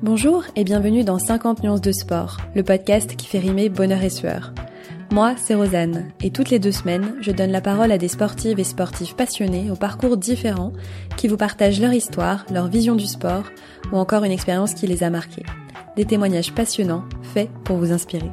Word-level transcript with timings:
Bonjour 0.00 0.44
et 0.54 0.62
bienvenue 0.62 1.02
dans 1.02 1.18
50 1.18 1.64
nuances 1.64 1.80
de 1.80 1.90
sport, 1.90 2.36
le 2.54 2.62
podcast 2.62 3.16
qui 3.16 3.26
fait 3.26 3.40
rimer 3.40 3.68
bonheur 3.68 4.00
et 4.04 4.10
sueur. 4.10 4.54
Moi, 5.10 5.34
c'est 5.36 5.56
Rosanne, 5.56 6.12
et 6.22 6.30
toutes 6.30 6.50
les 6.50 6.60
deux 6.60 6.70
semaines, 6.70 7.16
je 7.20 7.32
donne 7.32 7.50
la 7.50 7.60
parole 7.60 7.90
à 7.90 7.98
des 7.98 8.06
sportives 8.06 8.60
et 8.60 8.64
sportifs 8.64 9.16
passionnés 9.16 9.72
aux 9.72 9.76
parcours 9.76 10.16
différents 10.16 10.72
qui 11.16 11.26
vous 11.26 11.36
partagent 11.36 11.80
leur 11.80 11.92
histoire, 11.92 12.46
leur 12.52 12.68
vision 12.68 12.94
du 12.94 13.06
sport 13.06 13.42
ou 13.90 13.96
encore 13.96 14.22
une 14.22 14.30
expérience 14.30 14.72
qui 14.72 14.86
les 14.86 15.02
a 15.02 15.10
marqués. 15.10 15.42
Des 15.96 16.04
témoignages 16.04 16.54
passionnants 16.54 17.02
faits 17.34 17.50
pour 17.64 17.78
vous 17.78 17.90
inspirer. 17.90 18.30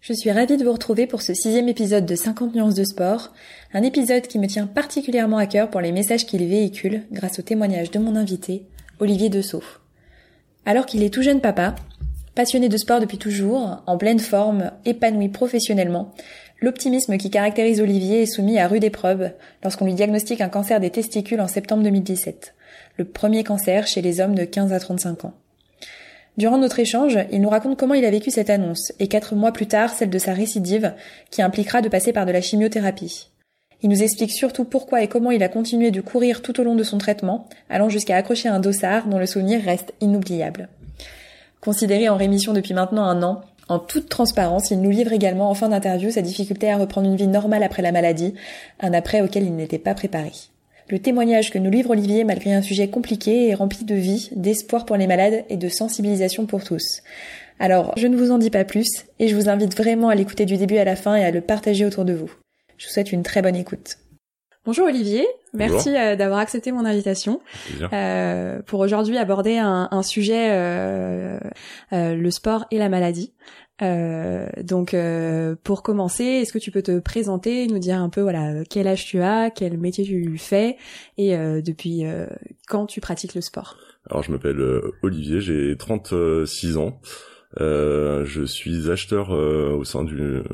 Je 0.00 0.14
suis 0.14 0.32
ravie 0.32 0.56
de 0.56 0.64
vous 0.64 0.72
retrouver 0.72 1.06
pour 1.06 1.22
ce 1.22 1.32
sixième 1.32 1.68
épisode 1.68 2.06
de 2.06 2.16
50 2.16 2.56
nuances 2.56 2.74
de 2.74 2.82
sport, 2.82 3.32
un 3.72 3.84
épisode 3.84 4.26
qui 4.26 4.40
me 4.40 4.48
tient 4.48 4.66
particulièrement 4.66 5.38
à 5.38 5.46
cœur 5.46 5.70
pour 5.70 5.80
les 5.80 5.92
messages 5.92 6.26
qu'il 6.26 6.44
véhicule 6.44 7.04
grâce 7.12 7.38
au 7.38 7.42
témoignage 7.42 7.92
de 7.92 8.00
mon 8.00 8.16
invité, 8.16 8.66
Olivier 9.02 9.30
Dessault. 9.30 9.64
Alors 10.64 10.86
qu'il 10.86 11.02
est 11.02 11.12
tout 11.12 11.22
jeune 11.22 11.40
papa, 11.40 11.74
passionné 12.36 12.68
de 12.68 12.76
sport 12.76 13.00
depuis 13.00 13.18
toujours, 13.18 13.82
en 13.84 13.98
pleine 13.98 14.20
forme, 14.20 14.70
épanoui 14.84 15.28
professionnellement, 15.28 16.12
l'optimisme 16.60 17.18
qui 17.18 17.28
caractérise 17.28 17.80
Olivier 17.80 18.22
est 18.22 18.26
soumis 18.26 18.60
à 18.60 18.68
rude 18.68 18.84
épreuve 18.84 19.32
lorsqu'on 19.64 19.86
lui 19.86 19.94
diagnostique 19.94 20.40
un 20.40 20.48
cancer 20.48 20.78
des 20.78 20.90
testicules 20.90 21.40
en 21.40 21.48
septembre 21.48 21.82
2017, 21.82 22.54
le 22.96 23.04
premier 23.04 23.42
cancer 23.42 23.88
chez 23.88 24.02
les 24.02 24.20
hommes 24.20 24.36
de 24.36 24.44
15 24.44 24.72
à 24.72 24.78
35 24.78 25.24
ans. 25.24 25.34
Durant 26.36 26.58
notre 26.58 26.78
échange, 26.78 27.18
il 27.32 27.40
nous 27.40 27.48
raconte 27.48 27.76
comment 27.76 27.94
il 27.94 28.04
a 28.04 28.10
vécu 28.10 28.30
cette 28.30 28.50
annonce, 28.50 28.92
et 29.00 29.08
quatre 29.08 29.34
mois 29.34 29.50
plus 29.50 29.66
tard 29.66 29.92
celle 29.92 30.10
de 30.10 30.18
sa 30.18 30.32
récidive, 30.32 30.94
qui 31.32 31.42
impliquera 31.42 31.82
de 31.82 31.88
passer 31.88 32.12
par 32.12 32.24
de 32.24 32.30
la 32.30 32.40
chimiothérapie. 32.40 33.31
Il 33.82 33.90
nous 33.90 34.02
explique 34.02 34.30
surtout 34.30 34.64
pourquoi 34.64 35.02
et 35.02 35.08
comment 35.08 35.32
il 35.32 35.42
a 35.42 35.48
continué 35.48 35.90
de 35.90 36.00
courir 36.00 36.40
tout 36.40 36.60
au 36.60 36.64
long 36.64 36.76
de 36.76 36.84
son 36.84 36.98
traitement, 36.98 37.48
allant 37.68 37.88
jusqu'à 37.88 38.16
accrocher 38.16 38.48
un 38.48 38.60
dossard 38.60 39.08
dont 39.08 39.18
le 39.18 39.26
souvenir 39.26 39.60
reste 39.60 39.92
inoubliable. 40.00 40.68
Considéré 41.60 42.08
en 42.08 42.16
rémission 42.16 42.52
depuis 42.52 42.74
maintenant 42.74 43.04
un 43.04 43.22
an, 43.22 43.42
en 43.68 43.78
toute 43.78 44.08
transparence, 44.08 44.70
il 44.70 44.80
nous 44.80 44.90
livre 44.90 45.12
également 45.12 45.50
en 45.50 45.54
fin 45.54 45.68
d'interview 45.68 46.10
sa 46.10 46.22
difficulté 46.22 46.70
à 46.70 46.76
reprendre 46.76 47.08
une 47.08 47.16
vie 47.16 47.26
normale 47.26 47.62
après 47.62 47.82
la 47.82 47.92
maladie, 47.92 48.34
un 48.80 48.92
après 48.92 49.20
auquel 49.20 49.44
il 49.44 49.56
n'était 49.56 49.78
pas 49.78 49.94
préparé. 49.94 50.32
Le 50.88 50.98
témoignage 50.98 51.50
que 51.50 51.58
nous 51.58 51.70
livre 51.70 51.90
Olivier, 51.90 52.24
malgré 52.24 52.52
un 52.52 52.62
sujet 52.62 52.88
compliqué, 52.88 53.48
est 53.48 53.54
rempli 53.54 53.84
de 53.84 53.94
vie, 53.94 54.30
d'espoir 54.36 54.84
pour 54.84 54.96
les 54.96 55.06
malades 55.06 55.44
et 55.48 55.56
de 55.56 55.68
sensibilisation 55.68 56.46
pour 56.46 56.64
tous. 56.64 57.02
Alors, 57.58 57.94
je 57.96 58.08
ne 58.08 58.16
vous 58.16 58.30
en 58.30 58.38
dis 58.38 58.50
pas 58.50 58.64
plus, 58.64 58.88
et 59.18 59.28
je 59.28 59.36
vous 59.36 59.48
invite 59.48 59.76
vraiment 59.76 60.08
à 60.08 60.14
l'écouter 60.14 60.44
du 60.44 60.56
début 60.56 60.78
à 60.78 60.84
la 60.84 60.96
fin 60.96 61.14
et 61.16 61.24
à 61.24 61.30
le 61.30 61.40
partager 61.40 61.86
autour 61.86 62.04
de 62.04 62.12
vous. 62.12 62.30
Je 62.82 62.88
vous 62.88 62.94
souhaite 62.94 63.12
une 63.12 63.22
très 63.22 63.42
bonne 63.42 63.54
écoute. 63.54 63.98
Bonjour 64.64 64.86
Olivier, 64.88 65.24
merci 65.54 65.96
euh, 65.96 66.16
d'avoir 66.16 66.40
accepté 66.40 66.72
mon 66.72 66.84
invitation 66.84 67.40
euh, 67.92 68.60
pour 68.62 68.80
aujourd'hui 68.80 69.18
aborder 69.18 69.56
un, 69.56 70.02
sujet 70.02 70.48
euh, 70.50 71.38
le 71.92 72.30
sport 72.32 72.64
et 72.72 72.78
la 72.78 72.88
maladie. 72.88 73.32
donc 73.80 74.96
pour 75.62 75.84
commencer, 75.84 76.24
est-ce 76.24 76.52
que 76.52 76.58
tu 76.58 76.72
peux 76.72 76.82
te 76.82 76.98
présenter, 76.98 77.68
nous 77.68 77.78
dire 77.78 78.00
un 78.00 78.08
peu 78.08 78.20
voilà 78.20 78.64
quel 78.68 78.88
âge 78.88 79.06
tu 79.06 79.22
as, 79.22 79.50
quel 79.50 79.78
métier 79.78 80.02
tu 80.02 80.36
fais 80.36 80.76
et 81.18 81.36
depuis 81.36 82.02
quand 82.66 82.86
tu 82.86 83.00
pratiques 83.00 83.36
le 83.36 83.42
sport? 83.42 83.76
Alors 84.10 84.24
je 84.24 84.32
m'appelle 84.32 84.60
Olivier, 85.02 85.40
j'ai 85.40 85.76
36 85.76 86.78
ans. 86.78 87.00
Euh, 87.60 88.24
je 88.24 88.42
suis 88.44 88.90
acheteur 88.90 89.34
euh, 89.34 89.70
au 89.70 89.84
sein 89.84 90.04
d'une 90.04 90.44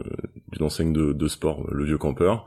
enseigne 0.61 0.93
de, 0.93 1.13
de, 1.13 1.29
sport, 1.29 1.67
le 1.71 1.85
Vieux 1.85 1.99
Campeur, 1.99 2.47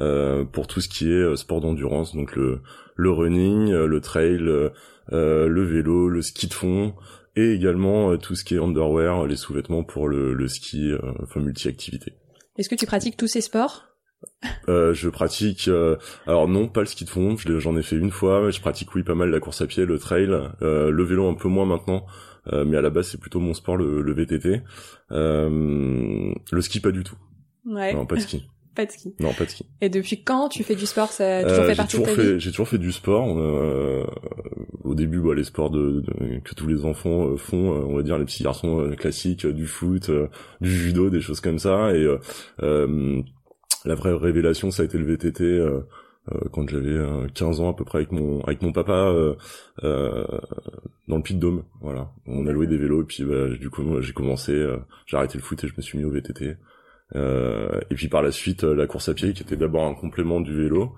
euh, 0.00 0.44
pour 0.44 0.66
tout 0.66 0.80
ce 0.80 0.88
qui 0.88 1.08
est 1.08 1.22
euh, 1.22 1.36
sport 1.36 1.60
d'endurance, 1.60 2.14
donc 2.14 2.34
le, 2.34 2.60
le 2.96 3.10
running, 3.10 3.72
le 3.72 4.00
trail, 4.00 4.38
le 4.38 5.62
vélo, 5.64 6.08
le 6.08 6.22
ski 6.22 6.48
de 6.48 6.54
fond, 6.54 6.94
et 7.36 7.52
également 7.52 8.16
tout 8.16 8.34
ce 8.34 8.44
qui 8.44 8.54
est 8.54 8.58
underwear, 8.58 9.26
les 9.26 9.36
sous-vêtements 9.36 9.84
pour 9.84 10.08
le, 10.08 10.34
le 10.34 10.48
ski, 10.48 10.92
enfin 11.22 11.40
multi-activité. 11.40 12.14
Est-ce 12.58 12.68
que 12.68 12.74
tu 12.74 12.86
pratiques 12.86 13.16
tous 13.16 13.28
ces 13.28 13.40
sports? 13.40 13.91
Euh, 14.68 14.94
je 14.94 15.08
pratique, 15.08 15.68
alors 16.26 16.48
non, 16.48 16.68
pas 16.68 16.80
le 16.80 16.86
ski 16.86 17.04
de 17.04 17.10
fond, 17.10 17.36
j'en 17.36 17.76
ai 17.76 17.82
fait 17.82 17.96
une 17.96 18.10
fois, 18.10 18.42
mais 18.44 18.52
je 18.52 18.60
pratique 18.60 18.94
oui 18.94 19.02
pas 19.02 19.14
mal 19.14 19.30
la 19.30 19.40
course 19.40 19.60
à 19.60 19.66
pied, 19.66 19.84
le 19.84 19.98
trail, 19.98 20.28
euh, 20.62 20.90
le 20.90 21.04
vélo 21.04 21.28
un 21.28 21.34
peu 21.34 21.48
moins 21.48 21.66
maintenant, 21.66 22.06
euh, 22.52 22.64
mais 22.64 22.76
à 22.76 22.82
la 22.82 22.90
base 22.90 23.08
c'est 23.08 23.20
plutôt 23.20 23.40
mon 23.40 23.54
sport 23.54 23.76
le, 23.76 24.02
le 24.02 24.12
VTT. 24.12 24.62
Euh, 25.12 26.32
le 26.50 26.60
ski 26.60 26.80
pas 26.80 26.90
du 26.90 27.04
tout. 27.04 27.16
Ouais. 27.66 27.94
Non, 27.94 28.06
pas 28.06 28.16
de 28.16 28.20
ski. 28.20 28.48
pas 28.74 28.86
de 28.86 28.90
ski. 28.90 29.14
Non, 29.20 29.32
pas 29.32 29.44
de 29.44 29.50
ski. 29.50 29.66
Et 29.80 29.88
depuis 29.88 30.22
quand 30.22 30.48
tu 30.48 30.64
fais 30.64 30.74
du 30.74 30.86
sport? 30.86 31.12
Ça 31.12 31.38
a 31.38 31.42
toujours 31.44 31.64
euh, 31.64 31.68
fait 31.68 31.76
partie 31.76 31.98
de 31.98 32.04
ta 32.04 32.14
fait, 32.14 32.40
J'ai 32.40 32.50
toujours 32.50 32.68
fait 32.68 32.78
du 32.78 32.90
sport. 32.90 33.38
Euh, 33.38 34.04
au 34.82 34.94
début, 34.94 35.20
bah, 35.20 35.34
les 35.34 35.44
sports 35.44 35.70
de, 35.70 36.00
de, 36.00 36.40
que 36.40 36.54
tous 36.54 36.66
les 36.66 36.84
enfants 36.84 37.28
euh, 37.28 37.36
font, 37.36 37.70
on 37.70 37.96
va 37.96 38.02
dire 38.02 38.18
les 38.18 38.24
petits 38.24 38.42
garçons 38.42 38.90
classiques, 38.98 39.46
du 39.46 39.66
foot, 39.66 40.10
du 40.60 40.70
judo, 40.70 41.10
des 41.10 41.20
choses 41.20 41.40
comme 41.40 41.58
ça. 41.58 41.92
Et 41.94 42.06
la 43.84 43.94
vraie 43.94 44.14
révélation, 44.14 44.70
ça 44.70 44.82
a 44.82 44.84
été 44.86 44.98
le 44.98 45.04
VTT. 45.04 45.60
Euh, 46.30 46.38
quand 46.52 46.68
j'avais 46.68 46.96
15 47.34 47.60
ans 47.60 47.70
à 47.70 47.74
peu 47.74 47.84
près 47.84 47.98
avec 47.98 48.12
mon 48.12 48.40
avec 48.42 48.62
mon 48.62 48.72
papa 48.72 48.92
euh, 48.92 49.34
euh, 49.82 50.24
dans 51.08 51.16
le 51.16 51.22
de 51.22 51.40
Dôme 51.40 51.64
voilà 51.80 52.12
on 52.26 52.46
a 52.46 52.52
loué 52.52 52.68
des 52.68 52.76
vélos 52.76 53.02
et 53.02 53.06
puis 53.06 53.24
bah, 53.24 53.48
du 53.48 53.70
coup 53.70 54.00
j'ai 54.00 54.12
commencé 54.12 54.52
j'ai 55.06 55.16
arrêté 55.16 55.36
le 55.36 55.42
foot 55.42 55.64
et 55.64 55.66
je 55.66 55.74
me 55.76 55.82
suis 55.82 55.98
mis 55.98 56.04
au 56.04 56.10
VTT 56.10 56.58
et 57.14 57.94
puis 57.94 58.08
par 58.08 58.22
la 58.22 58.32
suite 58.32 58.64
la 58.64 58.86
course 58.86 59.08
à 59.08 59.14
pied 59.14 59.32
qui 59.32 59.42
était 59.42 59.56
d'abord 59.56 59.84
un 59.84 59.94
complément 59.94 60.40
du 60.40 60.54
vélo 60.54 60.94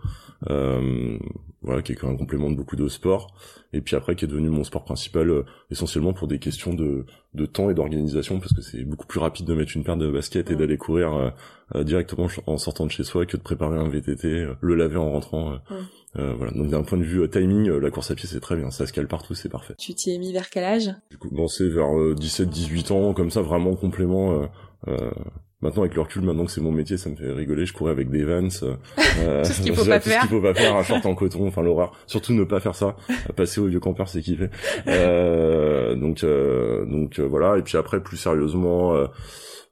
voilà 0.47 1.82
qui 1.82 1.92
est 1.92 2.04
un 2.04 2.16
complément 2.16 2.50
de 2.50 2.56
beaucoup 2.56 2.76
de 2.76 2.88
sports 2.88 3.34
et 3.72 3.80
puis 3.80 3.97
après 3.97 4.14
qui 4.14 4.25
est 4.25 4.28
devenu 4.28 4.50
mon 4.50 4.64
sport 4.64 4.84
principal 4.84 5.44
essentiellement 5.70 6.12
pour 6.12 6.28
des 6.28 6.38
questions 6.38 6.75
de, 6.75 7.04
de 7.34 7.47
temps 7.47 7.69
et 7.69 7.75
d'organisation 7.75 8.38
parce 8.38 8.52
que 8.52 8.62
c'est 8.62 8.84
beaucoup 8.84 9.06
plus 9.06 9.20
rapide 9.20 9.47
de 9.47 9.54
mettre 9.54 9.76
une 9.76 9.82
paire 9.82 9.97
de 9.97 10.10
baskets 10.10 10.50
et 10.50 10.56
d'aller 10.56 10.76
courir 10.76 11.32
euh, 11.75 11.82
directement 11.82 12.28
en 12.46 12.58
sortant 12.58 12.86
de 12.86 12.91
chez 12.91 13.04
soi 13.04 13.26
que 13.26 13.36
de 13.36 13.42
préparer 13.42 13.78
un 13.78 13.88
VTT, 13.88 14.26
euh, 14.26 14.54
le 14.60 14.75
laver 14.75 14.98
en 14.98 15.10
rentrant. 15.10 15.58
Euh, 16.16 16.34
voilà. 16.34 16.52
Donc 16.52 16.69
d'un 16.69 16.82
point 16.82 16.98
de 16.98 17.02
vue 17.02 17.28
timing, 17.28 17.70
la 17.70 17.91
course 17.91 18.10
à 18.10 18.14
pied 18.14 18.28
c'est 18.28 18.41
très 18.41 18.54
bien, 18.54 18.70
ça 18.70 18.86
se 18.86 18.92
cale 18.92 19.08
partout, 19.08 19.34
c'est 19.34 19.48
parfait. 19.48 19.75
Tu 19.78 19.94
t'y 19.94 20.14
es 20.14 20.19
mis 20.19 20.32
vers 20.32 20.50
quel 20.50 20.64
âge? 20.64 20.91
J'ai 21.10 21.19
commencé 21.19 21.69
vers 21.69 21.88
17-18 21.88 22.92
ans, 22.92 23.14
comme 23.14 23.31
ça 23.31 23.42
vraiment 23.42 23.75
complément. 23.75 24.48
Maintenant, 25.64 25.82
avec 25.82 25.94
le 25.94 26.02
recul, 26.02 26.22
maintenant 26.22 26.44
que 26.44 26.52
c'est 26.52 26.60
mon 26.60 26.70
métier, 26.70 26.98
ça 26.98 27.08
me 27.08 27.16
fait 27.16 27.32
rigoler. 27.32 27.64
Je 27.64 27.72
courais 27.72 27.91
avec 27.91 28.10
des 28.10 28.22
Vans. 28.22 28.48
Euh, 28.62 29.42
tout 29.44 29.50
ce 29.50 29.62
qu'il 29.62 29.75
faut 29.75 29.86
pas 29.86 29.98
faire. 29.98 30.22
Ce 30.22 30.28
qu'il 30.28 30.36
faut 30.36 30.42
pas 30.42 30.52
faire, 30.52 30.76
un 30.76 30.82
short 30.82 31.06
en 31.06 31.14
coton, 31.14 31.48
enfin 31.48 31.62
l'horreur. 31.62 31.97
Surtout 32.06 32.34
ne 32.34 32.44
pas 32.44 32.60
faire 32.60 32.75
ça. 32.75 32.97
Passer 33.34 33.62
au 33.62 33.66
vieux 33.66 33.80
campeur, 33.80 34.06
c'est 34.06 34.20
kiffé. 34.20 34.50
Euh, 34.86 35.94
donc, 35.97 36.22
euh, 36.22 36.84
donc 36.84 37.19
voilà. 37.19 37.56
Et 37.56 37.62
puis 37.62 37.78
après, 37.78 38.02
plus 38.02 38.19
sérieusement, 38.19 38.94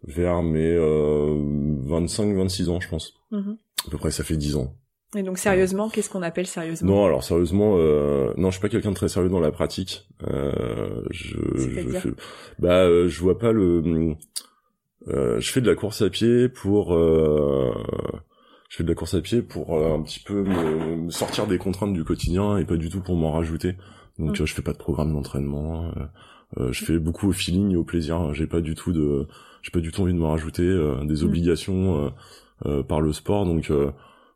vers 0.05 0.43
mes 0.43 0.79
25-26 0.79 2.71
ans, 2.71 2.81
je 2.81 2.89
pense. 2.89 3.13
Mhm. 3.31 3.59
À 3.87 3.91
peu 3.91 3.99
près, 3.99 4.11
ça 4.11 4.25
fait 4.25 4.39
10 4.39 4.57
ans. 4.57 4.75
Et 5.15 5.23
donc 5.23 5.37
sérieusement, 5.37 5.91
qu'est-ce 5.91 6.09
qu'on 6.09 6.23
appelle 6.23 6.47
sérieusement? 6.47 6.91
Non, 6.91 7.05
alors 7.05 7.23
sérieusement, 7.23 7.75
euh, 7.77 8.33
non, 8.39 8.49
je 8.51 8.53
suis 8.53 8.63
pas 8.63 8.71
quelqu'un 8.71 8.91
de 8.91 8.97
très 8.97 9.09
sérieux 9.09 9.29
dans 9.29 9.41
la 9.41 9.53
pratique. 9.53 10.09
Euh, 10.27 11.03
je, 11.11 11.37
je, 11.55 12.09
bah, 12.59 12.87
je 13.07 13.21
vois 13.21 13.39
pas 13.39 13.53
le. 13.53 14.17
Euh, 15.09 15.41
je 15.41 15.51
fais 15.51 15.61
de 15.61 15.69
la 15.69 15.75
course 15.75 16.03
à 16.03 16.11
pied 16.11 16.49
pour. 16.49 16.95
Euh, 16.95 17.73
je 18.69 18.77
fais 18.77 18.85
de 18.85 18.89
la 18.89 18.95
course 18.95 19.15
à 19.15 19.21
pied 19.21 19.43
pour 19.43 19.77
euh, 19.77 19.95
un 19.95 20.03
petit 20.03 20.21
peu 20.21 20.43
me, 20.43 21.11
sortir 21.11 21.47
des 21.47 21.59
contraintes 21.59 21.93
du 21.93 22.05
quotidien 22.05 22.57
et 22.57 22.65
pas 22.65 22.77
du 22.77 22.89
tout 22.89 23.01
pour 23.01 23.17
m'en 23.17 23.33
rajouter. 23.33 23.77
Donc 24.19 24.41
mm. 24.41 24.47
je 24.47 24.55
fais 24.55 24.63
pas 24.63 24.73
de 24.73 24.79
programme 24.79 25.13
d'entraînement. 25.13 25.93
je 26.59 26.85
fais 26.85 26.99
beaucoup 26.99 27.29
au 27.29 27.33
feeling 27.33 27.73
et 27.73 27.77
au 27.77 27.85
plaisir. 27.85 28.33
J'ai 28.35 28.47
pas 28.47 28.61
du 28.61 28.75
tout 28.75 28.93
de 28.93 29.27
j'ai 29.63 29.71
pas 29.71 29.81
du 29.81 29.93
tout 29.93 30.03
envie 30.03 30.13
de 30.13 30.19
me 30.19 30.27
rajouter 30.27 30.65
euh, 30.65 31.05
des 31.05 31.23
mm. 31.23 31.27
obligations 31.27 32.05
euh, 32.05 32.11
euh, 32.67 32.83
par 32.83 33.01
le 33.01 33.13
sport 33.13 33.47
donc 33.47 33.71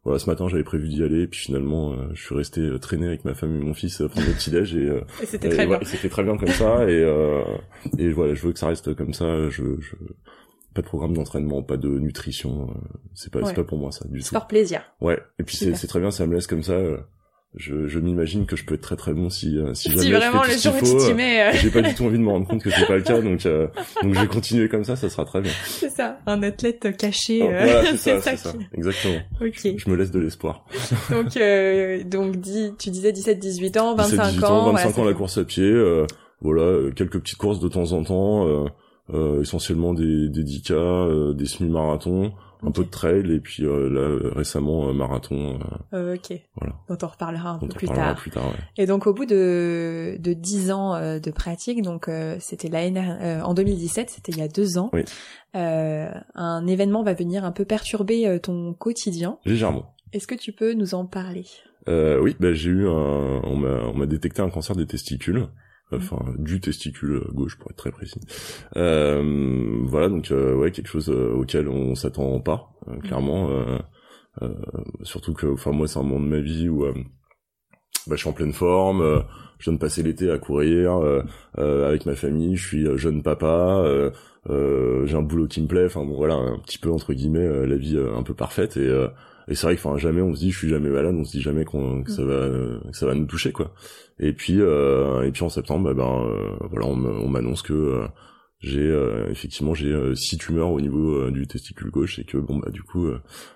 voilà, 0.04 0.20
ce 0.20 0.30
matin 0.30 0.48
j'avais 0.48 0.62
prévu 0.62 0.88
d'y 0.88 1.02
aller, 1.02 1.26
puis 1.26 1.40
finalement 1.40 1.96
je 2.14 2.22
suis 2.22 2.34
resté 2.34 2.78
traîné 2.80 3.08
avec 3.08 3.24
ma 3.24 3.34
femme 3.34 3.56
et 3.56 3.58
mon 3.58 3.74
fils 3.74 3.96
prendre 4.08 4.28
le 4.28 4.34
petit 4.34 4.50
déj 4.50 4.76
et, 4.76 4.86
et 5.22 5.26
c'était 5.26 5.48
très 5.48 5.66
bien. 5.66 5.80
c'était 5.82 6.08
très 6.08 6.22
bien 6.22 6.36
comme 6.36 6.48
ça 6.48 6.88
et 6.88 7.04
et 7.98 8.10
voilà, 8.10 8.34
je 8.34 8.46
veux 8.46 8.52
que 8.52 8.58
ça 8.58 8.68
reste 8.68 8.94
comme 8.94 9.12
ça. 9.12 9.48
Je, 9.48 9.64
je 9.80 9.96
pas 10.76 10.82
de 10.82 10.86
programme 10.86 11.14
d'entraînement, 11.14 11.62
pas 11.62 11.76
de 11.76 11.88
nutrition, 11.88 12.68
c'est 13.14 13.32
pas 13.32 13.44
c'est 13.44 13.54
pas 13.54 13.64
pour 13.64 13.78
moi 13.78 13.90
ça 13.90 14.06
du 14.08 14.20
tout. 14.20 14.26
Sport 14.26 14.46
plaisir. 14.46 14.82
Ouais, 15.00 15.18
et 15.38 15.42
puis 15.42 15.56
c'est 15.56 15.74
c'est 15.74 15.86
très 15.86 16.00
bien, 16.00 16.10
ça 16.10 16.26
me 16.26 16.34
laisse 16.34 16.46
comme 16.46 16.62
ça 16.62 16.78
je, 17.56 17.88
je 17.88 17.98
m'imagine 17.98 18.44
que 18.44 18.54
je 18.54 18.64
peux 18.64 18.74
être 18.74 18.82
très 18.82 18.96
très 18.96 19.14
bon 19.14 19.30
si 19.30 19.58
euh, 19.58 19.72
si, 19.72 19.90
si 19.90 20.12
vraiment 20.12 20.42
je 20.42 20.50
fais 20.50 20.56
tout 20.56 20.84
ce 20.84 21.06
qu'il 21.06 21.14
faut. 21.14 21.20
Euh. 21.20 21.50
J'ai 21.54 21.70
pas 21.70 21.80
du 21.80 21.94
tout 21.94 22.04
envie 22.04 22.18
de 22.18 22.22
me 22.22 22.28
rendre 22.28 22.46
compte 22.46 22.62
que 22.62 22.70
c'est 22.70 22.86
pas 22.86 22.96
le 22.96 23.02
cas, 23.02 23.20
donc 23.20 23.46
euh, 23.46 23.66
donc 24.02 24.14
je 24.14 24.20
vais 24.20 24.26
continuer 24.26 24.68
comme 24.68 24.84
ça, 24.84 24.94
ça 24.94 25.08
sera 25.08 25.24
très 25.24 25.40
bien. 25.40 25.52
C'est 25.64 25.90
ça, 25.90 26.18
un 26.26 26.42
athlète 26.42 26.96
caché. 26.98 27.42
Ah, 27.42 27.82
c'est 27.96 28.20
ça, 28.20 28.36
ça, 28.36 28.52
exactement. 28.74 29.20
Ok. 29.40 29.74
Je, 29.78 29.90
me 29.90 29.96
laisse 29.96 30.10
de 30.10 30.20
l'espoir. 30.20 30.66
donc 31.10 31.38
donc 32.10 32.36
dis, 32.36 32.72
tu 32.78 32.90
disais 32.90 33.12
17-18 33.12 33.78
ans, 33.78 33.94
25 33.94 34.10
17, 34.10 34.26
18 34.32 34.44
ans, 34.44 34.72
25 34.72 34.98
ans 34.98 35.04
la 35.04 35.14
course 35.14 35.38
à 35.38 35.44
pied, 35.44 35.72
voilà 36.42 36.90
quelques 36.94 37.20
petites 37.20 37.38
courses 37.38 37.60
de 37.60 37.68
temps 37.68 37.92
en 37.92 38.04
temps. 38.04 38.66
Essentiellement 39.12 39.94
des, 39.94 40.28
des 40.28 40.42
10K, 40.44 41.34
des 41.34 41.46
semi-marathons, 41.46 42.32
un 42.62 42.70
peu 42.70 42.84
de 42.84 42.90
trail 42.90 43.30
et 43.32 43.38
puis 43.38 43.64
euh, 43.64 43.88
là 43.88 44.30
récemment 44.34 44.92
marathon. 44.92 45.58
Euh, 45.92 46.16
ok. 46.16 46.40
Voilà. 46.56 46.74
Dont 46.88 46.98
on 47.02 47.06
reparlera 47.06 47.50
un 47.50 47.58
peu 47.58 47.68
plus 47.68 47.86
tard. 47.86 48.16
plus 48.16 48.30
tard. 48.30 48.52
Et 48.76 48.86
donc 48.86 49.06
au 49.06 49.12
bout 49.14 49.26
de 49.26 50.16
de 50.18 50.32
dix 50.32 50.72
ans 50.72 50.98
de 50.98 51.30
pratique, 51.30 51.82
donc 51.82 52.10
c'était 52.40 52.68
l'année 52.68 53.40
en 53.44 53.54
2017, 53.54 54.10
c'était 54.10 54.32
il 54.32 54.38
y 54.38 54.42
a 54.42 54.48
deux 54.48 54.78
ans. 54.78 54.90
Oui. 54.92 55.04
un 55.54 56.66
événement 56.66 57.02
va 57.02 57.12
venir 57.14 57.44
un 57.44 57.52
peu 57.52 57.64
perturber 57.64 58.38
ton 58.42 58.74
quotidien. 58.74 59.38
Légèrement. 59.44 59.94
Est-ce 60.12 60.26
que 60.26 60.34
tu 60.34 60.52
peux 60.52 60.72
nous 60.72 60.94
en 60.94 61.04
parler? 61.04 61.44
Euh, 61.88 62.20
Oui, 62.20 62.36
bah, 62.40 62.52
j'ai 62.52 62.70
eu 62.70 62.88
un, 62.88 63.40
on 63.44 63.56
m'a, 63.56 63.82
on 63.84 63.94
m'a 63.94 64.06
détecté 64.06 64.40
un 64.42 64.50
cancer 64.50 64.74
des 64.76 64.86
testicules 64.86 65.46
enfin 65.92 66.18
du 66.38 66.60
testicule 66.60 67.22
gauche 67.32 67.56
pour 67.58 67.70
être 67.70 67.76
très 67.76 67.90
précis. 67.90 68.20
Euh, 68.76 69.82
voilà 69.84 70.08
donc 70.08 70.30
euh, 70.30 70.54
ouais 70.54 70.70
quelque 70.70 70.88
chose 70.88 71.10
euh, 71.10 71.32
auquel 71.32 71.68
on 71.68 71.94
s'attend 71.94 72.40
pas 72.40 72.70
euh, 72.88 72.98
clairement. 72.98 73.48
surtout 75.02 75.32
que 75.32 75.46
enfin 75.46 75.72
moi 75.72 75.88
c'est 75.88 75.98
un 75.98 76.02
moment 76.02 76.20
de 76.20 76.28
ma 76.28 76.40
vie 76.40 76.68
où 76.68 76.84
bah, 78.06 78.14
je 78.14 78.16
suis 78.16 78.28
en 78.28 78.32
pleine 78.32 78.52
forme, 78.52 79.24
je 79.58 79.64
viens 79.64 79.72
de 79.72 79.78
passer 79.78 80.02
l'été 80.02 80.30
à 80.30 80.38
courir 80.38 81.00
avec 81.56 82.04
ma 82.04 82.14
famille, 82.14 82.56
je 82.56 82.66
suis 82.66 82.98
jeune 82.98 83.22
papa, 83.22 83.82
j'ai 84.46 85.14
un 85.14 85.22
boulot 85.22 85.46
qui 85.46 85.62
me 85.62 85.68
plaît, 85.68 85.86
enfin 85.86 86.04
bon 86.04 86.16
voilà 86.16 86.34
un 86.34 86.58
petit 86.58 86.78
peu 86.78 86.90
entre 86.90 87.14
guillemets 87.14 87.66
la 87.66 87.76
vie 87.76 87.98
un 87.98 88.22
peu 88.22 88.34
parfaite 88.34 88.76
et 88.76 89.06
et 89.48 89.54
c'est 89.54 89.66
vrai 89.66 89.76
que 89.76 89.80
enfin 89.80 89.96
jamais 89.98 90.22
on 90.22 90.34
se 90.34 90.40
dit 90.40 90.50
je 90.50 90.58
suis 90.58 90.68
jamais 90.68 90.88
malade 90.88 91.14
on 91.16 91.24
se 91.24 91.30
dit 91.30 91.40
jamais 91.40 91.64
qu'on 91.64 92.02
que 92.02 92.10
ça 92.10 92.24
va 92.24 92.48
que 92.90 92.96
ça 92.96 93.06
va 93.06 93.14
nous 93.14 93.26
toucher 93.26 93.52
quoi. 93.52 93.72
Et 94.18 94.32
puis 94.32 94.60
euh, 94.60 95.22
et 95.22 95.30
puis 95.30 95.44
en 95.44 95.48
septembre 95.48 95.84
bah, 95.84 95.94
ben 95.94 96.24
euh, 96.26 96.56
voilà 96.70 96.86
on 96.86 97.28
m'annonce 97.28 97.62
que 97.62 97.72
euh, 97.72 98.06
j'ai 98.60 98.80
euh, 98.80 99.28
effectivement 99.30 99.74
j'ai 99.74 99.94
six 100.14 100.38
tumeurs 100.38 100.70
au 100.70 100.80
niveau 100.80 101.30
du 101.30 101.46
testicule 101.46 101.90
gauche 101.90 102.18
et 102.18 102.24
que 102.24 102.38
bon 102.38 102.58
bah 102.58 102.70
du 102.70 102.82
coup 102.82 103.06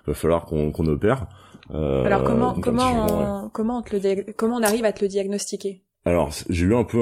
va 0.05 0.13
falloir 0.13 0.45
qu'on 0.45 0.71
qu'on 0.71 0.85
opère. 0.87 1.27
Alors 1.69 2.23
comment 2.23 2.53
comment 2.53 3.45
on, 3.45 3.49
comment 3.49 3.79
on 3.79 3.81
te 3.81 3.95
le 3.95 4.33
comment 4.33 4.57
on 4.57 4.63
arrive 4.63 4.85
à 4.85 4.93
te 4.93 5.03
le 5.03 5.09
diagnostiquer? 5.09 5.83
Alors 6.05 6.31
j'ai 6.49 6.65
eu 6.65 6.75
un 6.75 6.83
peu 6.83 6.99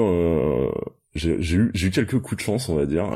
j'ai 1.14 1.34
eu 1.34 1.70
j'ai 1.74 1.86
eu 1.88 1.90
quelques 1.90 2.18
coups 2.20 2.38
de 2.38 2.42
chance 2.42 2.68
on 2.68 2.76
va 2.76 2.86
dire. 2.86 3.06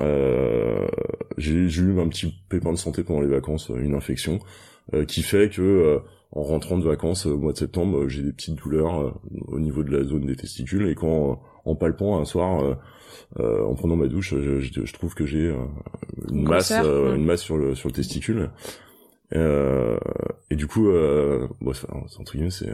J'ai 1.36 1.52
eu 1.54 2.00
un 2.00 2.08
petit 2.08 2.32
pépin 2.48 2.72
de 2.72 2.78
santé 2.78 3.02
pendant 3.02 3.20
les 3.20 3.28
vacances 3.28 3.72
une 3.76 3.94
infection. 3.94 4.34
euh, 4.34 4.73
qui 5.06 5.22
fait 5.22 5.48
que 5.50 5.62
euh, 5.62 5.98
en 6.32 6.42
rentrant 6.42 6.78
de 6.78 6.84
vacances 6.84 7.26
euh, 7.26 7.30
au 7.30 7.38
mois 7.38 7.52
de 7.52 7.58
septembre, 7.58 8.08
j'ai 8.08 8.22
des 8.22 8.32
petites 8.32 8.56
douleurs 8.56 9.18
au 9.46 9.58
niveau 9.58 9.82
de 9.82 9.96
la 9.96 10.04
zone 10.04 10.26
des 10.26 10.36
testicules 10.36 10.88
et 10.88 10.94
quand 10.94 11.40
en 11.64 11.74
palpant 11.74 12.20
un 12.20 12.24
soir, 12.24 12.76
en 13.38 13.74
prenant 13.74 13.96
ma 13.96 14.06
douche, 14.06 14.34
je, 14.36 14.60
je, 14.60 14.92
trouve 14.92 15.14
que 15.14 15.24
j'ai 15.24 15.54
une 16.30 16.46
masse, 16.46 16.72
une 16.72 17.24
masse 17.24 17.42
sur 17.42 17.56
le 17.56 17.74
sur 17.74 17.88
le 17.88 17.94
testicule. 17.94 18.50
Euh, 19.34 19.98
et 20.50 20.56
du 20.56 20.66
coup, 20.66 20.88
euh, 20.88 21.48
bon, 21.60 21.72
entre 22.18 22.32
guillemets, 22.32 22.50
c'est, 22.50 22.70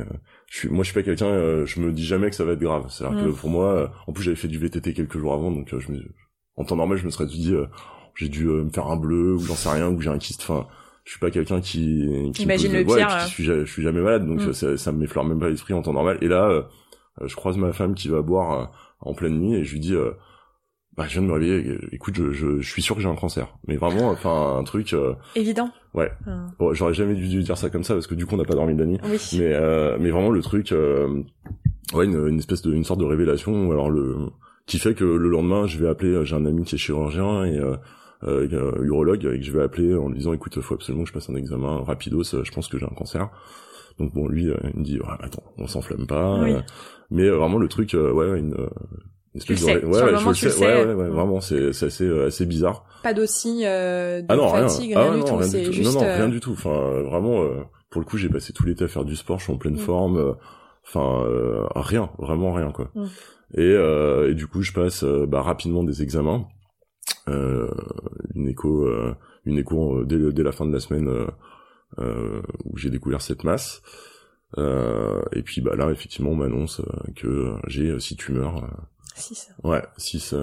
je 0.47 0.59
suis, 0.59 0.69
moi, 0.69 0.83
je 0.83 0.91
suis 0.91 0.95
pas 0.95 1.03
quelqu'un, 1.03 1.65
je 1.65 1.81
me 1.81 1.93
dis 1.93 2.05
jamais 2.05 2.29
que 2.31 2.37
ça 2.37 2.45
va 2.45 2.53
être 2.53 2.61
grave. 2.61 2.87
C'est-à-dire 2.91 3.25
que 3.25 3.31
pour 3.31 3.49
moi, 3.49 3.93
en 4.07 4.13
plus, 4.13 4.25
j'avais 4.25 4.37
fait 4.37 4.49
du 4.49 4.59
VTT 4.59 4.93
quelques 4.93 5.19
jours 5.19 5.33
avant, 5.33 5.51
donc 5.51 5.75
je 5.77 5.93
me, 5.93 6.03
en 6.57 6.65
temps 6.65 6.77
normal, 6.77 6.99
je 6.99 7.07
me 7.07 7.11
serais 7.11 7.27
dit, 7.27 7.55
j'ai 8.15 8.29
dû 8.29 8.47
me 8.47 8.71
faire 8.71 8.89
un 8.89 8.97
bleu 8.97 9.35
ou 9.35 9.41
j'en 9.41 9.55
sais 9.55 9.71
rien, 9.71 9.89
ou 9.91 10.01
j'ai 10.01 10.11
un 10.11 10.19
kyste. 10.19 10.43
Enfin, 10.43 10.67
je 11.11 11.15
suis 11.17 11.21
pas 11.21 11.33
quelqu'un 11.33 11.61
qui, 11.61 12.31
qui 12.33 12.45
imagine 12.45 12.73
le 12.73 12.85
pire 12.85 13.09
je 13.23 13.27
suis 13.27 13.45
je 13.45 13.65
suis 13.65 13.83
jamais 13.83 14.01
malade 14.01 14.29
donc 14.29 14.43
mm. 14.43 14.53
ça, 14.53 14.77
ça 14.77 14.93
me 14.93 14.99
m'effleure 14.99 15.25
même 15.25 15.41
pas 15.41 15.49
l'esprit 15.49 15.75
en 15.75 15.83
temps 15.83 15.93
normal 15.93 16.19
et 16.21 16.29
là 16.29 16.49
euh, 16.49 16.63
je 17.27 17.35
croise 17.35 17.57
ma 17.57 17.73
femme 17.73 17.97
qui 17.97 18.07
va 18.07 18.23
boire 18.23 18.61
euh, 18.61 18.65
en 19.01 19.13
pleine 19.13 19.41
nuit 19.41 19.57
et 19.57 19.65
je 19.65 19.73
lui 19.73 19.81
dis 19.81 19.93
euh, 19.93 20.13
bah 20.97 21.07
je 21.09 21.15
viens 21.15 21.23
de 21.23 21.27
me 21.27 21.33
réveiller 21.33 21.79
écoute 21.91 22.15
je, 22.15 22.31
je, 22.31 22.61
je 22.61 22.71
suis 22.71 22.81
sûr 22.81 22.95
que 22.95 23.03
j'ai 23.03 23.09
un 23.09 23.17
cancer 23.17 23.49
mais 23.67 23.75
vraiment 23.75 24.09
enfin 24.11 24.57
un 24.57 24.63
truc 24.63 24.95
évident 25.35 25.71
ouais 25.95 26.13
ah. 26.29 26.47
bon, 26.61 26.75
j'aurais 26.75 26.95
jamais 26.95 27.17
dû 27.17 27.27
dire 27.43 27.59
ça 27.59 27.71
comme 27.71 27.83
ça 27.83 27.95
parce 27.95 28.07
que 28.07 28.15
du 28.15 28.25
coup 28.25 28.37
on 28.37 28.39
n'a 28.39 28.45
pas 28.45 28.55
dormi 28.55 28.75
de 28.75 28.79
la 28.79 28.87
nuit 28.87 29.01
oui. 29.03 29.19
mais 29.37 29.99
mais 29.99 30.11
vraiment 30.11 30.31
le 30.31 30.43
truc 30.43 30.73
ouais 31.93 32.05
une, 32.05 32.29
une, 32.29 32.39
espèce 32.39 32.63
de 32.63 32.73
une 32.73 32.85
sorte 32.85 33.01
de 33.01 33.05
révélation 33.05 33.73
alors 33.73 33.91
le 33.91 34.29
qui 34.65 34.79
fait 34.79 34.95
que 34.95 35.03
le 35.05 35.29
lendemain 35.29 35.67
je 35.67 35.77
vais 35.77 35.89
appeler 35.89 36.25
j'ai 36.25 36.37
un 36.37 36.47
ami 36.47 36.63
qui 36.63 36.77
est 36.77 36.79
chirurgien 36.79 37.47
et 37.47 37.59
euh, 38.25 38.83
urologue 38.83 39.25
et 39.25 39.39
que 39.39 39.45
je 39.45 39.53
vais 39.53 39.63
appeler 39.63 39.95
en 39.95 40.09
lui 40.09 40.19
disant 40.19 40.33
écoute 40.33 40.61
faut 40.61 40.75
absolument 40.75 41.05
que 41.05 41.09
je 41.09 41.15
passe 41.15 41.31
un 41.31 41.37
examen 41.37 41.83
rapidos 41.85 42.23
je 42.23 42.51
pense 42.53 42.69
que 42.69 42.79
j'ai 42.79 42.85
un 42.85 42.95
cancer 42.95 43.31
donc 43.99 44.13
bon 44.13 44.29
lui 44.29 44.51
euh, 44.51 44.57
il 44.75 44.81
me 44.81 44.85
dit 44.85 44.99
attends 45.21 45.43
on 45.57 45.67
s'enflamme 45.67 46.07
pas 46.07 46.39
euh, 46.43 46.61
mais 47.11 47.25
euh, 47.25 47.37
vraiment 47.37 47.57
le 47.57 47.69
truc 47.69 47.95
ouais 47.95 48.39
une 48.39 48.55
espèce 49.35 49.61
de... 49.61 49.67
ouais, 49.67 49.85
ouais, 49.85 50.35
je 50.35 50.45
le 50.47 50.51
sais, 50.51 50.67
ouais, 50.67 50.85
ouais, 50.87 50.95
ouais, 50.95 51.09
vraiment, 51.09 51.41
c'est, 51.41 51.73
c'est 51.73 51.87
assez, 51.87 52.11
assez 52.23 52.47
bizarre. 52.47 52.85
Pas 53.05 53.15
d'aussi, 53.15 53.63
euh, 53.65 54.23
de 54.23 54.27
ah 54.29 54.35
non, 54.35 54.49
fatigue, 54.49 54.97
rien, 54.97 54.99
ah, 54.99 55.11
rien, 55.13 55.19
du 55.19 55.63
tout, 55.63 55.73
juste... 55.73 55.95
Non, 55.95 56.01
non, 56.01 56.01
rien 56.01 56.29
du 56.29 56.41
tout, 56.41 56.51
enfin, 56.51 57.01
vraiment, 57.03 57.45
pour 57.91 58.01
le 58.01 58.07
coup, 58.07 58.19
j'ai 58.19 58.29
passé 58.29 58.53
tout 58.53 58.67
l'été 58.67 58.83
à 58.83 58.89
faire 58.89 59.05
du 59.05 59.15
sport, 59.15 59.39
je 59.39 59.45
suis 59.45 59.53
en 59.53 59.57
pleine 59.57 59.75
mm. 59.75 59.79
forme, 59.79 60.35
enfin, 60.85 61.25
rien, 61.77 62.11
vraiment 62.19 62.53
rien, 62.53 62.73
quoi. 62.73 62.91
Mm. 62.97 63.05
Et, 63.55 64.31
et 64.31 64.35
du 64.35 64.49
coup, 64.49 64.63
je 64.63 64.73
passe, 64.73 65.05
bah, 65.05 65.43
rapidement 65.43 65.85
des 65.85 66.03
examens, 66.03 66.49
euh, 66.49 66.60
une 68.35 68.49
écho, 68.49 68.87
euh, 68.87 69.15
une 69.45 69.59
écho 69.59 69.99
euh, 69.99 70.05
dès, 70.05 70.33
dès, 70.33 70.43
la 70.43 70.53
fin 70.53 70.67
de 70.67 70.73
la 70.73 70.81
semaine 70.81 71.09
où 71.99 72.77
j'ai 72.77 72.91
découvert 72.91 73.21
cette 73.21 73.45
masse. 73.45 73.83
et 74.59 75.43
puis 75.43 75.61
bah 75.61 75.77
là, 75.77 75.91
effectivement, 75.91 76.31
on 76.31 76.37
m'annonce 76.37 76.83
que 77.17 77.55
j'ai 77.67 77.99
six 78.01 78.17
tumeurs. 78.17 78.69
6 79.17 79.51
Ouais, 79.65 79.83
6 79.99 80.35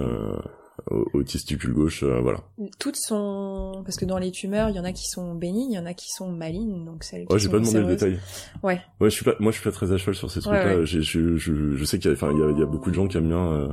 au, 0.86 1.22
testicule 1.24 1.72
gauche, 1.72 2.04
voilà. 2.04 2.38
Toutes 2.78 2.96
sont 2.96 3.82
parce 3.84 3.96
que 3.96 4.04
dans 4.04 4.18
les 4.18 4.30
tumeurs, 4.30 4.68
il 4.68 4.76
y 4.76 4.80
en 4.80 4.84
a 4.84 4.92
qui 4.92 5.08
sont 5.08 5.34
bénignes, 5.34 5.72
il 5.72 5.74
y 5.74 5.78
en 5.78 5.86
a 5.86 5.94
qui 5.94 6.10
sont 6.12 6.30
malignes, 6.30 6.84
donc 6.84 7.02
celles 7.02 7.26
qui 7.26 7.32
Ouais, 7.32 7.38
j'ai 7.40 7.48
pas 7.48 7.58
demandé 7.58 7.80
le 7.80 7.86
détail. 7.86 8.20
Ouais. 8.62 8.80
Ouais, 9.00 9.10
je 9.10 9.14
suis 9.14 9.24
pas, 9.24 9.34
moi, 9.40 9.50
je 9.50 9.58
suis 9.58 9.68
pas 9.68 9.74
très 9.74 9.90
à 9.92 9.96
cheval 9.96 10.14
sur 10.14 10.30
ces 10.30 10.40
trucs-là. 10.40 10.84
Je, 10.84 11.00
je, 11.00 11.36
je, 11.36 11.84
sais 11.84 11.98
qu'il 11.98 12.10
y 12.10 12.14
a, 12.14 12.16
enfin, 12.16 12.30
il 12.32 12.38
y 12.38 12.42
a, 12.42 12.58
y 12.60 12.62
a 12.62 12.66
beaucoup 12.66 12.90
de 12.90 12.94
gens 12.94 13.08
qui 13.08 13.16
aiment 13.16 13.28
bien 13.28 13.52
euh, 13.52 13.68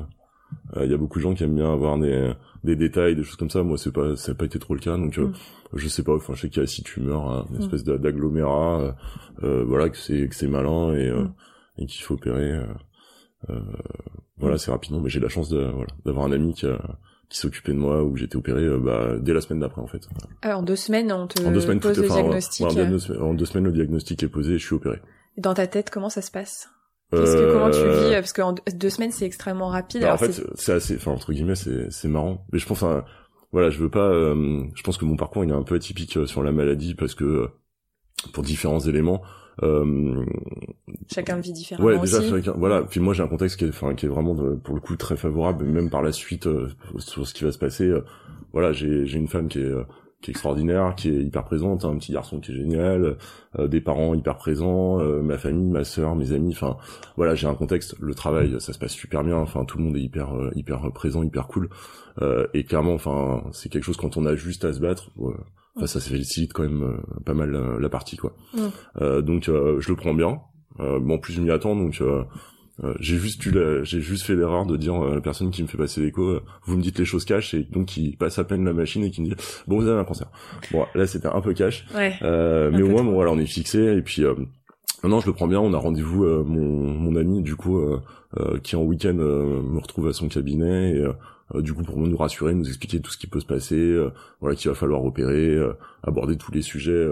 il 0.81 0.91
y 0.91 0.93
a 0.93 0.97
beaucoup 0.97 1.19
de 1.19 1.23
gens 1.23 1.33
qui 1.33 1.43
aiment 1.43 1.55
bien 1.55 1.71
avoir 1.71 1.97
des, 1.97 2.33
des 2.65 2.75
détails, 2.75 3.15
des 3.15 3.23
choses 3.23 3.37
comme 3.37 3.49
ça. 3.49 3.63
Moi, 3.63 3.77
c'est 3.77 3.93
pas, 3.93 4.15
ça 4.17 4.31
n'a 4.31 4.37
pas 4.37 4.45
été 4.45 4.59
trop 4.59 4.73
le 4.73 4.79
cas. 4.79 4.97
Donc, 4.97 5.17
euh, 5.17 5.27
mm. 5.27 5.33
je 5.75 5.87
sais 5.87 6.03
pas. 6.03 6.13
Enfin, 6.13 6.33
je 6.33 6.41
sais 6.41 6.49
qu'il 6.49 6.61
y 6.61 6.63
a 6.63 6.67
six 6.67 6.83
tumeurs, 6.83 7.29
hein, 7.29 7.45
une 7.51 7.59
mm. 7.59 7.61
espèce 7.61 7.83
d'agglomérat. 7.83 8.97
Euh, 9.43 9.63
voilà, 9.65 9.89
que 9.89 9.97
c'est 9.97 10.27
que 10.27 10.35
c'est 10.35 10.47
malin 10.47 10.93
et, 10.93 11.11
mm. 11.11 11.33
et 11.77 11.85
qu'il 11.85 12.03
faut 12.03 12.15
opérer. 12.15 12.59
voilà, 14.37 14.57
c'est 14.57 14.71
rapidement. 14.71 14.99
Mais 14.99 15.09
j'ai 15.09 15.19
la 15.19 15.29
chance 15.29 15.49
de 15.49 15.63
voilà, 15.63 15.91
d'avoir 16.05 16.25
un 16.25 16.31
ami 16.31 16.53
qui 16.53 16.67
qui 17.27 17.39
s'occupait 17.39 17.71
de 17.71 17.79
moi 17.79 18.03
où 18.03 18.15
j'étais 18.15 18.35
opéré 18.35 18.69
bah, 18.77 19.15
dès 19.19 19.33
la 19.33 19.41
semaine 19.41 19.59
d'après 19.59 19.81
en 19.81 19.87
fait. 19.87 20.07
en 20.43 20.61
deux 20.61 20.75
semaines 20.75 21.11
on 21.11 21.25
te 21.25 21.41
en 21.43 21.51
deux 21.51 21.59
semaines, 21.59 21.79
pose 21.79 21.99
le 21.99 22.07
diagnostic. 22.07 22.63
en, 22.67 23.33
deux, 23.33 23.45
semaines 23.45 23.63
le 23.63 23.71
diagnostic 23.71 24.21
est 24.21 24.27
posé 24.27 24.53
et 24.53 24.57
je 24.59 24.63
suis 24.63 24.75
opéré. 24.75 25.01
Dans 25.35 25.55
ta 25.55 25.65
tête 25.65 25.89
comment 25.89 26.09
ça 26.09 26.21
se 26.21 26.29
passe? 26.29 26.69
Que 27.11 27.53
comment 27.53 27.69
tu 27.69 27.79
vis 27.79 28.13
Parce 28.13 28.33
qu'en 28.33 28.55
deux 28.73 28.89
semaines 28.89 29.11
c'est 29.11 29.25
extrêmement 29.25 29.67
rapide. 29.67 30.01
Bah, 30.01 30.13
en 30.13 30.17
fait 30.17 30.41
c'est 30.55 30.73
assez, 30.73 30.95
enfin 30.95 31.11
entre 31.11 31.33
guillemets 31.33 31.55
c'est 31.55 31.91
c'est 31.91 32.07
marrant. 32.07 32.45
Mais 32.51 32.59
je 32.59 32.65
pense, 32.65 32.81
enfin 32.83 33.05
voilà, 33.51 33.69
je 33.69 33.79
veux 33.79 33.89
pas. 33.89 34.09
Euh, 34.09 34.63
je 34.75 34.83
pense 34.83 34.97
que 34.97 35.05
mon 35.05 35.15
parcours 35.15 35.43
il 35.45 35.49
est 35.49 35.53
un 35.53 35.63
peu 35.63 35.75
atypique 35.75 36.17
euh, 36.17 36.25
sur 36.25 36.43
la 36.43 36.51
maladie 36.51 36.93
parce 36.93 37.15
que 37.15 37.23
euh, 37.23 37.47
pour 38.33 38.43
différents 38.43 38.79
éléments. 38.79 39.21
Euh, 39.63 40.25
chacun 41.09 41.37
vit 41.37 41.53
différemment 41.53 41.87
ouais 41.87 41.97
déjà 41.97 42.19
voilà 42.57 42.83
puis 42.83 42.99
moi 42.99 43.13
j'ai 43.13 43.23
un 43.23 43.27
contexte 43.29 43.57
qui 43.57 43.63
est 43.63 43.69
enfin 43.69 43.95
qui 43.95 44.05
est 44.05 44.09
vraiment 44.09 44.35
pour 44.57 44.75
le 44.75 44.81
coup 44.81 44.97
très 44.97 45.15
favorable 45.15 45.63
même 45.63 45.89
par 45.89 46.01
la 46.01 46.11
suite 46.11 46.45
sur 46.97 47.25
ce 47.25 47.33
qui 47.33 47.45
va 47.45 47.53
se 47.53 47.57
passer 47.57 47.89
voilà 48.51 48.73
j'ai 48.73 49.05
j'ai 49.05 49.17
une 49.17 49.29
femme 49.29 49.47
qui 49.47 49.59
est 49.59 49.71
qui 50.25 50.31
est 50.31 50.33
extraordinaire, 50.33 50.95
qui 50.95 51.09
est 51.09 51.21
hyper 51.21 51.43
présente, 51.43 51.85
un 51.85 51.95
petit 51.97 52.11
garçon 52.11 52.39
qui 52.39 52.51
est 52.51 52.55
génial, 52.55 53.17
euh, 53.59 53.67
des 53.67 53.79
parents 53.79 54.15
hyper 54.15 54.37
présents, 54.37 54.99
euh, 54.99 55.21
ma 55.21 55.37
famille, 55.37 55.69
ma 55.69 55.83
sœur, 55.83 56.15
mes 56.15 56.31
amis, 56.31 56.51
enfin 56.51 56.77
voilà, 57.15 57.35
j'ai 57.35 57.45
un 57.45 57.53
contexte, 57.53 57.95
le 57.99 58.15
travail, 58.15 58.59
ça 58.59 58.73
se 58.73 58.79
passe 58.79 58.93
super 58.93 59.23
bien, 59.23 59.37
enfin 59.37 59.65
tout 59.65 59.77
le 59.77 59.83
monde 59.83 59.95
est 59.95 60.01
hyper 60.01 60.35
euh, 60.35 60.49
hyper 60.55 60.91
présent, 60.93 61.21
hyper 61.21 61.47
cool, 61.47 61.69
et 62.53 62.63
clairement, 62.63 62.93
enfin 62.93 63.43
c'est 63.51 63.69
quelque 63.69 63.83
chose 63.83 63.97
quand 63.97 64.17
on 64.17 64.25
a 64.25 64.35
juste 64.35 64.65
à 64.65 64.73
se 64.73 64.79
battre, 64.79 65.11
enfin 65.75 65.85
ça 65.85 65.99
facilite 65.99 66.53
quand 66.53 66.63
même 66.63 67.01
pas 67.25 67.33
mal 67.33 67.51
la, 67.51 67.89
partie 67.89 68.15
quoi. 68.17 68.33
donc 69.21 69.43
je 69.45 69.89
le 69.89 69.95
prends 69.95 70.13
bien, 70.13 70.39
bon 70.79 71.19
plus 71.19 71.33
je 71.33 71.41
m'y 71.41 71.51
attends 71.51 71.75
donc 71.75 72.01
euh, 72.83 72.93
j'ai 72.99 73.17
juste 73.17 73.45
eu 73.45 73.53
j'ai 73.83 74.01
juste 74.01 74.25
fait 74.25 74.35
l'erreur 74.35 74.65
de 74.65 74.75
dire 74.75 74.95
à 74.95 75.15
la 75.15 75.21
personne 75.21 75.49
qui 75.49 75.63
me 75.63 75.67
fait 75.67 75.77
passer 75.77 76.01
l'écho, 76.01 76.23
euh, 76.23 76.41
vous 76.65 76.75
me 76.75 76.81
dites 76.81 76.99
les 76.99 77.05
choses 77.05 77.23
cash 77.23 77.53
et 77.53 77.63
donc 77.63 77.85
qui 77.85 78.17
passe 78.17 78.37
à 78.37 78.43
peine 78.43 78.65
la 78.65 78.73
machine 78.73 79.03
et 79.05 79.11
qui 79.11 79.21
me 79.21 79.27
dit 79.27 79.35
bon 79.67 79.79
vous 79.79 79.87
avez 79.87 79.99
un 79.99 80.03
cancer. 80.03 80.27
Bon 80.71 80.85
là 80.93 81.07
c'était 81.07 81.27
un 81.27 81.39
peu 81.39 81.53
cash, 81.53 81.85
euh, 82.21 82.71
mais 82.71 82.81
au 82.81 82.89
moins 82.89 83.03
bon 83.03 83.13
voilà 83.13 83.31
on 83.31 83.39
est 83.39 83.45
fixé 83.45 83.79
et 83.79 84.01
puis 84.01 84.23
non 85.03 85.21
je 85.21 85.27
le 85.27 85.33
prends 85.33 85.47
bien. 85.47 85.61
On 85.61 85.73
a 85.73 85.77
rendez-vous 85.77 86.25
mon 86.43 86.93
mon 86.93 87.15
ami 87.15 87.41
du 87.41 87.55
coup 87.55 87.81
qui 88.63 88.75
en 88.75 88.83
week-end 88.83 89.13
me 89.13 89.79
retrouve 89.79 90.09
à 90.09 90.13
son 90.13 90.27
cabinet 90.27 90.97
et 91.55 91.61
du 91.61 91.73
coup 91.73 91.83
pour 91.83 91.97
nous 91.97 92.17
rassurer, 92.17 92.53
nous 92.53 92.67
expliquer 92.67 92.99
tout 92.99 93.11
ce 93.11 93.17
qui 93.17 93.27
peut 93.27 93.39
se 93.39 93.45
passer, 93.45 93.97
voilà 94.41 94.57
qu'il 94.57 94.67
va 94.67 94.75
falloir 94.75 95.05
opérer, 95.05 95.57
aborder 96.03 96.35
tous 96.35 96.51
les 96.51 96.61
sujets, 96.61 97.07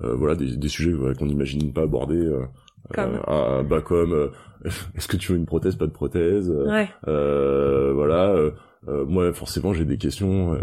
voilà 0.00 0.36
des, 0.36 0.56
des 0.56 0.68
sujets 0.68 0.94
qu'on 1.18 1.26
n'imagine 1.26 1.70
pas 1.74 1.82
aborder 1.82 2.30
Comme 2.94 3.20
euh, 3.28 3.62
bah 3.62 3.80
comme 3.80 4.12
euh, 4.12 4.28
est-ce 4.94 5.08
que 5.08 5.16
tu 5.16 5.32
veux 5.32 5.38
une 5.38 5.46
prothèse, 5.46 5.76
pas 5.76 5.86
de 5.86 5.92
prothèse, 5.92 6.50
Ouais. 6.50 6.88
euh, 7.08 7.92
voilà. 7.94 8.28
euh, 8.30 8.50
euh, 8.88 9.04
moi, 9.06 9.32
forcément, 9.32 9.72
j'ai 9.72 9.84
des 9.84 9.96
questions. 9.96 10.54
euh, 10.54 10.58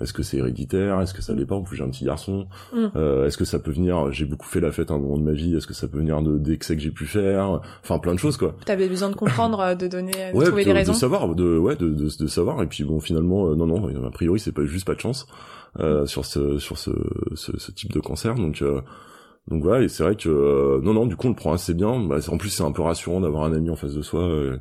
est-ce 0.00 0.14
que 0.14 0.22
c'est 0.22 0.38
héréditaire? 0.38 0.98
Est-ce 1.02 1.12
que 1.12 1.20
ça 1.20 1.34
l'est 1.34 1.44
pas? 1.44 1.56
En 1.56 1.60
plus, 1.62 1.76
j'ai 1.76 1.84
un 1.84 1.90
petit 1.90 2.06
garçon. 2.06 2.46
Mm. 2.74 2.86
Euh, 2.96 3.26
est-ce 3.26 3.36
que 3.36 3.44
ça 3.44 3.58
peut 3.58 3.70
venir 3.70 4.10
J'ai 4.12 4.24
beaucoup 4.24 4.46
fait 4.46 4.60
la 4.60 4.72
fête 4.72 4.90
à 4.90 4.94
un 4.94 4.98
moment 4.98 5.18
de 5.18 5.22
ma 5.22 5.32
vie. 5.32 5.54
Est-ce 5.54 5.66
que 5.66 5.74
ça 5.74 5.86
peut 5.86 5.98
venir 5.98 6.22
de 6.22 6.38
d'excès 6.38 6.74
que 6.74 6.80
j'ai 6.80 6.90
pu 6.90 7.04
faire? 7.04 7.60
Enfin, 7.82 7.98
plein 7.98 8.14
de 8.14 8.18
choses, 8.18 8.38
quoi. 8.38 8.54
T'avais 8.64 8.88
besoin 8.88 9.10
de 9.10 9.14
comprendre, 9.14 9.60
euh, 9.60 9.74
de 9.74 9.86
donner, 9.88 10.10
de 10.32 10.36
Ouais, 10.38 10.46
trouver 10.46 10.62
de, 10.64 10.68
des 10.70 10.72
raisons. 10.72 10.92
de 10.92 10.96
savoir, 10.96 11.34
de 11.34 11.58
ouais, 11.58 11.76
de, 11.76 11.90
de, 11.90 12.08
de 12.18 12.26
savoir. 12.28 12.62
Et 12.62 12.66
puis 12.66 12.82
bon, 12.84 12.98
finalement, 12.98 13.48
euh, 13.48 13.54
non, 13.54 13.66
non, 13.66 14.06
a 14.06 14.10
priori, 14.10 14.40
c'est 14.40 14.52
pas 14.52 14.64
juste 14.64 14.86
pas 14.86 14.94
de 14.94 15.00
chance 15.00 15.26
euh, 15.80 16.06
sur 16.06 16.24
ce 16.24 16.58
sur 16.58 16.78
ce, 16.78 16.90
ce, 17.34 17.52
ce 17.58 17.70
type 17.72 17.92
de 17.92 18.00
cancer. 18.00 18.36
Donc 18.36 18.62
euh, 18.62 18.80
donc 19.48 19.62
voilà, 19.62 19.82
et 19.84 19.88
c'est 19.88 20.02
vrai 20.04 20.14
que 20.16 20.28
euh, 20.28 20.80
non, 20.82 20.94
non, 20.94 21.06
du 21.06 21.16
coup, 21.16 21.26
on 21.26 21.30
le 21.30 21.36
prend 21.36 21.52
assez 21.52 21.74
bien. 21.74 21.98
Bah, 22.00 22.18
en 22.28 22.38
plus, 22.38 22.50
c'est 22.50 22.62
un 22.62 22.72
peu 22.72 22.82
rassurant 22.82 23.20
d'avoir 23.20 23.44
un 23.44 23.52
ami 23.52 23.70
en 23.70 23.76
face 23.76 23.94
de 23.94 24.02
soi 24.02 24.20
euh, 24.22 24.58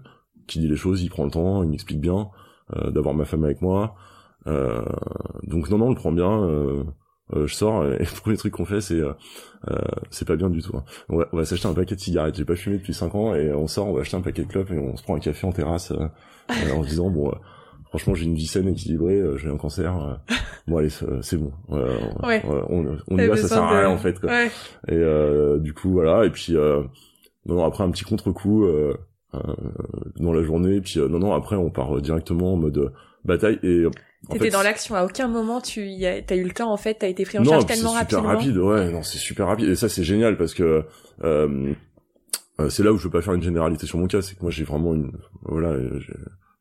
qui 0.47 0.59
dit 0.59 0.67
les 0.67 0.75
choses, 0.75 1.03
il 1.03 1.09
prend 1.09 1.25
le 1.25 1.31
temps, 1.31 1.63
il 1.63 1.69
m'explique 1.69 2.01
bien, 2.01 2.29
euh, 2.75 2.89
d'avoir 2.91 3.13
ma 3.13 3.25
femme 3.25 3.43
avec 3.43 3.61
moi. 3.61 3.95
Euh, 4.47 4.81
donc 5.43 5.69
non, 5.69 5.77
non, 5.77 5.87
on 5.87 5.89
le 5.89 5.95
prend 5.95 6.11
bien. 6.11 6.43
euh, 6.43 6.83
euh, 7.35 7.45
je 7.45 7.53
sors 7.53 7.85
et 7.85 7.99
le 7.99 8.21
premier 8.21 8.37
truc 8.37 8.53
qu'on 8.53 8.65
fait 8.65 8.81
c'est 8.81 9.01
c'est 10.09 10.27
pas 10.27 10.35
bien 10.35 10.49
du 10.49 10.61
tout. 10.63 10.75
hein. 10.75 10.83
On 11.09 11.17
va, 11.17 11.27
va 11.31 11.45
s'acheter 11.45 11.67
un 11.67 11.73
paquet 11.73 11.95
de 11.95 11.99
cigarettes. 11.99 12.35
J'ai 12.35 12.45
pas 12.45 12.55
fumé 12.55 12.77
depuis 12.77 12.93
5 12.93 13.13
ans 13.15 13.35
et 13.35 13.53
on 13.53 13.67
sort, 13.67 13.87
on 13.87 13.93
va 13.93 14.01
acheter 14.01 14.17
un 14.17 14.21
paquet 14.21 14.43
de 14.43 14.47
clopes 14.47 14.71
et 14.71 14.79
on 14.79 14.95
se 14.97 15.03
prend 15.03 15.15
un 15.15 15.19
café 15.19 15.45
en 15.45 15.51
terrasse 15.51 15.91
en 16.49 16.83
se 16.83 16.87
disant 16.87 17.09
bon, 17.11 17.31
franchement 17.89 18.13
j'ai 18.15 18.25
une 18.25 18.35
vie 18.35 18.47
saine 18.47 18.67
équilibrée, 18.67 19.15
euh, 19.19 19.37
j'ai 19.37 19.49
un 19.49 19.57
cancer. 19.57 19.95
euh, 20.01 20.33
bon 20.67 20.77
allez 20.77 20.89
c'est 20.89 21.05
c'est 21.21 21.37
bon. 21.37 21.51
Euh, 21.71 21.97
Ouais. 22.23 22.41
on, 22.45 22.97
on, 23.09 23.17
y 23.17 23.27
va, 23.27 23.35
ça 23.37 23.47
sert 23.47 23.63
à 23.63 23.73
de- 23.73 23.79
rien 23.79 23.89
en 23.89 23.97
fait. 23.97 24.19
Quoi. 24.19 24.29
Ouais. 24.29 24.47
Et 24.87 24.93
euh, 24.93 25.57
du 25.59 25.73
coup 25.73 25.91
voilà 25.91 26.25
et 26.25 26.29
puis 26.29 26.55
euh, 26.55 26.81
non, 27.45 27.55
non 27.55 27.65
après 27.65 27.83
un 27.83 27.91
petit 27.91 28.03
contre-coup 28.05 28.65
euh, 28.65 28.93
euh, 29.35 29.39
dans 30.17 30.33
la 30.33 30.43
journée 30.43 30.75
et 30.77 30.81
puis 30.81 30.99
euh, 30.99 31.07
non 31.07 31.19
non 31.19 31.33
après 31.33 31.55
on 31.55 31.69
part 31.69 31.95
euh, 31.97 32.01
directement 32.01 32.53
en 32.53 32.57
mode 32.57 32.77
euh, 32.77 32.89
bataille 33.25 33.59
et 33.63 33.67
euh, 33.83 33.89
T'étais 34.29 34.49
dans 34.49 34.61
l'action. 34.63 34.95
À 34.95 35.05
aucun 35.05 35.29
moment 35.29 35.61
tu 35.61 35.85
y 35.87 36.05
as, 36.05 36.21
t'as 36.21 36.35
eu 36.35 36.43
le 36.43 36.51
temps 36.51 36.73
en 36.73 36.77
fait. 36.77 36.95
T'as 36.99 37.07
été 37.07 37.23
pris 37.23 37.37
en 37.39 37.43
non, 37.43 37.51
charge 37.51 37.65
tellement 37.67 37.93
c'est 37.93 37.99
super 37.99 38.23
rapidement. 38.23 38.65
rapide, 38.67 38.85
ouais, 38.85 38.91
non, 38.91 39.01
c'est 39.01 39.17
super 39.17 39.47
rapide. 39.47 39.69
Et 39.69 39.75
ça, 39.77 39.87
c'est 39.87 40.03
génial 40.03 40.35
parce 40.37 40.53
que 40.53 40.83
euh, 41.23 41.73
euh, 42.59 42.69
c'est 42.69 42.83
là 42.83 42.91
où 42.91 42.97
je 42.97 43.05
veux 43.05 43.09
pas 43.09 43.21
faire 43.21 43.33
une 43.33 43.41
généralité 43.41 43.85
sur 43.87 43.97
mon 43.97 44.07
cas, 44.07 44.21
c'est 44.21 44.35
que 44.35 44.41
moi 44.41 44.51
j'ai 44.51 44.65
vraiment 44.65 44.93
une, 44.93 45.13
voilà, 45.43 45.69
euh, 45.69 46.01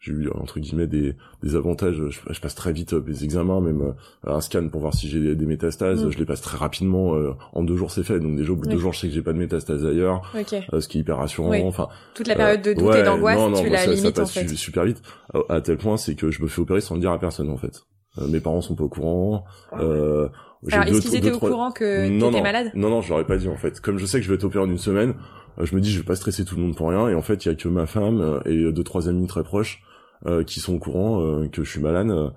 j'ai- 0.00 0.12
eu 0.12 0.28
entre 0.34 0.60
guillemets 0.60 0.86
des, 0.86 1.14
des 1.42 1.56
avantages. 1.56 1.96
Je, 2.08 2.20
je 2.32 2.40
passe 2.40 2.54
très 2.54 2.72
vite 2.72 2.92
euh, 2.94 3.02
les 3.06 3.24
examens, 3.24 3.60
même 3.60 3.80
euh, 3.82 3.92
un 4.32 4.40
scan 4.40 4.68
pour 4.68 4.80
voir 4.80 4.94
si 4.94 5.08
j'ai 5.08 5.20
des, 5.20 5.34
des 5.34 5.46
métastases, 5.46 6.04
Mm. 6.04 6.10
je 6.10 6.18
les 6.18 6.24
passe 6.24 6.40
très 6.40 6.56
rapidement. 6.56 7.14
euh, 7.16 7.32
en 7.52 7.62
deux 7.62 7.76
jours, 7.76 7.90
c'est 7.90 8.02
fait. 8.04 8.20
Donc 8.20 8.36
déjà 8.36 8.52
au 8.52 8.56
bout 8.56 8.62
de 8.62 8.68
Oui. 8.68 8.74
deux 8.74 8.80
jours, 8.80 8.92
je 8.92 9.00
sais 9.00 9.08
que 9.08 9.14
j'ai 9.14 9.22
pas 9.22 9.32
de 9.32 9.38
métastases 9.38 9.84
ailleurs, 9.84 10.22
Ok. 10.38 10.54
euh, 10.72 10.80
ce 10.80 10.88
qui 10.88 10.98
est 10.98 11.00
hyper 11.02 11.16
rassurant. 11.18 11.50
Oui. 11.50 11.62
Enfin, 11.64 11.88
Toute 12.14 12.28
la 12.28 12.36
période 12.36 12.62
de 12.62 12.70
euh, 12.70 12.74
doute 12.74 12.84
ouais, 12.84 13.00
et 13.00 13.02
d'angoisse, 13.02 13.36
tu 13.36 13.50
moi, 13.50 13.68
la 13.70 13.78
ça, 13.78 13.84
ça 13.84 13.90
limites 13.92 14.06
en 14.18 14.22
passe 14.22 14.32
fait. 14.32 14.48
su- 14.48 14.56
super 14.56 14.84
vite, 14.84 15.02
à, 15.34 15.54
à 15.54 15.60
tel 15.60 15.76
point 15.78 15.96
c'est 15.96 16.14
que 16.14 16.30
je 16.30 16.42
me 16.42 16.48
fais 16.48 16.60
opérer 16.60 16.80
sans 16.80 16.94
le 16.94 17.00
dire 17.00 17.10
à 17.12 17.18
personne 17.18 17.50
en 17.50 17.56
fait. 17.56 17.82
Euh, 18.18 18.26
mes 18.28 18.40
parents 18.40 18.60
sont 18.62 18.74
pas 18.74 18.84
au 18.84 18.88
courant. 18.88 19.44
Euh, 19.78 20.28
j'ai 20.66 20.74
Alors, 20.76 20.88
est-ce 20.88 21.00
qu'ils 21.02 21.14
étaient 21.16 21.30
au 21.30 21.36
trois- 21.36 21.50
courant 21.50 21.70
que 21.70 22.08
non, 22.08 22.26
t'étais 22.28 22.38
non, 22.38 22.42
malade 22.42 22.70
Non, 22.74 22.90
non, 22.90 23.00
je 23.02 23.10
leur 23.10 23.20
ai 23.20 23.24
pas 23.26 23.36
dit 23.36 23.48
en 23.48 23.56
fait. 23.56 23.80
Comme 23.80 23.98
je 23.98 24.06
sais 24.06 24.18
que 24.18 24.24
je 24.24 24.28
vais 24.30 24.34
être 24.36 24.44
opéré 24.44 24.64
en 24.64 24.68
une 24.70 24.78
semaine, 24.78 25.14
euh, 25.60 25.66
je 25.66 25.74
me 25.76 25.80
dis 25.80 25.90
je 25.92 25.98
vais 25.98 26.04
pas 26.04 26.16
stresser 26.16 26.44
tout 26.44 26.56
le 26.56 26.62
monde 26.62 26.74
pour 26.76 26.88
rien. 26.88 27.08
Et 27.08 27.14
en 27.14 27.22
fait, 27.22 27.44
il 27.44 27.48
y 27.48 27.52
a 27.52 27.54
que 27.54 27.68
ma 27.68 27.86
femme 27.86 28.20
euh, 28.20 28.40
et 28.44 28.72
deux 28.72 28.82
trois 28.82 29.08
amis 29.08 29.26
très 29.28 29.44
proches 29.44 29.82
euh, 30.26 30.42
qui 30.44 30.60
sont 30.60 30.74
au 30.74 30.78
courant 30.78 31.20
euh, 31.22 31.48
que 31.48 31.62
je 31.64 31.70
suis 31.70 31.80
malade. 31.80 32.10
euh, 32.10 32.30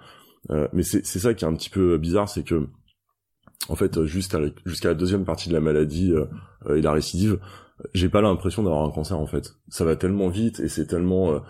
euh, 0.50 0.68
mais 0.74 0.84
c'est 0.84 1.04
ça 1.04 1.34
qui 1.34 1.46
est 1.46 1.48
un 1.48 1.54
petit 1.56 1.70
peu 1.70 1.98
bizarre, 1.98 2.28
c'est 2.30 2.44
que 2.44 2.68
en 3.70 3.76
fait, 3.76 4.04
juste 4.06 4.34
à 4.34 4.40
la- 4.40 4.50
jusqu'à 4.66 4.90
la 4.90 4.96
deuxième 4.96 5.24
partie 5.24 5.48
de 5.50 5.54
la 5.54 5.60
maladie 5.62 6.12
euh, 6.12 6.26
euh, 6.68 6.76
et 6.78 6.82
la 6.82 6.92
récidive, 6.92 7.40
j'ai 7.94 8.10
pas 8.10 8.22
l'impression 8.22 8.64
d'avoir 8.64 8.84
un 8.84 8.90
cancer 8.92 9.18
en 9.20 9.28
fait. 9.28 9.54
Ça 9.70 9.86
va 9.86 9.96
tellement 9.96 10.30
vite 10.30 10.60
et 10.60 10.68
c'est 10.68 10.88
tellement 10.88 11.42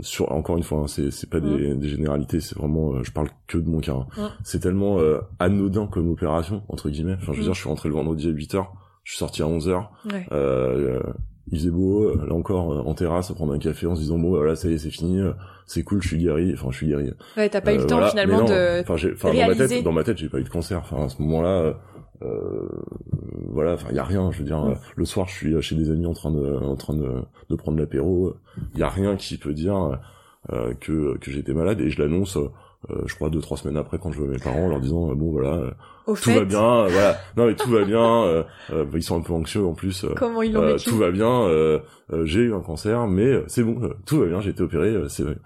sur 0.00 0.32
encore 0.32 0.56
une 0.56 0.62
fois, 0.64 0.80
hein, 0.80 0.86
c'est 0.88 1.30
pas 1.30 1.38
des, 1.40 1.74
des 1.76 1.88
généralités, 1.88 2.40
c'est 2.40 2.56
vraiment, 2.58 3.02
je 3.02 3.12
parle 3.12 3.28
que 3.46 3.58
de 3.58 3.68
mon 3.68 3.80
cas. 3.80 3.94
hein. 3.94 4.06
C'est 4.42 4.58
tellement 4.60 4.98
euh, 4.98 5.20
anodin 5.38 5.86
comme 5.86 6.10
opération 6.10 6.62
entre 6.68 6.90
guillemets. 6.90 7.14
Enfin, 7.20 7.32
je 7.32 7.38
veux 7.38 7.38
Mm. 7.38 7.42
dire, 7.44 7.54
je 7.54 7.60
suis 7.60 7.68
rentré 7.68 7.88
le 7.88 7.94
vendredi 7.94 8.26
à 8.28 8.30
8 8.30 8.54
h 8.54 8.66
je 9.04 9.12
suis 9.12 9.18
sorti 9.18 9.42
à 9.42 9.46
11 9.46 9.68
h 9.68 9.86
Ouais. 10.12 10.26
Il 11.52 11.58
faisait 11.58 11.70
beau, 11.70 12.04
euh, 12.04 12.26
là 12.26 12.34
encore 12.34 12.72
euh, 12.72 12.80
en 12.82 12.94
terrasse 12.94 13.30
à 13.30 13.34
prendre 13.34 13.52
un 13.52 13.58
café 13.58 13.86
en 13.86 13.94
se 13.94 14.00
disant 14.00 14.18
bon 14.18 14.30
voilà 14.30 14.56
ça 14.56 14.68
y 14.68 14.74
est 14.74 14.78
c'est 14.78 14.90
fini, 14.90 15.20
euh, 15.20 15.32
c'est 15.66 15.82
cool, 15.82 16.02
je 16.02 16.08
suis 16.08 16.18
guéri, 16.18 16.52
enfin 16.54 16.68
je 16.70 16.76
suis 16.76 16.86
guéri. 16.88 17.12
Ouais, 17.36 17.48
t'as 17.48 17.60
pas 17.60 17.72
eu 17.74 17.76
Euh, 17.78 17.80
le 17.82 17.86
temps 17.86 17.96
voilà. 17.96 18.10
finalement 18.10 18.38
non, 18.40 18.44
de. 18.46 18.80
enfin, 18.80 18.96
j'ai- 18.96 19.12
enfin, 19.12 19.32
dans 19.32 19.46
ma 19.48 19.54
tête, 19.54 19.84
dans 19.84 19.92
ma 19.92 20.04
tête, 20.04 20.18
j'ai 20.18 20.28
pas 20.28 20.38
eu 20.38 20.44
de 20.44 20.48
cancer. 20.48 20.78
Enfin, 20.78 21.04
à 21.04 21.08
ce 21.08 21.20
moment-là, 21.22 21.74
euh, 22.22 22.68
voilà, 23.50 23.74
enfin, 23.74 23.88
il 23.90 23.96
y 23.96 23.98
a 23.98 24.04
rien. 24.04 24.30
Je 24.32 24.38
veux 24.38 24.44
dire, 24.44 24.62
Mm. 24.64 24.70
euh, 24.70 24.74
le 24.96 25.04
soir, 25.04 25.28
je 25.28 25.34
suis 25.34 25.62
chez 25.62 25.74
des 25.74 25.90
amis 25.90 26.06
en 26.06 26.12
train 26.14 26.30
de, 26.30 26.56
en 26.56 26.76
train 26.76 26.94
de, 26.94 27.08
de 27.50 27.54
prendre 27.56 27.78
l'apéro. 27.78 28.34
Il 28.74 28.80
y 28.80 28.82
a 28.82 28.88
rien 28.88 29.16
qui 29.16 29.36
peut 29.36 29.52
dire 29.52 29.98
euh, 30.52 30.74
que 30.80 31.16
que 31.18 31.30
j'étais 31.30 31.54
malade 31.54 31.80
et 31.80 31.90
je 31.90 32.00
l'annonce. 32.02 32.38
Euh, 32.90 33.02
je 33.06 33.14
crois 33.14 33.30
deux 33.30 33.40
trois 33.40 33.56
semaines 33.56 33.76
après 33.76 33.98
quand 33.98 34.12
je 34.12 34.18
vois 34.18 34.28
mes 34.28 34.38
parents 34.38 34.64
en 34.64 34.68
leur 34.68 34.80
disant 34.80 35.10
euh, 35.10 35.14
bon 35.14 35.30
voilà 35.32 35.54
euh, 35.54 35.70
tout 36.06 36.14
fait, 36.16 36.38
va 36.38 36.44
bien 36.44 36.62
euh, 36.62 36.88
voilà 36.88 37.16
non 37.36 37.46
mais 37.46 37.54
tout 37.54 37.70
va 37.70 37.84
bien 37.84 38.24
euh, 38.24 38.42
ils 38.94 39.02
sont 39.02 39.16
un 39.18 39.22
peu 39.22 39.32
anxieux 39.32 39.64
en 39.64 39.74
plus 39.74 40.04
euh, 40.04 40.14
comment 40.16 40.42
ils 40.42 40.52
l'ont 40.52 40.66
vécu 40.66 40.90
tout 40.90 40.96
va 40.98 41.10
bien, 41.10 41.48
j'ai 42.24 42.40
eu 42.40 42.54
un 42.54 42.60
cancer, 42.60 43.06
mais 43.06 43.24
euh, 43.26 43.44
c'est 43.46 43.62
bon, 43.62 43.90
tout 44.06 44.18
va 44.20 44.26
bien, 44.26 44.40
j'ai 44.40 44.50
été 44.50 44.62
opéré, 44.62 44.88
euh, 44.88 45.08
c'est 45.08 45.22
vrai. 45.22 45.36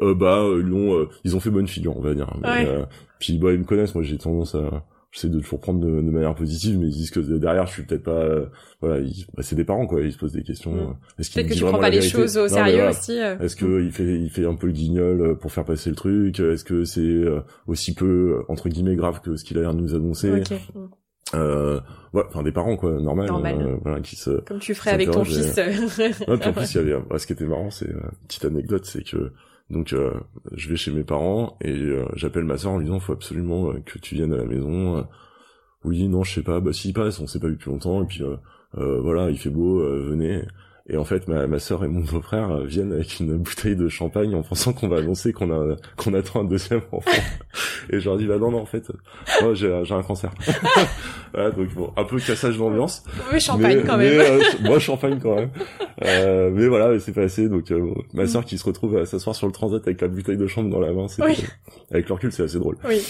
Euh, 0.00 0.14
bah 0.14 0.40
ils 0.58 0.72
euh, 0.72 1.06
ils 1.24 1.36
ont 1.36 1.40
fait 1.40 1.50
bonne 1.50 1.68
figure, 1.68 1.94
on 1.96 2.00
va 2.00 2.14
dire. 2.14 2.34
Mais, 2.40 2.48
Ouais. 2.48 2.66
euh, 2.66 2.84
puis 3.18 3.36
bah 3.38 3.52
ils 3.52 3.58
me 3.58 3.64
connaissent, 3.64 3.94
moi 3.94 4.02
j'ai 4.02 4.16
tendance 4.16 4.54
à, 4.54 4.84
j'essaie 5.12 5.28
de 5.28 5.38
toujours 5.38 5.60
prendre 5.60 5.78
de, 5.78 5.86
de 5.86 6.10
manière 6.10 6.34
positive, 6.34 6.78
mais 6.78 6.86
ils 6.86 6.92
disent 6.92 7.10
que 7.10 7.20
derrière 7.20 7.66
je 7.66 7.72
suis 7.74 7.82
peut-être 7.84 8.02
pas, 8.02 8.10
euh, 8.24 8.46
voilà, 8.80 9.04
bah, 9.36 9.42
c'est 9.44 9.54
des 9.54 9.64
parents 9.64 9.86
quoi, 9.86 10.00
ils 10.00 10.12
se 10.12 10.18
posent 10.18 10.32
des 10.32 10.42
questions. 10.42 10.72
Mm. 10.74 10.78
euh, 10.80 10.92
Est-ce 11.20 11.30
que 11.30 11.54
tu 11.54 11.64
prends 11.64 11.78
pas 11.78 11.90
les 11.90 12.00
choses 12.02 12.36
au 12.36 12.42
Non, 12.42 12.48
sérieux 12.48 12.74
voilà. 12.76 12.90
aussi. 12.90 13.20
euh. 13.20 13.38
Est-ce 13.38 13.54
que 13.54 13.82
il 13.84 13.92
fait 13.92 14.18
il 14.18 14.30
fait 14.30 14.46
un 14.46 14.54
peu 14.56 14.66
le 14.66 14.72
guignol 14.72 15.38
pour 15.38 15.52
faire 15.52 15.64
passer 15.64 15.90
le 15.90 15.96
truc 15.96 16.40
Est-ce 16.40 16.64
que 16.64 16.84
c'est 16.84 17.22
aussi 17.68 17.94
peu 17.94 18.42
entre 18.48 18.68
guillemets 18.68 18.96
grave 18.96 19.20
que 19.20 19.36
ce 19.36 19.44
qu'il 19.44 19.58
a 19.58 19.60
l'air 19.60 19.74
de 19.74 19.80
nous 19.80 19.94
annoncer 19.94 20.42
euh, 21.34 21.80
ouais, 22.12 22.22
enfin 22.28 22.42
des 22.42 22.52
parents 22.52 22.76
quoi, 22.76 22.92
normal, 23.00 23.26
Normal. 23.28 23.56
euh, 23.62 23.76
voilà, 23.82 24.00
qui 24.00 24.16
se 24.16 24.30
Comme 24.42 24.58
tu 24.58 24.74
ferais 24.74 24.90
avec 24.90 25.10
ton 25.10 25.24
fils. 25.24 25.56
Ouais, 25.56 26.36
puis 26.38 26.48
en 26.48 26.52
plus, 26.52 26.74
il 26.74 26.76
y 26.76 26.92
avait, 26.92 27.18
ce 27.18 27.26
qui 27.26 27.32
était 27.32 27.46
marrant, 27.46 27.70
c'est, 27.70 27.88
euh, 27.88 28.00
petite 28.28 28.44
anecdote, 28.44 28.84
c'est 28.84 29.02
que, 29.02 29.32
donc, 29.72 29.94
euh, 29.94 30.12
je 30.52 30.68
vais 30.68 30.76
chez 30.76 30.92
mes 30.92 31.02
parents 31.02 31.56
et 31.62 31.72
euh, 31.72 32.04
j'appelle 32.14 32.44
ma 32.44 32.58
soeur 32.58 32.72
en 32.72 32.78
lui 32.78 32.84
disant, 32.84 33.00
faut 33.00 33.14
absolument 33.14 33.70
euh, 33.70 33.80
que 33.84 33.98
tu 33.98 34.14
viennes 34.14 34.34
à 34.34 34.36
la 34.36 34.44
maison. 34.44 34.98
Euh, 34.98 35.02
oui, 35.84 36.06
non, 36.08 36.22
je 36.22 36.34
sais 36.34 36.42
pas, 36.42 36.60
bah 36.60 36.72
s'il 36.72 36.92
passe, 36.92 37.18
on 37.20 37.26
s'est 37.26 37.40
pas 37.40 37.48
vu 37.48 37.54
depuis 37.54 37.70
longtemps, 37.70 38.02
et 38.02 38.06
puis 38.06 38.22
euh, 38.22 39.00
voilà, 39.00 39.30
il 39.30 39.38
fait 39.38 39.50
beau, 39.50 39.78
venez. 39.80 40.42
Et 40.88 40.96
en 40.96 41.04
fait, 41.04 41.28
ma, 41.28 41.46
ma 41.46 41.60
soeur 41.60 41.84
et 41.84 41.88
mon 41.88 42.00
beau-frère 42.00 42.50
euh, 42.50 42.64
viennent 42.64 42.92
avec 42.92 43.20
une 43.20 43.36
bouteille 43.36 43.76
de 43.76 43.88
champagne 43.88 44.34
en 44.34 44.42
pensant 44.42 44.72
qu'on 44.72 44.88
va 44.88 44.96
annoncer 44.98 45.32
qu'on 45.32 45.50
a 45.52 45.76
qu'on 45.96 46.12
attend 46.12 46.40
un 46.40 46.44
deuxième 46.44 46.80
enfant. 46.90 47.10
et 47.90 48.00
je 48.00 48.04
leur 48.08 48.18
dis, 48.18 48.26
bah 48.26 48.38
non, 48.38 48.50
non, 48.50 48.58
en 48.62 48.66
fait, 48.66 48.90
moi 49.42 49.54
j'ai 49.54 49.80
j'ai 49.84 49.94
un 49.94 50.02
cancer. 50.02 50.32
voilà, 51.32 51.50
donc 51.52 51.72
bon, 51.74 51.92
un 51.96 52.04
peu 52.04 52.18
cassage 52.18 52.58
d'ambiance. 52.58 53.04
Oui, 53.32 53.40
champagne 53.40 53.78
Mais- 53.78 53.84
quand 53.84 53.96
mais, 53.96 54.10
même. 54.16 54.40
euh, 54.40 54.42
moi, 54.62 54.78
champagne 54.80 55.18
quand 55.22 55.36
même. 55.36 55.50
Euh, 56.04 56.50
mais 56.52 56.66
voilà, 56.66 56.98
c'est 56.98 57.12
passé. 57.12 57.48
Donc, 57.48 57.70
euh, 57.70 57.78
bon, 57.80 57.94
ma 58.14 58.26
sœur 58.26 58.44
qui 58.44 58.58
se 58.58 58.64
retrouve 58.64 58.96
à 58.96 59.06
s'asseoir 59.06 59.36
sur 59.36 59.46
le 59.46 59.52
transat 59.52 59.82
avec 59.86 60.00
la 60.00 60.08
bouteille 60.08 60.36
de 60.36 60.46
chambre 60.48 60.68
dans 60.68 60.80
la 60.80 60.92
main, 60.92 61.06
c'est 61.08 61.22
Oui. 61.24 61.44
avec 61.92 62.08
le 62.08 62.14
recul, 62.14 62.32
c'est 62.32 62.42
assez 62.42 62.58
drôle. 62.58 62.76
Oui. 62.88 63.00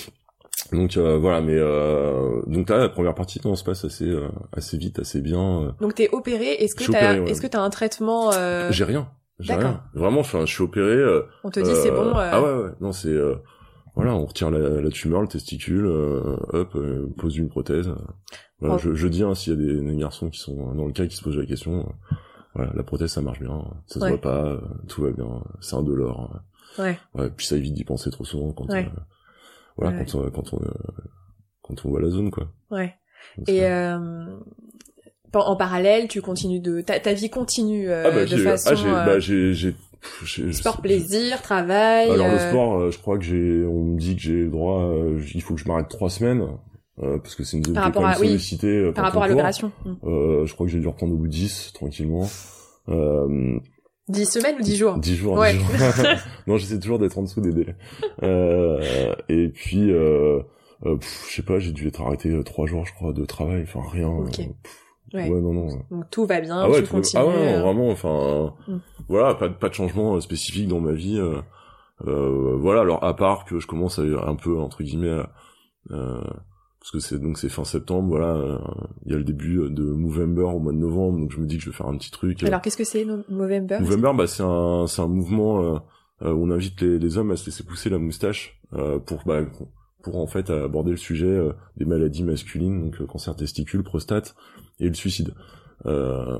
Donc 0.73 0.97
euh, 0.97 1.19
voilà, 1.19 1.41
mais 1.43 1.57
euh, 1.57 2.41
donc 2.47 2.69
là, 2.71 2.79
la 2.79 2.89
première 2.89 3.15
partie, 3.15 3.41
non, 3.45 3.55
se 3.57 3.65
passe 3.65 3.85
assez 3.85 4.09
euh, 4.09 4.29
assez 4.53 4.77
vite, 4.79 4.99
assez 4.99 5.21
bien. 5.21 5.63
euh. 5.65 5.71
Donc 5.81 5.95
t'es 5.95 6.09
opéré. 6.13 6.53
Est-ce 6.55 6.75
que 6.75 6.91
t'as, 6.91 7.21
ouais. 7.21 7.31
est-ce 7.31 7.41
que 7.43 7.47
t'as 7.47 7.61
un 7.63 7.71
traitement 7.71 8.33
euh, 8.33 8.69
J'ai 8.73 8.85
rien. 8.85 9.09
J'ai 9.39 9.55
rien. 9.55 9.83
Vraiment, 9.95 10.21
enfin, 10.21 10.47
je 10.47 10.53
suis 10.53 10.63
opéré. 10.63 10.93
euh, 10.93 11.23
On 11.45 11.51
te 11.51 11.61
dit 11.61 11.71
c'est 11.75 11.91
bon. 11.91 12.17
euh, 12.17 12.31
Ah 12.33 12.41
ouais, 12.43 12.63
ouais. 12.65 12.71
Non, 12.81 12.93
c'est 12.93 13.09
euh, 13.09 13.35
voilà, 13.97 14.15
on 14.15 14.25
retire 14.25 14.51
la, 14.51 14.81
la 14.81 14.89
tumeur, 14.91 15.21
le 15.21 15.29
testicule, 15.29 15.85
euh, 15.87 16.37
hop, 16.53 16.77
pose 17.19 17.37
une 17.37 17.49
prothèse. 17.49 17.91
Voilà, 18.61 18.77
Oh. 18.77 18.79
je, 18.79 18.95
je 18.95 19.09
dis 19.09 19.25
hein, 19.25 19.35
s'il 19.35 19.53
y 19.53 19.57
a 19.57 19.59
des, 19.59 19.81
des 19.81 19.97
garçons 19.97 20.31
qui 20.31 20.39
sont 20.39 20.73
dans 20.75 20.87
le 20.87 20.93
cas 20.93 21.07
qui 21.07 21.17
se 21.17 21.23
posent 21.25 21.37
la 21.37 21.45
question. 21.47 21.93
voilà, 22.55 22.71
la 22.75 22.83
prothèse 22.85 23.11
ça 23.11 23.21
marche 23.21 23.41
bien, 23.41 23.65
ça 23.87 23.99
se 23.99 24.05
Ouais. 24.05 24.11
voit 24.11 24.21
pas, 24.21 24.45
euh, 24.47 24.61
tout 24.89 25.03
va 25.03 25.11
bien, 25.11 25.27
c'est 25.61 25.75
indolore. 25.75 26.39
Ouais. 26.79 26.97
euh. 27.17 27.23
Ouais, 27.25 27.31
puis 27.37 27.45
ça 27.45 27.57
évite 27.57 27.75
d'y 27.75 27.85
penser 27.85 28.11
trop 28.11 28.25
souvent 28.25 28.53
quand 28.53 28.71
Ouais. 28.71 28.87
euh, 28.87 29.01
voilà 29.77 29.97
Ouais. 29.97 30.05
quand 30.07 30.19
on 30.21 30.31
quand 30.31 30.55
on 30.55 30.59
euh, 30.59 30.71
quand 31.63 31.85
on 31.85 31.89
voit 31.91 32.01
la 32.01 32.11
zone 32.11 32.31
quoi. 32.31 32.49
Ouais. 32.71 32.95
Donc, 33.39 33.49
Et 33.49 33.65
euh, 33.65 34.27
en 35.35 35.57
parallèle, 35.57 36.09
tu 36.09 36.21
continues 36.21 36.61
de 36.61 36.81
ta, 36.81 37.01
ta 37.01 37.13
vie 37.15 37.31
continue 37.31 37.89
euh, 37.89 38.05
ah 38.07 38.11
bah 38.11 38.23
de 38.23 38.27
j'ai 38.27 38.39
façon 38.45 38.71
ah, 38.73 38.75
j'ai 38.75 38.91
bah 38.91 39.73
pff, 40.01 40.53
sport 40.53 40.81
plaisir, 40.83 41.41
travail. 41.41 42.11
Alors 42.11 42.29
le 42.31 42.39
sport, 42.39 42.79
euh, 42.81 42.91
je 42.91 42.99
crois 42.99 43.17
que 43.19 43.25
j'ai, 43.25 43.65
on 43.65 43.85
me 43.85 43.99
dit 43.99 44.17
que 44.17 44.21
j'ai 44.23 44.41
le 44.45 44.51
droit, 44.51 44.83
euh, 44.83 45.21
il 45.35 45.41
faut 45.43 45.55
que 45.55 45.61
je 45.61 45.69
m'arrête 45.69 45.89
trois 45.89 46.11
semaines 46.11 46.43
euh, 47.03 47.19
parce 47.19 47.35
que 47.37 47.45
c'est 47.45 47.57
une 47.57 47.65
zone 47.65 47.75
Par 47.75 47.85
qui 47.85 47.87
est 47.87 47.93
rapport 47.93 48.03
quand 48.03 48.09
même 48.09 48.17
à- 48.19 48.21
oui, 48.21 48.27
sollicitée 48.29 48.93
par 48.93 49.05
rapport 49.05 49.23
à 49.23 49.29
l'opération. 49.29 49.73
Euh, 50.05 50.45
je 50.45 50.53
crois 50.53 50.67
que 50.67 50.73
j'ai 50.73 50.81
dû 50.81 50.89
reprendre 50.89 51.15
au 51.15 51.17
bout 51.17 51.27
de 51.27 51.33
10 51.33 51.71
tranquillement. 51.73 52.29
Euh, 54.11 54.13
10 54.13 54.27
semaines 54.27 54.57
ou 54.59 54.63
10 54.63 54.77
jours? 54.77 54.99
10 54.99 55.17
jours, 55.17 55.35
Ouais. 55.35 55.55
10 55.55 55.59
jours. 55.61 56.07
non, 56.47 56.57
j'essaie 56.57 56.79
toujours 56.79 56.99
d'être 56.99 57.19
en 57.19 57.23
dessous 57.23 57.41
des 57.41 57.53
délais. 57.53 57.77
Euh, 58.23 59.15
et 59.29 59.49
puis, 59.49 59.91
euh, 59.91 60.41
euh, 60.87 60.97
je 61.29 61.35
sais 61.35 61.43
pas, 61.43 61.59
j'ai 61.59 61.73
dû 61.73 61.89
être 61.89 62.01
arrêté 62.03 62.31
euh, 62.31 62.43
trois 62.43 62.67
jours, 62.67 62.85
je 62.85 62.93
crois, 62.95 63.13
de 63.13 63.25
travail. 63.25 63.63
Enfin, 63.63 63.81
rien. 63.91 64.11
Euh, 64.11 64.27
pff, 64.27 64.79
Ouais, 65.15 65.29
non, 65.29 65.53
non. 65.53 65.69
Donc 65.91 66.11
tout 66.11 66.25
va 66.25 66.41
bien, 66.41 66.59
ah 66.59 66.71
ouais, 66.71 66.83
tu 66.83 66.89
continues. 66.89 67.23
Ah 67.23 67.27
ouais, 67.27 67.61
vraiment, 67.61 67.91
enfin, 67.91 68.55
mm. 68.67 68.79
voilà, 69.09 69.35
pas, 69.35 69.51
pas 69.51 69.69
de 69.69 69.75
changement 69.75 70.19
spécifique 70.21 70.69
dans 70.69 70.81
ma 70.81 70.93
vie. 70.93 71.21
Euh, 72.07 72.57
voilà, 72.57 72.81
alors 72.81 73.05
à 73.05 73.15
part 73.15 73.45
que 73.45 73.59
je 73.59 73.67
commence 73.67 73.99
à 73.99 74.03
un 74.03 74.35
peu 74.35 74.59
entre 74.59 74.83
guillemets, 74.83 75.23
euh, 75.91 76.23
parce 76.83 76.91
que 76.91 76.99
c'est 76.99 77.21
donc 77.21 77.39
c'est 77.39 77.49
fin 77.49 77.63
septembre, 77.63 78.09
voilà, 78.09 78.61
il 79.07 79.13
y 79.13 79.15
a 79.15 79.19
le 79.19 79.23
début 79.23 79.71
de 79.71 79.85
Movember 79.85 80.43
au 80.43 80.59
mois 80.59 80.73
de 80.73 80.79
novembre, 80.79 81.21
donc 81.21 81.31
je 81.31 81.39
me 81.39 81.47
dis 81.47 81.57
que 81.57 81.63
je 81.63 81.71
vais 81.71 81.77
faire 81.77 81.87
un 81.87 81.97
petit 81.97 82.11
truc. 82.11 82.43
Alors 82.43 82.61
qu'est-ce 82.61 82.77
que 82.77 82.83
c'est 82.83 83.07
Movember? 83.29 83.79
Movember, 83.81 84.13
bah 84.17 84.27
c'est 84.27 84.43
un 84.43 84.87
c'est 84.89 85.01
un 85.01 85.07
mouvement 85.07 85.61
où 86.21 86.27
on 86.27 86.51
invite 86.51 86.81
les, 86.81 86.99
les 86.99 87.19
hommes 87.19 87.31
à 87.31 87.37
se 87.37 87.47
laisser 87.47 87.63
pousser 87.63 87.89
la 87.89 87.99
moustache 87.99 88.61
pour 89.07 89.23
bah, 89.25 89.43
pour 90.03 90.17
en 90.17 90.27
fait 90.27 90.51
aborder 90.51 90.91
le 90.91 90.97
sujet 90.97 91.41
des 91.77 91.85
maladies 91.85 92.25
masculines, 92.25 92.83
donc 92.83 93.07
cancer 93.07 93.37
testicule, 93.37 93.85
prostate 93.85 94.35
et 94.81 94.89
le 94.89 94.95
suicide. 94.95 95.35
Euh, 95.87 96.37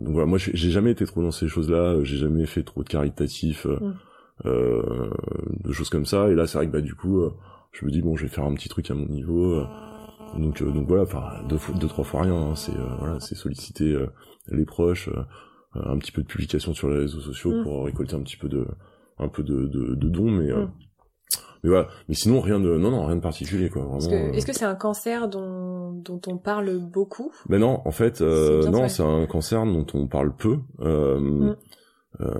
donc 0.00 0.14
voilà, 0.14 0.26
moi 0.26 0.38
j'ai 0.38 0.70
jamais 0.70 0.90
été 0.90 1.06
trop 1.06 1.22
dans 1.22 1.30
ces 1.30 1.46
choses-là, 1.46 2.02
j'ai 2.02 2.16
jamais 2.16 2.46
fait 2.46 2.64
trop 2.64 2.82
de 2.82 2.88
caritatif. 2.88 3.66
Mm 3.66 3.94
euh, 4.46 5.10
de 5.62 5.72
choses 5.72 5.88
comme 5.88 6.06
ça. 6.06 6.28
Et 6.28 6.34
là, 6.34 6.46
c'est 6.46 6.58
vrai 6.58 6.66
que 6.66 6.72
bah 6.72 6.80
du 6.80 6.94
coup, 6.94 7.20
euh, 7.20 7.32
je 7.74 7.84
me 7.84 7.90
dis 7.90 8.00
bon, 8.00 8.16
je 8.16 8.22
vais 8.22 8.28
faire 8.28 8.44
un 8.44 8.54
petit 8.54 8.68
truc 8.68 8.90
à 8.90 8.94
mon 8.94 9.06
niveau. 9.06 9.54
Euh, 9.54 9.66
donc 10.38 10.62
donc 10.62 10.88
voilà, 10.88 11.02
enfin 11.02 11.42
deux, 11.48 11.58
deux 11.78 11.88
trois 11.88 12.04
fois 12.04 12.22
rien. 12.22 12.34
Hein, 12.34 12.54
c'est 12.56 12.72
voilà, 12.98 13.20
c'est 13.20 13.34
solliciter 13.34 13.96
les 14.48 14.64
proches, 14.64 15.10
un 15.74 15.98
petit 15.98 16.10
peu 16.10 16.22
de 16.22 16.26
publication 16.26 16.72
sur 16.72 16.88
les 16.88 16.98
réseaux 16.98 17.20
sociaux 17.20 17.52
mm. 17.52 17.62
pour 17.62 17.84
récolter 17.84 18.14
un 18.14 18.22
petit 18.22 18.36
peu 18.36 18.48
de 18.48 18.66
un 19.18 19.28
peu 19.28 19.42
de, 19.42 19.66
de, 19.66 19.94
de 19.94 20.08
dons, 20.08 20.30
mais 20.30 20.50
mm. 20.52 20.70
mais 21.62 21.70
voilà. 21.70 21.88
Mais 22.08 22.14
sinon 22.14 22.40
rien 22.40 22.58
de 22.58 22.76
non 22.78 22.90
non 22.90 23.06
rien 23.06 23.16
de 23.16 23.20
particulier 23.20 23.68
quoi. 23.68 23.86
Est-ce 24.32 24.46
que 24.46 24.52
c'est 24.52 24.64
un 24.64 24.74
cancer 24.74 25.28
dont 25.28 25.92
dont 25.92 26.20
on 26.26 26.38
parle 26.38 26.78
beaucoup? 26.78 27.30
Ben 27.48 27.58
non, 27.58 27.80
en 27.84 27.92
fait 27.92 28.20
non, 28.20 28.88
c'est 28.88 29.04
un 29.04 29.26
cancer 29.26 29.64
dont 29.66 29.86
on 29.94 30.08
parle 30.08 30.34
peu. 30.34 30.58
Mm. 30.78 31.54
Euh, 32.20 32.32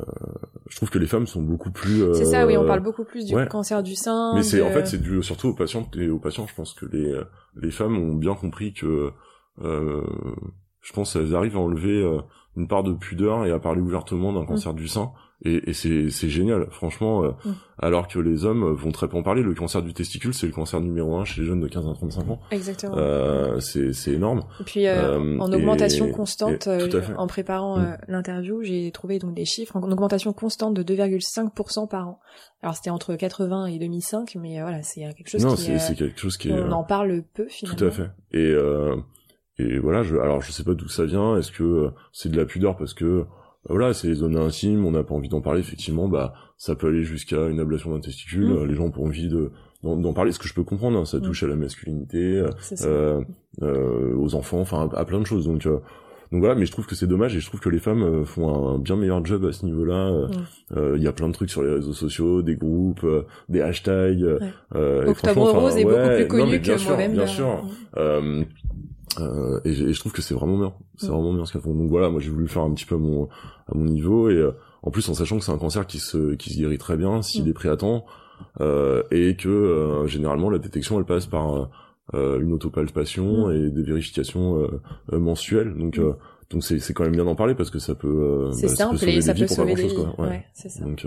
je 0.69 0.77
trouve 0.77 0.91
que 0.91 0.99
les 0.99 1.07
femmes 1.07 1.27
sont 1.27 1.43
beaucoup 1.43 1.71
plus. 1.71 2.03
Euh, 2.03 2.15
c'est 2.15 2.27
ça, 2.27 2.47
oui, 2.47 2.57
on 2.57 2.67
parle 2.67 2.81
beaucoup 2.81 3.05
plus 3.05 3.25
du 3.27 3.35
cancer 3.47 3.83
du 3.83 3.95
sein. 3.95 4.33
Mais 4.35 4.43
c'est 4.43 4.63
en 4.63 4.71
fait 4.71 4.87
c'est 4.87 5.01
dû 5.01 5.23
surtout 5.23 5.49
aux 5.49 5.55
patients 5.55 5.89
et 5.99 6.09
aux 6.09 6.19
patients. 6.19 6.47
Je 6.47 6.55
pense 6.55 6.75
que 6.75 6.87
les 6.87 7.13
les 7.57 7.71
femmes 7.71 7.97
ont 7.97 8.15
bien 8.15 8.35
compris 8.35 8.73
que 8.73 9.13
euh, 9.63 10.03
je 10.81 10.93
pense 10.93 11.13
qu'elles 11.13 11.35
arrivent 11.35 11.57
à 11.57 11.61
enlever 11.61 12.03
euh, 12.03 12.21
une 12.57 12.69
part 12.69 12.83
de 12.83 12.93
pudeur 12.93 13.47
et 13.47 13.51
à 13.51 13.59
parler 13.59 13.81
ouvertement 13.81 14.33
d'un 14.33 14.43
mm. 14.43 14.47
cancer 14.47 14.75
du 14.75 14.89
sein 14.89 15.13
et, 15.45 15.71
et 15.71 15.73
c'est 15.75 16.29
génial 16.29 16.67
franchement 16.71 17.25
euh, 17.25 17.31
mm. 17.45 17.55
alors 17.79 18.09
que 18.09 18.19
les 18.19 18.45
hommes 18.45 18.73
vont 18.73 18.93
très 18.93 19.09
peu 19.09 19.17
en 19.17 19.23
parler. 19.23 19.43
Le 19.43 19.55
cancer 19.55 19.83
du 19.83 19.93
testicule 19.93 20.33
c'est 20.33 20.47
le 20.47 20.53
cancer 20.53 20.81
numéro 20.81 21.17
un 21.17 21.25
chez 21.25 21.43
les 21.43 21.47
jeunes 21.47 21.61
de 21.61 21.69
15 21.69 21.87
à 21.89 21.93
35 21.93 22.31
ans. 22.31 22.41
Exactement. 22.51 22.97
Euh, 22.97 23.61
c'est 23.61 24.13
énorme. 24.13 24.45
Et 24.61 24.65
puis 24.65 24.87
euh, 24.87 25.19
euh 25.19 25.39
en 25.39 25.53
augmentation 25.53 26.11
constante 26.11 26.69
en 27.17 27.27
préparant 27.27 27.79
mm. 27.79 27.99
l'interview 28.09 28.63
j'ai 28.63 28.91
trouvé 28.91 29.19
donc 29.19 29.35
des 29.35 29.45
chiffres. 29.45 29.77
En 29.77 29.91
augmentation 29.91 30.33
constante 30.33 30.75
de 30.75 30.83
2,5% 30.83 31.89
par 31.89 32.09
an. 32.09 32.21
Alors 32.63 32.75
c'était 32.77 32.91
entre 32.91 33.15
80 33.15 33.67
et 33.67 33.79
2005 33.79 34.37
mais 34.41 34.61
voilà 34.61 34.83
c'est 34.83 35.03
quelque 35.15 35.29
chose 35.29 35.45
non, 35.45 35.55
qui 35.55 35.79
c'est 35.79 35.95
quelque 35.95 36.19
chose 36.19 36.37
qui 36.37 36.51
on 36.51 36.73
en 36.73 36.85
parle 36.85 37.23
peu 37.35 37.47
finalement 37.49 37.79
tout 37.79 37.85
à 37.85 37.91
fait. 37.91 38.11
Et 38.33 38.55
et 39.57 39.79
voilà 39.79 40.03
je 40.03 40.17
alors 40.17 40.41
je 40.41 40.51
sais 40.51 40.65
pas 40.65 40.75
d'où 40.75 40.89
ça 40.89 41.05
vient. 41.05 41.37
Est-ce 41.37 41.53
que 41.53 41.91
c'est 42.13 42.31
de 42.31 42.37
la 42.37 42.47
pudeur 42.47 42.77
parce 42.77 42.95
que 42.95 43.27
voilà, 43.69 43.95
c'est 43.95 44.09
les 44.09 44.15
zones 44.15 44.37
intimes, 44.37 44.85
on 44.85 44.91
n'a 44.91 45.03
pas 45.03 45.15
envie 45.15 45.29
d'en 45.29 45.41
parler, 45.41 45.61
effectivement, 45.61 46.09
bah 46.09 46.35
ça 46.59 46.75
peut 46.75 46.89
aller 46.89 47.05
jusqu'à 47.05 47.49
une 47.49 47.61
ablation 47.61 47.93
d'un 47.93 48.01
testicule, 48.01 48.47
mmh. 48.47 48.67
les 48.67 48.75
gens 48.75 48.91
ont 48.97 49.05
envie 49.05 49.29
de 49.29 49.51
d'en 49.83 50.15
parler, 50.15 50.33
ce 50.33 50.39
que 50.39 50.49
je 50.49 50.55
peux 50.55 50.65
comprendre, 50.65 50.99
hein, 50.99 51.05
ça 51.05 51.19
mmh. 51.19 51.23
touche 51.23 51.43
à 51.43 51.47
la 51.47 51.57
masculinité, 51.57 52.43
euh, 52.83 53.23
euh, 53.63 54.17
aux 54.17 54.35
enfants, 54.35 54.61
enfin 54.61 54.89
à, 54.95 55.05
plein 55.05 55.21
de 55.21 55.27
choses, 55.27 55.45
donc 55.45 55.67
euh, 55.67 55.79
donc 56.33 56.41
voilà, 56.41 56.55
mais 56.55 56.65
je 56.65 56.73
trouve 56.73 56.87
que 56.87 56.95
c'est 56.95 57.07
dommage 57.07 57.37
et 57.37 57.41
je 57.41 57.47
trouve 57.47 57.61
que 57.61 57.69
les 57.69 57.79
femmes 57.79 58.03
euh, 58.03 58.25
font 58.25 58.75
un, 58.75 58.79
bien 58.79 58.97
meilleur 58.97 59.25
job 59.25 59.45
à 59.45 59.53
ce 59.53 59.65
niveau-là. 59.67 60.27
Il 60.75 60.81
mmh. 60.81 60.99
y 60.99 61.07
a 61.07 61.13
plein 61.13 61.29
de 61.29 61.35
trucs 61.35 61.51
sur 61.51 61.63
les 61.63 61.71
réseaux 61.71 61.93
sociaux, 61.93 62.43
des 62.43 62.57
groupes, 62.57 63.07
des 63.49 63.61
hashtags. 63.61 64.25
Ouais. 64.73 65.07
Octobre 65.07 65.53
Rose 65.53 65.77
est 65.77 65.85
beaucoup 65.85 66.17
plus 66.17 66.29
connu 66.29 66.61
que 66.61 66.79
sûr. 66.79 66.97
Bien 66.97 67.27
sûr. 67.27 67.65
Euh, 69.21 69.61
et, 69.65 69.71
et, 69.71 69.93
je 69.93 70.01
trouve 70.01 70.13
que 70.13 70.23
c'est 70.23 70.35
vraiment 70.35 70.59
bien, 70.59 70.75
c'est 70.97 71.09
vraiment 71.09 71.33
bien 71.33 71.45
ce 71.45 71.53
qu'elles 71.53 71.63
font. 71.63 71.75
Donc 71.75 71.89
voilà, 71.89 72.11
moi 72.11 72.21
j'ai 72.21 72.31
voulu 72.31 72.49
faire 72.49 72.63
un 72.63 72.73
petit 72.73 72.87
peu 72.87 72.95
à 72.95 72.99
mon 72.99 73.29
à 73.69 73.75
mon 73.75 73.85
niveau 73.85 74.29
et 74.31 74.35
euh, 74.35 74.53
en 74.83 74.91
plus 74.91 75.09
en 75.09 75.15
sachant 75.15 75.39
que 75.39 75.45
c'est 75.45 75.53
un 75.53 75.59
cancer 75.59 75.87
qui 75.87 75.99
se 75.99 76.35
qui 76.35 76.53
se 76.53 76.59
guérit 76.59 76.79
très 76.79 76.97
bien 76.97 77.23
s'il 77.23 77.45
mm. 77.45 77.49
est 77.49 77.53
pris 77.53 77.69
à 77.69 77.77
temps 77.77 78.05
euh, 78.61 79.03
et 79.11 79.37
que 79.37 79.49
euh, 79.49 80.07
généralement 80.07 80.51
la 80.51 80.59
détection 80.59 80.99
elle 80.99 81.07
passe 81.07 81.27
par 81.27 81.71
une 82.13 82.53
autopalpation 82.53 83.49
mm. 83.49 83.53
et 83.53 83.71
des 83.71 83.83
vérifications 83.83 84.69
mensuelles. 85.13 85.75
Donc 85.77 85.99
mm. 85.99 86.15
Donc 86.51 86.65
c'est 86.65 86.79
c'est 86.79 86.93
quand 86.93 87.05
même 87.05 87.13
bien 87.13 87.25
d'en 87.25 87.35
parler 87.35 87.55
parce 87.55 87.71
que 87.71 87.79
ça 87.79 87.95
peut 87.95 88.51
c'est 88.53 88.69
bah, 88.69 88.75
simple 88.75 89.09
et 89.09 89.21
ça 89.21 89.35
peut 89.35 89.47
sauver 89.47 89.75
des 89.75 89.89
vies. 89.89 89.97
Ouais, 89.97 90.29
ouais 90.29 90.47
c'est 90.53 90.69
ça. 90.69 90.85
Donc 90.85 91.07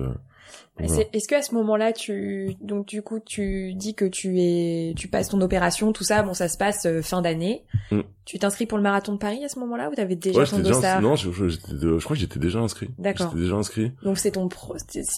est-ce 0.80 1.28
que 1.28 1.36
à 1.36 1.42
ce 1.42 1.56
moment-là, 1.56 1.92
tu 1.92 2.56
donc 2.62 2.88
du 2.88 3.02
coup 3.02 3.20
tu 3.20 3.74
dis 3.74 3.96
que 3.96 4.06
tu 4.06 4.40
es 4.40 4.94
tu 4.96 5.08
passes 5.08 5.30
ton 5.30 5.42
opération, 5.42 5.92
tout 5.92 6.04
ça, 6.04 6.24
bon 6.24 6.34
ça 6.34 6.48
se 6.48 6.58
passe 6.58 6.86
euh, 6.86 7.02
fin 7.02 7.22
d'année. 7.22 7.64
Mm. 7.92 8.02
Tu 8.26 8.40
t'inscris 8.40 8.66
pour 8.66 8.78
le 8.78 8.84
marathon 8.84 9.14
de 9.14 9.18
Paris 9.18 9.44
à 9.44 9.50
ce 9.50 9.60
moment-là 9.60 9.90
ou 9.90 9.96
t'avais 9.96 10.16
déjà 10.16 10.46
ton 10.46 10.60
dossard 10.60 11.02
Non, 11.02 11.16
je, 11.16 11.32
je, 11.32 11.48
je, 11.48 12.04
crois 12.04 12.16
que 12.16 12.22
j'étais 12.22 12.40
déjà 12.40 12.60
inscrit. 12.60 12.90
D'accord. 12.98 13.30
J'étais 13.30 13.44
déjà 13.44 13.56
inscrit. 13.56 13.92
Donc 14.04 14.18
c'est 14.18 14.32
ton 14.32 14.48
pro... 14.48 14.76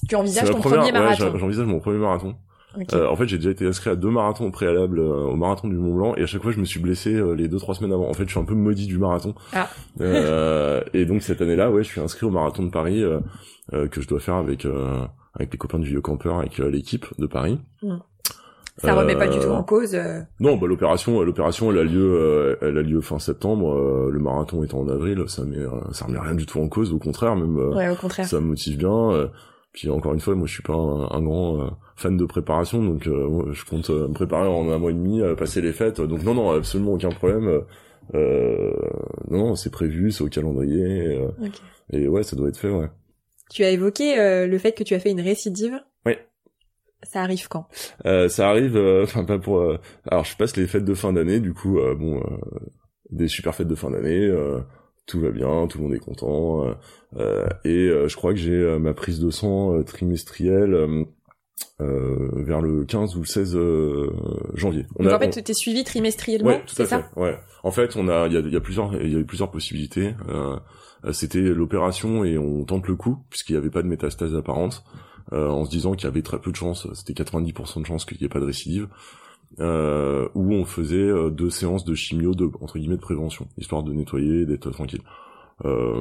tu 0.07 0.15
envisages 0.15 0.49
ton 0.49 0.61
premier 0.61 0.91
marathon. 0.91 1.31
Ouais, 1.31 1.39
j'envisage 1.39 1.65
mon 1.65 1.79
premier 1.79 1.97
marathon. 1.97 2.35
Euh, 2.93 3.07
en 3.07 3.15
fait, 3.15 3.27
j'ai 3.27 3.37
déjà 3.37 3.49
été 3.49 3.65
inscrit 3.65 3.89
à 3.89 3.95
deux 3.95 4.11
marathons 4.11 4.51
préalables 4.51 4.99
euh, 4.99 5.25
au 5.25 5.35
marathon 5.35 5.67
du 5.67 5.75
Mont 5.75 5.95
Blanc 5.95 6.15
et 6.15 6.23
à 6.23 6.25
chaque 6.27 6.43
fois 6.43 6.51
je 6.51 6.59
me 6.59 6.65
suis 6.65 6.79
blessé 6.79 7.13
euh, 7.13 7.33
les 7.33 7.47
deux 7.47 7.57
trois 7.57 7.75
semaines 7.75 7.93
avant. 7.93 8.07
En 8.07 8.13
fait, 8.13 8.25
je 8.25 8.29
suis 8.29 8.39
un 8.39 8.45
peu 8.45 8.53
maudit 8.53 8.87
du 8.87 8.97
marathon. 8.97 9.33
Ah. 9.53 9.69
et 10.93 11.05
donc 11.05 11.23
cette 11.23 11.41
année-là, 11.41 11.71
ouais, 11.71 11.83
je 11.83 11.89
suis 11.89 12.01
inscrit 12.01 12.25
au 12.25 12.31
marathon 12.31 12.63
de 12.63 12.69
Paris 12.69 13.03
que 13.71 14.01
je 14.01 14.07
dois 14.07 14.19
faire 14.19 14.35
avec 14.35 14.67
avec 15.35 15.51
les 15.51 15.57
copains 15.57 15.79
du 15.79 15.89
vieux 15.89 16.01
campeur, 16.01 16.39
avec 16.39 16.57
l'équipe 16.57 17.05
de 17.17 17.27
Paris. 17.27 17.59
Hmm. 17.81 17.97
Ça 18.77 18.93
remet 18.93 19.15
pas 19.15 19.27
du 19.27 19.39
tout 19.39 19.49
en 19.49 19.63
cause. 19.63 19.97
Non, 20.39 20.55
bah 20.55 20.65
l'opération, 20.65 21.21
l'opération, 21.21 21.69
elle 21.71 21.79
a 21.79 21.83
lieu, 21.83 22.57
elle 22.61 22.77
a 22.77 22.81
lieu 22.81 23.01
fin 23.01 23.19
septembre. 23.19 24.09
le 24.09 24.19
marathon 24.19 24.63
étant 24.63 24.79
en 24.79 24.87
avril, 24.87 25.23
ça 25.27 25.43
met, 25.43 25.65
ça 25.91 26.05
remet 26.05 26.19
rien 26.19 26.35
du 26.35 26.45
tout 26.45 26.59
en 26.59 26.67
cause. 26.67 26.93
Au 26.93 26.99
contraire, 26.99 27.35
même. 27.35 27.57
ouais, 27.57 27.89
au 27.89 27.95
contraire. 27.95 28.27
Ça 28.27 28.39
me 28.39 28.47
motive 28.47 28.77
bien. 28.77 29.29
Puis 29.73 29.89
encore 29.89 30.13
une 30.13 30.19
fois, 30.19 30.35
moi 30.35 30.47
je 30.47 30.53
suis 30.53 30.63
pas 30.63 30.73
un, 30.73 31.21
grand 31.21 31.61
euh, 31.61 31.69
fan 31.99 32.17
de 32.17 32.25
préparation, 32.25 32.83
donc 32.83 33.07
euh, 33.07 33.51
je 33.51 33.65
compte 33.65 33.89
euh, 33.89 34.07
me 34.07 34.13
préparer 34.13 34.47
en 34.47 34.69
un 34.69 34.77
mois 34.77 34.91
et 34.91 34.93
demi, 34.93 35.21
passer 35.37 35.61
les 35.61 35.73
fêtes. 35.73 36.01
Donc 36.01 36.23
non, 36.23 36.33
non, 36.33 36.51
absolument 36.51 36.93
aucun 36.93 37.09
problème. 37.09 37.61
non, 38.13 39.55
c'est 39.55 39.71
prévu, 39.71 40.11
c'est 40.11 40.23
au 40.23 40.29
calendrier. 40.29 41.19
Et 41.91 42.07
ouais, 42.07 42.23
ça 42.23 42.35
doit 42.35 42.49
être 42.49 42.57
fait, 42.57 42.69
ouais. 42.69 42.89
Tu 43.49 43.63
as 43.63 43.71
évoqué 43.71 44.15
le 44.47 44.57
fait 44.57 44.73
que 44.73 44.83
tu 44.83 44.93
as 44.93 44.99
fait 44.99 45.11
une 45.11 45.21
récidive. 45.21 45.79
Oui. 46.05 46.13
Ça 47.03 47.21
arrive 47.21 47.47
quand? 47.47 47.67
Ça 48.03 48.49
arrive, 48.49 48.77
enfin 49.03 49.25
pas 49.25 49.39
pour. 49.39 49.61
alors 50.07 50.25
je 50.25 50.35
passe 50.37 50.55
les 50.57 50.67
fêtes 50.67 50.85
de 50.85 50.93
fin 50.93 51.13
d'année, 51.13 51.39
du 51.39 51.53
coup, 51.53 51.79
bon, 51.97 52.23
des 53.09 53.27
super 53.27 53.53
fêtes 53.55 53.67
de 53.67 53.75
fin 53.75 53.91
d'année 53.91 54.31
tout 55.09 55.19
va 55.19 55.31
bien, 55.31 55.67
tout 55.67 55.79
le 55.79 55.85
monde 55.85 55.93
est 55.95 55.99
content. 55.99 56.65
Euh, 56.65 56.73
euh, 57.17 57.47
et 57.65 57.89
euh, 57.89 58.07
je 58.07 58.15
crois 58.15 58.31
que 58.31 58.39
j'ai 58.39 58.77
ma 58.79 58.93
prise 58.93 59.19
de 59.19 59.29
sang 59.31 59.83
trimestrielle 59.83 61.05
vers 61.79 62.61
le 62.61 62.83
15 62.83 63.15
ou 63.15 63.19
le 63.19 63.25
16 63.25 63.57
janvier. 64.55 64.85
On 64.97 65.03
Donc 65.03 65.13
en 65.13 65.19
fait, 65.19 65.41
t'es 65.41 65.53
suivi 65.53 65.83
trimestriellement, 65.83 66.59
c'est 66.67 66.85
ça? 66.85 67.09
Ouais. 67.15 67.37
En 67.63 67.71
fait, 67.71 67.95
on 67.95 68.07
a, 68.09 68.27
il 68.27 68.33
y 68.33 68.37
a, 68.37 68.41
y 68.41 68.55
a, 68.55 68.61
plusieurs, 68.61 68.93
il 69.01 69.13
y 69.13 69.19
a 69.19 69.23
plusieurs 69.23 69.51
possibilités. 69.51 70.13
C'était 71.13 71.41
l'opération 71.41 72.25
et 72.25 72.37
on 72.37 72.65
tente 72.65 72.87
le 72.87 72.95
coup 72.95 73.19
puisqu'il 73.29 73.53
n'y 73.53 73.57
avait 73.57 73.69
pas 73.69 73.81
de 73.81 73.87
métastase 73.87 74.35
apparente, 74.35 74.83
en 75.31 75.63
se 75.63 75.69
disant 75.69 75.93
qu'il 75.93 76.03
y 76.03 76.07
avait 76.07 76.21
très 76.21 76.39
peu 76.39 76.51
de 76.51 76.57
chances. 76.57 76.87
C'était 76.93 77.23
90% 77.23 77.81
de 77.81 77.85
chances 77.85 78.05
qu'il 78.05 78.17
n'y 78.17 78.25
ait 78.25 78.29
pas 78.29 78.39
de 78.39 78.45
récidive 78.45 78.87
euh, 79.59 80.27
où 80.35 80.53
on 80.53 80.65
faisait 80.65 80.97
euh, 80.97 81.29
deux 81.29 81.49
séances 81.49 81.85
de 81.85 81.95
chimio 81.95 82.33
de 82.33 82.49
entre 82.61 82.77
guillemets 82.77 82.95
de 82.95 83.01
prévention, 83.01 83.47
histoire 83.57 83.83
de 83.83 83.91
nettoyer, 83.93 84.45
d'être 84.45 84.69
tranquille. 84.69 85.01
Euh, 85.65 85.93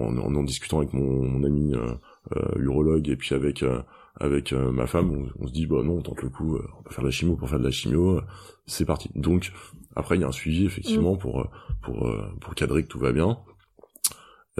en, 0.00 0.16
en, 0.16 0.42
discutant 0.42 0.78
avec 0.78 0.92
mon, 0.92 1.22
mon 1.22 1.44
ami 1.44 1.74
euh, 1.74 1.94
euh 2.34 2.58
urologue 2.58 3.08
et 3.08 3.14
puis 3.14 3.36
avec 3.36 3.64
avec 4.18 4.52
ma 4.52 4.86
femme, 4.86 5.28
on, 5.38 5.46
se 5.46 5.52
dit 5.52 5.66
bah 5.66 5.82
non, 5.82 5.98
on 5.98 6.02
tente 6.02 6.22
le 6.22 6.28
coup, 6.28 6.58
on 6.58 6.82
va 6.82 6.90
faire 6.90 7.02
de 7.02 7.08
la 7.08 7.12
chimio 7.12 7.36
pour 7.36 7.48
faire 7.48 7.60
de 7.60 7.64
la 7.64 7.70
chimio, 7.70 8.20
c'est 8.66 8.84
parti. 8.84 9.10
Donc 9.14 9.52
après 9.96 10.16
il 10.16 10.20
y 10.20 10.24
a 10.24 10.28
un 10.28 10.32
suivi 10.32 10.66
effectivement 10.66 11.14
mm. 11.14 11.18
pour 11.18 11.48
pour 11.82 12.12
pour 12.40 12.54
cadrer 12.54 12.82
que 12.82 12.88
tout 12.88 12.98
va 12.98 13.12
bien. 13.12 13.38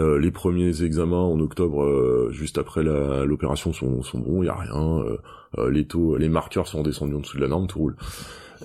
Euh, 0.01 0.19
les 0.19 0.31
premiers 0.31 0.83
examens 0.83 1.21
en 1.21 1.39
octobre, 1.41 1.83
euh, 1.83 2.31
juste 2.33 2.59
après 2.59 2.83
l'opération, 2.83 3.73
sont, 3.73 4.03
sont 4.03 4.19
bons, 4.19 4.43
il 4.43 4.47
y 4.47 4.49
a 4.49 4.55
rien. 4.55 5.05
Euh, 5.59 5.71
les 5.71 5.87
taux, 5.87 6.17
les 6.17 6.29
marqueurs 6.29 6.69
sont 6.69 6.83
descendus 6.83 7.15
en 7.15 7.21
dessous 7.21 7.37
de 7.37 7.43
la 7.43 7.49
norme, 7.49 7.67
tout 7.67 7.79
roule. 7.79 7.97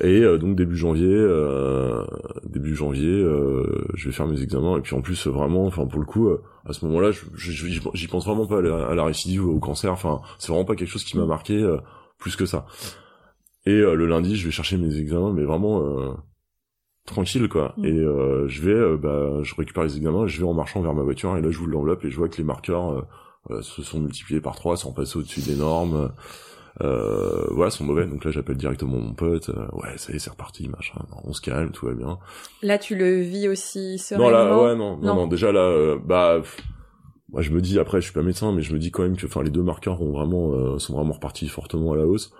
Et 0.01 0.21
donc 0.37 0.55
début 0.55 0.75
janvier, 0.75 1.25
début 2.43 2.75
janvier, 2.75 3.23
je 3.93 4.05
vais 4.05 4.11
faire 4.11 4.27
mes 4.27 4.41
examens. 4.41 4.77
Et 4.77 4.81
puis 4.81 4.95
en 4.95 5.01
plus, 5.01 5.27
vraiment, 5.27 5.65
enfin 5.65 5.85
pour 5.85 5.99
le 5.99 6.05
coup, 6.05 6.29
à 6.65 6.73
ce 6.73 6.85
moment-là, 6.85 7.11
j'y 7.37 8.07
pense 8.07 8.25
vraiment 8.25 8.45
pas 8.45 8.59
à 8.59 8.95
la, 8.95 9.03
récidive 9.03 9.45
ou 9.45 9.51
au 9.51 9.59
cancer. 9.59 9.91
Enfin, 9.91 10.21
c'est 10.37 10.49
vraiment 10.49 10.65
pas 10.65 10.75
quelque 10.75 10.89
chose 10.89 11.03
qui 11.03 11.17
m'a 11.17 11.25
marqué 11.25 11.65
plus 12.17 12.35
que 12.35 12.45
ça. 12.45 12.65
Et 13.65 13.77
le 13.79 14.05
lundi, 14.05 14.35
je 14.35 14.45
vais 14.45 14.51
chercher 14.51 14.77
mes 14.77 14.97
examens, 14.97 15.31
mais 15.31 15.43
vraiment 15.43 16.15
tranquille 17.05 17.47
quoi. 17.47 17.73
Mm. 17.77 17.85
Et 17.85 17.99
euh, 17.99 18.47
je 18.47 18.61
vais, 18.61 18.73
euh, 18.73 18.97
bah, 18.97 19.43
je 19.43 19.55
récupère 19.55 19.83
les 19.83 19.97
examens, 19.97 20.27
je 20.27 20.39
vais 20.39 20.47
en 20.47 20.53
marchant 20.53 20.81
vers 20.81 20.93
ma 20.93 21.03
voiture 21.03 21.37
et 21.37 21.41
là 21.41 21.51
je 21.51 21.57
vous 21.57 21.67
l'enveloppe 21.67 22.03
et 22.03 22.11
je 22.11 22.17
vois 22.17 22.27
que 22.27 22.37
les 22.37 22.43
marqueurs 22.43 22.91
euh, 22.91 23.01
euh, 23.51 23.61
se 23.61 23.83
sont 23.83 23.99
multipliés 23.99 24.41
par 24.41 24.55
trois, 24.55 24.75
sans 24.75 24.91
passer 24.91 25.17
au-dessus 25.17 25.41
des 25.41 25.55
normes. 25.55 26.11
Euh, 26.81 27.45
voilà, 27.51 27.71
sont 27.71 27.83
mauvais. 27.85 28.05
Donc 28.05 28.25
là 28.25 28.31
j'appelle 28.31 28.57
directement 28.57 28.97
mon 28.97 29.13
pote. 29.13 29.49
euh, 29.49 29.65
ouais, 29.73 29.97
ça 29.97 30.11
y 30.11 30.15
est, 30.15 30.19
c'est 30.19 30.29
reparti, 30.29 30.67
machin. 30.67 30.99
On 31.23 31.31
se 31.33 31.41
calme, 31.41 31.71
tout 31.71 31.85
va 31.85 31.93
bien. 31.93 32.19
Là, 32.61 32.77
tu 32.77 32.95
le 32.95 33.21
vis 33.21 33.47
aussi 33.47 33.91
Non 33.93 33.97
sereinement. 33.97 34.29
là, 34.31 34.63
ouais, 34.63 34.75
non, 34.75 34.97
non, 34.97 35.01
Non. 35.07 35.15
non. 35.15 35.27
Déjà 35.27 35.51
là, 35.51 35.61
euh, 35.61 35.97
bah. 36.03 36.37
pff, 36.39 36.57
moi 37.29 37.41
je 37.41 37.51
me 37.51 37.59
dis 37.59 37.79
après 37.79 37.99
je 37.99 38.05
suis 38.05 38.13
pas 38.13 38.21
médecin 38.21 38.53
mais 38.53 38.61
je 38.61 38.71
me 38.71 38.79
dis 38.79 38.91
quand 38.91 39.01
même 39.03 39.17
que 39.17 39.25
enfin 39.25 39.41
les 39.43 39.49
deux 39.49 39.63
marqueurs 39.63 40.01
ont 40.01 40.11
vraiment 40.11 40.53
euh, 40.53 40.77
sont 40.79 40.93
vraiment 40.95 41.11
repartis 41.13 41.49
fortement 41.49 41.91
à 41.93 41.97
la 41.97 42.05
hausse 42.05 42.31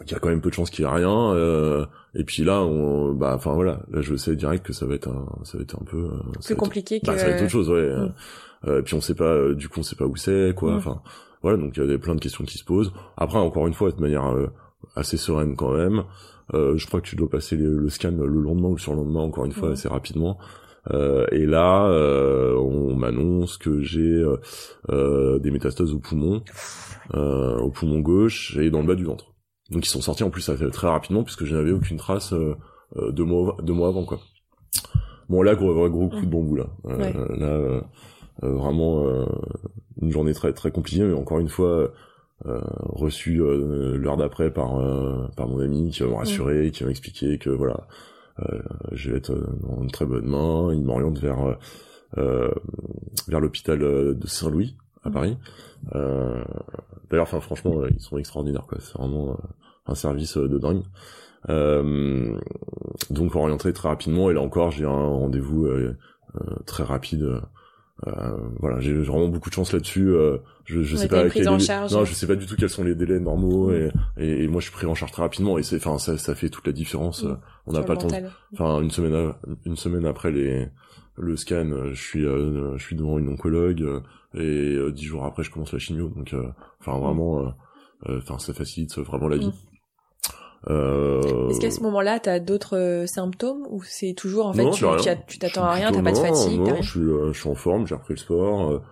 qu'il 0.00 0.12
y 0.12 0.14
a 0.14 0.18
quand 0.20 0.28
même 0.28 0.42
peu 0.42 0.50
de 0.50 0.54
chances 0.54 0.70
qu'il 0.70 0.84
y 0.84 0.88
ait 0.88 0.90
rien 0.92 1.32
euh, 1.32 1.86
et 2.14 2.22
puis 2.22 2.44
là 2.44 2.60
on 2.62 3.14
bah 3.14 3.32
enfin 3.34 3.54
voilà 3.54 3.80
là 3.90 4.00
je 4.02 4.14
sais 4.14 4.36
direct 4.36 4.64
que 4.64 4.72
ça 4.74 4.86
va 4.86 4.94
être 4.94 5.08
un 5.08 5.26
ça 5.44 5.56
va 5.58 5.62
être 5.64 5.76
un 5.80 5.84
peu 5.84 5.96
euh, 5.96 6.08
Plus 6.34 6.48
va 6.50 6.52
être- 6.52 6.56
compliqué 6.56 7.00
que. 7.00 7.06
bah, 7.06 7.18
ça 7.18 7.24
va 7.24 7.30
être 7.32 7.42
autre 7.42 7.50
chose 7.50 7.70
ouais 7.70 7.88
Mm. 7.88 8.14
euh, 8.68 8.78
et 8.80 8.82
puis 8.82 8.94
on 8.94 9.00
sait 9.00 9.14
pas 9.14 9.54
du 9.54 9.68
coup 9.68 9.80
on 9.80 9.82
sait 9.82 9.96
pas 9.96 10.04
où 10.06 10.14
c'est 10.14 10.54
quoi 10.54 10.72
Mm. 10.72 10.76
enfin 10.76 11.02
voilà 11.42 11.58
donc 11.58 11.76
il 11.76 11.90
y 11.90 11.94
a 11.94 11.98
plein 11.98 12.14
de 12.14 12.20
questions 12.20 12.44
qui 12.44 12.58
se 12.58 12.64
posent 12.64 12.92
après 13.16 13.38
encore 13.38 13.66
une 13.66 13.74
fois 13.74 13.90
de 13.90 14.00
manière 14.00 14.26
euh, 14.34 14.48
assez 14.96 15.16
sereine 15.16 15.56
quand 15.56 15.72
même 15.72 16.04
euh, 16.54 16.76
je 16.76 16.86
crois 16.86 17.00
que 17.00 17.06
tu 17.08 17.16
dois 17.16 17.28
passer 17.28 17.56
le, 17.56 17.78
le 17.78 17.88
scan 17.88 18.10
le 18.12 18.26
lendemain 18.26 18.68
ou 18.68 18.74
le 18.74 18.80
surlendemain 18.80 19.20
encore 19.20 19.44
une 19.44 19.52
fois 19.52 19.70
assez 19.70 19.88
rapidement 19.88 20.38
euh, 20.92 21.26
et 21.30 21.46
là, 21.46 21.86
euh, 21.88 22.56
on 22.56 22.94
m'annonce 22.96 23.58
que 23.58 23.80
j'ai 23.82 24.00
euh, 24.00 24.36
euh, 24.88 25.38
des 25.38 25.50
métastases 25.50 25.92
au 25.92 25.98
poumon, 25.98 26.42
euh, 27.14 27.58
au 27.58 27.70
poumon 27.70 28.00
gauche 28.00 28.56
et 28.56 28.70
dans 28.70 28.80
le 28.80 28.86
bas 28.86 28.94
du 28.94 29.04
ventre. 29.04 29.34
Donc 29.70 29.86
ils 29.86 29.90
sont 29.90 30.00
sortis 30.00 30.24
en 30.24 30.30
plus 30.30 30.50
très 30.72 30.88
rapidement 30.88 31.22
puisque 31.22 31.44
je 31.44 31.54
n'avais 31.54 31.70
aucune 31.70 31.96
trace 31.96 32.34
deux 32.96 33.24
mois 33.24 33.56
deux 33.62 33.72
mois 33.72 33.88
avant 33.88 34.04
quoi. 34.04 34.18
Bon 35.28 35.42
là 35.42 35.54
gros 35.54 35.88
gros 35.88 36.08
coup 36.08 36.26
de 36.26 36.30
bambou 36.30 36.56
là. 36.56 36.66
Ouais. 36.82 37.12
Là 37.36 37.84
vraiment 38.42 39.06
euh, 39.06 39.26
une 40.00 40.10
journée 40.10 40.32
très 40.34 40.52
très 40.52 40.70
compliquée 40.70 41.04
mais 41.04 41.14
encore 41.14 41.38
une 41.40 41.48
fois 41.48 41.90
euh, 42.46 42.60
reçu 42.88 43.42
euh, 43.42 43.96
l'heure 43.96 44.16
d'après 44.16 44.50
par 44.50 44.78
euh, 44.80 45.26
par 45.36 45.46
mon 45.46 45.60
ami 45.60 45.90
qui 45.90 46.02
va 46.02 46.08
me 46.08 46.14
rassurer, 46.14 46.70
qui 46.70 46.82
va 46.82 46.88
m'expliquer 46.88 47.36
que 47.38 47.50
voilà 47.50 47.86
euh, 48.40 48.62
je 48.92 49.10
vais 49.10 49.18
être 49.18 49.34
dans 49.62 49.82
une 49.82 49.90
très 49.90 50.06
bonne 50.06 50.24
main. 50.26 50.72
Il 50.72 50.82
m'oriente 50.82 51.18
vers 51.18 51.40
euh, 51.46 51.54
euh, 52.18 52.50
vers 53.28 53.40
l'hôpital 53.40 53.82
euh, 53.82 54.14
de 54.14 54.26
Saint-Louis 54.26 54.74
à 55.04 55.08
Mhm. 55.08 55.14
Paris. 55.14 55.38
Euh, 55.94 56.42
D'ailleurs, 57.10 57.24
enfin 57.24 57.40
franchement, 57.40 57.80
euh, 57.82 57.88
ils 57.90 58.00
sont 58.00 58.16
extraordinaires 58.18 58.66
quoi. 58.66 58.78
C'est 58.80 58.96
vraiment 58.96 59.30
euh, 59.32 59.34
un 59.86 59.94
service 59.94 60.36
euh, 60.38 60.48
de 60.48 60.58
dingue. 60.58 60.82
Euh, 61.48 62.36
donc 63.10 63.34
orienté 63.34 63.72
très 63.72 63.88
rapidement 63.88 64.30
et 64.30 64.34
là 64.34 64.40
encore 64.42 64.70
j'ai 64.70 64.84
un 64.84 64.90
rendez-vous 65.08 65.66
euh, 65.66 65.96
euh, 66.36 66.54
très 66.66 66.84
rapide. 66.84 67.28
Euh, 68.06 68.36
voilà, 68.60 68.80
j'ai 68.80 68.94
vraiment 68.94 69.28
beaucoup 69.28 69.50
de 69.50 69.54
chance 69.54 69.72
là-dessus. 69.72 70.08
Euh, 70.08 70.38
je, 70.64 70.82
je 70.82 70.94
Ouais, 70.96 71.02
sais 71.02 71.08
pas 71.08 71.28
quel 71.28 71.48
en 71.48 71.58
charge. 71.58 71.92
non, 71.92 72.04
je 72.04 72.14
sais 72.14 72.26
pas 72.26 72.34
du 72.36 72.46
tout 72.46 72.56
quels 72.56 72.70
sont 72.70 72.84
les 72.84 72.94
délais 72.94 73.20
normaux 73.20 73.70
Mm. 73.70 73.90
et, 74.18 74.24
et, 74.24 74.44
et 74.44 74.48
moi 74.48 74.60
je 74.60 74.66
suis 74.66 74.72
pris 74.72 74.86
en 74.86 74.94
charge 74.94 75.12
très 75.12 75.22
rapidement 75.22 75.58
et 75.58 75.62
c'est 75.62 75.76
enfin 75.76 75.98
ça, 75.98 76.16
ça 76.16 76.34
fait 76.34 76.48
toute 76.48 76.66
la 76.66 76.72
différence. 76.72 77.22
Mm. 77.24 77.28
Euh, 77.28 77.34
On 77.66 77.72
n'a 77.72 77.82
pas 77.82 77.94
le 77.94 77.98
temps. 78.00 78.08
Enfin 78.54 78.80
une 78.80 78.90
semaine 78.90 79.14
à- 79.14 79.36
une 79.66 79.76
semaine 79.76 80.06
après 80.06 80.30
les 80.32 80.68
le 81.16 81.36
scan, 81.36 81.68
je 81.92 82.00
suis 82.00 82.24
euh, 82.24 82.78
je 82.78 82.82
suis 82.82 82.96
devant 82.96 83.18
une 83.18 83.28
oncologue 83.28 83.82
euh, 83.82 84.00
et 84.34 84.76
euh, 84.76 84.90
dix 84.92 85.04
jours 85.04 85.24
après 85.26 85.42
je 85.42 85.50
commence 85.50 85.72
la 85.72 85.78
chimio 85.78 86.08
donc 86.08 86.32
euh, 86.32 86.48
enfin 86.80 86.98
vraiment 86.98 87.52
enfin 88.08 88.38
ça 88.38 88.54
facilite 88.54 88.96
vraiment 88.98 89.28
la 89.28 89.36
vie. 89.36 89.52
Euh, 90.68 91.48
Est-ce 91.48 91.60
qu'à 91.60 91.70
ce 91.70 91.80
moment-là, 91.82 92.20
t'as 92.20 92.38
d'autres 92.38 92.76
euh, 92.76 93.06
symptômes 93.06 93.66
ou 93.70 93.82
c'est 93.82 94.12
toujours 94.14 94.46
en 94.46 94.52
fait 94.52 94.64
Non, 94.64 94.72
tu 95.26 95.38
t'attends 95.38 95.64
à 95.64 95.72
rien, 95.72 95.90
t'as 95.90 96.02
pas 96.02 96.12
de 96.12 96.18
fatigue, 96.18 96.60
non, 96.60 96.82
je 96.82 96.90
suis 96.90 97.00
euh, 97.00 97.32
je 97.32 97.40
suis 97.40 97.48
en 97.48 97.54
forme, 97.54 97.86
j'ai 97.86 97.94
repris 97.94 98.14
le 98.14 98.18
sport. 98.18 98.82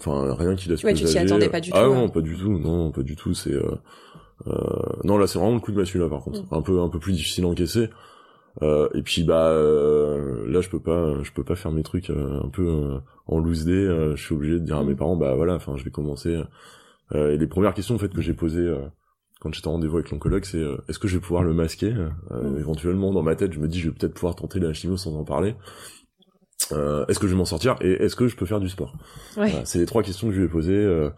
Enfin 0.00 0.34
rien 0.34 0.56
qui 0.56 0.68
laisse 0.68 0.82
Ouais, 0.82 0.94
tu 0.94 1.04
t'y 1.04 1.18
attendais 1.18 1.48
pas 1.48 1.60
du 1.60 1.70
ah 1.72 1.84
tout, 1.84 1.94
non, 1.94 2.04
hein. 2.06 2.08
pas 2.08 2.20
du 2.20 2.36
tout, 2.36 2.58
non, 2.58 2.90
pas 2.90 3.02
du 3.02 3.14
tout. 3.14 3.34
C'est 3.34 3.54
non 5.04 5.18
là 5.18 5.26
c'est 5.28 5.38
vraiment 5.38 5.54
le 5.54 5.60
coup 5.60 5.70
de 5.70 5.76
massue 5.76 5.98
là 5.98 6.08
par 6.08 6.20
contre, 6.22 6.40
Mm. 6.42 6.46
un 6.54 6.62
peu 6.62 6.80
un 6.80 6.88
peu 6.88 6.98
plus 6.98 7.12
difficile 7.12 7.44
à 7.44 7.48
encaisser. 7.48 7.88
Euh, 8.60 8.88
et 8.94 9.02
puis 9.02 9.22
bah 9.22 9.46
euh, 9.50 10.44
là 10.48 10.60
je 10.60 10.68
peux 10.68 10.80
pas 10.80 11.22
je 11.22 11.32
peux 11.32 11.44
pas 11.44 11.54
faire 11.54 11.70
mes 11.72 11.82
trucs 11.84 12.10
euh, 12.10 12.40
un 12.44 12.48
peu 12.48 12.66
euh, 12.66 12.98
en 13.26 13.38
loose 13.38 13.64
day. 13.64 13.72
euh, 13.72 14.14
je 14.16 14.22
suis 14.24 14.34
obligé 14.34 14.54
de 14.54 14.58
dire 14.64 14.76
à 14.78 14.84
mes 14.84 14.92
Mm. 14.94 14.96
parents 14.96 15.16
bah 15.16 15.34
voilà, 15.36 15.54
enfin 15.54 15.76
je 15.76 15.84
vais 15.84 15.90
commencer. 15.90 16.36
Euh, 17.14 17.30
et 17.32 17.38
les 17.38 17.46
premières 17.46 17.72
questions 17.72 17.94
en 17.94 17.98
fait 17.98 18.12
que 18.12 18.20
j'ai 18.20 18.34
posées 18.34 18.58
euh, 18.66 18.80
quand 19.42 19.52
j'étais 19.52 19.66
en 19.66 19.72
rendez-vous 19.72 19.96
avec 19.96 20.10
l'oncologue, 20.10 20.44
c'est 20.44 20.58
euh, 20.58 20.76
est-ce 20.88 21.00
que 21.00 21.08
je 21.08 21.16
vais 21.16 21.20
pouvoir 21.20 21.42
le 21.42 21.52
masquer 21.52 21.92
Euh, 21.92 22.10
Mm. 22.52 22.58
Éventuellement 22.60 23.12
dans 23.12 23.22
ma 23.24 23.34
tête, 23.34 23.52
je 23.52 23.58
me 23.58 23.66
dis 23.66 23.80
je 23.80 23.88
vais 23.90 23.94
peut-être 23.94 24.14
pouvoir 24.14 24.36
tenter 24.36 24.60
la 24.60 24.72
chimio 24.72 24.96
sans 24.96 25.16
en 25.16 25.24
parler. 25.24 25.56
Euh, 26.70 27.04
est-ce 27.08 27.18
que 27.18 27.26
je 27.26 27.32
vais 27.32 27.38
m'en 27.38 27.44
sortir 27.44 27.76
et 27.80 27.90
est-ce 28.04 28.14
que 28.16 28.28
je 28.28 28.36
peux 28.36 28.46
faire 28.46 28.60
du 28.60 28.68
sport? 28.68 28.94
Ouais. 29.36 29.50
Voilà, 29.50 29.64
C'est 29.64 29.78
les 29.80 29.86
trois 29.86 30.02
questions 30.02 30.28
que 30.28 30.32
je 30.34 30.38
lui 30.38 30.46
ai 30.46 30.48
posées. 30.48 30.72
Euh, 30.76 31.10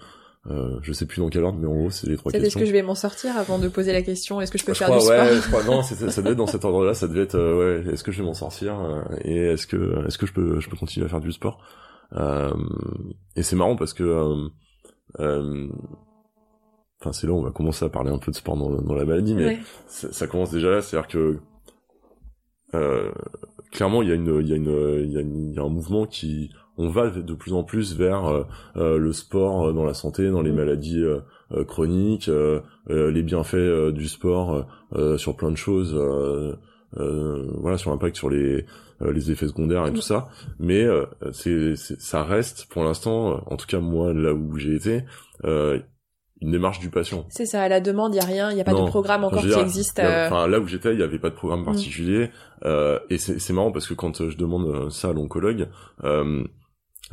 euh, 0.50 0.78
je 0.82 0.92
sais 0.92 1.06
plus 1.06 1.20
dans 1.20 1.28
quel 1.30 1.42
ordre, 1.44 1.58
mais 1.58 1.66
en 1.66 1.74
gros 1.74 1.90
c'est 1.90 2.06
les 2.06 2.16
trois 2.16 2.30
C'est 2.30 2.36
est-ce 2.38 2.44
questions. 2.46 2.60
que 2.60 2.66
je 2.66 2.72
vais 2.72 2.82
m'en 2.82 2.94
sortir 2.94 3.36
avant 3.36 3.58
de 3.58 3.68
poser 3.68 3.92
la 3.92 4.02
question 4.02 4.40
est-ce 4.40 4.50
que 4.52 4.58
je 4.58 4.64
peux 4.64 4.74
Je 4.74 4.78
faire 4.78 4.88
crois, 4.88 4.98
du 5.00 5.06
ouais, 5.06 5.26
sport? 5.26 5.42
je 5.42 5.48
crois, 5.48 5.64
non, 5.76 5.82
c'est- 5.82 6.10
ça 6.10 6.20
devait 6.20 6.32
être 6.32 6.38
dans 6.38 6.46
cet 6.46 6.64
ordre-là, 6.66 6.92
ça 6.94 7.08
devait 7.08 7.22
être, 7.22 7.34
euh, 7.36 7.82
ouais, 7.82 7.92
est-ce 7.92 8.04
que 8.04 8.12
je 8.12 8.18
vais 8.18 8.24
m'en 8.26 8.34
sortir 8.34 8.74
et 9.22 9.36
est-ce 9.36 9.66
que, 9.66 10.06
est-ce 10.06 10.18
que 10.18 10.26
je 10.26 10.32
peux, 10.34 10.60
je 10.60 10.68
peux 10.68 10.76
continuer 10.76 11.06
à 11.06 11.08
faire 11.08 11.20
du 11.20 11.32
sport? 11.32 11.62
Euh, 12.16 12.52
Et 13.36 13.42
c'est 13.42 13.56
marrant 13.56 13.76
parce 13.76 13.92
que, 13.94 14.02
enfin, 17.04 17.12
c'est 17.12 17.26
là 17.26 17.32
où 17.32 17.36
on 17.38 17.42
va 17.42 17.50
commencer 17.50 17.84
à 17.84 17.88
parler 17.88 18.10
un 18.10 18.18
peu 18.18 18.30
de 18.30 18.36
sport 18.36 18.56
dans, 18.56 18.70
dans 18.70 18.94
la 18.94 19.04
maladie, 19.04 19.34
mais 19.34 19.46
Ouais. 19.46 19.58
ça, 19.86 20.10
ça 20.12 20.26
commence 20.26 20.50
déjà 20.50 20.70
là, 20.70 20.80
c'est-à-dire 20.82 21.08
que 21.08 21.38
euh, 22.74 23.10
clairement 23.70 24.02
il 24.02 24.08
y 24.08 24.12
a 24.12 24.14
une, 24.14 24.40
il 24.40 24.48
y 24.48 24.52
a 24.52 24.56
une, 24.56 25.00
il 25.04 25.12
y 25.12 25.16
a, 25.16 25.20
une- 25.20 25.50
il 25.50 25.54
y 25.54 25.58
a 25.58 25.62
un 25.62 25.68
mouvement 25.68 26.06
qui, 26.06 26.50
on 26.76 26.88
va 26.88 27.08
de 27.10 27.34
plus 27.34 27.52
en 27.52 27.62
plus 27.62 27.94
vers 27.96 28.26
euh, 28.26 28.44
euh, 28.76 28.98
le 28.98 29.12
sport 29.12 29.72
dans 29.72 29.84
la 29.84 29.94
santé, 29.94 30.28
dans 30.30 30.42
les 30.42 30.50
Mm. 30.50 30.56
maladies 30.56 31.02
euh, 31.02 31.20
euh, 31.52 31.64
chroniques, 31.64 32.28
euh, 32.28 32.60
euh, 32.90 33.10
les 33.10 33.22
bienfaits 33.22 33.54
euh, 33.54 33.92
du 33.92 34.08
sport 34.08 34.54
euh, 34.54 34.62
euh, 34.94 35.18
sur 35.18 35.36
plein 35.36 35.50
de 35.52 35.56
choses, 35.56 35.94
euh, 35.94 36.54
euh, 36.96 37.46
voilà, 37.58 37.78
sur 37.78 37.90
l'impact 37.90 38.16
sur 38.16 38.28
les 38.30 38.64
euh, 39.02 39.12
les 39.12 39.30
effets 39.30 39.46
secondaires 39.48 39.86
et 39.86 39.90
Mm. 39.90 39.94
tout 39.94 40.00
ça. 40.02 40.28
Mais 40.58 40.82
euh, 40.82 41.04
c'est, 41.32 41.76
ça 41.76 42.24
reste 42.24 42.66
pour 42.70 42.82
l'instant, 42.82 43.34
euh, 43.34 43.36
en 43.46 43.56
tout 43.56 43.66
cas 43.66 43.78
moi 43.80 44.12
là 44.12 44.32
où 44.34 44.56
j'ai 44.56 44.74
été, 44.74 45.04
euh, 45.44 45.78
une 46.40 46.50
démarche 46.50 46.78
du 46.80 46.90
patient. 46.90 47.24
C'est 47.30 47.46
ça, 47.46 47.62
à 47.62 47.68
la 47.68 47.80
demande, 47.80 48.14
il 48.14 48.18
y 48.18 48.20
a 48.20 48.24
rien, 48.24 48.50
il 48.50 48.58
y 48.58 48.60
a 48.60 48.64
pas 48.64 48.72
Non, 48.72 48.84
de 48.84 48.88
programme 48.90 49.24
encore 49.24 49.40
qui 49.42 49.52
existe. 49.52 49.98
a- 49.98 50.06
euh, 50.06 50.26
Enfin, 50.26 50.46
là 50.46 50.60
où 50.60 50.66
j'étais, 50.66 50.92
il 50.92 51.00
y 51.00 51.02
avait 51.02 51.18
pas 51.18 51.30
de 51.30 51.34
programme 51.34 51.60
Mm. 51.62 51.64
particulier. 51.66 52.30
euh, 52.64 52.98
et 53.10 53.18
c'est 53.18 53.52
marrant 53.52 53.72
parce 53.72 53.86
que 53.86 53.94
quand 53.94 54.28
je 54.28 54.36
demande 54.36 54.66
euh, 54.66 54.90
ça 54.90 55.10
à 55.10 55.12
l'oncologue, 55.12 55.68
euh, 56.02 56.44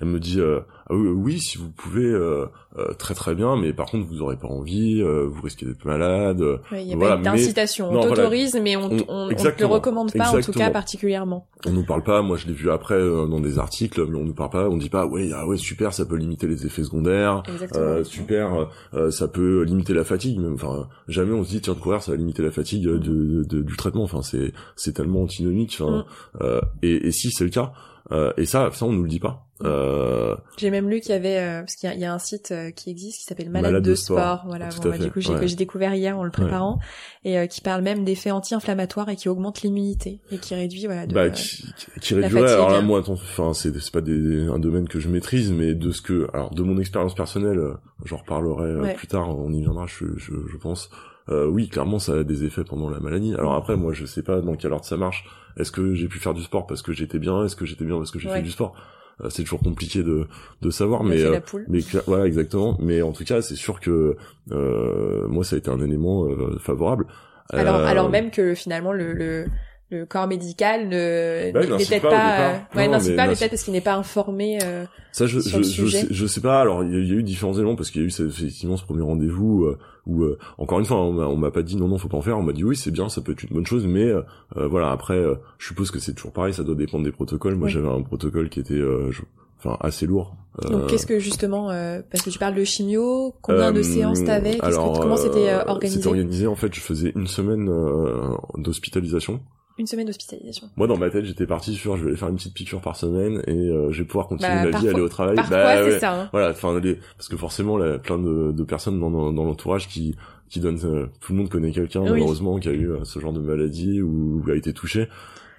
elle 0.01 0.07
me 0.07 0.19
dit 0.19 0.39
euh, 0.39 0.59
ah 0.89 0.93
oui, 0.95 1.07
oui, 1.09 1.39
si 1.39 1.57
vous 1.57 1.69
pouvez, 1.69 2.03
euh, 2.05 2.45
euh, 2.77 2.93
très 2.93 3.13
très 3.13 3.33
bien, 3.35 3.55
mais 3.55 3.71
par 3.71 3.85
contre 3.85 4.05
vous 4.07 4.21
aurez 4.21 4.35
pas 4.35 4.47
envie, 4.47 5.01
euh, 5.01 5.25
vous 5.29 5.41
risquez 5.41 5.65
d'être 5.65 5.85
malade. 5.85 6.41
euh, 6.41 6.57
ouais, 6.71 6.83
il 6.83 6.89
y 6.89 6.93
a 6.93 6.97
voilà, 6.97 7.15
pas 7.15 7.31
mais- 7.31 7.37
d'incitation. 7.37 7.89
On 7.89 7.93
voilà. 7.93 8.09
t'autorise, 8.15 8.59
mais 8.61 8.75
on, 8.75 8.85
On- 9.07 9.29
te 9.29 9.59
le 9.59 9.65
recommande 9.67 10.11
pas, 10.11 10.29
en 10.35 10.41
tout 10.41 10.51
cas, 10.51 10.69
particulièrement. 10.71 11.47
On 11.65 11.71
nous 11.71 11.83
parle 11.85 12.03
pas, 12.03 12.21
moi 12.21 12.35
je 12.37 12.47
l'ai 12.47 12.53
vu 12.53 12.69
après 12.71 12.95
euh, 12.95 13.27
dans 13.27 13.39
des 13.39 13.59
articles, 13.59 14.05
mais 14.07 14.17
on 14.17 14.23
nous 14.25 14.33
parle 14.33 14.49
pas, 14.49 14.67
on 14.69 14.77
dit 14.77 14.89
pas 14.89 15.05
ouais 15.05 15.29
ah 15.33 15.47
ouais 15.47 15.57
super, 15.57 15.93
ça 15.93 16.05
peut 16.05 16.15
limiter 16.17 16.47
les 16.47 16.65
effets 16.65 16.83
secondaires. 16.83 17.43
Exactement. 17.47 17.85
Euh, 17.85 18.03
super, 18.03 18.67
euh, 18.95 19.11
ça 19.11 19.27
peut 19.27 19.61
limiter 19.63 19.93
la 19.93 20.03
fatigue. 20.03 20.39
Même, 20.39 20.55
enfin, 20.55 20.87
jamais 21.07 21.33
on 21.33 21.43
se 21.43 21.49
dit 21.49 21.61
tiens 21.61 21.73
de 21.75 21.79
courir, 21.79 22.01
ça 22.01 22.11
va 22.11 22.17
limiter 22.17 22.41
la 22.43 22.51
fatigue 22.51 22.87
euh, 22.87 22.97
de, 22.99 23.43
de- 23.43 23.61
du 23.61 23.75
traitement. 23.77 24.03
Enfin, 24.03 24.21
c'est 24.23 24.51
c'est 24.75 24.93
tellement 24.93 25.21
antinomique. 25.23 25.77
Enfin, 25.79 25.91
Mm. 25.99 26.03
euh, 26.43 26.61
et, 26.81 27.07
et 27.07 27.11
si 27.11 27.29
c'est 27.31 27.43
le 27.43 27.49
cas, 27.51 27.73
euh, 28.11 28.33
et 28.37 28.45
ça, 28.45 28.69
ça 28.73 28.85
on 28.85 28.91
nous 28.93 29.03
le 29.03 29.09
dit 29.09 29.19
pas. 29.19 29.47
Euh, 29.63 30.35
J'ai 30.57 30.71
même 30.71 30.89
lu 30.89 31.01
qu'il 31.01 31.11
y 31.11 31.13
avait, 31.13 31.37
euh, 31.37 31.59
parce 31.59 31.75
qu'il 31.75 31.93
y, 31.93 31.99
y 31.99 32.05
a 32.05 32.11
un 32.11 32.17
site 32.17 32.49
euh, 32.51 32.71
qui 32.71 32.89
existe 32.89 33.19
qui 33.19 33.25
s'appelle 33.25 33.51
Malade, 33.51 33.69
Malade 33.71 33.83
de, 33.83 33.89
de 33.91 33.95
sport. 33.95 34.17
sport. 34.17 34.43
Voilà, 34.47 34.69
bon, 34.69 34.89
bah, 34.89 34.97
du 34.97 35.11
coup 35.11 35.19
ouais. 35.19 35.39
que 35.39 35.45
j'ai 35.45 35.55
découvert 35.55 35.93
hier 35.93 36.17
en 36.17 36.23
le 36.23 36.31
préparant 36.31 36.79
et 37.23 37.37
euh, 37.37 37.45
qui 37.45 37.61
parle 37.61 37.83
même 37.83 38.03
d'effets 38.03 38.31
anti-inflammatoires 38.31 39.07
et 39.09 39.15
qui 39.15 39.29
augmente 39.29 39.61
l'immunité 39.61 40.19
et 40.31 40.39
qui 40.39 40.55
réduit 40.55 40.85
voilà. 40.87 41.05
De, 41.05 41.13
bah, 41.13 41.29
qui, 41.29 41.63
qui 42.01 42.15
la 42.15 42.21
réduirait. 42.21 42.41
fatigue, 42.47 42.55
Alors 42.55 42.71
là, 42.71 42.81
moi, 42.81 43.01
attends, 43.01 43.13
enfin, 43.13 43.53
c'est 43.53 43.71
c'est 43.79 43.93
pas 43.93 44.01
des, 44.01 44.47
un 44.47 44.57
domaine 44.57 44.87
que 44.87 44.99
je 44.99 45.07
maîtrise, 45.09 45.51
mais 45.51 45.75
de 45.75 45.91
ce 45.91 46.01
que, 46.01 46.27
alors, 46.33 46.49
de 46.55 46.63
mon 46.63 46.79
expérience 46.79 47.13
personnelle, 47.13 47.59
euh, 47.59 47.73
j'en 48.03 48.17
reparlerai 48.17 48.65
euh, 48.67 48.81
Ouais. 48.81 48.93
plus 48.95 49.07
tard. 49.07 49.37
On 49.37 49.53
y 49.53 49.61
viendra, 49.61 49.85
je, 49.85 50.05
je, 50.17 50.31
je 50.51 50.57
pense. 50.57 50.89
Euh, 51.31 51.47
oui, 51.47 51.69
clairement, 51.69 51.97
ça 51.99 52.13
a 52.13 52.23
des 52.23 52.43
effets 52.43 52.63
pendant 52.63 52.89
la 52.89 52.99
maladie. 52.99 53.33
Alors 53.35 53.53
après, 53.53 53.75
moi, 53.77 53.93
je 53.93 54.05
sais 54.05 54.21
pas 54.23 54.41
dans 54.41 54.55
quel 54.55 54.73
ordre 54.73 54.85
ça 54.85 54.97
marche. 54.97 55.25
Est-ce 55.57 55.71
que 55.71 55.93
j'ai 55.95 56.07
pu 56.07 56.19
faire 56.19 56.33
du 56.33 56.41
sport 56.43 56.67
parce 56.67 56.81
que 56.81 56.91
j'étais 56.93 57.19
bien? 57.19 57.45
Est-ce 57.45 57.55
que 57.55 57.65
j'étais 57.65 57.85
bien 57.85 57.97
parce 57.97 58.11
que 58.11 58.19
j'ai 58.19 58.29
Ouais. 58.29 58.35
fait 58.37 58.41
du 58.41 58.51
sport? 58.51 58.75
Euh, 59.23 59.29
C'est 59.29 59.43
toujours 59.43 59.61
compliqué 59.61 60.03
de, 60.03 60.27
de 60.61 60.69
savoir, 60.69 61.03
mais 61.03 61.21
euh, 61.23 61.39
mais 61.67 61.79
voilà, 62.07 62.25
exactement. 62.25 62.77
Mais 62.81 63.01
en 63.01 63.11
tout 63.13 63.23
cas, 63.23 63.41
c'est 63.41 63.55
sûr 63.55 63.79
que 63.79 64.15
euh, 64.51 65.27
moi, 65.27 65.43
ça 65.43 65.55
a 65.55 65.59
été 65.59 65.69
un 65.69 65.79
élément 65.79 66.25
euh, 66.27 66.57
favorable. 66.59 67.05
Alors, 67.53 67.75
alors 67.75 68.09
même 68.09 68.31
que 68.31 68.53
finalement 68.55 68.93
le, 68.93 69.13
le 69.13 69.45
le 69.91 70.05
corps 70.05 70.25
médical 70.27 70.87
ne 70.87 71.51
Bah, 71.51 71.59
n'est 71.61 71.67
peut-être 71.85 72.01
pas 72.01 72.39
euh, 72.39 72.57
ouais, 72.75 72.87
n'incite 72.87 73.15
pas, 73.17 73.27
mais 73.27 73.35
peut-être 73.35 73.49
parce 73.51 73.63
qu'il 73.63 73.73
n'est 73.73 73.81
pas 73.81 73.95
informé. 73.95 74.57
euh, 74.63 74.85
Ça, 75.11 75.27
je, 75.27 75.39
sur 75.41 75.51
je, 75.51 75.57
le 75.57 75.63
je, 75.63 75.69
sujet. 75.69 76.01
sais, 76.01 76.07
je 76.09 76.25
sais 76.25 76.39
pas. 76.41 76.61
Alors, 76.61 76.83
il 76.83 76.91
y, 76.91 76.95
a- 76.95 76.99
il 76.99 77.07
y 77.09 77.11
a 77.11 77.15
eu 77.15 77.23
différents 77.23 77.53
éléments 77.53 77.75
parce 77.75 77.91
qu'il 77.91 78.01
y 78.01 78.05
a 78.05 78.07
eu 78.07 78.11
effectivement 78.27 78.77
ce 78.77 78.85
premier 78.85 79.01
rendez-vous 79.03 79.65
euh, 79.65 79.77
où, 80.07 80.23
euh, 80.23 80.37
encore 80.57 80.79
une 80.79 80.85
fois, 80.85 80.97
on 81.01 81.11
m'a- 81.11 81.27
on 81.27 81.35
m'a 81.35 81.51
pas 81.51 81.61
dit 81.61 81.75
non, 81.75 81.87
non, 81.89 81.97
faut 81.97 82.07
pas 82.07 82.17
en 82.17 82.21
faire. 82.21 82.37
On 82.37 82.43
m'a 82.43 82.53
dit 82.53 82.63
oui, 82.63 82.75
c'est 82.77 82.91
bien, 82.91 83.09
ça 83.09 83.19
peut 83.21 83.33
être 83.33 83.43
une 83.43 83.49
bonne 83.53 83.65
chose, 83.65 83.85
mais 83.85 84.05
euh, 84.05 84.21
euh, 84.55 84.67
voilà. 84.67 84.91
Après, 84.91 85.17
euh, 85.17 85.35
je 85.57 85.67
suppose 85.67 85.91
que 85.91 85.99
c'est 85.99 86.13
toujours 86.13 86.31
pareil, 86.31 86.53
ça 86.53 86.63
doit 86.63 86.75
dépendre 86.75 87.03
des 87.03 87.11
protocoles. 87.11 87.55
Moi, 87.55 87.65
Oui. 87.67 87.73
j'avais 87.73 87.89
un 87.89 88.01
protocole 88.01 88.47
qui 88.49 88.61
était, 88.61 88.73
euh, 88.75 89.11
je- 89.11 89.21
enfin, 89.59 89.77
assez 89.81 90.05
lourd. 90.07 90.35
Euh, 90.65 90.69
Donc 90.69 90.87
qu'est-ce 90.87 91.05
que 91.05 91.19
justement, 91.19 91.69
euh, 91.69 92.01
parce 92.11 92.23
que 92.23 92.29
tu 92.29 92.39
parles 92.39 92.55
de 92.55 92.63
chimio, 92.63 93.33
combien 93.41 93.71
de 93.73 93.81
séances 93.81 94.23
t'avais, 94.23 94.55
que- 94.57 94.99
comment 95.01 95.17
c'était 95.17 95.53
organisé 95.67 95.97
C'était 95.97 96.07
organisé? 96.09 96.47
En 96.47 96.55
fait, 96.55 96.73
je 96.73 96.79
faisais 96.81 97.11
une 97.15 97.27
semaine 97.27 97.67
euh, 97.69 98.35
d'hospitalisation. 98.57 99.41
Une 99.81 99.87
semaine 99.87 100.05
d'hospitalisation. 100.05 100.69
Moi, 100.77 100.85
dans 100.85 100.95
ma 100.95 101.09
tête, 101.09 101.25
j'étais 101.25 101.47
parti 101.47 101.73
sur, 101.73 101.97
je 101.97 102.03
vais 102.03 102.09
aller 102.09 102.17
faire 102.17 102.29
une 102.29 102.35
petite 102.35 102.53
piqûre 102.53 102.81
par 102.81 102.95
semaine 102.95 103.41
et 103.47 103.51
euh, 103.51 103.91
je 103.91 103.97
vais 104.03 104.05
pouvoir 104.05 104.27
continuer 104.27 104.53
Bah, 104.53 104.69
ma 104.69 104.79
vie, 104.79 104.87
aller 104.89 105.01
au 105.01 105.09
travail. 105.09 105.37
Bah, 105.49 105.77
c'est 105.77 105.83
ouais. 105.85 105.99
ça. 105.99 106.21
Hein. 106.21 106.29
Voilà, 106.31 106.51
enfin, 106.51 106.79
les... 106.79 106.99
parce 107.17 107.27
que 107.27 107.35
forcément, 107.35 107.79
là, 107.79 107.97
plein 107.97 108.19
de, 108.19 108.51
de 108.51 108.63
personnes 108.63 108.99
dans, 108.99 109.09
dans, 109.09 109.33
dans 109.33 109.43
l'entourage 109.43 109.87
qui 109.87 110.15
qui 110.49 110.59
donnent, 110.59 110.79
euh, 110.83 111.07
tout 111.19 111.31
le 111.33 111.39
monde 111.39 111.49
connaît 111.49 111.71
quelqu'un 111.71 112.01
Oui. 112.01 112.11
malheureusement 112.11 112.59
qui 112.59 112.69
a 112.69 112.73
eu 112.73 112.91
euh, 112.91 113.05
ce 113.05 113.17
genre 113.19 113.33
de 113.33 113.39
maladie 113.39 114.01
ou, 114.03 114.43
ou 114.45 114.51
a 114.51 114.55
été 114.55 114.71
touché. 114.71 115.07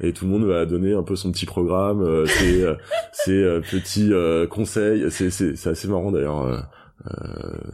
Et 0.01 0.13
tout 0.13 0.25
le 0.27 0.31
monde 0.31 0.45
va 0.45 0.67
donner 0.67 0.93
un 0.95 1.03
peu 1.03 1.17
son 1.17 1.33
petit 1.33 1.47
programme, 1.47 2.03
euh, 2.03 2.27
ses, 2.27 2.63
euh, 2.63 2.75
ses 3.13 3.61
petits 3.71 4.13
euh, 4.13 4.47
conseils. 4.47 5.07
C'est 5.11 5.31
c'est 5.31 5.57
c'est 5.57 5.71
assez 5.71 5.89
marrant 5.89 6.13
d'ailleurs 6.13 6.65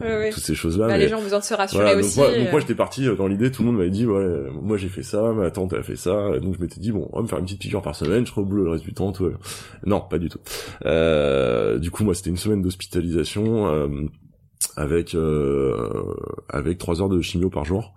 euh, 0.01 0.31
toutes 0.31 0.43
ces 0.43 0.55
choses-là. 0.55 0.87
Bah, 0.87 0.93
mais- 0.93 0.99
les 0.99 1.07
gens 1.07 1.19
ont 1.19 1.23
besoin 1.23 1.39
de 1.39 1.43
se 1.43 1.53
rassurer 1.53 1.83
voilà, 1.83 1.95
donc 1.95 2.05
aussi. 2.05 2.19
moi, 2.19 2.27
donc 2.29 2.47
euh, 2.47 2.51
moi 2.51 2.59
j'étais 2.59 2.75
parti 2.75 3.07
euh, 3.07 3.15
dans 3.15 3.27
l'idée, 3.27 3.51
tout 3.51 3.61
le 3.61 3.67
monde 3.67 3.77
m'avait 3.77 3.89
dit 3.89 4.05
ouais, 4.05 4.49
moi 4.61 4.77
j'ai 4.77 4.87
fait 4.89 5.03
ça, 5.03 5.31
ma 5.33 5.51
tante 5.51 5.73
a 5.73 5.83
fait 5.83 5.95
ça, 5.95 6.31
et 6.35 6.39
donc 6.39 6.55
je 6.55 6.61
m'étais 6.61 6.79
dit 6.79 6.91
bon, 6.91 7.07
on 7.11 7.17
va 7.17 7.21
me 7.23 7.27
faire 7.27 7.37
une 7.39 7.45
petite 7.45 7.59
piqûre 7.61 7.81
par 7.81 7.95
semaine, 7.95 8.25
je 8.25 8.31
serai 8.31 8.41
au 8.41 8.45
boulot 8.45 8.63
le 8.63 8.71
reste 8.71 8.83
du 8.83 8.93
temps, 8.93 9.11
tout. 9.11 9.29
Non, 9.85 10.01
pas 10.01 10.17
du 10.17 10.29
tout. 10.29 10.39
Euh, 10.85 11.77
du 11.77 11.91
coup 11.91 12.03
moi 12.03 12.13
c'était 12.15 12.29
une 12.31 12.37
semaine 12.37 12.61
d'hospitalisation 12.61 13.67
euh, 13.67 13.87
avec 14.75 15.13
euh, 15.15 15.89
avec 16.49 16.77
trois 16.77 17.01
heures 17.01 17.09
de 17.09 17.21
chimio 17.21 17.49
par 17.49 17.65
jour. 17.65 17.93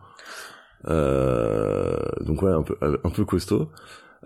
Euh, 0.89 1.97
donc 2.21 2.43
ouais 2.43 2.51
un 2.51 2.63
peu 2.63 2.77
un 2.83 3.11
peu 3.11 3.25
costaud. 3.25 3.69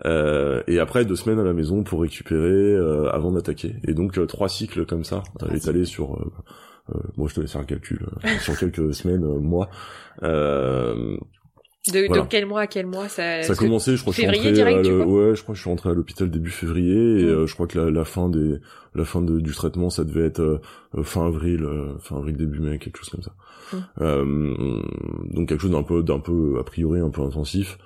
Euh, 0.05 0.61
et 0.67 0.79
après 0.79 1.05
deux 1.05 1.15
semaines 1.15 1.39
à 1.39 1.43
la 1.43 1.53
maison 1.53 1.83
pour 1.83 2.01
récupérer 2.01 2.45
euh, 2.73 3.09
avant 3.11 3.31
d'attaquer. 3.31 3.75
Et 3.87 3.93
donc 3.93 4.17
euh, 4.17 4.25
trois 4.25 4.49
cycles 4.49 4.85
comme 4.85 5.03
ça, 5.03 5.23
étalés 5.53 5.85
sur 5.85 6.19
moi, 7.17 7.27
je 7.29 7.35
te 7.35 7.41
laisse 7.41 7.51
faire 7.51 7.61
le 7.61 7.67
calcul. 7.67 8.05
euh, 8.25 8.29
sur 8.41 8.57
quelques 8.57 8.93
semaines, 8.93 9.23
euh, 9.23 9.39
mois. 9.39 9.69
Euh, 10.23 11.17
de, 11.93 12.05
voilà. 12.07 12.23
de 12.23 12.27
quel 12.27 12.45
mois 12.45 12.61
à 12.61 12.67
quel 12.67 12.85
mois 12.85 13.07
ça 13.07 13.43
ça 13.43 13.53
a 13.53 13.55
commencé, 13.55 13.95
je 13.95 14.01
crois 14.01 14.11
que 14.11 14.17
je 14.17 14.21
suis 14.27 14.29
février 14.29 14.49
rentré, 14.49 14.81
direct, 14.81 15.01
à 15.01 15.07
ouais, 15.07 15.35
je 15.35 15.41
crois 15.43 15.53
que 15.53 15.57
je 15.57 15.61
suis 15.61 15.69
rentré 15.69 15.89
à 15.89 15.93
l'hôpital 15.93 16.29
début 16.29 16.49
février, 16.49 17.21
et 17.21 17.23
Mm. 17.23 17.27
euh, 17.29 17.47
je 17.47 17.53
crois 17.53 17.65
que 17.65 17.79
la, 17.79 17.89
la 17.89 18.03
fin 18.03 18.27
des, 18.27 18.57
la 18.93 19.05
fin 19.05 19.21
de- 19.21 19.39
du 19.39 19.53
traitement, 19.53 19.89
ça 19.89 20.03
devait 20.03 20.25
être 20.25 20.41
euh, 20.41 20.59
euh, 20.97 21.03
fin 21.03 21.25
avril, 21.27 21.63
euh, 21.63 21.97
fin 21.99 22.17
avril 22.17 22.35
début 22.35 22.59
mai, 22.59 22.77
quelque 22.77 22.97
chose 22.97 23.09
comme 23.09 23.21
ça. 23.21 23.31
Mm. 23.71 23.77
Euh, 24.01 24.81
donc 25.33 25.47
quelque 25.47 25.61
chose 25.61 25.71
d'un 25.71 25.83
peu, 25.83 26.03
d'un 26.03 26.19
peu 26.19 26.57
a 26.59 26.63
priori 26.65 26.99
un 26.99 27.09
peu 27.09 27.21
intensif. 27.21 27.77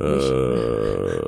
Euh, 0.00 1.20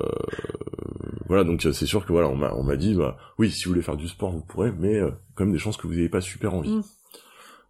voilà, 1.29 1.45
donc 1.45 1.61
c'est 1.61 1.87
sûr 1.87 2.07
que 2.07 2.13
voilà, 2.13 2.29
on 2.29 2.37
m'a, 2.37 2.55
on 2.55 2.63
m'a 2.63 2.77
dit, 2.77 2.95
bah 2.95 3.19
oui, 3.39 3.51
si 3.51 3.65
vous 3.65 3.73
voulez 3.73 3.83
faire 3.83 3.97
du 3.99 4.09
sport, 4.09 4.31
vous 4.31 4.41
pourrez, 4.41 4.73
mais 4.79 4.95
euh, 4.99 5.11
quand 5.35 5.45
même 5.45 5.53
des 5.53 5.59
chances 5.59 5.77
que 5.77 5.87
vous 5.87 5.93
n'ayez 5.95 6.09
pas 6.09 6.23
super 6.23 6.55
envie. 6.55 6.77
Mm. 6.77 6.83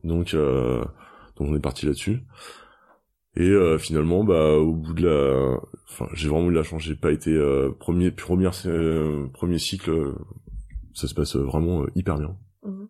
Donc, 0.05 0.35
euh, 0.35 0.85
donc 1.37 1.49
on 1.49 1.57
est 1.57 1.61
parti 1.61 1.87
là-dessus. 1.87 2.23
Et 3.37 3.49
euh, 3.49 3.79
finalement, 3.79 4.23
bah, 4.23 4.53
au 4.53 4.73
bout 4.75 4.93
de 4.95 5.09
la, 5.09 5.59
enfin, 5.91 6.07
j'ai 6.15 6.29
vraiment 6.29 6.47
eu 6.49 6.53
de 6.53 6.59
la 6.59 6.63
chance. 6.63 6.83
J'ai 6.83 6.95
pas 6.95 7.11
été 7.11 7.31
euh, 7.31 7.71
premier, 7.81 8.13
première, 8.13 8.53
euh, 8.67 9.27
premier 9.33 9.59
cycle. 9.59 9.91
euh, 9.91 10.15
ça 10.93 11.09
se 11.09 11.15
passe 11.15 11.35
vraiment 11.35 11.83
euh, 11.83 11.87
hyper 11.97 12.19
bien. 12.19 12.37
Mhm. 12.65 12.89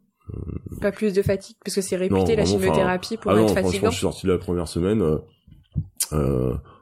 Pas 0.80 0.92
plus 0.92 1.12
de 1.14 1.22
fatigue, 1.22 1.56
parce 1.64 1.74
que 1.74 1.80
c'est 1.80 1.96
réputé 1.96 2.32
Non, 2.32 2.36
la 2.36 2.44
chimiothérapie 2.44 3.16
pour 3.16 3.30
ah 3.30 3.36
non, 3.36 3.42
être 3.44 3.50
franchement, 3.52 3.70
fatigant. 3.70 3.90
je 3.90 3.94
suis 3.96 4.00
sorti 4.02 4.26
la 4.26 4.38
première 4.38 4.68
semaine 4.68 5.02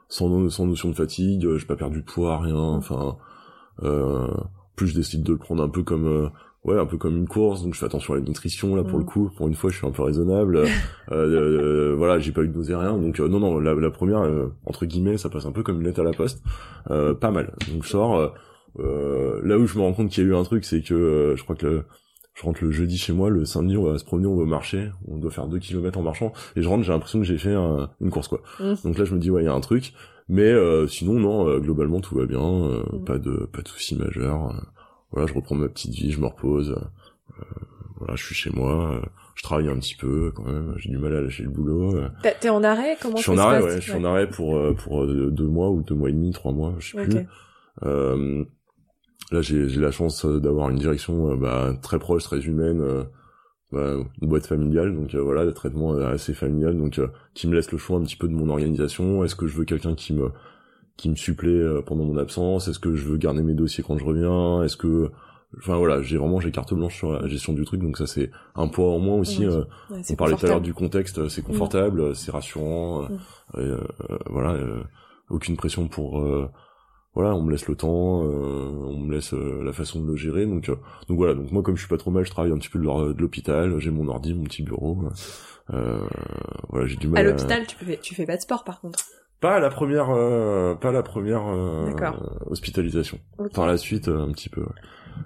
sans, 0.09 0.49
sans 0.49 0.65
notion 0.65 0.89
de 0.89 0.95
fatigue. 0.95 1.47
J'ai 1.57 1.65
pas 1.65 1.75
perdu 1.75 1.99
de 2.01 2.05
poids, 2.05 2.39
rien. 2.39 2.55
Enfin, 2.55 3.17
euh, 3.81 4.27
plus 4.75 4.87
je 4.87 4.95
décide 4.95 5.23
de 5.23 5.33
le 5.33 5.37
prendre 5.39 5.63
un 5.63 5.69
peu 5.69 5.83
comme 5.83 6.07
euh, 6.07 6.29
ouais 6.65 6.79
un 6.79 6.85
peu 6.85 6.97
comme 6.97 7.17
une 7.17 7.27
course 7.27 7.63
donc 7.63 7.73
je 7.73 7.79
fais 7.79 7.85
attention 7.85 8.13
à 8.13 8.17
la 8.17 8.23
nutrition 8.23 8.75
là 8.75 8.83
pour 8.83 8.97
Mm. 8.97 9.01
le 9.01 9.05
coup. 9.05 9.31
Pour 9.35 9.47
une 9.47 9.53
fois 9.55 9.69
je 9.69 9.77
suis 9.77 9.87
un 9.87 9.91
peu 9.91 10.03
raisonnable. 10.03 10.63
Euh, 11.11 11.15
euh, 11.91 11.95
voilà 11.97 12.17
j'ai 12.19 12.31
pas 12.31 12.41
eu 12.43 12.47
de 12.47 12.53
nausée 12.55 12.73
rien 12.75 12.97
donc 12.97 13.19
euh, 13.19 13.27
non 13.27 13.39
non 13.39 13.59
la, 13.59 13.73
la 13.75 13.91
première 13.91 14.21
euh, 14.21 14.47
entre 14.65 14.85
guillemets 14.85 15.17
ça 15.17 15.29
passe 15.29 15.45
un 15.45 15.51
peu 15.51 15.61
comme 15.61 15.81
une 15.81 15.85
lettre 15.87 15.99
à 15.99 16.03
la 16.03 16.13
poste. 16.13 16.41
Euh, 16.91 17.13
pas 17.13 17.29
mal. 17.31 17.53
Donc 17.71 17.83
je 17.83 17.89
sors 17.89 18.15
euh, 18.15 18.29
euh, 18.79 19.41
là 19.43 19.57
où 19.57 19.67
je 19.67 19.77
me 19.77 19.83
rends 19.83 19.93
compte 19.93 20.09
qu'il 20.09 20.23
y 20.23 20.27
a 20.27 20.29
eu 20.29 20.35
un 20.35 20.43
truc 20.43 20.63
c'est 20.65 20.81
que 20.81 20.93
euh, 20.93 21.35
je 21.35 21.43
crois 21.43 21.55
que 21.55 21.65
le, 21.65 21.83
je 22.33 22.43
rentre 22.43 22.63
le 22.63 22.71
jeudi 22.71 22.97
chez 22.97 23.13
moi 23.13 23.29
le 23.29 23.45
samedi 23.45 23.77
on 23.77 23.83
va 23.83 23.97
se 23.99 24.05
promener 24.05 24.27
on 24.27 24.37
va 24.37 24.45
marcher 24.45 24.89
on 25.07 25.17
doit 25.17 25.29
faire 25.31 25.47
deux 25.47 25.59
kilomètres 25.59 25.99
en 25.99 26.03
marchant 26.03 26.31
et 26.55 26.61
je 26.63 26.67
rentre 26.69 26.83
j'ai 26.83 26.91
l'impression 26.93 27.19
que 27.19 27.25
j'ai 27.25 27.37
fait 27.37 27.53
un- 27.53 27.89
une 28.01 28.09
course 28.09 28.27
quoi. 28.29 28.41
Mm. 28.59 28.73
donc 28.85 28.97
là 28.97 29.05
je 29.05 29.13
me 29.13 29.19
dis 29.19 29.29
ouais 29.29 29.43
il 29.43 29.45
y 29.45 29.49
a 29.49 29.53
un 29.53 29.59
truc. 29.61 29.93
Mais 30.29 30.43
euh, 30.49 30.87
sinon 30.87 31.13
non 31.19 31.47
euh, 31.49 31.59
globalement 31.59 31.99
tout 31.99 32.15
va 32.15 32.25
bien 32.25 32.39
euh, 32.41 32.81
Mm. 32.93 33.03
pas 33.03 33.17
de 33.19 33.47
pas 33.51 33.61
de 33.61 33.67
soucis 33.67 33.95
majeurs 33.97 34.51
euh, 34.51 34.59
voilà 35.13 35.27
je 35.27 35.33
reprends 35.33 35.55
ma 35.55 35.69
petite 35.69 35.93
vie 35.93 36.11
je 36.11 36.19
me 36.19 36.25
repose 36.27 36.71
euh, 37.39 37.43
voilà 37.99 38.15
je 38.15 38.23
suis 38.25 38.35
chez 38.35 38.49
moi 38.49 38.93
euh, 38.95 39.01
je 39.35 39.43
travaille 39.43 39.69
un 39.69 39.79
petit 39.79 39.95
peu 39.95 40.31
quand 40.35 40.43
même 40.43 40.73
j'ai 40.77 40.89
du 40.89 40.97
mal 40.97 41.15
à 41.15 41.21
lâcher 41.21 41.43
le 41.43 41.49
boulot 41.49 41.95
euh. 41.95 42.09
T'es 42.41 42.49
en 42.49 42.63
arrêt? 42.63 42.97
Comment 43.01 43.17
je 43.17 43.21
suis 43.21 43.31
en 43.31 43.37
arrêt 43.37 43.61
ouais 43.61 43.75
je 43.75 43.79
suis 43.81 43.93
en 43.93 44.03
arrêt 44.03 44.29
pour 44.29 44.59
pour 44.75 45.07
deux 45.07 45.47
mois 45.47 45.69
ou 45.69 45.81
deux 45.81 45.95
mois 45.95 46.09
et 46.09 46.13
demi 46.13 46.31
trois 46.31 46.51
mois 46.51 46.75
je 46.79 46.91
sais 46.91 46.99
Ok. 46.99 47.09
plus 47.09 47.25
euh, 47.83 48.43
là 49.31 49.41
j'ai 49.41 49.69
j'ai 49.69 49.79
la 49.81 49.91
chance 49.91 50.25
d'avoir 50.25 50.69
une 50.69 50.77
direction 50.77 51.35
bah, 51.37 51.73
très 51.81 51.97
proche 51.99 52.23
très 52.23 52.41
humaine 52.41 52.81
euh, 52.81 53.03
bah, 53.71 53.95
une 54.21 54.27
boîte 54.27 54.45
familiale 54.45 54.93
donc 54.95 55.15
euh, 55.15 55.21
voilà 55.21 55.43
le 55.45 55.53
traitement 55.53 55.95
assez 55.95 56.33
familial 56.35 56.77
donc 56.77 56.99
euh, 56.99 57.07
qui 57.33 57.47
me 57.47 57.55
laisse 57.55 57.71
le 57.71 57.77
choix 57.79 57.97
un 57.97 58.03
petit 58.03 58.15
peu 58.17 58.27
de 58.27 58.33
mon 58.33 58.49
organisation. 58.49 59.23
Est-ce 59.23 59.35
que 59.35 59.47
je 59.47 59.57
veux 59.57 59.65
quelqu'un 59.65 59.95
qui 59.95 60.13
me 60.13 60.29
qui 60.97 61.09
me 61.09 61.15
supplée 61.15 61.51
euh, 61.51 61.81
pendant 61.81 62.03
mon 62.05 62.17
absence 62.17 62.67
est-ce 62.67 62.79
que 62.79 62.95
je 62.95 63.03
veux 63.05 63.17
garder 63.17 63.41
mes 63.43 63.53
dossiers 63.55 63.83
quand 63.83 63.97
je 63.97 64.05
reviens 64.05 64.63
est-ce 64.63 64.77
que 64.77 65.11
enfin 65.57 65.75
voilà 65.77 66.01
j'ai 66.01 66.17
vraiment 66.17 66.39
j'ai 66.39 66.51
carte 66.51 66.73
blanche 66.73 66.95
sur 66.97 67.11
la 67.13 67.27
gestion 67.27 67.53
du 67.53 67.63
truc 67.65 67.81
donc 67.81 67.97
ça 67.97 68.07
c'est 68.07 68.29
un 68.55 68.67
poids 68.67 68.91
en 68.91 68.99
moins 68.99 69.17
aussi 69.17 69.41
Mhm. 69.45 69.49
euh, 69.51 69.63
Ouais, 69.91 70.01
on 70.09 70.15
parlait 70.15 70.35
tout 70.35 70.45
à 70.45 70.49
l'heure 70.49 70.57
confortable. 70.57 70.65
du 70.65 70.73
contexte, 70.73 71.17
euh, 71.19 71.29
c'est 71.29 71.41
confortable, 71.43 71.99
euh, 72.01 72.13
c'est 72.13 72.31
rassurant, 72.31 73.03
Mm. 73.03 73.17
euh, 73.57 73.77
euh, 74.09 74.17
voilà, 74.29 74.53
euh, 74.53 74.83
aucune 75.29 75.55
pression 75.55 75.87
pour, 75.87 76.19
euh, 76.21 76.49
voilà, 77.15 77.35
on 77.35 77.43
me 77.43 77.51
laisse 77.51 77.67
le 77.67 77.75
temps, 77.75 78.23
euh, 78.23 78.71
on 78.87 78.97
me 78.97 79.13
laisse 79.13 79.33
la 79.33 79.71
façon 79.73 80.01
de 80.01 80.07
le 80.07 80.15
gérer, 80.15 80.45
donc, 80.47 80.69
euh, 80.69 80.75
donc 81.07 81.17
voilà, 81.17 81.35
donc 81.35 81.51
moi 81.51 81.61
comme 81.61 81.75
je 81.75 81.81
suis 81.81 81.89
pas 81.89 81.97
trop 81.97 82.09
mal, 82.11 82.25
je 82.25 82.31
travaille 82.31 82.51
un 82.51 82.57
petit 82.57 82.69
peu 82.69 82.79
de 82.79 82.85
l'hôpital, 83.21 83.77
j'ai 83.79 83.91
mon 83.91 84.07
ordi, 84.07 84.33
mon 84.33 84.43
petit 84.45 84.63
bureau, 84.63 84.97
euh, 85.71 85.99
voilà, 86.69 86.87
j'ai 86.87 86.95
du 86.97 87.07
mal 87.07 87.25
À 87.25 87.29
l'hôpital, 87.29 87.65
tu 87.67 87.75
fais, 87.77 87.97
tu 88.01 88.15
fais 88.15 88.25
pas 88.25 88.35
de 88.37 88.41
sport 88.41 88.63
par 88.63 88.81
contre. 88.81 88.99
Pas 89.43 89.59
la 89.59 89.69
première, 89.69 90.09
euh, 90.09 90.73
pas 90.73 90.91
la 90.91 91.03
première 91.03 91.43
euh, 91.47 91.91
hospitalisation, 92.49 93.19
Ok. 93.37 93.53
par 93.53 93.67
la 93.67 93.77
suite 93.77 94.07
euh, 94.07 94.19
un 94.23 94.31
petit 94.31 94.49
peu. 94.49 94.61
Et 94.61 94.65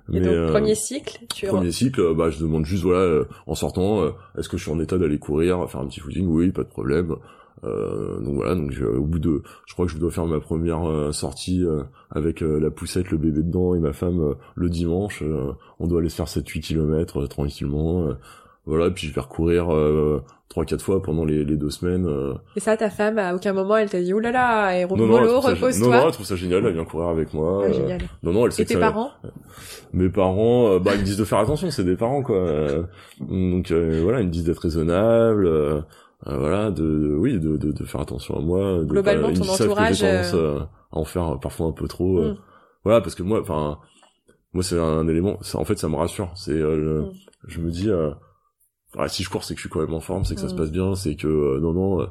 Mais, 0.10 0.20
donc, 0.22 0.28
euh, 0.34 0.52
premier 0.52 0.76
cycle, 0.76 1.20
tu 1.34 1.48
Premier 1.48 1.72
cycle, 1.72 2.02
euh, 2.02 2.14
bah, 2.14 2.30
je 2.30 2.40
demande 2.40 2.66
juste, 2.66 2.84
voilà, 2.84 3.00
euh, 3.02 3.26
en 3.46 3.56
sortant, 3.56 4.04
est-ce 4.38 4.50
que 4.50 4.58
je 4.58 4.64
suis 4.64 4.72
en 4.72 4.80
état 4.80 4.98
d'aller 4.98 5.20
courir, 5.20 5.70
faire 5.70 5.82
un 5.82 5.88
petit 5.88 6.00
footing? 6.02 6.28
Oui, 6.28 6.52
pas 6.52 6.64
de 6.64 6.68
problème. 6.70 7.16
Euh, 7.64 8.20
donc 8.20 8.36
voilà, 8.36 8.54
donc 8.56 8.72
je- 8.72 8.86
au 8.86 9.04
bout 9.06 9.20
de, 9.20 9.42
je 9.66 9.74
crois 9.74 9.86
que 9.88 9.92
je 9.92 9.98
dois 9.98 10.12
faire 10.12 10.26
ma 10.28 10.40
première 10.40 10.88
euh, 10.90 11.12
sortie 11.12 11.64
euh, 11.64 11.84
avec 12.12 12.42
la 12.42 12.70
poussette, 12.70 13.10
le 13.12 13.18
bébé 13.18 13.42
dedans 13.44 13.74
et 13.76 13.80
ma 13.80 13.94
femme 13.94 14.20
euh, 14.22 14.34
le 14.56 14.70
dimanche. 14.70 15.22
euh, 15.24 15.54
on 15.80 15.88
doit 15.88 16.00
aller 16.02 16.10
se 16.10 16.16
faire 16.18 16.28
7-8 16.28 16.60
km 16.62 17.26
tranquillement. 17.28 18.08
euh, 18.08 18.14
voilà, 18.68 18.92
puis 18.92 19.08
je 19.08 19.14
vais 19.14 19.22
recourir 19.22 19.70
euh, 20.58 20.64
3-4 20.64 20.80
fois 20.80 21.02
pendant 21.02 21.26
les, 21.26 21.44
les 21.46 21.56
deux 21.58 21.70
semaines. 21.70 22.06
euh. 22.08 22.34
Et 22.56 22.60
ça, 22.60 22.76
ta 22.78 22.90
femme, 22.90 23.18
à 23.20 23.36
aucun 23.36 23.54
moment, 23.54 23.78
elle 23.78 23.90
t'a 23.90 24.02
dit, 24.02 24.14
oulala, 24.14 24.72
trouve 24.88 24.98
ça 25.00 25.06
gé- 25.06 25.22
non, 25.22 25.22
non, 25.34 25.40
repose-toi. 25.40 26.04
elle 26.06 26.12
trouve 26.12 26.26
ça 26.26 26.36
génial, 26.36 26.66
elle 26.66 26.74
vient 26.74 26.86
courir 26.86 27.08
avec 27.10 27.34
moi. 27.34 27.62
Ah, 27.64 27.68
euh, 27.68 27.74
génial. 27.74 28.00
non, 28.24 28.34
non, 28.34 28.46
elle 28.46 28.52
sait 28.52 28.62
Et 28.62 28.66
que 28.66 28.70
tes 28.70 28.74
ça- 28.76 28.80
parents? 28.82 29.12
Mes 29.94 30.10
parents, 30.10 30.68
euh, 30.74 30.80
bah, 30.80 30.92
ils 30.96 31.00
me 31.02 31.06
disent 31.06 31.18
de 31.18 31.24
faire 31.26 31.40
attention, 31.40 31.70
c'est 31.72 31.84
des 31.84 31.96
parents, 31.96 32.22
quoi. 32.24 32.38
Donc 33.20 33.72
euh, 33.72 34.02
voilà, 34.04 34.22
ils 34.22 34.28
me 34.28 34.32
disent 34.32 34.44
d'être 34.46 34.60
raisonnable, 34.62 35.46
euh, 35.48 35.82
voilà, 36.26 36.72
de, 36.72 36.82
de- 36.84 37.16
oui, 37.16 37.40
de, 37.40 37.58
de, 37.58 37.72
de 37.72 37.84
faire 37.86 38.02
attention 38.02 38.38
à 38.38 38.42
moi. 38.42 38.80
De 38.80 38.84
Globalement, 38.86 39.28
pas- 39.30 39.34
ton 39.34 39.44
que 39.44 39.64
entourage, 39.64 40.00
tendance, 40.02 40.34
euh, 40.34 40.60
à 40.92 40.98
en 40.98 41.06
faire 41.06 41.40
parfois 41.42 41.68
un 41.68 41.72
peu 41.72 41.88
trop. 41.88 42.22
Mm. 42.22 42.38
Voilà, 42.84 43.02
parce 43.02 43.16
que 43.16 43.24
moi, 43.24 43.40
enfin, 43.42 43.78
moi 44.54 44.64
c'est 44.64 44.80
un 44.80 45.08
élément, 45.08 45.38
ça, 45.42 45.58
en 45.60 45.66
fait, 45.66 45.78
ça 45.78 45.88
me 45.90 45.96
rassure. 45.96 46.32
C'est, 46.36 46.52
euh, 46.52 47.02
Mm. 47.04 47.12
je 47.48 47.60
me 47.62 47.70
dis, 47.72 47.90
euh, 47.90 48.12
ah, 48.98 49.08
si 49.08 49.24
je 49.24 49.30
cours, 49.30 49.44
c'est 49.44 49.54
que 49.56 49.60
je 49.60 49.64
suis 49.68 49.70
quand 49.70 49.82
même 49.82 49.94
en 49.94 50.00
forme, 50.00 50.24
c'est 50.26 50.36
que 50.36 50.42
ça 50.42 50.50
se 50.50 50.54
Mm. 50.54 50.58
passe 50.58 50.72
bien, 50.72 50.96
c'est 50.96 51.16
que 51.16 51.28
euh, 51.28 51.60
non, 51.60 51.74
non. 51.74 52.02
euh, 52.02 52.06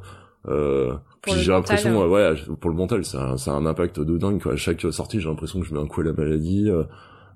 euh, 0.49 0.91
Pour 1.23 1.35
puis 1.35 1.43
j'ai 1.43 1.51
l'impression, 1.53 2.01
hein. 2.03 2.05
euh, 2.05 2.09
ouais, 2.35 2.35
pour 2.61 2.71
le 2.71 2.77
mental, 2.77 3.05
ça, 3.05 3.33
a- 3.33 3.37
ça 3.39 3.53
a 3.53 3.55
un 3.55 3.67
impact 3.67 3.99
de 4.01 4.17
dingue. 4.19 4.41
Quoi. 4.43 4.53
À 4.53 4.57
chaque 4.57 4.81
sortie, 4.93 5.21
j'ai 5.21 5.29
l'impression 5.29 5.61
que 5.61 5.67
je 5.67 5.75
mets 5.75 5.81
un 5.81 5.87
coup 5.87 6.01
à 6.03 6.05
la 6.05 6.13
maladie. 6.13 6.71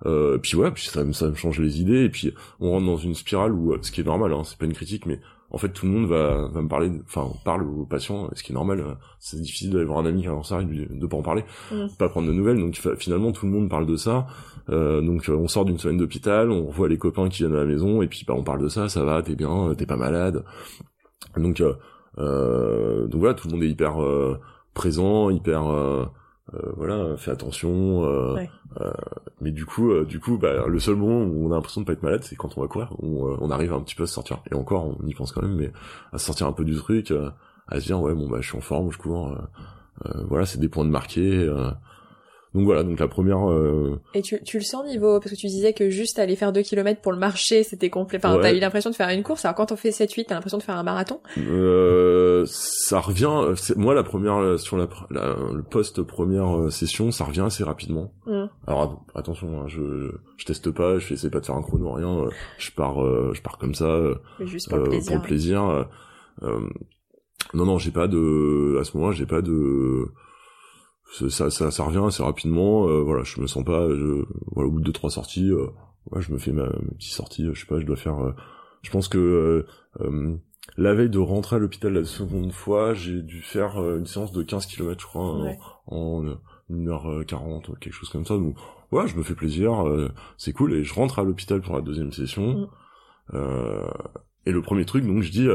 Euh, 0.07 0.39
puis 0.39 0.57
ouais, 0.57 0.71
puis 0.71 0.87
ça, 0.87 1.05
me- 1.05 1.13
ça 1.13 1.29
me 1.29 1.35
change 1.35 1.59
les 1.61 1.81
idées. 1.81 2.05
Et 2.05 2.09
puis 2.09 2.33
on 2.61 2.71
rentre 2.71 2.87
dans 2.87 2.97
une 2.97 3.15
spirale 3.15 3.53
où, 3.53 3.75
ce 3.83 3.91
qui 3.93 4.01
est 4.01 4.05
normal, 4.05 4.33
hein, 4.33 4.43
c'est 4.45 4.57
pas 4.59 4.65
une 4.67 4.73
critique, 4.73 5.05
mais 5.07 5.21
en 5.51 5.59
fait 5.59 5.69
tout 5.71 5.85
le 5.85 5.93
monde 5.93 6.07
va, 6.07 6.47
va 6.49 6.63
me 6.63 6.69
parler, 6.69 6.91
enfin 7.05 7.29
parle 7.45 7.65
aux 7.65 7.85
patients, 7.85 8.31
ce 8.35 8.43
qui 8.43 8.53
est 8.53 8.55
normal. 8.55 8.97
C'est 9.19 9.41
difficile 9.41 9.71
d'aller 9.71 9.85
voir 9.85 9.99
un 9.99 10.07
ami 10.07 10.23
qui 10.23 10.29
a 10.29 10.31
un 10.31 10.37
cancer 10.37 10.61
et 10.61 10.65
de 10.65 11.07
pas 11.07 11.17
en 11.17 11.23
parler, 11.23 11.45
mm. 11.73 11.89
pas 11.99 12.09
prendre 12.09 12.29
de 12.29 12.33
nouvelles. 12.33 12.59
Donc 12.61 12.81
finalement 12.99 13.33
tout 13.33 13.45
le 13.47 13.53
monde 13.53 13.69
parle 13.69 13.85
de 13.87 13.97
ça. 13.97 14.27
Euh, 14.71 15.01
donc 15.01 15.29
on 15.29 15.49
sort 15.49 15.65
d'une 15.65 15.79
semaine 15.79 15.99
d'hôpital, 15.99 16.51
on 16.51 16.71
voit 16.71 16.89
les 16.89 16.99
copains 16.99 17.29
qui 17.29 17.43
viennent 17.43 17.55
à 17.55 17.61
la 17.61 17.67
maison 17.67 18.03
et 18.03 18.07
puis 18.07 18.25
bah 18.27 18.35
on 18.37 18.45
parle 18.45 18.63
de 18.63 18.69
ça, 18.69 18.89
ça 18.89 19.05
va, 19.05 19.23
t'es 19.23 19.35
bien, 19.35 19.75
t'es 19.77 19.87
pas 19.87 19.97
malade. 19.97 20.45
Donc 21.37 21.61
euh, 21.61 23.07
donc 23.07 23.21
voilà, 23.21 23.35
tout 23.35 23.49
le 23.49 23.55
monde 23.55 23.65
est 23.65 23.71
hyper 23.71 23.97
présent, 24.75 25.31
hyper 25.31 26.07
euh, 26.55 26.73
voilà, 26.77 27.17
fais 27.17 27.31
attention. 27.31 28.05
Euh, 28.05 28.45
euh, 28.81 28.93
mais 29.41 29.51
du 29.51 29.67
coup, 29.67 30.05
du 30.05 30.21
coup, 30.21 30.39
bah, 30.39 30.67
le 30.67 30.79
seul 30.81 30.97
moment 30.97 31.23
où 31.23 31.47
on 31.47 31.53
a 31.53 31.55
l'impression 31.55 31.81
de 31.81 31.87
pas 31.87 31.93
être 31.93 32.03
malade, 32.03 32.25
c'est 32.25 32.37
quand 32.37 32.57
on 32.57 32.61
va 32.61 32.67
courir. 32.67 32.95
On, 33.01 33.37
on 33.41 33.51
arrive 33.51 33.73
un 33.73 33.81
petit 33.81 33.95
peu 33.95 34.05
à 34.05 34.07
se 34.07 34.15
sortir. 34.15 34.43
Et 34.51 34.55
encore, 34.55 34.97
on 35.01 35.07
y 35.07 35.15
pense 35.15 35.33
quand 35.33 35.43
même, 35.43 35.57
mais 35.57 35.73
à 36.13 36.19
sortir 36.19 36.47
un 36.47 36.53
peu 36.53 36.65
du 36.65 36.75
truc, 36.75 37.13
à 37.69 37.81
se 37.81 37.87
dire 37.87 38.01
ouais, 38.01 38.15
bon 38.15 38.29
bah, 38.29 38.39
je 38.41 38.49
suis 38.49 38.59
en 38.59 38.63
forme, 38.63 38.91
je 38.91 38.99
cours. 38.99 39.37
voilà, 40.29 40.47
c'est 40.47 40.59
des 40.59 40.69
points 40.69 40.85
de 40.85 40.91
marqué 40.91 41.49
donc 42.53 42.65
voilà, 42.65 42.83
donc 42.83 42.99
la 42.99 43.07
première. 43.07 43.49
Euh... 43.49 44.01
Et 44.13 44.23
tu, 44.23 44.43
tu 44.43 44.59
le 44.59 44.65
sens 44.65 44.85
niveau 44.85 45.21
parce 45.21 45.31
que 45.31 45.37
tu 45.37 45.47
disais 45.47 45.73
que 45.73 45.89
juste 45.89 46.19
aller 46.19 46.35
faire 46.35 46.53
2 46.53 46.63
km 46.63 47.01
pour 47.01 47.13
le 47.13 47.19
marché, 47.19 47.63
c'était 47.63 47.91
complet. 47.91 48.19
Enfin, 48.19 48.39
t'as 48.43 48.53
eu 48.53 48.59
l'impression 48.59 48.91
de 48.91 48.97
faire 48.97 49.09
une 49.11 49.23
course. 49.23 49.45
Alors 49.45 49.55
quand 49.55 49.71
on 49.71 49.77
fait 49.77 49.91
7-8, 49.91 50.27
t'as 50.27 50.35
l'impression 50.35 50.59
de 50.59 50.63
faire 50.65 50.77
un 50.77 50.83
marathon 50.83 51.21
euh, 51.39 52.45
Ça 52.47 52.99
revient. 52.99 53.55
Moi, 53.77 53.95
la 53.95 54.03
première 54.03 54.59
sur 54.59 54.77
la, 54.77 54.89
le 55.11 55.63
post 55.63 56.03
première 56.03 56.59
euh, 56.59 56.71
session, 56.71 57.13
ça 57.13 57.25
revient 57.25 57.43
assez 57.43 57.63
rapidement. 57.63 58.13
Mmh. 58.27 58.47
Alors 58.67 59.05
attention, 59.15 59.61
hein, 59.61 59.69
je 59.69 60.11
je 60.37 60.45
teste 60.45 60.73
pas, 60.73 60.99
je 60.99 61.15
essaie 61.15 61.31
pas 61.31 61.39
de 61.39 61.47
faire 61.47 61.57
un 61.57 61.63
chrono 61.63 61.93
rien. 61.93 62.25
Euh, 62.25 62.31
je 62.59 62.73
pars 62.73 63.01
euh, 63.01 63.31
je 63.33 63.43
pars 63.43 63.59
comme 63.59 63.77
ça. 63.77 63.97
juste 64.41 64.69
pour 64.69 64.79
le 64.79 64.85
plaisir. 64.85 65.13
Pour 65.13 65.23
le 65.23 65.23
plaisir. 65.23 65.87
non 66.43 67.65
non, 67.65 67.79
j'ai 67.79 67.93
pas 67.93 68.09
de 68.09 68.77
à 68.81 68.85
ce 68.85 68.97
moment-là, 68.97 69.15
j'ai 69.17 69.27
pas 69.27 69.41
de 69.41 70.09
ça, 71.11 71.51
ça, 71.51 71.71
ça 71.71 71.85
revient 71.85 72.03
assez 72.07 72.23
rapidement. 72.23 72.87
Euh, 72.89 73.03
voilà, 73.03 73.25
je 73.25 73.41
me 73.41 73.47
sens 73.47 73.65
pas. 73.65 73.89
Je, 73.89 74.25
voilà, 74.53 74.69
au 74.69 74.73
bout 74.73 74.81
de 74.81 74.85
deux 74.85 74.93
trois 74.93 75.11
sorties, 75.11 75.51
euh, 75.51 75.67
ouais, 76.11 76.21
je 76.23 76.33
me 76.33 76.39
fais 76.39 76.53
ma, 76.53 76.69
petite 76.69 77.13
sortie. 77.13 77.47
Je 77.53 77.61
sais 77.61 77.67
pas, 77.67 77.81
je 77.81 77.87
dois 77.87 77.97
faire. 77.97 78.19
Euh, 78.25 78.35
je 78.83 78.91
pense 78.91 79.09
que 79.09 79.67
la 80.77 80.95
veille 80.95 81.11
de 81.11 81.19
rentrer 81.19 81.57
à 81.57 81.59
l'hôpital 81.59 81.93
la 81.93 82.05
seconde 82.05 82.53
fois, 82.53 82.95
j'ai 82.95 83.23
dû 83.23 83.43
faire 83.43 83.77
une 83.97 84.07
séance 84.07 84.33
de 84.33 84.43
15 84.43 84.67
km, 84.67 84.99
je 85.01 85.07
crois, 85.07 85.57
en, 85.87 86.25
1h40, 86.71 87.79
quelque 87.79 87.93
chose 87.93 88.09
comme 88.09 88.25
ça. 88.25 88.35
Donc, 88.35 88.57
ouais, 88.93 89.07
je 89.07 89.17
me 89.17 89.23
fais 89.23 89.35
plaisir, 89.35 89.85
c'est 90.39 90.53
cool. 90.53 90.75
Et 90.75 90.85
je 90.85 90.95
rentre 90.95 91.19
à 91.19 91.25
l'hôpital 91.25 91.61
pour 91.61 91.75
la 91.75 91.83
deuxième 91.83 92.13
session. 92.13 92.71
Mm. 93.33 93.39
et 94.47 94.53
le 94.53 94.63
premier 94.63 94.87
truc, 94.87 95.07
donc 95.07 95.23
je 95.23 95.31
dis, 95.31 95.49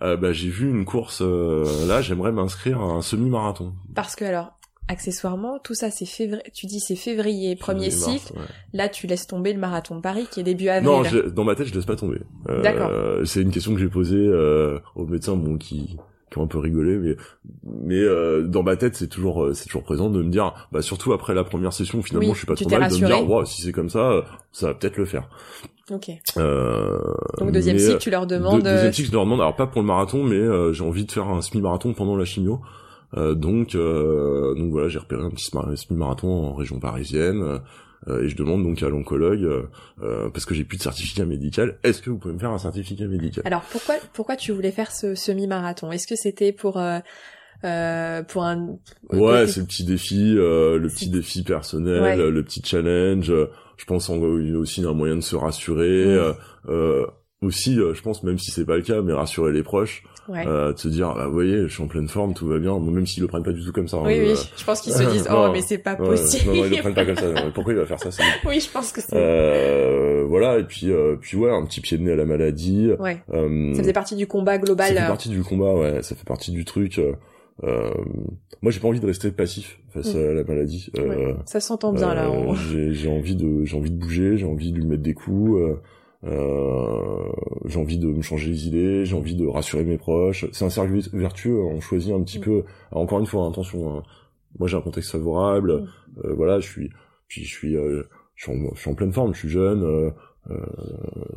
bah 0.00 0.32
j'ai 0.32 0.48
vu 0.48 0.68
une 0.68 0.84
course 0.84 1.20
là, 1.20 2.00
j'aimerais 2.00 2.32
m'inscrire 2.32 2.80
à 2.80 2.86
un 2.86 3.02
semi-marathon. 3.02 3.74
Parce 3.94 4.16
que 4.16 4.24
alors, 4.24 4.58
accessoirement, 4.88 5.58
tout 5.58 5.74
ça 5.74 5.90
c'est 5.90 6.06
février, 6.06 6.42
tu 6.52 6.66
dis 6.66 6.80
c'est 6.80 6.96
février, 6.96 7.56
premier 7.56 7.90
cycle, 7.90 8.32
là 8.72 8.88
tu 8.88 9.06
laisses 9.06 9.26
tomber 9.26 9.52
le 9.52 9.58
marathon 9.58 9.96
de 9.96 10.00
Paris 10.00 10.26
qui 10.30 10.40
est 10.40 10.42
début 10.42 10.68
avril. 10.68 10.90
Non, 10.90 11.30
dans 11.30 11.44
ma 11.44 11.54
tête 11.54 11.68
je 11.68 11.74
laisse 11.74 11.86
pas 11.86 11.96
tomber. 11.96 12.20
Euh, 12.48 12.62
D'accord. 12.62 12.90
C'est 13.24 13.42
une 13.42 13.50
question 13.50 13.74
que 13.74 13.80
j'ai 13.80 13.88
posée 13.88 14.16
euh, 14.16 14.78
aux 14.94 15.06
médecins 15.06 15.36
bon, 15.36 15.56
qui, 15.56 15.96
qui 16.30 16.38
ont 16.38 16.42
un 16.42 16.46
peu 16.46 16.58
rigolé, 16.58 16.96
mais, 16.96 17.16
mais 17.64 18.00
euh, 18.00 18.42
dans 18.42 18.62
ma 18.62 18.76
tête 18.76 18.96
c'est 18.96 19.06
toujours 19.06 19.50
c'est 19.54 19.66
toujours 19.66 19.84
présent 19.84 20.10
de 20.10 20.22
me 20.22 20.30
dire, 20.30 20.52
bah 20.72 20.82
surtout 20.82 21.12
après 21.12 21.34
la 21.34 21.44
première 21.44 21.72
session 21.72 22.02
finalement 22.02 22.34
je 22.34 22.38
suis 22.38 22.46
pas 22.46 22.54
trop 22.54 22.68
mal, 22.68 22.90
de 22.90 22.96
me 22.96 23.06
dire, 23.06 23.30
wow, 23.30 23.44
si 23.44 23.62
c'est 23.62 23.72
comme 23.72 23.90
ça, 23.90 24.24
ça 24.50 24.68
va 24.68 24.74
peut-être 24.74 24.96
le 24.96 25.04
faire. 25.04 25.28
Ok. 25.90 26.10
Donc 27.38 27.52
deuxième 27.52 27.78
cycle 27.78 27.98
tu 27.98 28.10
leur 28.10 28.26
demandes. 28.26 28.62
deuxième 28.62 28.92
cycle 28.92 29.08
je 29.08 29.14
leur 29.14 29.24
demande, 29.24 29.40
alors 29.40 29.56
pas 29.56 29.68
pour 29.68 29.80
le 29.80 29.86
marathon, 29.86 30.24
mais 30.24 30.72
j'ai 30.74 30.84
envie 30.84 31.04
de 31.04 31.12
faire 31.12 31.28
un 31.28 31.40
semi-marathon 31.40 31.94
pendant 31.94 32.16
la 32.16 32.24
chimio. 32.24 32.60
Euh, 33.16 33.34
donc, 33.34 33.74
euh, 33.74 34.54
donc 34.54 34.70
voilà, 34.70 34.88
j'ai 34.88 34.98
repéré 34.98 35.22
un 35.22 35.30
petit 35.30 35.50
semi-marathon 35.50 36.28
en 36.28 36.54
région 36.54 36.78
parisienne. 36.78 37.60
Euh, 38.08 38.22
et 38.24 38.28
je 38.28 38.36
demande 38.36 38.64
donc 38.64 38.82
à 38.82 38.88
l'oncologue 38.88 39.48
parce 40.34 40.44
que 40.44 40.54
j'ai 40.54 40.64
plus 40.64 40.76
de 40.76 40.82
certificat 40.82 41.24
médical. 41.24 41.78
Est-ce 41.84 42.02
que 42.02 42.10
vous 42.10 42.18
pouvez 42.18 42.34
me 42.34 42.38
faire 42.40 42.50
un 42.50 42.58
certificat 42.58 43.06
médical? 43.06 43.44
Alors 43.46 43.62
pourquoi 43.70 43.94
pourquoi 44.12 44.34
tu 44.34 44.50
voulais 44.50 44.72
faire 44.72 44.90
ce 44.90 45.14
semi-marathon 45.14 45.92
Est-ce 45.92 46.08
que 46.08 46.16
c'était 46.16 46.50
pour 46.50 46.78
euh, 47.64 48.22
pour 48.24 48.42
un 48.42 48.76
ouais 49.12 49.46
c'est 49.46 49.60
le 49.60 49.66
petit 49.66 49.84
défi 49.84 50.34
le 50.34 50.84
petit 50.88 51.10
défi 51.10 51.44
personnel 51.44 52.18
le 52.18 52.42
petit 52.42 52.60
challenge 52.64 53.32
je 53.76 53.84
pense 53.84 54.10
aussi 54.10 54.84
un 54.84 54.94
moyen 54.94 55.14
de 55.14 55.20
se 55.20 55.36
rassurer 55.36 56.18
euh, 56.68 57.06
aussi 57.40 57.76
je 57.76 58.02
pense 58.02 58.24
même 58.24 58.40
si 58.40 58.50
c'est 58.50 58.64
pas 58.64 58.74
le 58.74 58.82
cas 58.82 59.00
mais 59.00 59.12
rassurer 59.12 59.52
les 59.52 59.62
proches 59.62 60.02
ouais. 60.28 60.46
euh, 60.46 60.72
de 60.72 60.78
se 60.78 60.88
dire 60.88 61.14
ah, 61.16 61.26
vous 61.26 61.32
voyez 61.32 61.62
je 61.68 61.72
suis 61.72 61.82
en 61.82 61.86
pleine 61.86 62.08
forme 62.08 62.34
tout 62.34 62.46
va 62.46 62.58
bien. 62.58 62.78
Même 62.78 63.06
s'ils 63.06 63.22
le 63.22 63.28
prennent 63.28 63.42
pas 63.42 63.52
du 63.52 63.64
tout 63.64 63.72
comme 63.72 63.88
ça 63.88 63.98
hein, 63.98 64.02
oui 64.04 64.18
oui 64.20 64.30
euh, 64.30 64.36
je 64.56 64.64
pense 64.64 64.80
qu'ils 64.80 64.92
se 65.02 65.02
disent 65.02 65.28
oh 65.30 65.48
mais 65.52 65.62
c'est 65.62 65.78
pas 65.78 65.96
possible. 65.96 66.50
non, 66.50 66.56
non 66.56 66.64
ils 66.66 66.70
le 66.70 66.78
prennent 66.78 66.94
pas 66.94 67.04
comme 67.04 67.16
ça. 67.16 67.26
Pourquoi 67.54 67.72
il 67.72 67.78
va 67.78 67.86
faire 67.86 68.00
ça 68.00 68.10
oui 68.46 68.60
je 68.60 68.70
pense 68.70 68.92
que 68.92 69.00
c'est 69.00 69.14
euh, 69.14 70.24
voilà 70.28 70.58
et 70.58 70.64
puis 70.64 70.90
euh, 70.90 71.16
puis 71.20 71.36
ouais 71.36 71.50
un 71.50 71.64
petit 71.64 71.80
pied 71.80 71.98
de 71.98 72.02
nez 72.02 72.12
à 72.12 72.16
la 72.16 72.24
maladie 72.24 72.90
ouais. 72.98 73.18
Euh, 73.32 73.74
ça 73.74 73.82
faisait 73.82 73.92
partie 73.92 74.16
du 74.16 74.26
combat 74.26 74.58
global 74.58 74.94
ça 74.94 75.00
fait 75.00 75.06
partie 75.06 75.28
du 75.28 75.42
combat 75.42 75.74
ouais 75.74 76.02
ça 76.02 76.14
fait 76.14 76.26
partie 76.26 76.50
du 76.50 76.64
truc 76.64 77.00
euh, 77.64 77.90
moi 78.62 78.72
j'ai 78.72 78.80
pas 78.80 78.88
envie 78.88 79.00
de 79.00 79.06
rester 79.06 79.30
passif 79.30 79.78
face 79.90 80.14
mm. 80.14 80.18
à 80.18 80.32
la 80.32 80.44
maladie 80.44 80.90
ouais, 80.96 81.36
ça 81.46 81.60
s'entend 81.60 81.92
bien 81.92 82.14
là 82.14 82.30
j'ai 82.54 83.08
envie 83.08 83.36
de 83.36 83.64
j'ai 83.64 83.76
envie 83.76 83.90
de 83.90 83.98
bouger 83.98 84.36
j'ai 84.36 84.46
envie 84.46 84.72
de 84.72 84.78
lui 84.78 84.86
mettre 84.86 85.02
des 85.02 85.14
coups 85.14 85.60
euh, 86.24 87.32
j'ai 87.64 87.80
envie 87.80 87.98
de 87.98 88.06
me 88.06 88.22
changer 88.22 88.48
les 88.48 88.68
idées, 88.68 89.04
j'ai 89.04 89.16
envie 89.16 89.34
de 89.34 89.46
rassurer 89.46 89.84
mes 89.84 89.98
proches. 89.98 90.46
C'est 90.52 90.64
un 90.64 90.70
cercle 90.70 90.98
vertueux. 91.12 91.58
On 91.58 91.80
choisit 91.80 92.12
un 92.12 92.22
petit 92.22 92.38
mm. 92.38 92.42
peu. 92.42 92.64
encore 92.92 93.20
une 93.20 93.26
fois, 93.26 93.46
attention. 93.48 93.98
Hein. 93.98 94.02
Moi, 94.58 94.68
j'ai 94.68 94.76
un 94.76 94.80
contexte 94.80 95.10
favorable. 95.10 95.72
Mm. 95.72 95.88
Euh, 96.24 96.34
voilà, 96.34 96.60
je 96.60 96.68
suis, 96.68 96.90
puis 97.28 97.44
je 97.44 97.48
suis, 97.48 97.76
euh, 97.76 98.04
je 98.34 98.44
suis, 98.44 98.52
en, 98.52 98.74
je 98.74 98.80
suis 98.80 98.90
en 98.90 98.94
pleine 98.94 99.12
forme. 99.12 99.34
Je 99.34 99.40
suis 99.40 99.48
jeune. 99.48 99.82
Euh, 99.82 100.10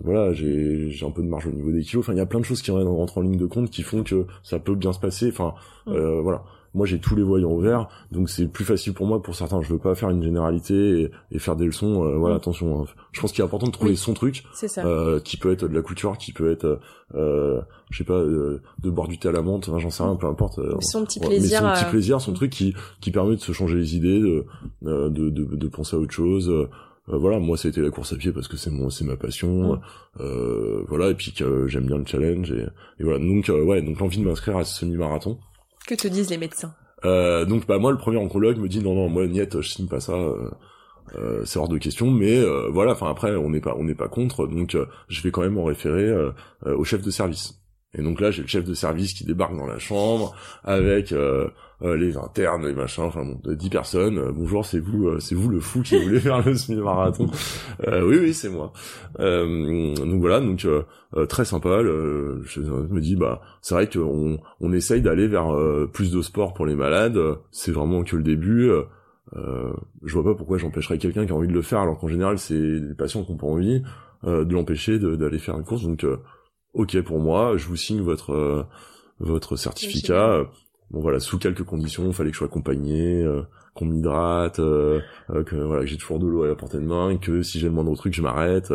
voilà, 0.03 0.33
j'ai 0.33 0.89
j'ai 0.89 1.05
un 1.05 1.11
peu 1.11 1.21
de 1.21 1.27
marge 1.27 1.45
au 1.47 1.51
niveau 1.51 1.71
des 1.71 1.81
kilos. 1.81 2.03
Enfin, 2.03 2.13
il 2.13 2.17
y 2.17 2.21
a 2.21 2.25
plein 2.25 2.39
de 2.39 2.45
choses 2.45 2.61
qui 2.61 2.71
rentrent 2.71 3.17
en 3.17 3.21
ligne 3.21 3.37
de 3.37 3.45
compte 3.45 3.69
qui 3.69 3.83
font 3.83 4.03
que 4.03 4.25
ça 4.43 4.59
peut 4.59 4.75
bien 4.75 4.93
se 4.93 4.99
passer. 4.99 5.29
Enfin, 5.29 5.53
mm. 5.87 6.19
voilà 6.21 6.43
moi 6.75 6.85
j'ai 6.85 6.99
tous 6.99 7.15
les 7.15 7.23
voyants 7.23 7.51
ouverts, 7.51 7.88
donc 8.11 8.29
c'est 8.29 8.47
plus 8.47 8.65
facile 8.65 8.93
pour 8.93 9.07
moi. 9.07 9.21
Pour 9.23 9.33
certains, 9.33 9.61
je 9.61 9.71
veux 9.71 9.79
pas 9.79 9.95
faire 9.95 10.09
une 10.09 10.21
généralité 10.21 11.09
et, 11.31 11.39
faire 11.39 11.55
des 11.55 11.65
leçons. 11.65 12.03
Euh, 12.03 12.17
voilà, 12.17 12.35
mm. 12.35 12.38
attention. 12.38 12.81
Hein. 12.81 12.85
Je 13.13 13.21
pense 13.21 13.31
qu'il 13.31 13.41
est 13.41 13.45
important 13.45 13.67
de 13.67 13.71
trouver 13.71 13.95
son 13.95 14.13
truc, 14.13 14.43
euh, 14.79 15.19
qui 15.21 15.38
peut 15.38 15.51
être 15.51 15.67
de 15.67 15.73
la 15.73 15.81
couture, 15.81 16.17
qui 16.17 16.33
peut 16.33 16.51
être, 16.51 16.79
euh, 17.15 17.61
je 17.89 17.97
sais 17.99 18.03
pas, 18.03 18.13
euh, 18.13 18.61
de 18.83 18.89
boire 18.89 19.07
du 19.07 19.17
thé 19.17 19.29
à 19.29 19.31
la 19.31 19.41
menthe. 19.41 19.69
j'en 19.77 19.89
sais 19.89 20.03
rien, 20.03 20.15
peu 20.15 20.27
importe. 20.27 20.59
son 20.81 21.05
petit 21.05 21.19
plaisir. 21.19 21.59
son 21.61 21.73
petit 21.73 21.89
plaisir, 21.89 22.21
son 22.21 22.33
truc 22.33 22.51
qui 22.51 22.75
qui 22.99 23.11
permet 23.11 23.35
de 23.35 23.41
se 23.41 23.53
changer 23.53 23.77
les 23.77 23.95
idées, 23.95 24.19
de 24.19 24.45
de, 24.81 25.29
de, 25.29 25.55
de 25.55 25.67
penser 25.67 25.95
à 25.95 25.99
autre 25.99 26.13
chose. 26.13 26.51
voilà 27.07 27.39
moi 27.39 27.55
ça 27.55 27.67
a 27.67 27.69
été 27.69 27.81
la 27.81 27.91
course 27.91 28.13
à 28.13 28.17
pied 28.17 28.31
parce 28.31 28.47
que 28.47 28.57
c'est 28.57 28.71
mon 28.71 28.89
c'est 28.89 29.05
ma 29.05 29.15
passion 29.15 29.75
mm. 29.75 29.81
euh, 30.21 30.83
voilà 30.88 31.09
et 31.11 31.13
puis 31.13 31.33
que 31.33 31.67
j'aime 31.67 31.85
bien 31.85 31.99
le 31.99 32.05
challenge 32.05 32.51
et, 32.51 32.65
et 32.99 33.03
voilà 33.03 33.19
donc 33.19 33.47
ouais 33.47 33.83
donc 33.83 33.99
l'envie 33.99 34.17
de 34.17 34.23
m'inscrire 34.23 34.57
à 34.57 34.65
ce 34.65 34.79
semi 34.79 34.97
marathon 34.97 35.38
que 35.85 35.95
te 35.95 36.07
disent 36.07 36.29
les 36.29 36.37
médecins 36.37 36.73
euh, 37.03 37.45
Donc 37.45 37.67
bah 37.67 37.77
moi 37.77 37.91
le 37.91 37.97
premier 37.97 38.17
oncologue 38.17 38.57
me 38.57 38.67
dit 38.67 38.81
non 38.81 38.95
non 38.95 39.09
moi 39.09 39.27
niet 39.27 39.61
je 39.61 39.69
signe 39.69 39.87
pas 39.87 39.99
ça. 39.99 40.13
Euh, 40.13 40.49
euh, 41.15 41.45
c'est 41.45 41.59
hors 41.59 41.69
de 41.69 41.77
question, 41.77 42.09
mais 42.09 42.35
euh, 42.35 42.67
voilà. 42.71 42.93
Enfin 42.93 43.09
après, 43.09 43.35
on 43.35 43.51
n'est 43.51 43.61
pas, 43.61 43.75
on 43.77 43.83
n'est 43.83 43.95
pas 43.95 44.07
contre, 44.07 44.47
donc 44.47 44.73
euh, 44.73 44.87
je 45.07 45.21
vais 45.21 45.29
quand 45.29 45.41
même 45.41 45.57
en 45.57 45.65
référer 45.65 46.11
au 46.65 46.83
chef 46.83 47.03
de 47.03 47.11
service. 47.11 47.61
Et 47.97 48.01
donc 48.01 48.19
là, 48.19 48.31
j'ai 48.31 48.41
le 48.41 48.47
chef 48.47 48.65
de 48.65 48.73
service 48.73 49.13
qui 49.13 49.23
débarque 49.23 49.55
dans 49.55 49.67
la 49.67 49.79
chambre 49.79 50.35
avec 50.63 51.11
euh, 51.11 51.47
euh, 51.81 51.95
les 51.95 52.17
internes, 52.17 52.65
les 52.65 52.73
machins, 52.73 53.03
enfin 53.03 53.23
bon, 53.25 53.39
10 53.45 53.69
personnes. 53.69 54.17
Euh, 54.17 54.31
bonjour, 54.31 54.65
c'est 54.65 54.79
vous, 54.79 55.19
c'est 55.19 55.35
vous 55.35 55.49
le 55.49 55.59
fou 55.59 55.81
qui 55.81 55.97
voulait 56.01 56.19
faire 56.21 56.45
le 56.45 56.55
semi-marathon. 56.55 57.27
oui, 57.88 58.17
oui, 58.19 58.33
c'est 58.33 58.49
moi. 58.49 58.71
donc 59.17 60.19
voilà, 60.19 60.39
donc 60.39 60.65
très 61.29 61.45
sympa. 61.45 61.81
Le, 61.81 62.41
je 62.45 62.61
me 62.61 62.99
dis, 62.99 63.15
bah, 63.15 63.41
c'est 63.61 63.75
vrai 63.75 63.89
qu'on 63.89 64.39
on 64.59 64.73
essaye 64.73 65.01
d'aller 65.01 65.27
vers 65.27 65.55
plus 65.91 66.11
de 66.11 66.21
sport 66.21 66.53
pour 66.53 66.65
les 66.65 66.75
malades. 66.75 67.19
C'est 67.51 67.71
vraiment 67.71 68.03
que 68.03 68.15
le 68.15 68.23
début. 68.23 68.71
Euh, 69.35 69.73
je 70.03 70.13
vois 70.13 70.23
pas 70.23 70.38
pourquoi 70.38 70.59
j'empêcherais 70.59 70.99
quelqu'un 70.99 71.25
qui 71.25 71.31
a 71.31 71.35
envie 71.35 71.47
de 71.47 71.53
le 71.53 71.63
faire 71.63 71.79
alors 71.79 71.97
qu'en 71.97 72.07
général 72.07 72.38
c'est 72.38 72.79
des 72.79 72.93
patients 72.93 73.23
qui 73.23 73.31
n'ont 73.31 73.38
pas 73.39 73.47
envie 73.47 73.81
de 74.23 74.53
l'empêcher 74.53 74.99
d'aller 74.99 75.39
faire 75.39 75.57
une 75.57 75.63
course 75.63 75.81
donc 75.81 76.05
ok 76.75 77.01
pour 77.01 77.19
moi, 77.19 77.57
je 77.57 77.67
vous 77.67 77.75
signe 77.75 78.01
votre 78.01 78.31
euh, 78.33 78.63
votre 79.19 79.55
certificat. 79.55 80.45
Bon 80.91 81.01
voilà, 81.01 81.19
sous 81.19 81.39
quelques 81.39 81.63
conditions, 81.63 82.05
il 82.07 82.13
fallait 82.13 82.29
que 82.29 82.35
je 82.35 82.39
sois 82.39 82.47
accompagné, 82.47 83.23
euh, 83.23 83.41
qu'on 83.73 83.85
m'hydrate, 83.85 84.59
euh, 84.59 85.01
que 85.45 85.55
voilà, 85.55 85.81
que 85.81 85.87
j'ai 85.87 85.97
toujours 85.97 86.19
de 86.19 86.27
l'eau 86.27 86.43
à 86.43 86.47
la 86.47 86.55
portée 86.55 86.77
de 86.77 86.85
main, 86.85 87.17
que 87.17 87.41
si 87.41 87.59
j'ai 87.59 87.67
le 87.67 87.73
moindre 87.73 87.95
truc, 87.95 88.13
je 88.13 88.21
m'arrête. 88.21 88.71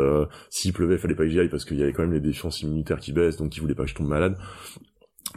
S'il 0.50 0.72
pleuvait, 0.72 0.98
fallait 0.98 1.14
pas 1.14 1.22
que 1.22 1.30
j'y 1.30 1.40
aille 1.40 1.48
parce 1.48 1.64
qu'il 1.64 1.78
y 1.78 1.82
avait 1.82 1.92
quand 1.92 2.02
même 2.02 2.12
les 2.12 2.20
défiances 2.20 2.62
immunitaires 2.62 2.98
qui 2.98 3.12
baissent, 3.12 3.36
donc 3.36 3.56
il 3.56 3.60
voulait 3.60 3.74
pas 3.74 3.84
que 3.84 3.90
je 3.90 3.94
tombe 3.94 4.08
malade. 4.08 4.36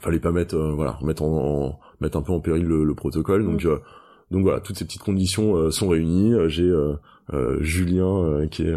Fallait 0.02 0.20
pas 0.20 0.32
mettre 0.32 0.58
voilà, 0.58 0.98
mettre 1.04 1.24
en, 1.24 1.80
mettre 2.02 2.18
un 2.18 2.24
peu 2.24 2.34
en 2.34 2.40
péril 2.40 2.66
le, 2.66 2.96
protocole. 2.96 3.46
Donc 3.46 3.64
mm. 3.64 3.80
donc 4.32 4.42
voilà, 4.44 4.60
toutes 4.60 4.78
ces 4.78 4.86
petites 4.86 5.04
conditions 5.04 5.70
sont 5.70 5.88
réunies. 5.88 6.34
J'ai 6.48 6.74
Julien 7.60 8.48
qui 8.50 8.64
est 8.64 8.76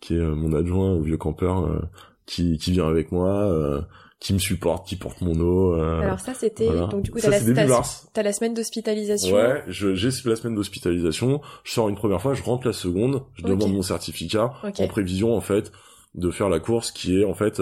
qui 0.00 0.16
est 0.16 0.22
mon 0.22 0.52
adjoint 0.52 0.92
au 0.92 1.00
vieux 1.00 1.16
campeur 1.16 1.88
qui 2.26 2.58
qui 2.58 2.72
vient 2.72 2.86
avec 2.86 3.10
moi 3.10 3.86
qui 4.22 4.32
me 4.32 4.38
supporte, 4.38 4.86
qui 4.86 4.94
porte 4.94 5.20
mon 5.20 5.38
eau. 5.40 5.74
Alors 5.74 6.20
ça 6.20 6.32
c'était 6.32 6.68
donc 6.68 7.02
du 7.02 7.10
coup 7.10 7.18
t'as 7.20 7.30
la, 7.30 7.82
as 8.14 8.22
la 8.22 8.32
semaine 8.32 8.54
d'hospitalisation. 8.54 9.34
Ouais, 9.34 9.64
j'ai 9.66 10.10
la 10.24 10.36
semaine 10.36 10.54
d'hospitalisation. 10.54 11.40
Je 11.64 11.72
sors 11.72 11.88
une 11.88 11.96
première 11.96 12.22
fois, 12.22 12.32
je 12.32 12.42
rentre 12.42 12.66
la 12.66 12.72
seconde, 12.72 13.24
je 13.34 13.42
demande 13.42 13.72
mon 13.72 13.82
certificat 13.82 14.52
en 14.62 14.86
prévision 14.86 15.36
en 15.36 15.40
fait 15.40 15.72
de 16.14 16.30
faire 16.30 16.48
la 16.48 16.60
course 16.60 16.92
qui 16.92 17.20
est 17.20 17.24
en 17.24 17.34
fait 17.34 17.60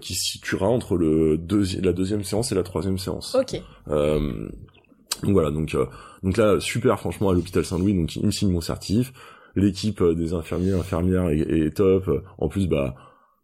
qui 0.00 0.14
se 0.14 0.32
situera 0.32 0.68
entre 0.68 0.96
le 0.96 1.40
la 1.82 1.92
deuxième 1.92 2.22
séance 2.22 2.52
et 2.52 2.54
la 2.54 2.62
troisième 2.62 2.98
séance. 2.98 3.34
Ok. 3.34 3.60
Euh, 3.88 4.48
donc 5.22 5.32
voilà, 5.32 5.50
donc 5.50 5.74
donc 6.22 6.36
là 6.36 6.60
super 6.60 7.00
franchement 7.00 7.30
à 7.30 7.32
l'hôpital 7.32 7.64
Saint-Louis, 7.64 7.94
donc 7.94 8.14
il 8.14 8.26
me 8.26 8.30
signe 8.30 8.50
mon 8.50 8.60
certif 8.60 9.12
l'équipe 9.56 10.00
euh, 10.00 10.14
des 10.14 10.32
infirmiers 10.32 10.72
infirmières 10.72 11.28
est, 11.30 11.74
top 11.76 12.10
en 12.38 12.48
plus 12.48 12.66
bah 12.66 12.94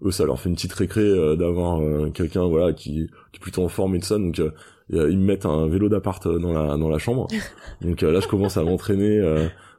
eux 0.02 0.10
ça 0.10 0.24
leur 0.24 0.40
fait 0.40 0.48
une 0.48 0.54
petite 0.54 0.72
récré 0.72 1.02
euh, 1.02 1.36
d'avoir 1.36 1.80
euh, 1.80 2.10
quelqu'un 2.10 2.46
voilà 2.46 2.72
qui, 2.72 3.08
qui 3.32 3.36
est 3.36 3.40
plutôt 3.40 3.64
en 3.64 3.68
forme 3.68 3.94
et 3.94 4.00
tout 4.00 4.06
ça. 4.06 4.18
Donc 4.18 4.40
ils 4.88 4.96
me 5.18 5.24
mettent 5.24 5.46
un 5.46 5.68
vélo 5.68 5.88
d'appart 5.88 6.26
dans 6.26 6.52
la 6.52 6.76
dans 6.76 6.88
la 6.88 6.98
chambre. 6.98 7.28
Donc 7.80 8.02
là 8.02 8.20
je 8.20 8.28
commence 8.28 8.56
à 8.56 8.64
m'entraîner 8.64 9.20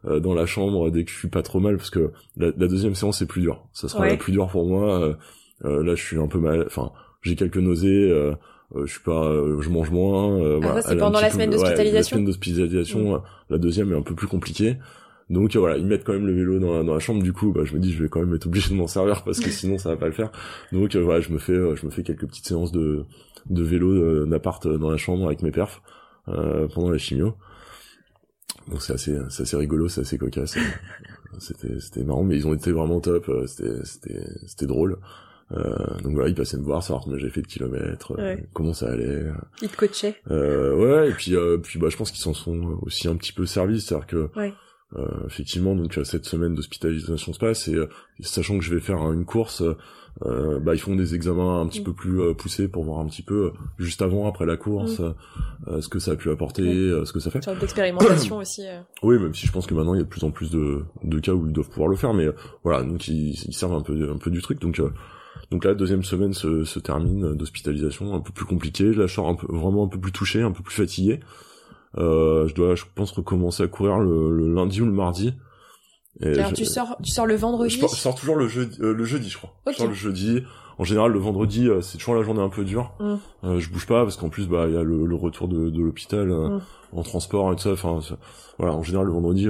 dans 0.03 0.33
la 0.33 0.45
chambre 0.45 0.89
dès 0.89 1.03
que 1.03 1.11
je 1.11 1.17
suis 1.17 1.27
pas 1.27 1.43
trop 1.43 1.59
mal 1.59 1.77
parce 1.77 1.89
que 1.89 2.11
la, 2.37 2.51
deuxième 2.51 2.95
séance 2.95 3.21
est 3.21 3.25
plus 3.25 3.41
dure 3.41 3.67
ça 3.73 3.87
sera 3.87 4.07
la 4.07 4.17
plus 4.17 4.31
dure 4.31 4.47
pour 4.47 4.65
moi 4.65 5.15
là 5.63 5.95
je 5.95 6.01
suis 6.01 6.17
un 6.17 6.27
peu 6.27 6.39
mal 6.39 6.63
enfin 6.65 6.91
j'ai 7.21 7.35
quelques 7.35 7.57
nausées 7.57 8.09
je 8.73 8.89
suis 8.89 9.01
pas 9.01 9.31
je 9.59 9.69
mange 9.69 9.91
moins 9.91 10.39
ah, 10.39 10.57
voilà, 10.61 10.81
c'est 10.81 10.95
pendant 10.95 11.19
la 11.19 11.29
semaine 11.29 11.49
d'hospitalisation 11.49 11.97
la 11.97 12.03
semaine 12.03 12.25
d'hospitalisation 12.25 13.21
la 13.49 13.57
deuxième 13.57 13.91
est 13.91 13.97
un 13.97 14.01
peu 14.01 14.15
plus 14.15 14.27
compliquée 14.27 14.77
donc 15.31 15.55
voilà, 15.55 15.77
ils 15.77 15.85
mettent 15.85 16.03
quand 16.03 16.11
même 16.11 16.27
le 16.27 16.33
vélo 16.33 16.59
dans 16.59 16.77
la, 16.77 16.83
dans 16.83 16.93
la 16.93 16.99
chambre. 16.99 17.23
Du 17.23 17.31
coup, 17.31 17.53
bah, 17.53 17.61
je 17.63 17.73
me 17.73 17.79
dis, 17.79 17.93
je 17.93 18.03
vais 18.03 18.09
quand 18.09 18.19
même 18.19 18.35
être 18.35 18.47
obligé 18.47 18.69
de 18.69 18.75
m'en 18.75 18.87
servir 18.87 19.23
parce 19.23 19.39
que 19.39 19.49
sinon 19.49 19.77
ça 19.77 19.87
va 19.87 19.95
pas 19.95 20.07
le 20.07 20.11
faire. 20.11 20.29
Donc 20.73 20.93
euh, 20.93 20.99
voilà, 20.99 21.21
je 21.21 21.31
me 21.31 21.37
fais, 21.37 21.53
euh, 21.53 21.73
je 21.77 21.85
me 21.85 21.91
fais 21.91 22.03
quelques 22.03 22.27
petites 22.27 22.45
séances 22.45 22.73
de 22.73 23.05
de 23.49 23.63
vélo 23.63 23.91
euh, 23.91 24.25
d'appart 24.25 24.67
dans 24.67 24.91
la 24.91 24.97
chambre 24.97 25.25
avec 25.25 25.41
mes 25.41 25.51
perfs 25.51 25.81
pendant 26.25 26.89
la 26.89 26.97
chimio. 26.97 27.33
Donc 28.67 28.81
c'est 28.81 28.93
assez, 28.93 29.17
c'est 29.29 29.43
assez 29.43 29.57
rigolo, 29.57 29.87
c'est 29.87 30.01
assez 30.01 30.17
cocasse. 30.17 30.57
c'était, 31.39 31.79
c'était 31.79 32.03
marrant, 32.03 32.23
mais 32.23 32.35
ils 32.35 32.45
ont 32.45 32.53
été 32.53 32.73
vraiment 32.73 32.99
top. 32.99 33.31
C'était, 33.47 33.85
c'était, 33.85 34.25
c'était 34.45 34.67
drôle. 34.67 34.97
Euh, 35.53 35.99
donc 36.03 36.13
voilà, 36.13 36.29
ils 36.29 36.35
passaient 36.35 36.57
me 36.57 36.63
voir, 36.63 36.83
savoir 36.83 37.03
combien 37.03 37.17
j'ai 37.17 37.29
fait 37.29 37.41
de 37.41 37.47
kilomètres, 37.47 38.13
comment 38.53 38.73
ça 38.73 38.89
allait. 38.91 39.23
Ils 39.61 39.69
te 39.69 39.77
coachaient. 39.77 40.15
Euh, 40.29 40.75
ouais, 40.75 41.09
et 41.09 41.13
puis, 41.13 41.35
puis 41.63 41.79
bah, 41.79 41.87
je 41.89 41.97
pense 41.97 42.11
qu'ils 42.11 42.21
s'en 42.21 42.33
sont 42.33 42.77
aussi 42.81 43.07
un 43.07 43.15
petit 43.15 43.33
peu 43.33 43.45
servis, 43.45 43.81
c'est-à-dire 43.81 44.07
que 44.07 44.29
ouais. 44.35 44.53
Euh, 44.97 45.07
effectivement, 45.25 45.73
donc 45.73 45.97
cette 46.03 46.25
semaine 46.25 46.53
d'hospitalisation 46.53 47.31
se 47.31 47.39
passe 47.39 47.69
et 47.69 47.75
euh, 47.75 47.87
sachant 48.19 48.57
que 48.57 48.63
je 48.63 48.73
vais 48.73 48.81
faire 48.81 49.09
une 49.13 49.23
course, 49.23 49.63
euh, 50.25 50.59
bah, 50.59 50.75
ils 50.75 50.79
font 50.79 50.95
des 50.95 51.15
examens 51.15 51.61
un 51.61 51.67
petit 51.67 51.79
mm. 51.79 51.85
peu 51.85 51.93
plus 51.93 52.35
poussés 52.35 52.67
pour 52.67 52.83
voir 52.83 52.99
un 52.99 53.07
petit 53.07 53.21
peu 53.21 53.53
juste 53.79 54.01
avant, 54.01 54.27
après 54.27 54.45
la 54.45 54.57
course, 54.57 54.99
mm. 54.99 55.81
ce 55.81 55.87
que 55.87 55.99
ça 55.99 56.11
a 56.11 56.15
pu 56.15 56.29
apporter, 56.29 56.63
ce 57.05 57.13
que 57.13 57.19
ça 57.19 57.31
fait. 57.31 57.41
Sorte 57.41 57.59
d'expérimentation 57.59 58.37
aussi. 58.39 58.63
Oui, 59.01 59.17
même 59.17 59.33
si 59.33 59.47
je 59.47 59.51
pense 59.53 59.65
que 59.65 59.73
maintenant 59.73 59.93
il 59.93 59.99
y 59.99 60.01
a 60.01 60.03
de 60.03 60.09
plus 60.09 60.25
en 60.25 60.31
plus 60.31 60.51
de, 60.51 60.83
de 61.03 61.19
cas 61.19 61.31
où 61.31 61.47
ils 61.47 61.53
doivent 61.53 61.69
pouvoir 61.69 61.87
le 61.87 61.95
faire, 61.95 62.13
mais 62.13 62.27
voilà, 62.63 62.83
donc 62.83 63.07
ils, 63.07 63.31
ils, 63.31 63.53
servent 63.53 63.75
un 63.75 63.81
peu 63.81 64.11
un 64.11 64.17
peu 64.17 64.29
du 64.29 64.41
truc. 64.41 64.59
Donc 64.59 64.81
donc 65.51 65.63
la 65.63 65.73
deuxième 65.73 66.03
semaine 66.03 66.33
se, 66.33 66.65
se 66.65 66.79
termine 66.79 67.33
d'hospitalisation, 67.33 68.13
un 68.13 68.19
peu 68.19 68.33
plus 68.33 68.45
compliqué. 68.45 68.91
Je 68.91 69.01
la 69.01 69.07
sors 69.07 69.29
un 69.29 69.35
peu, 69.35 69.47
vraiment 69.49 69.85
un 69.85 69.87
peu 69.87 69.99
plus 69.99 70.11
touché, 70.11 70.41
un 70.41 70.51
peu 70.51 70.63
plus 70.63 70.75
fatigué. 70.75 71.21
Euh, 71.97 72.47
je 72.47 72.55
dois, 72.55 72.75
je 72.75 72.85
pense, 72.95 73.11
recommencer 73.11 73.63
à 73.63 73.67
courir 73.67 73.99
le, 73.99 74.53
lundi 74.53 74.81
ou 74.81 74.85
le 74.85 74.91
mardi. 74.91 75.33
Et 76.21 76.33
tu 76.53 76.65
sors, 76.65 76.97
tu 77.01 77.11
sors 77.11 77.25
le 77.25 77.35
vendredi. 77.35 77.79
Je, 77.79 77.87
sors 77.87 78.15
toujours 78.15 78.35
le 78.35 78.47
jeudi, 78.47 78.77
euh, 78.81 78.93
le 78.93 79.03
jeudi, 79.05 79.29
je 79.29 79.37
crois. 79.37 79.53
Je 79.67 79.73
sors 79.73 79.87
le 79.87 79.93
jeudi. 79.93 80.43
En 80.77 80.83
général, 80.83 81.11
le 81.11 81.19
vendredi, 81.19 81.67
euh, 81.67 81.81
c'est 81.81 81.97
toujours 81.97 82.15
la 82.15 82.23
journée 82.23 82.41
un 82.41 82.49
peu 82.49 82.63
dure. 82.63 82.93
Mm. 82.99 83.57
je 83.59 83.69
bouge 83.69 83.85
pas 83.85 84.03
parce 84.03 84.17
qu'en 84.17 84.29
plus, 84.29 84.47
bah, 84.47 84.65
il 84.67 84.73
y 84.73 84.77
a 84.77 84.83
le, 84.83 85.15
retour 85.15 85.47
de, 85.47 85.69
de 85.69 85.81
l'hôpital 85.81 86.27
mm. 86.27 86.61
en 86.93 87.03
transport 87.03 87.51
et 87.51 87.55
tout 87.55 87.63
ça. 87.63 87.71
Enfin, 87.71 87.99
voilà. 88.57 88.73
En 88.73 88.83
général, 88.83 89.07
le 89.07 89.13
vendredi. 89.13 89.47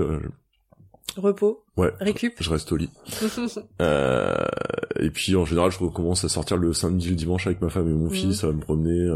Repos. 1.18 1.64
Ouais. 1.78 1.92
Récup. 2.00 2.36
Je 2.40 2.50
reste 2.50 2.72
au 2.72 2.78
lit. 2.78 2.90
et 3.80 5.10
puis, 5.10 5.36
en 5.36 5.46
général, 5.46 5.72
je 5.72 5.80
recommence 5.80 6.24
à 6.24 6.30
sortir 6.30 6.58
le 6.58 6.74
samedi, 6.74 7.10
le 7.10 7.16
dimanche 7.16 7.48
avec 7.48 7.62
ma 7.62 7.70
femme 7.70 7.90
et 7.90 7.94
mon 7.94 8.08
mm. 8.08 8.12
fils, 8.12 8.44
à 8.44 8.52
me 8.52 8.60
promener. 8.60 9.10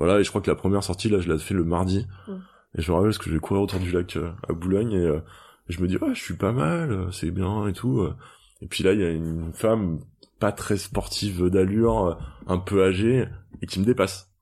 Voilà, 0.00 0.18
et 0.18 0.24
je 0.24 0.30
crois 0.30 0.40
que 0.40 0.50
la 0.50 0.56
première 0.56 0.82
sortie, 0.82 1.10
là, 1.10 1.20
je 1.20 1.30
l'ai 1.30 1.38
fait 1.38 1.52
le 1.52 1.62
mardi. 1.62 2.06
Mm. 2.26 2.32
Et 2.78 2.80
je 2.80 2.90
me 2.90 2.96
rappelle 2.96 3.10
parce 3.10 3.18
que 3.18 3.28
je 3.28 3.34
vais 3.34 3.38
courir 3.40 3.62
autour 3.62 3.80
du 3.80 3.92
lac 3.92 4.16
euh, 4.16 4.32
à 4.48 4.54
Boulogne 4.54 4.92
et, 4.92 5.04
euh, 5.04 5.20
je 5.68 5.82
me 5.82 5.88
dis, 5.88 5.98
ouais, 5.98 6.14
je 6.14 6.22
suis 6.22 6.36
pas 6.36 6.52
mal, 6.52 6.90
euh, 6.90 7.10
c'est 7.10 7.30
bien 7.30 7.68
et 7.68 7.74
tout. 7.74 8.08
Et 8.62 8.66
puis 8.66 8.82
là, 8.82 8.94
il 8.94 9.00
y 9.00 9.04
a 9.04 9.10
une 9.10 9.52
femme 9.52 10.00
pas 10.38 10.52
très 10.52 10.78
sportive 10.78 11.50
d'allure, 11.50 12.18
un 12.46 12.56
peu 12.56 12.82
âgée, 12.82 13.26
et 13.60 13.66
qui 13.66 13.78
me 13.78 13.84
dépasse. 13.84 14.32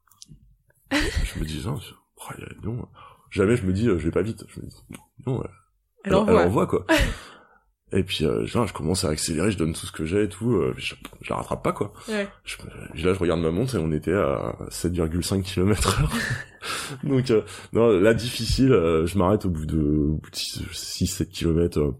je 0.92 1.40
me 1.40 1.44
dis, 1.44 1.61
non, 1.66 1.76
oh, 2.18 2.32
non, 2.62 2.88
jamais 3.30 3.56
je 3.56 3.66
me 3.66 3.72
dis, 3.72 3.86
je 3.86 3.94
vais 3.94 4.12
pas 4.12 4.22
vite. 4.22 4.44
Je 4.46 4.61
me 4.61 4.66
dis, 4.66 4.76
non, 5.26 5.42
elle, 5.42 5.50
elle, 6.04 6.12
elle 6.28 6.36
envoie 6.36 6.68
quoi. 6.68 6.86
Et 7.93 8.03
puis 8.03 8.24
euh, 8.24 8.45
genre, 8.45 8.66
je 8.66 8.74
commence 8.74 9.05
à 9.05 9.09
accélérer, 9.09 9.51
je 9.51 9.57
donne 9.57 9.72
tout 9.72 9.86
ce 9.86 9.93
que 9.93 10.05
j'ai 10.05 10.24
et 10.24 10.28
tout, 10.28 10.53
euh, 10.53 10.74
je, 10.76 10.95
je, 11.22 11.30
la 11.30 11.36
rattrape 11.36 11.62
pas 11.62 11.72
quoi. 11.72 11.95
Ouais. 12.09 12.24
là 12.24 13.14
je 13.14 13.18
regarde 13.18 13.41
ma 13.41 13.51
montre 13.51 13.76
et 13.76 13.78
on 13.78 13.91
était 13.93 14.12
à 14.12 14.57
7,5 14.68 15.43
km 15.43 16.03
heure. 16.03 16.12
Donc 17.05 17.30
euh, 17.30 17.43
non, 17.72 17.89
là 17.89 18.12
difficile, 18.12 18.72
euh, 18.72 19.07
je 19.07 19.16
m'arrête 19.16 19.47
au 19.47 19.49
bout 19.49 19.64
de 19.64 20.18
6-7 20.32 21.28
km 21.28 21.95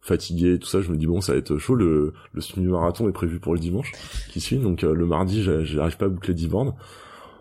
fatigué, 0.00 0.58
tout 0.58 0.66
ça, 0.66 0.80
je 0.80 0.90
me 0.90 0.96
dis 0.96 1.06
bon 1.06 1.20
ça 1.20 1.32
va 1.32 1.38
être 1.38 1.58
chaud, 1.58 1.74
le, 1.74 2.14
le 2.32 2.40
semi-marathon 2.40 3.06
est 3.06 3.12
prévu 3.12 3.38
pour 3.38 3.52
le 3.52 3.60
dimanche 3.60 3.92
qui 4.30 4.40
suit, 4.40 4.56
donc 4.56 4.80
le 4.80 5.06
mardi 5.06 5.42
j'arrive 5.42 5.98
pas 5.98 6.06
à 6.06 6.08
boucler 6.08 6.32
10 6.32 6.48
bornes. 6.48 6.74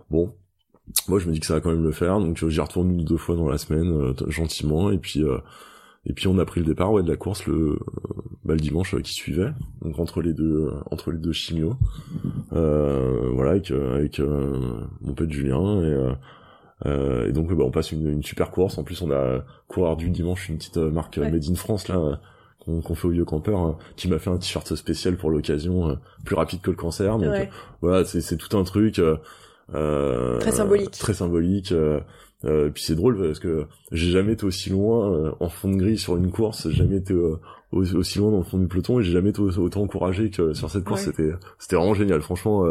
Bon, 0.09 0.33
moi 1.07 1.19
je 1.19 1.27
me 1.27 1.31
dis 1.31 1.39
que 1.39 1.45
ça 1.45 1.53
va 1.53 1.61
quand 1.61 1.71
même 1.71 1.83
le 1.83 1.93
faire, 1.93 2.19
donc 2.19 2.45
j'y 2.49 2.59
retourne 2.59 2.91
une 2.91 3.01
ou 3.01 3.05
deux 3.05 3.17
fois 3.17 3.37
dans 3.37 3.47
la 3.47 3.57
semaine, 3.57 4.13
gentiment, 4.27 4.91
et 4.91 4.97
puis 4.97 5.23
et 6.05 6.13
puis 6.13 6.27
on 6.27 6.37
a 6.37 6.45
pris 6.45 6.59
le 6.59 6.65
départ 6.65 6.91
ouais 6.91 7.03
de 7.03 7.09
la 7.09 7.15
course 7.15 7.45
le 7.45 7.79
bah, 8.45 8.53
le 8.53 8.59
dimanche 8.59 8.93
euh, 8.93 8.99
qui 8.99 9.13
suivait. 9.13 9.51
Donc 9.81 9.99
entre 9.99 10.21
les 10.21 10.33
deux 10.33 10.67
euh, 10.67 10.71
entre 10.91 11.11
les 11.11 11.17
deux 11.17 11.31
chimios 11.31 11.75
euh, 12.51 13.29
voilà 13.33 13.51
avec 13.51 13.71
avec 13.71 14.19
mon 14.19 15.13
pote 15.13 15.31
Julien. 15.31 15.81
Et, 15.83 17.29
et 17.29 17.31
donc 17.31 17.53
bah, 17.53 17.63
on 17.63 17.71
passe 17.71 17.91
une, 17.93 18.07
une, 18.07 18.23
super 18.23 18.51
course. 18.51 18.77
En 18.77 18.83
plus 18.83 19.01
on 19.01 19.11
a 19.11 19.43
coureur 19.67 19.95
du 19.95 20.09
dimanche 20.09 20.49
une 20.49 20.57
petite 20.57 20.77
marque 20.77 21.17
Made 21.17 21.45
in 21.49 21.55
France 21.55 21.87
là 21.87 22.19
qu'on 22.65 22.95
fait 22.95 23.07
au 23.07 23.11
vieux 23.11 23.25
campeur 23.25 23.77
qui 23.97 24.07
m'a 24.07 24.19
fait 24.19 24.29
un 24.29 24.37
t-shirt 24.37 24.75
spécial 24.75 25.17
pour 25.17 25.29
l'occasion 25.29 25.97
plus 26.25 26.35
rapide 26.35 26.61
que 26.61 26.71
le 26.71 26.77
cancer. 26.77 27.17
Donc 27.17 27.49
voilà 27.81 28.03
c'est 28.03 28.19
c'est 28.19 28.37
tout 28.37 28.57
un 28.57 28.63
truc 28.63 28.99
très 29.69 30.51
symbolique. 30.51 30.91
très 30.91 31.13
symbolique 31.13 31.71
euh, 31.71 31.99
puis 32.43 32.83
c'est 32.83 32.95
drôle 32.95 33.17
parce 33.17 33.39
que 33.39 33.67
j'ai 33.91 34.11
jamais 34.11 34.33
été 34.33 34.45
aussi 34.45 34.69
loin 34.69 35.11
euh, 35.11 35.31
en 35.39 35.47
fond 35.47 35.71
de 35.71 35.77
grille 35.77 35.97
sur 35.97 36.17
une 36.17 36.29
course, 36.29 36.69
j'ai 36.69 36.75
jamais 36.75 36.97
été 36.97 37.13
euh, 37.13 37.39
aussi 37.71 38.19
loin 38.19 38.31
dans 38.31 38.37
le 38.37 38.43
fond 38.43 38.57
du 38.57 38.67
peloton 38.67 38.99
et 38.99 39.03
j'ai 39.03 39.13
jamais 39.13 39.29
été 39.29 39.41
autant 39.41 39.81
encouragé 39.81 40.29
que 40.29 40.53
sur 40.53 40.69
cette 40.69 40.83
course. 40.83 41.03
C'était 41.03 41.31
c'était 41.57 41.77
vraiment 41.77 41.93
génial. 41.93 42.21
Franchement, 42.21 42.65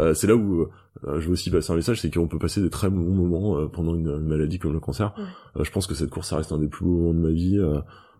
euh, 0.00 0.14
c'est 0.14 0.26
là 0.26 0.34
où 0.34 0.66
je 1.04 1.26
veux 1.26 1.32
aussi 1.32 1.50
passer 1.50 1.72
un 1.72 1.76
message, 1.76 2.00
c'est 2.00 2.12
qu'on 2.12 2.26
peut 2.26 2.38
passer 2.38 2.60
des 2.60 2.70
très 2.70 2.90
bons 2.90 3.14
moments 3.14 3.66
pendant 3.68 3.94
une, 3.94 4.18
maladie 4.18 4.58
comme 4.58 4.72
le 4.72 4.80
cancer. 4.80 5.14
je 5.58 5.70
pense 5.70 5.86
que 5.86 5.94
cette 5.94 6.10
course, 6.10 6.28
ça 6.28 6.36
reste 6.36 6.52
un 6.52 6.58
des 6.58 6.68
plus 6.68 6.84
beaux 6.84 6.96
moments 6.96 7.14
de 7.14 7.26
ma 7.26 7.30
vie. 7.30 7.58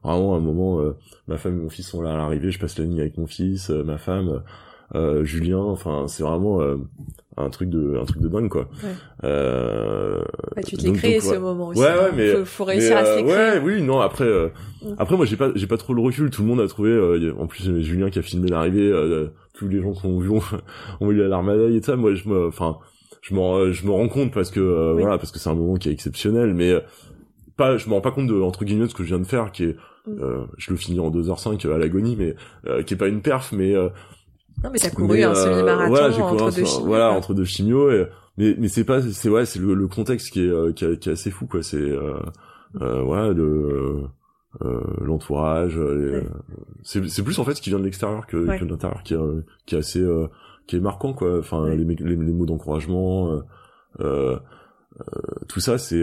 vraiment, 0.03 0.37
un 0.37 0.41
moment, 0.41 0.81
ma 1.27 1.37
femme 1.37 1.59
et 1.59 1.63
mon 1.63 1.69
fils 1.69 1.89
sont 1.89 2.01
là 2.01 2.15
à 2.15 2.17
l'arrivée, 2.17 2.51
je 2.51 2.59
passe 2.59 2.79
la 2.79 2.87
nuit 2.87 3.01
avec 3.01 3.19
mon 3.19 3.27
fils, 3.27 3.71
ma 3.71 3.99
femme. 3.99 4.43
Euh, 4.95 5.24
Julien, 5.24 5.59
enfin 5.59 6.05
c'est 6.07 6.22
vraiment 6.22 6.61
euh, 6.61 6.76
un 7.38 7.49
truc 7.49 7.70
de 7.70 7.97
un 7.99 8.05
truc 8.05 8.20
de 8.20 8.28
dingue 8.28 8.51
quoi. 8.51 8.68
Ouais. 8.84 8.90
Euh, 9.24 10.22
tu 10.66 10.76
te 10.76 10.82
l'es 10.82 10.93
créé 10.93 11.20
ce 11.20 11.36
moment 11.36 11.68
aussi. 11.68 11.80
Ouais, 11.80 11.86
ouais, 11.86 12.09
hein. 12.11 12.14
mais 12.14 12.45
faut, 12.45 12.64
réussir 12.64 12.99
à 12.99 13.05
se 13.07 13.11
euh, 13.11 13.22
Ouais, 13.22 13.61
oui, 13.64 13.80
non. 13.80 14.01
Après, 14.01 14.26
mm. 14.26 14.97
après 14.99 15.16
moi 15.16 15.24
j'ai 15.24 15.36
pas 15.36 15.51
j'ai 15.55 15.66
pas 15.66 15.78
trop 15.78 15.95
le 15.95 16.03
recul. 16.03 16.28
Tout 16.28 16.43
le 16.43 16.49
monde 16.49 16.61
a 16.61 16.68
trouvé. 16.68 17.32
en 17.38 17.47
plus 17.47 17.80
Julien 17.80 18.11
qui 18.11 18.18
a 18.18 18.22
filmé 18.22 18.49
l'arrivée. 18.49 18.93
tous 19.55 19.66
les 19.66 19.80
gens 19.80 19.93
qui 19.93 20.05
ont 20.05 20.18
vu 20.18 20.30
ont, 21.01 21.11
eu 21.11 21.16
la 21.16 21.28
larme 21.28 21.49
à 21.49 21.55
l'œil 21.55 21.76
et 21.76 21.82
ça. 21.82 21.97
Moi 21.97 22.14
je 22.14 22.28
me, 22.28 22.49
enfin 22.49 22.76
je 23.22 23.34
me 23.34 23.72
je 23.72 23.86
me 23.86 23.93
rends 23.93 24.09
compte 24.09 24.32
parce 24.32 24.51
que 24.51 24.93
voilà 24.93 25.16
parce 25.16 25.32
que 25.32 25.38
c'est 25.38 25.49
un 25.49 25.55
moment 25.55 25.76
qui 25.76 25.88
est 25.88 25.93
exceptionnel, 25.93 26.53
mais 26.53 26.74
pas 27.57 27.78
je 27.78 27.88
me 27.88 27.95
rends 27.95 28.03
pas 28.03 28.12
compte 28.12 28.26
de 28.26 28.38
entre 28.38 28.66
guillemets 28.66 28.84
de 28.84 28.90
ce 28.90 28.95
que 28.95 29.05
je 29.05 29.09
viens 29.09 29.20
de 29.20 29.26
faire 29.26 29.53
qui 29.53 29.64
est 29.64 29.76
mm. 30.07 30.47
je 30.59 30.70
le 30.70 30.76
finis 30.76 31.01
en 31.01 31.11
2h05 31.11 31.66
à 31.72 31.78
l'agonie 31.78 32.14
mais 32.18 32.34
qui 32.84 32.93
est 32.93 32.99
pas 32.99 33.09
une 33.09 33.22
perf 33.22 33.53
mais 33.53 33.74
non, 34.63 34.71
mais 34.73 34.79
t'as 34.79 34.91
couru 34.91 35.23
un 35.23 35.35
semi-marathon 35.35 35.89
voilà, 35.89 36.23
entre 36.25 36.51
deux 36.51 36.65
chimios. 36.65 36.87
Voilà, 36.87 37.11
entre 37.13 37.35
deux 37.35 37.45
chimios. 37.45 37.91
Et, 37.91 38.07
mais 38.39 38.55
mais 38.59 38.69
c'est 38.69 38.85
pas, 38.85 39.03
c'est 39.03 39.29
ouais, 39.29 39.45
c'est 39.45 39.59
le, 39.59 39.75
le, 39.75 39.89
contexte 39.89 40.31
qui 40.31 40.45
est, 40.45 40.49
euh, 40.49 40.73
qui, 40.73 40.85
est, 40.85 40.99
qui 40.99 41.09
est 41.09 41.13
assez 41.13 41.31
fou 41.31 41.47
quoi. 41.47 41.63
C'est 41.63 41.77
euh, 41.77 42.15
euh, 42.81 43.03
ouais, 43.03 43.35
le 43.35 44.05
euh, 44.63 44.81
l'entourage. 45.01 45.79
C'est 46.83 47.07
c'est 47.09 47.23
plus 47.23 47.39
en 47.39 47.45
fait 47.45 47.55
ce 47.55 47.63
qui 47.63 47.71
vient 47.71 47.79
de 47.79 47.85
l'extérieur 47.85 48.27
que, 48.27 48.59
que 48.59 48.65
de 48.65 48.71
l'intérieur 48.71 49.03
qui 49.03 49.15
est 49.15 49.19
qui 49.67 49.75
est 49.75 49.79
assez 49.79 50.05
qui 50.67 50.77
est 50.77 50.81
marquant 50.81 51.13
quoi. 51.13 51.39
Enfin 51.39 51.69
les, 51.69 51.85
les, 51.85 52.17
les 52.17 52.17
mots 52.17 52.47
d'encouragement. 52.47 53.43
tout 53.99 55.61
ça 55.61 55.79
c'est 55.79 56.03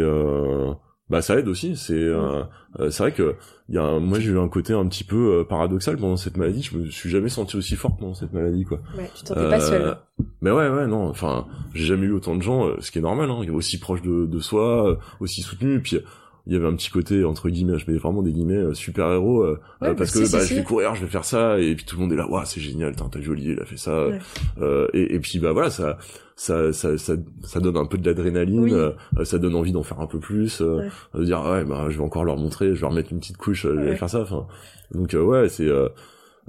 bah 1.09 1.21
ça 1.21 1.37
aide 1.39 1.47
aussi. 1.47 1.75
C'est 1.75 1.93
euh, 1.93 2.43
euh, 2.79 2.89
c'est 2.91 3.03
vrai 3.03 3.11
que 3.11 3.35
il 3.67 3.75
y 3.75 3.77
a 3.77 3.83
un- 3.83 3.99
moi 3.99 4.19
j'ai 4.19 4.29
eu 4.31 4.39
un 4.39 4.47
côté 4.47 4.73
un 4.73 4.85
petit 4.87 5.03
peu 5.03 5.39
euh, 5.39 5.43
paradoxal 5.43 5.97
pendant 5.97 6.17
cette 6.17 6.37
maladie. 6.37 6.61
Je 6.63 6.77
me 6.77 6.89
suis 6.89 7.09
jamais 7.09 7.29
senti 7.29 7.55
aussi 7.55 7.75
fort 7.75 7.95
pendant 7.97 8.13
cette 8.13 8.33
maladie 8.33 8.63
quoi. 8.65 8.79
Ouais, 8.97 9.09
tu 9.15 9.23
te 9.23 9.27
sentais 9.29 9.49
pas 9.49 9.59
seul. 9.59 9.81
Euh, 9.81 9.93
Mais 10.41 10.51
ouais, 10.51 10.69
ouais, 10.69 10.87
non. 10.87 11.07
Enfin, 11.09 11.45
j'ai 11.73 11.85
jamais 11.85 12.05
eu 12.07 12.11
autant 12.11 12.35
de 12.35 12.41
gens, 12.41 12.67
euh, 12.67 12.75
ce 12.79 12.91
qui 12.91 12.99
est 12.99 13.01
normal, 13.01 13.29
hein, 13.31 13.43
aussi 13.53 13.79
proche 13.79 14.01
de, 14.01 14.25
de 14.25 14.39
soi, 14.39 14.89
euh, 14.91 14.95
aussi 15.19 15.41
soutenu. 15.41 15.81
Puis 15.81 15.97
euh, 15.97 16.01
il 16.49 16.53
y 16.53 16.57
avait 16.57 16.67
un 16.67 16.75
petit 16.75 16.89
côté 16.89 17.23
entre 17.23 17.49
guillemets, 17.49 17.77
je 17.77 17.89
mets 17.89 17.97
vraiment 17.97 18.21
des 18.23 18.31
guillemets 18.31 18.73
super 18.73 19.11
héros 19.11 19.45
Ouais, 19.45 19.55
parce 19.79 19.95
bah, 19.95 20.05
que 20.19 20.25
si, 20.25 20.31
bah, 20.33 20.39
si, 20.39 20.39
je 20.39 20.43
si. 20.45 20.55
vais 20.55 20.63
courir, 20.63 20.95
je 20.95 21.01
vais 21.01 21.11
faire 21.11 21.23
ça, 21.25 21.59
et 21.59 21.75
puis 21.75 21.85
tout 21.85 21.95
le 21.95 22.01
monde 22.01 22.11
est 22.13 22.15
là, 22.17 22.27
waouh, 22.27 22.43
c'est 22.45 22.59
génial, 22.59 22.95
t'as 22.95 23.05
Olivier, 23.29 23.53
il 23.53 23.59
a 23.61 23.65
fait 23.65 23.77
ça. 23.77 24.07
Ouais. 24.07 24.19
Euh, 24.61 24.87
et, 24.93 25.15
et 25.15 25.19
puis 25.19 25.39
bah 25.39 25.51
voilà, 25.51 25.69
ça, 25.69 25.97
ça, 26.35 26.73
ça, 26.73 26.97
ça, 26.97 27.13
ça 27.43 27.59
donne 27.59 27.77
un 27.77 27.85
peu 27.85 27.97
de 27.97 28.05
l'adrénaline, 28.05 28.63
Oui. 28.63 28.73
euh, 28.73 28.91
ça 29.23 29.37
donne 29.37 29.55
envie 29.55 29.71
d'en 29.71 29.83
faire 29.83 29.99
un 29.99 30.07
peu 30.07 30.19
plus, 30.19 30.61
euh, 30.61 30.87
de 31.13 31.23
dire 31.23 31.41
ouais, 31.43 31.63
bah 31.65 31.87
je 31.89 31.97
vais 31.97 32.03
encore 32.03 32.25
leur 32.25 32.37
montrer, 32.37 32.75
je 32.75 32.81
vais 32.81 32.87
remettre 32.87 33.11
une 33.11 33.19
petite 33.19 33.37
couche, 33.37 33.65
euh, 33.65 33.75
je 33.75 33.81
vais 33.89 33.95
faire 33.95 34.09
ça. 34.09 34.21
Enfin, 34.21 34.47
donc 34.93 35.13
euh, 35.13 35.21
ouais, 35.21 35.49
c'est 35.49 35.67
euh, 35.67 35.89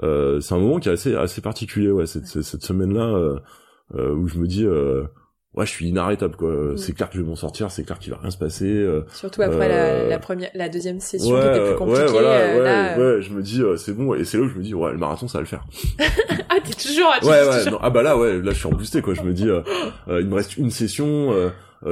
euh, 0.03 0.41
c'est 0.41 0.55
un 0.55 0.59
moment 0.59 0.79
qui 0.79 0.89
est 0.89 0.93
assez 0.93 1.15
assez 1.15 1.41
particulier, 1.41 1.91
ouais, 1.91 2.07
cette, 2.07 2.27
cette, 2.27 2.71
euh, 2.71 3.39
euh, 3.97 4.15
où 4.15 4.29
je 4.29 4.39
me 4.39 4.47
dis 4.47 4.65
euh, 4.65 5.05
ouais, 5.55 5.67
je 5.67 5.71
suis 5.71 5.89
inarrêtable 5.89 6.37
quoi. 6.37 6.51
Mm. 6.51 6.77
C'est 6.79 6.93
clair 6.93 7.09
que 7.11 7.17
je 7.17 7.23
vais 7.23 7.29
m'en 7.29 7.37
sortir, 7.37 7.71
c'est 7.71 7.85
clair 7.85 7.99
qu'il 7.99 8.13
va 8.13 8.19
rien 8.21 8.31
se 8.31 8.39
passer. 8.39 8.67
euh, 8.69 9.03
Surtout 9.13 9.43
après 9.43 9.69
la, 9.69 9.75
euh, 9.75 10.09
la 10.09 10.19
première, 10.19 10.51
la 10.55 10.69
deuxième 10.69 11.01
session 11.01 11.35
ouais, 11.35 11.41
qui 11.43 11.47
était 11.49 11.65
plus 11.67 11.77
compliquée. 11.77 12.01
ouais, 12.03 12.07
voilà, 12.09 12.29
euh, 12.31 12.59
ouais, 12.59 12.65
là, 12.65 12.99
euh, 12.99 13.17
ouais, 13.17 13.23
je 13.23 13.33
me 13.33 13.43
dis 13.43 13.63
c'est 13.77 13.93
bon 13.97 14.15
et 14.15 14.25
c'est 14.25 14.37
là 14.39 14.45
où 14.45 14.49
je 14.49 14.55
me 14.57 14.63
dis 14.63 14.75
ouais, 14.75 14.93
le 14.93 14.99
marathon 14.99 15.29
ça 15.29 15.39
va 15.39 15.43
le 15.43 15.47
faire. 15.49 15.65
Ah, 16.53 16.57
t'es 16.65 16.73
toujours, 16.73 17.13
tu 17.21 17.27
Ouais, 17.29 17.47
ouais, 17.49 17.59
toujours- 17.59 17.73
non, 17.75 17.79
ah 17.81 17.91
bah 17.91 18.03
là, 18.03 18.19
ouais, 18.19 18.41
là 18.43 18.51
je 18.51 18.59
suis 18.59 18.67
en 18.67 18.71
boosté 18.71 19.03
quoi. 19.03 19.15
Je 19.15 19.23
me 19.23 19.33
dis, 19.33 19.45
il 20.09 20.27
me 20.27 20.35
reste 20.35 20.57
une 20.57 20.71
session, 20.71 21.33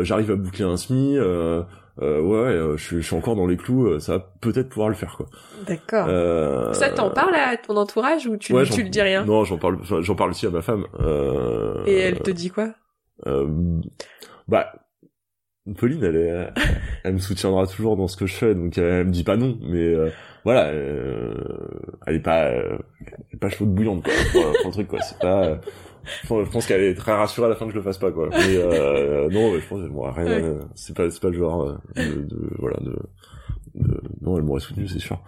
j'arrive 0.01 0.33
à 0.33 0.35
boucler 0.35 0.65
un 0.65 0.77
semi, 0.77 1.17
euh, 1.17 1.63
euh, 2.03 2.21
ouais, 2.21 2.41
ouais, 2.41 2.47
euh, 2.55 2.77
je, 2.77 2.85
suis- 2.85 2.97
je 3.01 3.07
suis 3.07 3.15
encore 3.17 3.37
dans 3.37 3.47
les 3.47 3.57
clous, 3.57 3.87
euh, 3.87 4.01
ça 4.01 4.19
va 4.19 4.33
peut-être 4.41 4.69
pouvoir 4.69 4.89
le 4.89 4.97
faire 4.97 5.15
quoi. 5.17 5.27
D'accord. 5.67 6.07
Ça, 6.75 6.89
t'en 6.91 7.11
parles 7.11 7.37
à 7.37 7.57
ton 7.57 7.77
entourage 7.77 8.27
ou 8.27 8.37
tu, 8.37 8.53
ouais, 8.53 8.65
tu 8.65 8.83
le 8.83 8.89
dis 8.89 9.01
rien? 9.01 9.25
Non, 9.25 9.45
j'en 9.45 9.59
parle, 9.59 9.79
j'en 10.01 10.15
parle 10.17 10.31
aussi 10.31 10.47
à 10.47 10.51
ma 10.51 10.61
femme. 10.63 10.87
Et 11.87 11.99
elle 12.01 12.19
te 12.21 12.31
dit 12.33 12.51
quoi? 12.51 12.71
Bah, 14.49 14.73
Pauline, 15.77 16.03
elle 16.03 16.17
est, 16.17 16.49
elle 17.05 17.15
me 17.15 17.19
soutiendra 17.19 17.67
toujours 17.67 17.97
dans 17.97 18.09
ce 18.09 18.17
que 18.17 18.27
je 18.27 18.35
fais, 18.35 18.55
donc 18.55 18.79
elle, 18.79 19.05
me 19.07 19.11
dit 19.13 19.25
pas 19.25 19.37
non, 19.37 19.59
mais 19.63 19.95
euh, 19.95 20.11
voilà, 20.45 20.69
euh, 20.69 21.35
elle 22.07 22.17
est 22.17 22.21
pas, 22.23 22.47
euh, 22.47 22.79
elle 23.07 23.35
est 23.35 23.39
pas 23.39 23.51
chaude 23.51 23.75
bouillante 23.75 24.03
quoi, 24.03 24.13
pour, 24.33 24.43
pour 24.63 24.67
le 24.67 24.73
truc 24.73 24.89
quoi. 24.89 25.01
C'est 25.03 25.19
pas, 25.19 25.45
euh, 25.47 25.57
je 26.05 26.51
pense- 26.51 26.67
qu'elle 26.67 26.83
est 26.85 26.95
très 26.95 27.13
rassurée 27.13 27.47
à 27.47 27.51
la 27.51 27.57
fin 27.57 27.67
que 27.67 27.73
je 27.73 27.77
le 27.77 27.83
fasse 27.83 27.99
pas 27.99 28.11
quoi. 28.13 28.31
Mais 28.33 28.57
euh, 28.57 29.29
non, 29.29 29.53
mais 29.53 29.61
je 29.61 29.67
pense, 29.69 29.83
bon, 29.89 30.11
rien, 30.11 30.25
Ouais. 30.25 30.43
euh, 30.43 30.61
c'est 30.75 30.97
pas, 30.97 31.11
c'est 31.11 31.21
pas 31.21 31.29
le 31.29 31.39
genre 31.39 31.63
euh, 31.65 31.77
de, 31.97 32.23
de 32.23 32.51
voilà 32.59 32.79
de, 32.81 32.97
de- 33.75 34.01
non, 34.23 34.39
elle 34.39 34.45
m'aurait 34.45 34.61
soutenu, 34.61 34.89
c'est 34.89 35.01
sûr. 35.01 35.21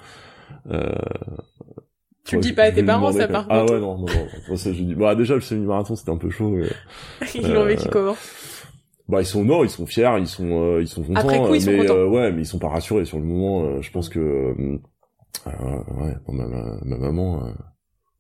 Euh, 2.20 2.30
Tu 2.30 2.36
le 2.36 2.42
dis 2.42 2.52
pas 2.52 2.64
à 2.64 2.72
tes 2.72 2.82
parents, 2.82 3.12
ça, 3.12 3.26
quand 3.26 3.32
par 3.32 3.48
même. 3.48 3.66
Ah 3.68 3.72
ouais, 3.72 3.80
non, 3.80 3.98
non, 3.98 4.06
non. 4.48 4.56
Ça, 4.56 4.72
je 4.72 4.82
dis, 4.82 4.94
bah, 4.94 5.14
déjà, 5.14 5.34
le 5.34 5.40
semi-marathon, 5.40 5.96
c'était 5.96 6.10
un 6.10 6.16
peu 6.18 6.30
chaud. 6.30 6.56
Ils 7.34 7.52
l'ont 7.52 7.62
euh, 7.62 7.64
vécu 7.64 7.88
comment 7.88 8.16
bah 9.08 9.20
ils 9.22 9.26
sont 9.26 9.44
non, 9.44 9.64
ils 9.64 9.70
sont 9.70 9.86
fiers, 9.86 10.08
ils 10.20 10.28
sont 10.28 10.62
euh, 10.62 10.80
ils 10.80 10.86
sont 10.86 11.02
contents. 11.02 11.18
Après 11.18 11.40
coup, 11.40 11.52
ils 11.56 11.62
sont 11.62 11.72
mais 11.72 11.78
contents. 11.78 11.96
euh, 11.96 12.06
ouais, 12.06 12.30
mais 12.30 12.42
ils 12.42 12.46
sont 12.46 12.60
pas 12.60 12.68
rassurés 12.68 13.04
sur 13.04 13.18
le 13.18 13.24
moment. 13.24 13.64
euh, 13.64 13.80
je 13.82 13.90
pense 13.90 14.08
que 14.08 14.20
euh, 14.20 14.78
euh, 15.48 15.50
ouais, 15.96 16.14
ma 16.28 16.96
maman 16.96 17.42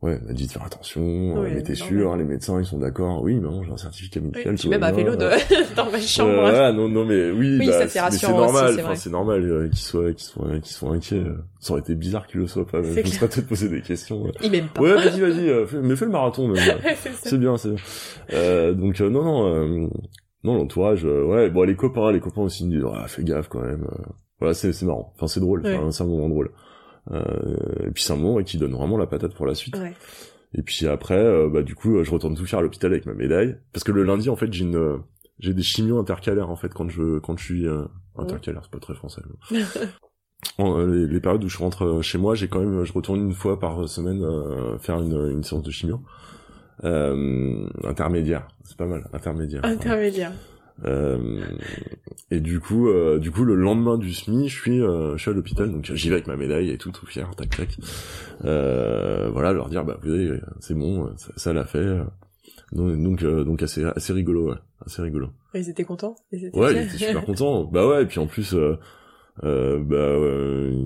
euh, 0.02 0.06
ouais 0.06 0.18
m'a 0.26 0.32
dit 0.32 0.46
de 0.46 0.52
faire 0.52 0.64
attention, 0.64 1.00
euh, 1.02 1.42
Oui, 1.44 1.50
mais 1.54 1.62
t'es 1.62 1.74
sûr, 1.74 2.16
les 2.16 2.24
médecins 2.24 2.58
ils 2.60 2.64
sont 2.66 2.78
d'accord. 2.78 3.22
Oui, 3.22 3.36
maman, 3.38 3.62
j'ai 3.64 3.70
un 3.72 3.76
certificat 3.76 4.20
médical. 4.20 4.44
Je 4.44 4.50
tout 4.52 4.56
suis 4.58 4.68
même 4.70 4.82
à 4.82 4.92
vélo 4.92 5.16
de... 5.16 5.28
dans 5.76 5.90
ma 5.90 6.00
chambre. 6.00 6.30
Euh, 6.30 6.40
voilà, 6.40 6.72
non, 6.72 6.88
non, 6.88 7.04
mais 7.04 7.30
oui, 7.30 7.58
Oui, 7.60 7.66
bah, 7.66 7.86
c'est 7.88 8.00
mais 8.00 8.28
normal. 8.36 8.72
c'est 8.74 8.82
Enfin, 8.82 8.94
c'est 8.94 9.10
normal 9.10 9.44
euh, 9.44 9.68
qu'ils 9.68 9.78
soient, 9.78 10.12
qu'ils 10.12 10.20
soient, 10.26 10.58
qu'ils 10.60 10.72
soient 10.72 10.90
inquiets. 10.94 11.16
euh. 11.16 11.36
Ça 11.60 11.72
aurait 11.72 11.82
été 11.82 11.94
bizarre 11.94 12.26
qu'ils 12.26 12.40
le 12.40 12.46
soient 12.46 12.66
pas. 12.66 12.82
Je 12.82 12.92
C'est 12.92 13.02
me 13.04 13.08
serais 13.08 13.28
peut-être 13.28 13.46
posé 13.48 13.68
des 13.68 13.82
questions. 13.82 14.26
euh. 14.26 14.30
Ils 14.42 14.50
m'aiment 14.50 14.68
pas. 14.68 14.80
Ouais, 14.80 14.94
vas-y, 14.94 15.20
vas-y, 15.20 15.48
euh, 15.48 15.66
mais 15.82 15.96
fais 15.96 16.06
le 16.06 16.10
marathon. 16.12 16.48
même. 16.48 16.56
c'est 17.22 17.38
bien, 17.38 17.56
c'est 17.56 17.68
bien. 17.70 17.78
Euh, 18.32 18.72
donc 18.72 19.00
euh, 19.00 19.10
non, 19.10 19.22
non, 19.22 19.46
euh, 19.54 19.86
non, 20.44 20.54
l'entourage, 20.54 21.04
euh, 21.04 21.24
ouais, 21.24 21.50
bon, 21.50 21.64
les 21.64 21.76
copains, 21.76 22.10
les 22.12 22.20
copains 22.20 22.40
aussi 22.42 22.64
me 22.66 22.70
disent, 22.72 22.84
ouais, 22.84 22.92
fais 23.08 23.22
gaffe 23.24 23.48
quand 23.48 23.60
même. 23.60 23.84
euh. 23.84 24.02
Voilà, 24.38 24.54
c'est 24.54 24.72
c'est 24.72 24.86
marrant. 24.86 25.12
Enfin, 25.16 25.26
c'est 25.26 25.40
drôle. 25.40 25.60
Ouais. 25.62 25.76
Enfin, 25.76 25.90
c'est 25.90 26.02
un 26.02 26.06
moment 26.06 26.30
drôle. 26.30 26.50
Euh, 27.10 27.86
et 27.86 27.90
puis 27.90 28.02
c'est 28.04 28.12
un 28.12 28.16
moment 28.16 28.42
qui 28.42 28.56
donne 28.58 28.72
vraiment 28.74 28.96
la 28.96 29.06
patate 29.06 29.34
pour 29.34 29.46
la 29.46 29.54
suite. 29.54 29.76
Ouais. 29.76 29.94
Et 30.54 30.62
puis 30.62 30.86
après, 30.86 31.18
euh, 31.18 31.48
bah 31.48 31.62
du 31.62 31.74
coup, 31.74 31.96
euh, 31.96 32.04
je 32.04 32.10
retourne 32.10 32.34
tout 32.36 32.44
faire 32.46 32.58
à 32.58 32.62
l'hôpital 32.62 32.92
avec 32.92 33.06
ma 33.06 33.14
médaille, 33.14 33.56
parce 33.72 33.84
que 33.84 33.92
le 33.92 34.02
lundi, 34.04 34.28
en 34.30 34.36
fait, 34.36 34.52
j'ai 34.52 34.64
une, 34.64 34.98
j'ai 35.38 35.54
des 35.54 35.62
chimios 35.62 35.98
intercalaires 35.98 36.50
en 36.50 36.56
fait 36.56 36.72
quand 36.74 36.88
je, 36.88 37.18
quand 37.20 37.36
je 37.38 37.44
suis 37.44 37.66
euh, 37.68 37.84
intercalaire, 38.16 38.62
c'est 38.64 38.72
pas 38.72 38.78
très 38.80 38.94
français. 38.94 39.22
mais- 39.50 39.60
En, 40.58 40.78
les, 40.86 41.06
les 41.06 41.20
périodes 41.20 41.44
où 41.44 41.48
je 41.50 41.58
rentre 41.58 42.00
chez 42.02 42.16
moi, 42.16 42.34
j'ai 42.34 42.48
quand 42.48 42.60
même, 42.60 42.82
je 42.84 42.92
retourne 42.94 43.20
une 43.20 43.32
fois 43.34 43.58
par 43.60 43.86
semaine 43.88 44.22
euh, 44.24 44.78
faire 44.78 45.00
une, 45.00 45.30
une 45.30 45.42
séance 45.44 45.62
de 45.62 45.70
chimio. 45.70 46.00
Euh, 46.84 47.66
intermédiaire, 47.84 48.48
c'est 48.64 48.76
pas 48.76 48.86
mal, 48.86 49.06
intermédiaire. 49.12 49.60
Intermédiaire. 49.64 50.32
Euh, 50.86 51.40
et 52.30 52.40
du 52.40 52.60
coup, 52.60 52.88
euh, 52.88 53.18
du 53.18 53.30
coup, 53.30 53.44
le 53.44 53.54
lendemain 53.54 53.98
du 53.98 54.12
SMI, 54.12 54.48
je 54.48 54.54
suis, 54.60 54.80
euh, 54.80 55.16
je 55.16 55.22
suis 55.22 55.30
à 55.30 55.34
l'hôpital, 55.34 55.70
donc 55.70 55.84
j'y 55.92 56.08
vais 56.08 56.14
avec 56.14 56.26
ma 56.26 56.36
médaille 56.36 56.70
et 56.70 56.78
tout, 56.78 56.90
tout 56.90 57.06
fier, 57.06 57.28
tac 57.36 57.54
tac. 57.56 57.76
Euh, 58.44 59.28
voilà, 59.30 59.52
leur 59.52 59.68
dire, 59.68 59.84
bah, 59.84 59.98
c'est 60.60 60.74
bon, 60.74 61.10
ça, 61.16 61.32
ça 61.36 61.52
l'a 61.52 61.64
fait. 61.64 61.86
Donc, 62.72 63.02
donc, 63.02 63.22
euh, 63.22 63.44
donc 63.44 63.62
assez, 63.62 63.84
assez 63.84 64.12
rigolo, 64.12 64.50
ouais, 64.50 64.56
assez 64.86 65.02
rigolo. 65.02 65.28
Ils 65.54 65.68
étaient 65.68 65.84
contents? 65.84 66.14
Ils 66.32 66.44
étaient 66.46 66.56
Ouais, 66.58 66.72
ils 66.72 66.82
étaient 66.82 66.96
super 67.06 67.24
contents. 67.24 67.64
Bah 67.64 67.86
ouais, 67.86 68.02
et 68.04 68.06
puis 68.06 68.20
en 68.20 68.26
plus, 68.26 68.54
bah, 68.54 68.78
euh, 69.44 70.84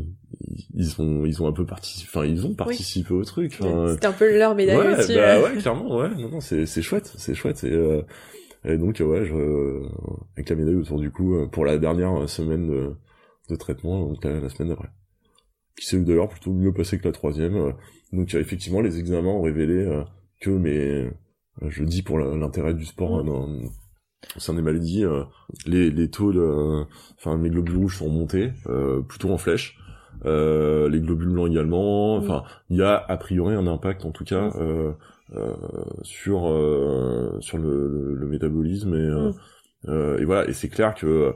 ils 0.74 1.01
ont, 1.01 1.24
ils 1.24 1.42
ont 1.42 1.47
un 1.47 1.53
peu 1.53 1.64
participé, 1.66 2.09
enfin, 2.12 2.26
ils 2.26 2.47
ont 2.47 2.55
participé 2.55 3.12
au 3.14 3.24
truc. 3.24 3.57
enfin, 3.61 3.92
C'était 3.92 4.07
un 4.07 4.12
peu 4.12 4.36
leur 4.36 4.55
médaille 4.55 4.76
ouais, 4.76 4.99
aussi. 4.99 5.14
bah 5.14 5.40
ouais, 5.40 5.57
clairement, 5.57 5.97
ouais. 5.99 6.09
Non, 6.18 6.28
non, 6.30 6.40
c'est 6.40 6.66
c'est 6.66 6.82
chouette, 6.82 7.12
c'est 7.16 7.34
chouette. 7.34 7.62
Et, 7.64 7.72
euh, 7.72 8.03
et 8.64 8.78
donc 8.78 9.00
euh, 9.00 9.04
ouais, 9.04 9.24
je, 9.24 9.88
avec 10.36 10.48
la 10.48 10.56
médaille 10.56 10.76
autour 10.76 10.98
du 10.98 11.10
cou 11.10 11.34
euh, 11.34 11.46
pour 11.46 11.64
la 11.64 11.78
dernière 11.78 12.28
semaine 12.28 12.66
de, 13.48 13.56
traitement, 13.56 14.06
donc 14.06 14.24
la, 14.24 14.48
semaine 14.48 14.70
d'après. 14.70 14.90
Qui 15.78 15.86
s'est 15.86 15.98
d'ailleurs 16.00 16.28
plutôt 16.28 16.52
mieux 16.52 16.72
passé 16.72 16.98
que 16.98 17.04
la 17.04 17.12
troisième. 17.12 17.56
euh. 17.56 17.72
Donc 18.12 18.34
euh, 18.34 18.40
effectivement, 18.40 18.80
les 18.80 18.98
examens 18.98 19.30
ont 19.30 19.42
révélé 19.42 19.74
euh, 19.74 20.02
que 20.40 20.50
mes, 20.50 21.10
euh, 21.62 21.68
je 21.68 21.84
dis 21.84 22.02
pour 22.02 22.18
l'intérêt 22.18 22.74
du 22.74 22.84
sport 22.84 23.22
Mm. 23.22 23.28
euh, 23.28 23.32
dans 23.32 23.48
sein 24.38 24.54
des 24.54 24.62
maladies, 24.62 25.04
euh, 25.04 25.24
les, 25.66 25.90
les 25.90 26.08
taux 26.10 26.32
de, 26.32 26.84
enfin 27.18 27.36
mes 27.36 27.50
globules 27.50 27.76
rouges 27.76 27.98
sont 27.98 28.08
montés, 28.08 28.52
euh, 28.66 29.02
plutôt 29.02 29.30
en 29.30 29.38
flèche. 29.38 29.78
Euh, 30.26 30.88
les 30.88 31.00
globules 31.00 31.28
blancs 31.30 31.50
également. 31.50 32.18
Mm. 32.18 32.22
Enfin, 32.22 32.42
il 32.70 32.78
y 32.78 32.82
a 32.82 32.96
a 33.08 33.16
priori 33.16 33.54
un 33.54 33.66
impact 33.66 34.04
en 34.04 34.10
tout 34.10 34.24
cas 34.24 34.48
Mm. 34.48 34.52
euh, 34.60 34.92
euh, 35.36 35.52
sur 36.02 36.48
euh, 36.48 37.36
sur 37.40 37.58
le, 37.58 37.88
le, 37.88 38.14
le 38.14 38.26
métabolisme 38.26 38.94
et 38.94 38.98
euh, 38.98 39.30
Mm. 39.30 39.34
euh, 39.90 40.18
et 40.18 40.24
voilà. 40.24 40.48
Et 40.48 40.52
c'est 40.52 40.68
clair 40.68 40.94
que 40.94 41.06
euh, 41.06 41.32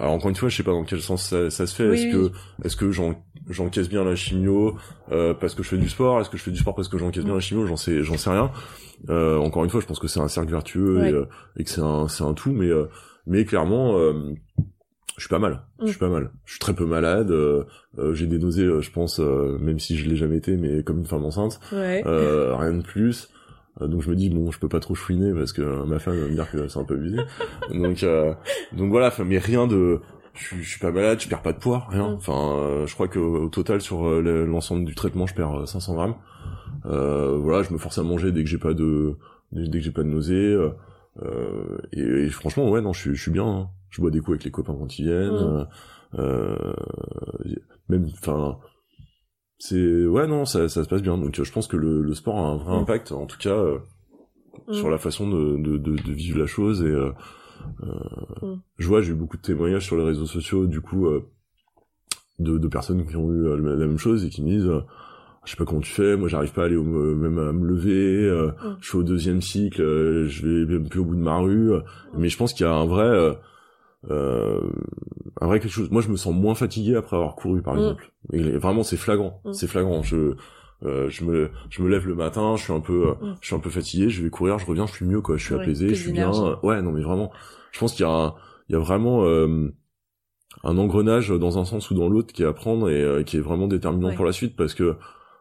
alors 0.00 0.12
encore 0.12 0.28
une 0.30 0.36
fois, 0.36 0.48
je 0.48 0.56
sais 0.56 0.62
pas 0.62 0.70
dans 0.72 0.84
quel 0.84 1.00
sens 1.00 1.28
ça, 1.28 1.50
ça 1.50 1.66
se 1.66 1.74
fait. 1.74 1.88
Oui, 1.88 1.94
est-ce 1.96 2.16
oui. 2.16 2.30
que 2.30 2.64
est-ce 2.66 2.76
que 2.76 2.90
j'en 2.90 3.14
j'encaisse 3.48 3.88
bien 3.88 4.04
la 4.04 4.14
chimio 4.14 4.76
euh, 5.10 5.34
parce 5.34 5.54
que 5.54 5.62
je 5.62 5.68
fais 5.70 5.78
du 5.78 5.88
sport? 5.88 6.20
Est-ce 6.20 6.30
que 6.30 6.36
je 6.36 6.42
fais 6.42 6.50
du 6.52 6.58
sport 6.58 6.74
parce 6.74 6.88
que 6.88 6.98
j'encaisse 6.98 7.24
bien 7.24 7.34
la 7.34 7.40
chimio? 7.40 7.66
J'en 7.66 7.76
sais 7.76 8.02
j'en 8.02 8.16
sais 8.16 8.30
rien. 8.30 8.50
Euh, 9.08 9.36
encore 9.38 9.64
une 9.64 9.70
fois, 9.70 9.80
je 9.80 9.86
pense 9.86 9.98
que 9.98 10.06
c'est 10.08 10.20
un 10.20 10.28
cercle 10.28 10.50
vertueux 10.52 10.98
Ouais. 11.00 11.10
et, 11.10 11.60
et 11.60 11.64
que 11.64 11.70
c'est 11.70 11.80
un 11.80 12.06
c'est 12.08 12.22
un 12.22 12.34
tout, 12.34 12.52
mais 12.52 12.70
mais 13.26 13.44
clairement. 13.44 13.96
Je 15.22 15.28
suis 15.28 15.30
pas 15.30 15.38
mal, 15.38 15.60
je 15.80 15.86
suis 15.86 15.96
Mm. 15.96 15.98
pas 16.00 16.08
mal. 16.08 16.30
Je 16.46 16.50
suis 16.50 16.58
très 16.58 16.74
peu 16.74 16.84
malade. 16.84 17.30
euh, 17.30 17.62
euh, 17.98 18.12
j'ai 18.12 18.26
des 18.26 18.40
nausées, 18.40 18.64
euh, 18.64 18.80
je 18.80 18.90
pense, 18.90 19.20
euh, 19.20 19.56
même 19.60 19.78
si 19.78 19.96
je 19.96 20.08
l'ai 20.10 20.16
jamais 20.16 20.38
été, 20.38 20.56
mais 20.56 20.82
comme 20.82 20.98
une 20.98 21.06
femme 21.06 21.24
enceinte, 21.24 21.60
Ouais. 21.72 22.02
euh, 22.06 22.56
rien 22.56 22.72
de 22.74 22.82
plus. 22.82 23.28
Euh, 23.80 23.86
donc 23.86 24.02
je 24.02 24.10
me 24.10 24.16
dis 24.16 24.30
bon, 24.30 24.50
je 24.50 24.58
peux 24.58 24.68
pas 24.68 24.80
trop 24.80 24.96
chouiner 24.96 25.32
parce 25.32 25.52
que 25.52 25.84
ma 25.84 26.00
femme 26.00 26.16
va 26.18 26.26
me 26.26 26.34
dire 26.34 26.50
que 26.50 26.66
c'est 26.66 26.78
un 26.80 26.84
peu 26.84 26.94
abusé. 26.94 27.18
donc 27.72 28.02
euh, 28.02 28.34
donc 28.72 28.90
voilà, 28.90 29.12
mais 29.24 29.38
rien 29.38 29.68
de, 29.68 30.00
je 30.34 30.42
suis, 30.44 30.62
je 30.64 30.68
suis 30.70 30.80
pas 30.80 30.90
malade, 30.90 31.20
je 31.20 31.28
perds 31.28 31.42
pas 31.42 31.52
de 31.52 31.58
poids, 31.60 31.86
rien. 31.88 32.10
Mm. 32.10 32.14
Enfin, 32.14 32.56
euh, 32.58 32.86
je 32.88 32.94
crois 32.94 33.06
que 33.06 33.20
au 33.20 33.48
total 33.48 33.80
sur 33.80 34.20
le- 34.20 34.44
l'ensemble 34.44 34.84
du 34.84 34.96
traitement, 34.96 35.28
je 35.28 35.34
perds 35.36 35.60
euh, 35.60 35.66
500 35.66 35.94
grammes. 35.94 36.14
Euh, 36.86 37.36
voilà, 37.40 37.62
je 37.62 37.72
me 37.72 37.78
force 37.78 37.96
à 37.98 38.02
manger 38.02 38.32
dès 38.32 38.42
que 38.42 38.50
j'ai 38.50 38.58
pas 38.58 38.74
de, 38.74 39.14
dès 39.52 39.78
que 39.78 39.84
j'ai 39.84 39.92
pas 39.92 40.02
de 40.02 40.08
nausées. 40.08 40.58
et, 41.92 42.00
et 42.00 42.28
franchement, 42.30 42.68
ouais, 42.70 42.80
non, 42.80 42.92
je 42.92 43.00
suis, 43.00 43.14
je 43.14 43.22
suis 43.22 43.30
bien. 43.30 43.46
hein. 43.46 43.68
Je 43.92 44.00
bois 44.00 44.10
des 44.10 44.18
coups 44.18 44.30
avec 44.30 44.44
les 44.44 44.50
copains 44.50 44.74
quand 44.74 44.98
ils 44.98 45.04
viennent. 45.04 45.32
Mm. 45.32 45.66
euh, 46.18 46.18
euh, 46.18 46.72
même, 47.88 48.06
enfin, 48.20 48.58
c'est, 49.58 50.06
ouais, 50.06 50.26
non, 50.26 50.44
ça, 50.44 50.68
ça 50.68 50.82
se 50.82 50.88
passe 50.88 51.02
bien. 51.02 51.16
Donc, 51.18 51.38
euh, 51.38 51.44
je 51.44 51.52
pense 51.52 51.68
que 51.68 51.76
le, 51.76 52.02
le 52.02 52.14
sport 52.14 52.36
a 52.38 52.48
un 52.48 52.56
vrai 52.56 52.76
Mm. 52.76 52.80
impact, 52.80 53.12
en 53.12 53.26
tout 53.26 53.38
cas, 53.38 53.50
euh, 53.56 53.78
Mm. 54.68 54.72
sur 54.74 54.90
la 54.90 54.98
façon 54.98 55.28
de, 55.30 55.56
de, 55.56 55.76
de, 55.78 55.92
de 55.96 56.12
vivre 56.12 56.38
la 56.38 56.46
chose. 56.46 56.82
Et 56.82 56.86
euh, 56.86 57.10
euh, 57.84 58.46
Mm. 58.54 58.60
je 58.78 58.88
vois, 58.88 59.02
j'ai 59.02 59.12
eu 59.12 59.14
beaucoup 59.14 59.36
de 59.36 59.42
témoignages 59.42 59.84
sur 59.86 59.96
les 59.96 60.04
réseaux 60.04 60.26
sociaux, 60.26 60.66
du 60.66 60.80
coup, 60.80 61.06
euh, 61.06 61.22
de, 62.38 62.58
de 62.58 62.68
personnes 62.68 63.06
qui 63.06 63.14
ont 63.16 63.30
eu 63.32 63.44
la 63.56 63.86
même 63.86 63.98
chose 63.98 64.24
et 64.24 64.28
qui 64.30 64.42
me 64.42 64.48
disent. 64.48 64.70
je 65.44 65.50
sais 65.50 65.56
pas 65.56 65.64
comment 65.64 65.80
tu 65.80 65.90
fais, 65.92 66.16
moi 66.16 66.28
j'arrive 66.28 66.52
pas 66.52 66.62
à 66.62 66.64
aller 66.66 66.76
au, 66.76 66.84
même 66.84 67.36
à 67.38 67.52
me 67.52 67.66
lever, 67.66 68.24
euh, 68.28 68.48
Mm. 68.48 68.76
je 68.80 68.88
suis 68.88 68.98
au 68.98 69.02
deuxième 69.02 69.40
cycle, 69.42 69.82
euh, 69.82 70.26
je 70.28 70.46
vais 70.46 70.72
même 70.72 70.88
plus 70.88 71.00
au 71.00 71.04
bout 71.04 71.16
de 71.16 71.20
ma 71.20 71.38
rue, 71.38 71.72
euh, 71.72 71.80
mais 72.16 72.28
je 72.28 72.36
pense 72.38 72.52
qu'il 72.54 72.64
y 72.64 72.68
a 72.68 72.72
un 72.72 72.86
vrai, 72.86 73.36
un 74.10 75.46
vrai 75.46 75.60
quelque 75.60 75.70
chose. 75.72 75.90
Moi, 75.90 76.02
je 76.02 76.08
me 76.08 76.16
sens 76.16 76.34
moins 76.34 76.54
fatigué 76.54 76.96
après 76.96 77.16
avoir 77.16 77.34
couru, 77.36 77.62
par 77.62 77.74
Mm. 77.74 77.78
exemple. 77.78 78.12
Et 78.32 78.42
vraiment, 78.58 78.82
c'est 78.82 78.96
flagrant. 78.96 79.40
Mm. 79.44 79.52
C'est 79.52 79.66
flagrant. 79.66 80.02
Je 80.02 80.34
euh, 80.84 81.08
je 81.10 81.24
me 81.24 81.50
je 81.70 81.80
me 81.80 81.88
lève 81.88 82.08
le 82.08 82.16
matin, 82.16 82.56
je 82.56 82.64
suis 82.64 82.72
un 82.72 82.80
peu 82.80 83.10
euh, 83.10 83.12
Mm. 83.24 83.34
je 83.40 83.46
suis 83.46 83.54
un 83.54 83.60
peu 83.60 83.70
fatigué, 83.70 84.08
je 84.10 84.20
vais 84.22 84.30
courir, 84.30 84.58
je 84.58 84.66
reviens, 84.66 84.86
je 84.86 84.92
suis 84.92 85.06
mieux 85.06 85.20
quoi, 85.20 85.36
je 85.36 85.44
suis 85.44 85.54
Ouais, 85.54 85.62
apaisé, 85.62 85.88
je 85.90 85.94
suis 85.94 86.10
bien. 86.12 86.32
Ouais, 86.64 86.82
non 86.82 86.90
mais 86.90 87.02
vraiment, 87.02 87.30
je 87.70 87.78
pense 87.78 87.92
qu'il 87.94 88.04
y 88.04 88.08
a 88.08 88.12
un, 88.12 88.34
il 88.68 88.72
y 88.72 88.74
a 88.76 88.80
vraiment 88.80 89.22
euh, 89.24 89.72
un 90.64 90.78
engrenage 90.78 91.28
dans 91.30 91.58
un 91.58 91.64
sens 91.64 91.90
ou 91.90 91.94
dans 91.94 92.08
l'autre 92.08 92.32
qui 92.32 92.42
est 92.42 92.46
à 92.46 92.52
prendre 92.52 92.90
et 92.90 93.00
euh, 93.00 93.22
qui 93.22 93.36
est 93.36 93.40
vraiment 93.40 93.68
déterminant 93.68 94.08
Ouais. 94.08 94.16
pour 94.16 94.24
la 94.24 94.32
suite 94.32 94.56
parce 94.56 94.74
que 94.74 94.96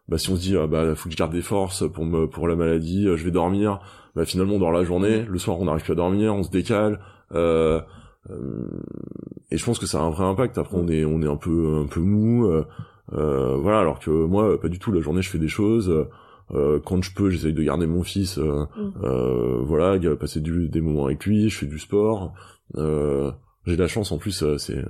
bah 0.08 0.20
si 0.20 0.30
on 0.30 0.36
se 0.36 0.42
dit 0.42 0.56
ah, 0.58 0.68
bah 0.68 0.94
faut 0.94 1.10
que 1.10 1.14
je 1.14 1.18
garde 1.18 1.32
des 1.32 1.42
forces 1.42 1.90
pour 1.92 2.06
me 2.06 2.28
pour 2.28 2.48
la 2.48 2.56
maladie, 2.56 3.08
euh, 3.08 3.18
je 3.18 3.24
vais 3.26 3.32
dormir, 3.32 3.80
bah 4.16 4.26
finalement 4.26 4.54
on 4.56 4.60
dort 4.60 4.72
la 4.72 4.84
journée, 4.84 5.24
le 5.28 5.40
soir 5.40 5.60
on 5.60 5.66
n'arrive 5.66 5.84
plus 5.84 5.94
à 5.94 5.96
dormir, 5.96 6.36
on 6.36 6.44
se 6.44 6.52
décale 6.52 7.00
euh, 7.34 7.80
euh, 7.80 7.82
et 8.30 9.58
je 9.58 9.66
pense 9.66 9.80
que 9.80 9.86
ça 9.86 10.00
a 10.00 10.04
un 10.04 10.10
vrai 10.10 10.26
impact. 10.26 10.58
Après 10.58 10.78
on 10.78 10.88
est 10.88 11.06
on 11.06 11.22
est 11.22 11.28
un 11.28 11.36
peu 11.38 11.82
un 11.84 11.88
peu 11.88 12.00
mou 12.00 12.46
euh, 12.46 12.66
euh, 13.14 13.58
voilà 13.58 13.80
alors 13.80 14.00
que 14.00 14.10
moi 14.12 14.60
pas 14.60 14.70
du 14.70 14.80
tout. 14.80 14.92
La 14.92 15.02
journée 15.02 15.22
je 15.22 15.30
fais 15.30 15.40
des 15.40 15.48
choses. 15.48 15.90
Euh, 15.90 16.06
euh, 16.54 16.80
quand 16.86 17.02
je 17.02 17.14
peux 17.14 17.30
j'essaye 17.30 17.54
de 17.54 17.64
garder 17.64 17.88
mon 17.88 18.04
fils 18.04 18.38
euh, 18.38 18.66
Mm. 18.78 18.92
euh, 19.04 19.58
voilà 19.64 19.98
passer 20.18 20.42
du, 20.42 20.68
des 20.68 20.82
moments 20.82 21.06
avec 21.06 21.26
lui 21.26 21.50
je 21.50 21.58
fais 21.58 21.66
du 21.66 21.80
sport. 21.80 22.34
Euh, 22.78 23.32
j'ai 23.66 23.76
de 23.76 23.82
la 23.82 23.88
chance 23.88 24.12
en 24.12 24.18
plus 24.18 24.42
euh, 24.44 24.58
c'est 24.58 24.78
euh, 24.78 24.86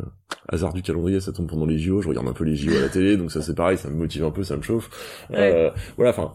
hasard 0.48 0.74
du 0.74 0.82
calendrier 0.82 1.20
ça 1.20 1.32
tombe 1.32 1.48
pendant 1.50 1.66
les 1.66 1.78
JO 1.78 2.02
je 2.02 2.08
regarde 2.08 2.28
un 2.28 2.34
peu 2.34 2.44
les 2.46 2.56
JO 2.56 2.72
à 2.76 2.80
la 2.82 2.90
télé 2.90 3.18
donc 3.18 3.32
ça 3.32 3.42
c'est 3.42 3.54
pareil 3.56 3.78
ça 3.78 3.90
me 3.90 3.96
motive 3.96 4.24
un 4.24 4.32
peu 4.32 4.44
ça 4.44 4.56
me 4.58 4.62
chauffe. 4.62 4.90
Euh, 5.32 5.70
voilà 5.98 6.12
enfin 6.12 6.32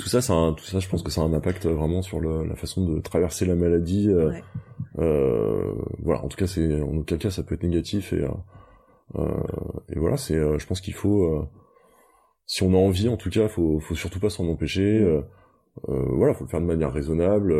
tout 0.00 0.08
ça 0.08 0.20
ça 0.20 0.32
un- 0.34 0.52
tout 0.54 0.64
ça 0.64 0.78
je 0.80 0.88
pense 0.88 1.02
que 1.02 1.10
ça 1.10 1.20
a 1.20 1.24
un 1.24 1.32
impact 1.32 1.66
vraiment 1.66 2.02
sur 2.02 2.18
le, 2.20 2.44
la 2.44 2.56
façon 2.56 2.86
de 2.86 3.00
traverser 3.00 3.44
la 3.46 3.54
maladie 3.54 4.08
euh, 4.10 4.30
Ouais. 4.30 4.42
euh, 4.98 5.72
voilà 6.02 6.24
en 6.24 6.28
tout 6.28 6.36
cas 6.36 6.46
c'est 6.46 6.80
en 6.82 6.96
aucun 6.96 7.16
cas 7.18 7.30
ça 7.30 7.42
peut 7.42 7.54
être 7.54 7.62
négatif 7.62 8.12
et 8.12 8.22
euh, 8.24 8.28
euh, 9.16 9.28
et 9.88 9.98
voilà 9.98 10.16
c'est 10.16 10.36
euh, 10.36 10.58
je 10.58 10.66
pense 10.66 10.80
qu'il 10.80 10.94
faut 10.94 11.24
euh, 11.24 11.44
si 12.46 12.62
on 12.62 12.72
a 12.74 12.76
envie 12.76 13.08
en 13.08 13.16
tout 13.16 13.30
cas 13.30 13.48
faut 13.48 13.78
faut 13.80 13.94
surtout 13.94 14.20
pas 14.20 14.30
s'en 14.30 14.46
empêcher 14.48 14.98
euh, 15.00 15.20
euh, 15.88 16.04
voilà 16.16 16.34
faut 16.34 16.44
le 16.44 16.50
faire 16.50 16.60
de 16.60 16.66
manière 16.66 16.92
raisonnable 16.92 17.54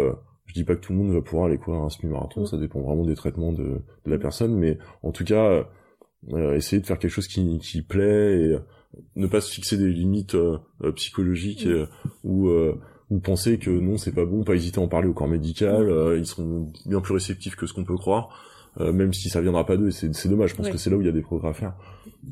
je 0.47 0.55
dis 0.55 0.64
pas 0.64 0.74
que 0.74 0.80
tout 0.80 0.93
le 0.93 0.99
monde 0.99 1.12
va 1.12 1.20
pouvoir 1.22 1.47
aller 1.47 1.59
courir 1.59 1.80
un 1.82 1.91
semi-marathon 1.91 2.43
Mm. 2.43 2.47
ça 2.47 2.57
dépend 2.59 2.80
vraiment 2.80 3.05
des 3.05 3.14
traitements 3.14 3.53
de, 3.53 3.62
de 4.05 4.11
la 4.11 4.18
personne 4.18 4.55
mais 4.57 4.78
en 5.03 5.12
tout 5.12 5.24
cas 5.24 5.64
essayer 6.55 6.80
de 6.80 6.86
faire 6.86 6.99
quelque 6.99 7.11
chose 7.12 7.28
qui, 7.28 7.59
qui 7.59 7.82
plaît 7.82 8.41
et 8.43 8.59
ne 9.16 9.26
pas 9.26 9.41
se 9.41 9.51
fixer 9.53 9.76
des 9.76 9.88
limites 9.88 10.34
euh, 10.34 10.59
euh, 10.84 10.93
psychologiques 10.93 11.66
et, 11.66 11.84
ou 12.24 12.49
euh, 12.49 12.74
ou 13.11 13.18
penser 13.20 13.59
que 13.59 13.70
non 13.70 13.97
c'est 13.99 14.14
pas 14.14 14.24
bon 14.24 14.45
pas 14.45 14.55
hésiter 14.55 14.78
à 14.80 14.82
en 14.82 14.88
parler 14.88 15.09
au 15.09 15.12
corps 15.12 15.28
médical 15.28 15.88
euh, 15.88 16.16
ils 16.18 16.26
seront 16.26 16.68
bien 16.86 17.01
plus 17.01 17.14
réceptifs 17.14 17.57
que 17.57 17.66
ce 17.66 17.72
qu'on 17.72 17.84
peut 17.84 17.97
croire 17.97 18.28
euh, 18.80 18.93
même 18.93 19.12
si 19.12 19.28
ça 19.28 19.41
viendra 19.41 19.64
pas 19.66 19.76
d'eux 19.76 19.91
c'est 19.91 20.14
c'est 20.14 20.28
dommage 20.28 20.51
je 20.51 20.57
pense 20.57 20.66
Ouais. 20.66 20.72
que 20.72 20.78
c'est 20.78 20.91
là 20.91 20.97
où 20.97 21.01
il 21.01 21.07
y 21.07 21.09
a 21.09 21.12
des 21.12 21.22
progrès 21.22 21.49
à 21.49 21.53
faire 21.53 21.74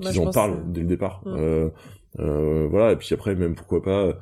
Moi, 0.00 0.10
qu'ils 0.10 0.20
en 0.20 0.30
parlent 0.30 0.56
que- 0.64 0.68
dès 0.72 0.80
le 0.82 0.86
départ 0.86 1.22
Mm. 1.24 1.34
euh, 1.36 1.68
euh, 2.20 2.66
voilà 2.70 2.92
et 2.92 2.96
puis 2.96 3.12
après 3.12 3.34
même 3.34 3.54
pourquoi 3.54 3.82
pas 3.82 4.04
euh, 4.06 4.12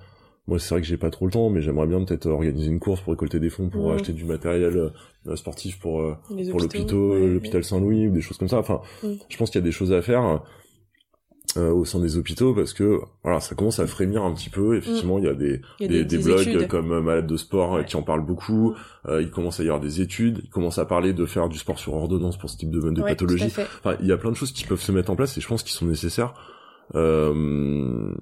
moi 0.47 0.59
c'est 0.59 0.71
vrai 0.75 0.81
que 0.81 0.87
j'ai 0.87 0.97
pas 0.97 1.11
trop 1.11 1.27
le 1.27 1.33
temps 1.33 1.51
mais 1.51 1.61
j'aimerais 1.61 1.87
bien 1.87 2.03
peut-être 2.05 2.27
organiser 2.27 2.69
une 2.71 2.81
course 2.81 3.01
pour 3.01 3.13
récolter 3.13 3.41
des 3.41 3.51
fonds 3.51 3.69
pour 3.69 3.91
Mm. 3.91 3.95
acheter 3.95 4.13
du 4.13 4.25
matériel 4.25 4.91
euh, 5.27 5.37
sportif 5.37 5.79
pour 5.79 6.01
euh, 6.01 6.15
pour 6.51 6.61
l'hôpital, 6.61 6.97
ouais, 6.97 7.27
l'hôpital 7.27 7.65
Saint-Louis 7.65 8.09
ou 8.09 8.13
des 8.13 8.21
choses 8.21 8.37
comme 8.39 8.49
ça. 8.49 8.59
Enfin, 8.59 8.81
Mm. 9.03 9.09
je 9.29 9.37
pense 9.37 9.51
qu'il 9.51 9.61
y 9.61 9.65
a 9.65 9.65
des 9.65 9.73
choses 9.73 9.93
à 9.93 10.01
faire 10.03 10.43
euh, 11.57 11.71
au 11.73 11.85
sein 11.85 11.99
des 12.01 12.17
hôpitaux 12.19 12.55
parce 12.55 12.73
que 12.73 13.01
voilà, 13.23 13.41
ça 13.41 13.55
commence 13.55 13.79
à 13.81 13.87
frémir 13.87 14.23
un 14.25 14.33
petit 14.35 14.51
peu. 14.51 14.77
Effectivement, 14.77 15.19
il 15.19 15.25
y 15.25 15.29
a 15.29 15.35
des 15.35 15.61
Il 15.81 15.87
y 15.93 15.99
a 15.99 16.03
des, 16.03 16.05
des 16.05 16.19
blogs 16.23 16.41
études. 16.49 16.69
comme 16.69 16.93
euh, 16.93 17.01
Malade 17.01 17.27
de 17.27 17.37
sport 17.37 17.75
euh, 17.75 17.79
Ouais. 17.79 17.85
qui 17.85 17.97
en 17.97 18.03
parlent 18.03 18.25
beaucoup. 18.25 18.75
Euh, 19.09 19.23
il 19.23 19.31
commence 19.31 19.59
à 19.61 19.63
y 19.63 19.67
avoir 19.67 19.81
des 19.81 20.01
études. 20.01 20.41
Il 20.45 20.51
commence 20.51 20.79
à 20.79 20.85
parler 20.85 21.13
de 21.13 21.25
faire 21.27 21.49
du 21.49 21.59
sport 21.59 21.79
sur 21.79 21.95
ordonnance 21.95 22.37
pour 22.39 22.51
ce 22.51 22.57
type 22.57 22.71
de, 22.71 22.81
de 22.91 23.01
Ouais, 23.03 23.11
pathologie. 23.11 23.47
Enfin, 23.47 23.97
il 24.01 24.07
y 24.07 24.13
a 24.13 24.17
plein 24.17 24.31
de 24.31 24.37
choses 24.37 24.53
qui 24.53 24.65
peuvent 24.65 24.81
se 24.81 24.93
mettre 24.93 25.11
en 25.11 25.17
place 25.17 25.37
et 25.39 25.41
je 25.41 25.49
pense 25.49 25.63
qu'ils 25.63 25.75
sont 25.77 25.87
nécessaires. 25.87 26.35
Euh, 26.95 28.13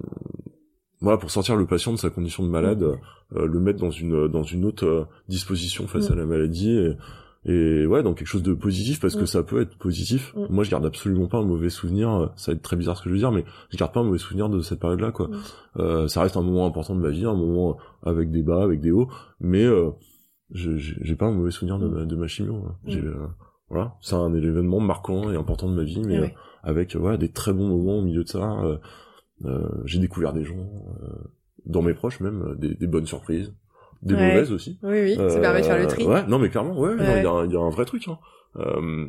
voilà, 1.01 1.17
pour 1.17 1.29
sortir 1.29 1.55
le 1.55 1.65
patient 1.65 1.91
de 1.91 1.97
sa 1.97 2.09
condition 2.09 2.43
de 2.43 2.49
malade, 2.49 2.81
euh, 2.83 3.45
le 3.45 3.59
mettre 3.59 3.79
dans 3.79 3.91
une 3.91 4.27
dans 4.27 4.43
une 4.43 4.65
autre 4.65 5.07
disposition 5.27 5.87
face 5.87 6.09
Mm. 6.09 6.13
à 6.13 6.15
la 6.15 6.25
maladie 6.25 6.71
et, 6.77 6.91
et 7.47 7.85
ouais, 7.85 8.01
dans 8.01 8.13
quelque 8.15 8.27
chose 8.27 8.41
de 8.43 8.53
positif 8.53 8.99
parce 8.99 9.15
que 9.15 9.21
Mm. 9.23 9.27
ça 9.27 9.43
peut 9.43 9.61
être 9.61 9.77
positif. 9.77 10.33
Mm. 10.35 10.45
Moi, 10.49 10.63
je 10.63 10.71
garde 10.71 10.85
absolument 10.85 11.27
pas 11.27 11.37
un 11.37 11.43
mauvais 11.45 11.69
souvenir. 11.69 12.09
euh, 12.09 12.27
Ça 12.35 12.51
va 12.51 12.55
être 12.55 12.63
très 12.63 12.75
bizarre 12.75 12.97
ce 12.97 13.03
que 13.03 13.09
je 13.09 13.13
veux 13.13 13.19
dire, 13.19 13.31
mais 13.31 13.45
je 13.69 13.77
garde 13.77 13.93
pas 13.93 13.99
un 13.99 14.03
mauvais 14.03 14.17
souvenir 14.17 14.49
de 14.49 14.61
cette 14.61 14.79
période-là, 14.79 15.11
quoi. 15.11 15.27
Mm. 15.27 15.33
Euh, 15.77 16.07
ça 16.07 16.21
reste 16.21 16.37
un 16.37 16.41
moment 16.41 16.65
important 16.65 16.95
de 16.95 17.01
ma 17.01 17.09
vie, 17.09 17.25
un 17.25 17.35
moment 17.35 17.77
avec 18.03 18.31
des 18.31 18.41
bas, 18.41 18.63
avec 18.63 18.81
des 18.81 18.91
hauts, 18.91 19.09
mais 19.39 19.63
euh, 19.63 19.91
j'ai 20.51 21.15
pas 21.15 21.25
un 21.27 21.31
mauvais 21.31 21.51
souvenir 21.51 21.79
de, 21.79 21.87
ma, 21.87 22.05
de 22.05 22.15
ma 22.15 22.27
chimio. 22.27 22.55
hein. 22.67 22.75
Euh, 22.89 23.27
voilà, 23.69 23.95
c'est 24.01 24.15
un 24.15 24.33
événement 24.33 24.79
marquant 24.79 25.31
et 25.31 25.35
important 25.35 25.69
de 25.69 25.75
ma 25.75 25.83
vie, 25.83 26.01
mais 26.05 26.19
Ouais. 26.19 26.33
euh, 26.33 26.39
avec 26.63 26.95
euh, 26.95 26.99
voilà 26.99 27.17
des 27.17 27.29
très 27.29 27.51
bons 27.53 27.67
moments 27.67 27.97
au 27.99 28.01
milieu 28.03 28.23
de 28.23 28.29
ça. 28.29 28.59
euh, 28.63 28.77
euh, 29.43 29.67
j'ai 29.85 29.99
découvert 29.99 30.33
des 30.33 30.43
gens, 30.45 30.55
euh, 31.03 31.07
dans 31.65 31.81
mes 31.81 31.93
proches 31.93 32.19
même, 32.21 32.41
euh, 32.43 32.55
des, 32.55 32.73
des 32.75 32.87
bonnes 32.87 33.05
surprises, 33.07 33.53
des 34.05 34.13
Ouais. 34.15 34.27
mauvaises 34.29 34.51
aussi. 34.51 34.77
Oui, 34.83 35.01
oui, 35.01 35.15
ça 35.15 35.21
Euh, 35.21 35.41
permet 35.41 35.61
de 35.61 35.65
faire 35.65 35.77
le 35.79 35.87
tri. 35.87 36.05
Ouais, 36.05 36.25
non 36.27 36.39
mais 36.39 36.49
clairement, 36.49 36.77
ouais, 36.79 36.91
il 36.97 37.03
y, 37.03 37.25
a 37.25 37.31
un- 37.31 37.45
il 37.45 37.51
y 37.51 37.57
a 37.57 37.59
un 37.59 37.69
vrai 37.69 37.85
truc. 37.85 38.07
Hein. 38.07 38.17
Euh, 38.57 39.07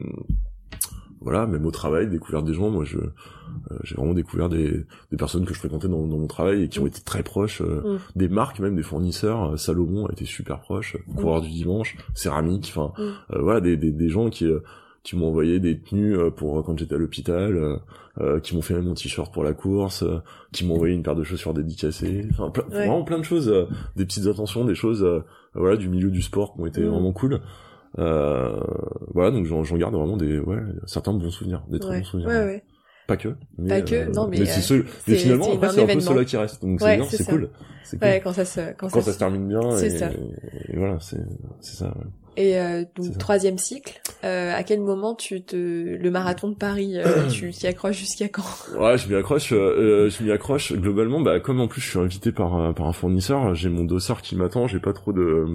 voilà, 1.20 1.46
même 1.46 1.64
au 1.66 1.70
travail, 1.70 2.08
découvert 2.08 2.42
des 2.42 2.54
gens. 2.54 2.70
Moi, 2.70 2.84
je 2.84 2.98
euh, 2.98 3.78
j'ai 3.84 3.94
vraiment 3.96 4.12
découvert 4.14 4.48
des, 4.48 4.84
des 5.10 5.16
personnes 5.16 5.44
que 5.44 5.54
je 5.54 5.58
fréquentais 5.58 5.88
dans, 5.88 6.06
dans 6.06 6.18
mon 6.18 6.26
travail 6.26 6.62
et 6.64 6.68
qui 6.68 6.78
ont 6.78 6.84
Mm. 6.84 6.88
été 6.88 7.00
très 7.02 7.22
proches. 7.22 7.62
euh, 7.62 7.94
Mm. 7.94 7.98
Des 8.16 8.28
marques, 8.28 8.58
même 8.60 8.76
des 8.76 8.82
fournisseurs. 8.82 9.52
Euh, 9.52 9.56
Salomon 9.56 10.06
a 10.06 10.12
été 10.12 10.24
super 10.24 10.60
proche. 10.60 10.96
Coureur 11.16 11.40
du 11.40 11.48
dimanche, 11.50 11.96
céramique. 12.14 12.72
Enfin, 12.76 12.92
Mm. 12.98 13.02
euh, 13.34 13.38
voilà, 13.42 13.60
des, 13.60 13.76
des, 13.76 13.92
des 13.92 14.08
gens 14.08 14.30
qui 14.30 14.46
euh, 14.46 14.60
qui 15.06 15.14
m'ont 15.14 15.28
envoyé 15.28 15.60
des 15.60 15.78
tenues 15.78 16.16
euh, 16.18 16.30
pour 16.30 16.64
quand 16.64 16.76
j'étais 16.76 16.96
à 16.96 16.98
l'hôpital, 16.98 17.56
euh, 17.56 17.76
euh, 18.20 18.40
qui 18.40 18.56
m'ont 18.56 18.62
fait 18.62 18.74
mon 18.80 18.94
t-shirt 18.94 19.32
pour 19.32 19.44
la 19.44 19.52
course, 19.52 20.02
euh, 20.02 20.18
qui 20.52 20.66
m'ont 20.66 20.74
envoyé 20.74 20.94
une 20.96 21.04
paire 21.04 21.14
de 21.14 21.22
chaussures 21.22 21.54
dédicacées, 21.54 22.26
enfin 22.32 22.50
plein- 22.50 22.64
Ouais. 22.64 22.86
vraiment 22.86 23.04
plein 23.04 23.18
de 23.18 23.24
choses, 23.24 23.48
euh, 23.48 23.66
des 23.94 24.04
petites 24.04 24.26
attentions, 24.26 24.64
des 24.64 24.74
choses 24.74 25.04
euh, 25.04 25.20
voilà 25.54 25.76
du 25.76 25.88
milieu 25.88 26.10
du 26.10 26.22
sport 26.22 26.54
qui 26.54 26.60
ont 26.60 26.66
été 26.66 26.80
Mm. 26.80 26.88
vraiment 26.88 27.12
cool. 27.12 27.40
Euh, 27.98 28.60
voilà, 29.14 29.30
donc 29.30 29.46
j'en 29.46 29.62
garde 29.76 29.94
vraiment 29.94 30.16
des 30.16 30.38
ouais 30.40 30.58
certains 30.86 31.12
bons 31.12 31.30
souvenirs, 31.30 31.62
des 31.70 31.78
très 31.78 31.90
Ouais. 31.90 31.98
bons 32.00 32.04
souvenirs. 32.04 32.28
ouais, 32.28 32.44
ouais. 32.44 32.64
Pas 33.06 33.16
que, 33.16 33.28
mais, 33.56 33.68
Pas 33.68 33.80
que, 33.82 34.12
non, 34.12 34.26
mais, 34.26 34.38
euh, 34.38 34.40
mais 34.40 34.46
c'est- 34.46 35.14
finalement 35.14 35.52
après 35.54 35.68
c'est 35.70 35.82
un 35.82 35.86
peu 35.94 36.00
ceux-là 36.00 36.24
qui 36.24 36.36
restent, 36.36 36.60
donc 36.62 36.80
c'est 36.80 36.96
bien, 36.96 37.04
c'est 37.04 37.24
cool, 37.24 37.48
cool. 37.90 37.98
Ouais, 38.02 38.20
quand 38.24 38.32
ça 38.32 38.44
se, 38.44 38.60
quand, 38.72 38.88
Quand 38.88 38.98
ça 39.00 39.02
ça 39.02 39.12
se 39.12 39.18
termine 39.20 39.46
bien, 39.46 39.60
C'est 39.76 39.86
et, 39.86 39.90
ça. 39.98 40.10
et 40.10 40.76
voilà, 40.76 40.98
c'est 40.98 41.20
c'est 41.60 41.76
ça. 41.76 41.86
ouais. 41.96 42.06
Et 42.36 42.58
euh, 42.58 42.84
donc 42.94 43.16
troisième 43.18 43.56
cycle, 43.58 44.00
euh, 44.24 44.52
à 44.54 44.62
quel 44.62 44.80
moment 44.80 45.14
tu 45.14 45.42
te 45.42 45.56
le 45.56 46.10
marathon 46.10 46.48
de 46.50 46.54
Paris, 46.54 46.92
euh, 46.96 47.28
tu 47.30 47.50
t'y 47.50 47.66
accroches 47.66 47.96
jusqu'à 47.98 48.28
quand? 48.28 48.42
Ouais, 48.78 48.98
je 48.98 49.08
m'y 49.08 49.14
accroche. 49.14 49.52
euh, 49.52 50.10
je 50.10 50.22
m'y 50.22 50.30
accroche 50.30 50.72
globalement. 50.72 51.20
Bah, 51.20 51.40
comme 51.40 51.60
en 51.60 51.68
plus 51.68 51.80
je 51.80 51.88
suis 51.88 51.98
invité 51.98 52.32
par 52.32 52.54
un- 52.54 52.72
par 52.72 52.86
un 52.86 52.92
fournisseur, 52.92 53.54
j'ai 53.54 53.68
mon 53.70 53.84
dossard 53.84 54.20
qui 54.22 54.36
m'attend. 54.36 54.66
J'ai 54.66 54.80
pas 54.80 54.92
trop 54.92 55.12
de, 55.12 55.46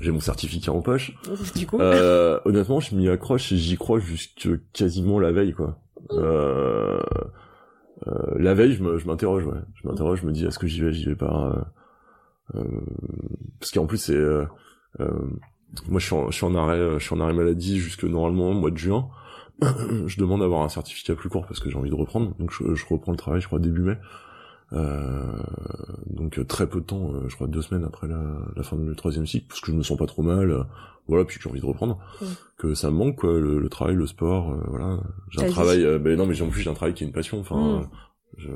j'ai 0.00 0.10
mon 0.10 0.20
certificat 0.20 0.72
en 0.72 0.82
poche. 0.82 1.12
Du 1.56 1.66
coup, 1.66 1.78
Euh, 1.80 2.38
honnêtement, 2.44 2.80
je 2.80 2.94
m'y 2.94 3.08
accroche 3.08 3.50
et 3.52 3.56
j'y 3.56 3.76
crois 3.76 3.98
jusque 3.98 4.48
quasiment 4.72 5.18
la 5.18 5.32
veille, 5.32 5.52
quoi. 5.52 5.78
Euh, 6.12 7.00
euh, 8.06 8.12
la 8.38 8.52
veille, 8.54 8.74
je 8.74 9.06
m'interroge, 9.06 9.46
ouais. 9.46 9.60
Je 9.82 9.88
m'interroge, 9.88 10.20
je 10.20 10.26
me 10.26 10.32
dis 10.32 10.44
est-ce 10.44 10.58
que 10.58 10.66
j'y 10.66 10.80
vais, 10.82 10.92
j'y 10.92 11.06
vais 11.06 11.14
pas? 11.16 11.64
euh, 12.54 12.60
euh, 12.60 12.64
parce 13.60 13.70
qu'en 13.72 13.86
plus 13.86 13.96
c'est, 13.98 14.14
moi 15.88 16.00
je 16.00 16.06
suis 16.06 16.14
en, 16.14 16.30
je 16.30 16.36
suis 16.36 16.44
en 16.46 16.54
arrêt, 16.54 16.78
euh, 16.78 16.98
je 16.98 17.04
suis 17.04 17.14
en 17.14 17.20
arrêt 17.20 17.32
maladie 17.34 17.78
jusque 17.78 18.04
normalement 18.04 18.50
au 18.50 18.54
mois 18.54 18.70
de 18.70 18.78
juin. 18.78 19.08
je 20.06 20.18
demande 20.18 20.40
d'avoir 20.40 20.62
un 20.62 20.68
certificat 20.68 21.14
plus 21.14 21.28
court 21.28 21.46
parce 21.46 21.60
que 21.60 21.70
j'ai 21.70 21.76
envie 21.76 21.90
de 21.90 21.94
reprendre, 21.94 22.34
donc 22.38 22.50
je, 22.52 22.74
je 22.74 22.84
reprends 22.90 23.12
le 23.12 23.18
travail, 23.18 23.40
je 23.40 23.46
crois 23.46 23.58
début 23.60 23.82
mai. 23.82 23.96
Euh, 24.72 25.36
donc 26.06 26.44
très 26.48 26.66
peu 26.68 26.80
de 26.80 26.84
temps, 26.86 27.12
euh, 27.14 27.28
je 27.28 27.34
crois 27.36 27.46
deux 27.46 27.62
semaines 27.62 27.84
après 27.84 28.08
la, 28.08 28.20
la 28.56 28.62
fin 28.64 28.76
du 28.76 28.94
troisième 28.96 29.26
cycle, 29.26 29.46
parce 29.48 29.60
que 29.60 29.70
je 29.70 29.76
me 29.76 29.82
sens 29.84 29.96
pas 29.96 30.06
trop 30.06 30.22
mal, 30.22 30.50
euh, 30.50 30.62
voilà, 31.06 31.24
puis 31.24 31.36
que 31.36 31.42
j'ai 31.44 31.50
envie 31.50 31.60
de 31.60 31.66
reprendre, 31.66 31.98
que 32.56 32.74
ça 32.74 32.90
me 32.90 32.96
manque 32.96 33.16
quoi, 33.16 33.38
le, 33.38 33.58
le 33.60 33.68
travail, 33.68 33.94
le 33.94 34.06
sport, 34.06 34.50
euh, 34.50 34.60
voilà. 34.66 34.98
J'ai 35.30 35.44
un 35.46 35.50
travail, 35.50 35.98
ben 36.00 36.16
non 36.16 36.26
mais 36.26 36.34
j'ai- 36.34 36.44
en 36.44 36.48
plus 36.48 36.62
j'ai 36.62 36.70
un 36.70 36.74
travail 36.74 36.94
qui 36.94 37.04
est 37.04 37.06
une 37.06 37.12
passion, 37.12 37.38
enfin, 37.40 37.82
Mm. 37.82 37.88
je, 38.38 38.48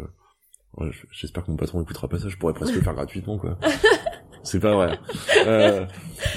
ouais, 0.78 0.90
je- 0.90 1.06
j'espère 1.12 1.44
que 1.44 1.50
mon 1.52 1.56
patron 1.56 1.80
écoutera 1.82 2.08
pas 2.08 2.18
ça, 2.18 2.28
je 2.28 2.36
pourrais 2.36 2.54
presque 2.54 2.74
le 2.74 2.80
faire 2.80 2.94
gratuitement 2.94 3.38
quoi. 3.38 3.56
C'est 4.42 4.60
pas 4.60 4.74
vrai. 4.74 4.98
Euh, 5.46 5.84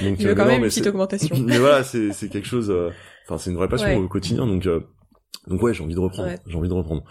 donc 0.04 0.18
il 0.20 0.28
veut 0.28 0.36
quand 0.36 0.44
non, 0.44 0.48
même 0.50 0.56
une 0.58 0.62
mais 0.64 0.68
petite 0.70 0.84
c'est- 0.84 0.90
augmentation. 0.90 1.36
mais 1.46 1.58
voilà, 1.58 1.84
c'est 1.84 2.12
c'est 2.14 2.30
quelque 2.30 2.48
chose. 2.48 2.70
euh, 2.70 2.90
Enfin, 3.28 3.38
c'est 3.38 3.50
une 3.52 3.58
vraie 3.58 3.68
passion 3.70 3.88
Ouais. 3.88 3.96
au 3.98 4.08
quotidien, 4.08 4.46
donc 4.46 4.66
euh, 4.68 4.80
donc 5.48 5.62
ouais, 5.64 5.74
j'ai 5.74 5.84
envie 5.84 5.96
de 5.96 6.00
reprendre. 6.00 6.30
Ouais. 6.30 6.40
J'ai 6.46 6.58
envie 6.58 6.70
de 6.70 6.74
reprendre. 6.74 7.04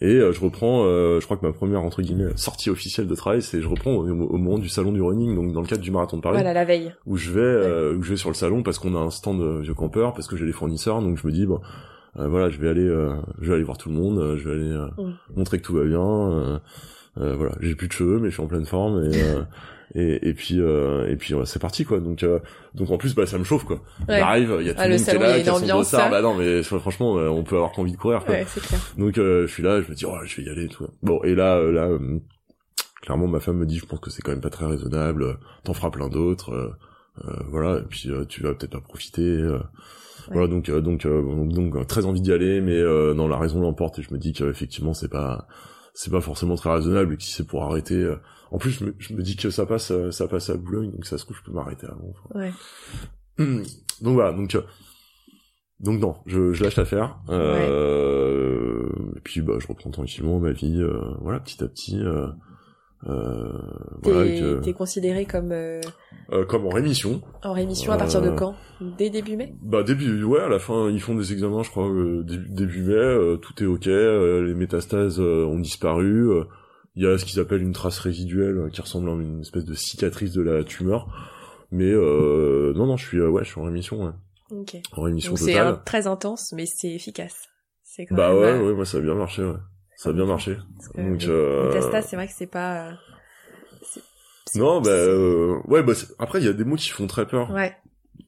Et 0.00 0.06
euh, 0.14 0.32
je 0.32 0.40
reprends. 0.40 0.84
euh, 0.86 1.20
je 1.20 1.24
crois 1.26 1.36
que 1.36 1.46
ma 1.46 1.52
première 1.52 1.82
entre 1.82 2.00
guillemets 2.02 2.30
sortie 2.36 2.70
officielle 2.70 3.06
de 3.06 3.14
travail, 3.14 3.42
c'est 3.42 3.60
je 3.60 3.68
reprends 3.68 3.92
au, 3.92 4.08
au 4.08 4.36
moment 4.38 4.58
du 4.58 4.68
salon 4.68 4.90
du 4.92 5.02
running, 5.02 5.34
donc 5.36 5.52
dans 5.52 5.60
le 5.60 5.66
cadre 5.66 5.82
du 5.82 5.90
marathon 5.90 6.16
de 6.16 6.22
Paris, 6.22 6.36
Voilà, 6.36 6.52
la 6.54 6.64
veille. 6.64 6.92
où 7.06 7.16
je 7.16 7.30
vais 7.30 7.40
euh, 7.40 7.94
où 7.94 8.02
je 8.02 8.10
vais 8.10 8.16
sur 8.16 8.30
le 8.30 8.34
salon 8.34 8.62
parce 8.62 8.78
qu'on 8.78 8.94
a 8.96 8.98
un 8.98 9.10
stand 9.10 9.40
de 9.40 9.60
vieux 9.60 9.74
campeurs, 9.74 10.14
parce 10.14 10.26
que 10.26 10.36
j'ai 10.36 10.46
les 10.46 10.52
fournisseurs, 10.52 11.00
donc 11.02 11.18
je 11.18 11.26
me 11.26 11.32
dis 11.32 11.46
bon. 11.46 11.60
euh, 12.18 12.26
voilà, 12.28 12.48
je 12.50 12.58
vais 12.58 12.68
aller, 12.68 12.86
euh, 12.88 13.14
je 13.40 13.48
vais 13.48 13.54
aller 13.56 13.64
voir 13.64 13.76
tout 13.78 13.88
le 13.90 13.94
monde, 13.96 14.18
euh, 14.18 14.36
je 14.38 14.48
vais 14.48 14.54
aller 14.54 14.70
euh, 14.72 14.86
Mm. 14.98 15.12
montrer 15.36 15.58
que 15.58 15.64
tout 15.64 15.74
va 15.74 15.84
bien, 15.84 16.60
voilà, 17.16 17.52
j'ai 17.60 17.74
plus 17.74 17.86
de 17.88 17.92
cheveux, 17.92 18.18
mais 18.18 18.28
je 18.30 18.34
suis 18.34 18.42
en 18.42 18.46
pleine 18.48 18.66
forme 18.66 19.04
et 19.12 19.22
euh, 19.22 19.42
et, 19.94 20.28
et 20.28 20.34
puis 20.34 20.60
euh, 20.60 21.06
et 21.08 21.16
puis 21.16 21.34
c'est 21.44 21.60
parti 21.60 21.84
quoi. 21.84 22.00
Donc 22.00 22.22
euh, 22.22 22.40
donc 22.74 22.90
en 22.90 22.98
plus 22.98 23.14
bah 23.14 23.26
ça 23.26 23.38
me 23.38 23.44
chauffe 23.44 23.64
quoi. 23.64 23.76
Ouais. 24.08 24.18
J'arrive, 24.18 24.56
il 24.60 24.66
y 24.66 24.70
a 24.70 24.74
tout 24.74 24.80
Ah, 24.82 24.88
le 24.88 24.96
monde 24.96 25.04
qui 25.04 25.10
est 25.10 25.18
là, 25.18 25.40
qui 25.40 25.48
a 25.48 25.54
son 25.54 25.66
dossard. 25.66 26.10
Bah 26.10 26.20
non 26.22 26.34
mais 26.34 26.62
franchement 26.62 27.16
euh, 27.18 27.28
on 27.28 27.42
peut 27.44 27.56
avoir 27.56 27.72
qu'envie 27.72 27.92
de 27.92 27.96
courir 27.96 28.24
quoi. 28.24 28.34
Ouais, 28.34 28.44
clair. 28.44 28.80
Donc 28.98 29.18
euh, 29.18 29.46
je 29.46 29.52
suis 29.52 29.62
là, 29.62 29.80
je 29.82 29.88
me 29.90 29.94
dis 29.94 30.04
oh 30.06 30.16
je 30.24 30.36
vais 30.36 30.48
y 30.48 30.50
aller 30.50 30.64
et 30.64 30.68
tout. 30.68 30.86
Bon 31.02 31.22
et 31.22 31.34
là 31.34 31.56
euh, 31.56 31.70
là 31.72 31.86
euh, 31.88 32.18
clairement 33.02 33.26
ma 33.28 33.40
femme 33.40 33.58
me 33.58 33.66
dit 33.66 33.78
je 33.78 33.86
pense 33.86 34.00
que 34.00 34.10
c'est 34.10 34.22
quand 34.22 34.32
même 34.32 34.40
pas 34.40 34.50
très 34.50 34.66
raisonnable, 34.66 35.38
t'en 35.64 35.74
feras 35.74 35.90
plein 35.90 36.08
d'autres. 36.08 36.76
voilà 37.48 37.78
et 37.78 37.82
puis 37.88 38.10
euh, 38.10 38.24
tu 38.24 38.42
vas 38.42 38.54
peut-être 38.54 38.72
pas 38.72 38.80
profiter. 38.80 39.22
euh. 39.22 39.58
Voilà 40.32 40.48
donc 40.48 40.70
euh, 40.70 40.80
donc 40.80 41.04
euh, 41.04 41.22
donc, 41.22 41.72
donc, 41.72 41.86
très 41.86 42.06
envie 42.06 42.22
d'y 42.22 42.32
aller 42.32 42.62
mais 42.62 42.78
euh, 42.78 43.12
non 43.12 43.28
la 43.28 43.36
raison 43.36 43.60
l'emporte 43.60 43.98
et 43.98 44.02
je 44.02 44.12
me 44.14 44.18
dis 44.18 44.32
qu'effectivement 44.32 44.94
c'est 44.94 45.10
pas 45.10 45.46
c'est 45.94 46.10
pas 46.10 46.20
forcément 46.20 46.56
très 46.56 46.72
raisonnable 46.74 47.14
et 47.14 47.16
que 47.16 47.22
si 47.22 47.32
c'est 47.32 47.46
pour 47.46 47.62
arrêter 47.64 47.94
euh, 47.94 48.16
en 48.50 48.58
plus 48.58 48.70
je 48.72 48.84
me, 48.84 48.94
je 48.98 49.14
me 49.14 49.22
dis 49.22 49.36
que 49.36 49.48
ça 49.50 49.64
passe 49.64 49.90
euh, 49.92 50.10
ça 50.10 50.26
passe 50.28 50.50
à 50.50 50.56
Boulogne 50.56 50.90
donc 50.90 51.06
ça 51.06 51.16
se 51.16 51.24
trouve 51.24 51.36
je 51.36 51.42
peux 51.44 51.52
m'arrêter 51.52 51.86
avant 51.86 52.10
enfin. 52.10 52.38
Ouais. 52.40 52.52
donc 54.02 54.14
voilà 54.14 54.32
donc 54.32 54.54
euh, 54.56 54.62
donc 55.80 56.00
non 56.00 56.16
je, 56.26 56.52
je 56.52 56.64
lâche 56.64 56.76
l'affaire 56.76 57.18
euh, 57.30 58.88
et 59.16 59.20
puis 59.20 59.40
bah 59.40 59.54
je 59.58 59.66
reprends 59.68 59.90
tranquillement 59.90 60.40
ma 60.40 60.52
vie 60.52 60.80
euh, 60.82 61.14
voilà 61.20 61.40
petit 61.40 61.62
à 61.62 61.68
petit 61.68 61.98
euh, 62.00 62.26
euh, 63.06 63.52
voilà, 64.02 64.24
T'es 64.24 64.60
t'es 64.62 64.72
considéré 64.72 65.26
comme 65.26 65.52
euh, 65.52 65.80
euh, 66.32 66.44
comme 66.46 66.66
en 66.66 66.70
rémission 66.70 67.20
en 67.42 67.52
rémission 67.52 67.92
à 67.92 67.96
partir 67.98 68.22
de 68.22 68.28
Euh, 68.28 68.34
quand? 68.36 68.54
Dès 68.80 69.10
début 69.10 69.36
mai? 69.36 69.54
Bah 69.62 69.82
début 69.82 70.24
ouais 70.24 70.40
à 70.40 70.48
la 70.48 70.58
fin 70.58 70.88
ils 70.90 71.00
font 71.00 71.14
des 71.14 71.32
examens 71.32 71.62
je 71.62 71.70
crois 71.70 71.88
euh, 71.88 72.22
début, 72.24 72.48
début 72.50 72.82
mai 72.82 72.94
euh, 72.94 73.36
tout 73.36 73.62
est 73.62 73.66
ok 73.66 73.86
euh, 73.88 74.44
les 74.46 74.54
métastases 74.54 75.20
euh, 75.20 75.44
ont 75.44 75.58
disparu 75.58 76.30
euh, 76.30 76.44
il 76.96 77.02
y 77.04 77.06
a 77.06 77.18
ce 77.18 77.24
qu'ils 77.24 77.40
appellent 77.40 77.62
une 77.62 77.72
trace 77.72 77.98
résiduelle 77.98 78.56
euh, 78.58 78.68
qui 78.70 78.80
ressemble 78.80 79.08
à 79.10 79.12
une 79.12 79.40
espèce 79.40 79.64
de 79.64 79.74
cicatrice 79.74 80.32
de 80.32 80.42
la 80.42 80.64
tumeur 80.64 81.06
mais 81.70 81.90
euh, 81.90 82.72
non 82.74 82.86
non 82.86 82.96
je 82.96 83.06
suis 83.06 83.18
euh, 83.18 83.28
ouais 83.28 83.44
je 83.44 83.50
suis 83.50 83.60
en 83.60 83.64
rémission 83.64 84.02
ouais. 84.04 84.12
Ok. 84.50 84.76
en 84.96 85.02
rémission 85.02 85.32
Donc 85.32 85.38
c'est 85.40 85.52
totale 85.52 85.66
un- 85.66 85.76
très 85.84 86.06
intense, 86.06 86.52
mais 86.54 86.66
c'est 86.66 86.92
efficace. 86.92 87.34
C'est 87.82 88.06
bah 88.10 88.28
même, 88.32 88.38
ouais 88.38 88.66
ouais 88.68 88.74
moi 88.74 88.84
ça 88.84 88.98
a 88.98 89.00
bien 89.00 89.14
marché 89.14 89.42
ouais 89.42 89.54
ça 90.04 90.10
a 90.10 90.12
bien 90.12 90.26
marché 90.26 90.56
donc 90.96 91.24
euh, 91.24 91.68
métastases, 91.72 92.06
c'est 92.08 92.16
vrai 92.16 92.26
que 92.28 92.32
c'est 92.34 92.46
pas. 92.46 92.88
euh, 92.88 92.92
non 94.56 94.80
bah 94.80 94.90
euh, 94.90 95.58
ouais 95.66 95.82
bah 95.82 95.94
après 96.18 96.40
il 96.40 96.44
y 96.44 96.48
a 96.48 96.52
des 96.52 96.64
mots 96.64 96.76
qui 96.76 96.90
font 96.90 97.06
très 97.06 97.26
peur 97.26 97.50
Ouais. 97.50 97.74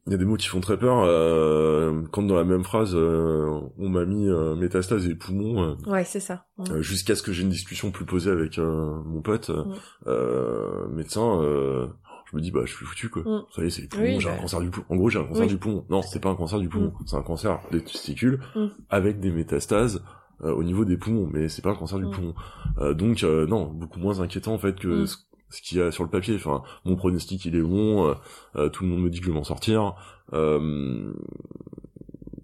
Il 0.08 0.12
y 0.12 0.14
a 0.14 0.18
des 0.18 0.24
mots 0.24 0.36
qui 0.36 0.46
font 0.46 0.60
très 0.60 0.76
peur. 0.78 1.02
Euh, 1.04 2.02
quand 2.12 2.22
dans 2.22 2.36
la 2.36 2.44
même 2.44 2.62
phrase, 2.62 2.92
euh, 2.94 3.60
on 3.76 3.88
m'a 3.88 4.04
mis 4.04 4.28
euh, 4.28 4.54
métastase 4.54 5.08
et 5.08 5.16
poumons, 5.16 5.62
euh, 5.64 5.74
Ouais, 5.90 6.04
c'est 6.04 6.20
ça. 6.20 6.44
Mm. 6.58 6.78
jusqu'à 6.80 7.16
ce 7.16 7.24
que 7.24 7.32
j'ai 7.32 7.42
une 7.42 7.48
discussion 7.48 7.90
plus 7.90 8.04
posée 8.04 8.30
avec 8.30 8.58
euh, 8.58 9.00
mon 9.04 9.20
pote, 9.20 9.48
Mm. 9.48 9.74
euh, 10.06 10.86
médecin. 10.90 11.40
euh, 11.42 11.88
je 12.30 12.36
me 12.36 12.40
dis 12.40 12.52
bah 12.52 12.60
je 12.66 12.72
suis 12.72 12.84
foutu 12.86 13.08
quoi. 13.08 13.22
Mm. 13.22 13.44
Ça 13.54 13.62
y 13.62 13.66
est, 13.66 13.70
c'est 13.70 13.82
les 13.82 13.88
poumons. 13.88 14.02
Oui, 14.04 14.20
j'ai 14.20 14.28
bah. 14.28 14.34
un 14.36 14.40
cancer 14.42 14.60
du 14.60 14.70
poumon. 14.70 14.86
En 14.90 14.96
gros, 14.96 15.10
j'ai 15.10 15.18
un 15.18 15.24
cancer 15.24 15.42
Oui. 15.42 15.48
du 15.48 15.56
poumon. 15.58 15.84
Non, 15.90 16.02
c'est 16.02 16.20
pas 16.20 16.28
un 16.28 16.36
cancer 16.36 16.60
du 16.60 16.68
poumon. 16.68 16.92
C'est 17.04 17.16
un 17.16 17.22
cancer 17.22 17.58
des 17.72 17.82
testicules 17.82 18.38
Mm. 18.54 18.66
avec 18.90 19.18
des 19.18 19.30
métastases. 19.32 20.04
Euh, 20.44 20.52
au 20.54 20.62
niveau 20.64 20.84
des 20.84 20.96
poumons, 20.96 21.28
mais 21.32 21.48
c'est 21.48 21.62
pas 21.62 21.70
un 21.70 21.74
cancer 21.74 21.98
du 21.98 22.06
Mm. 22.06 22.10
poumon. 22.10 22.34
Euh, 22.78 22.94
donc 22.94 23.22
euh, 23.22 23.46
non, 23.46 23.66
beaucoup 23.66 23.98
moins 24.00 24.20
inquiétant 24.20 24.54
en 24.54 24.58
fait 24.58 24.78
que 24.78 25.02
Mm. 25.02 25.06
ce, 25.06 25.16
ce 25.50 25.62
qu'il 25.62 25.78
y 25.78 25.80
a 25.80 25.90
sur 25.92 26.04
le 26.04 26.10
papier. 26.10 26.34
Enfin, 26.36 26.62
mon 26.84 26.96
pronostic 26.96 27.44
il 27.44 27.54
est 27.56 27.62
bon. 27.62 28.14
tout 28.72 28.84
le 28.84 28.90
monde 28.90 29.00
me 29.02 29.10
dit 29.10 29.20
que 29.20 29.26
je 29.26 29.30
vais 29.30 29.36
m'en 29.36 29.44
sortir. 29.44 29.94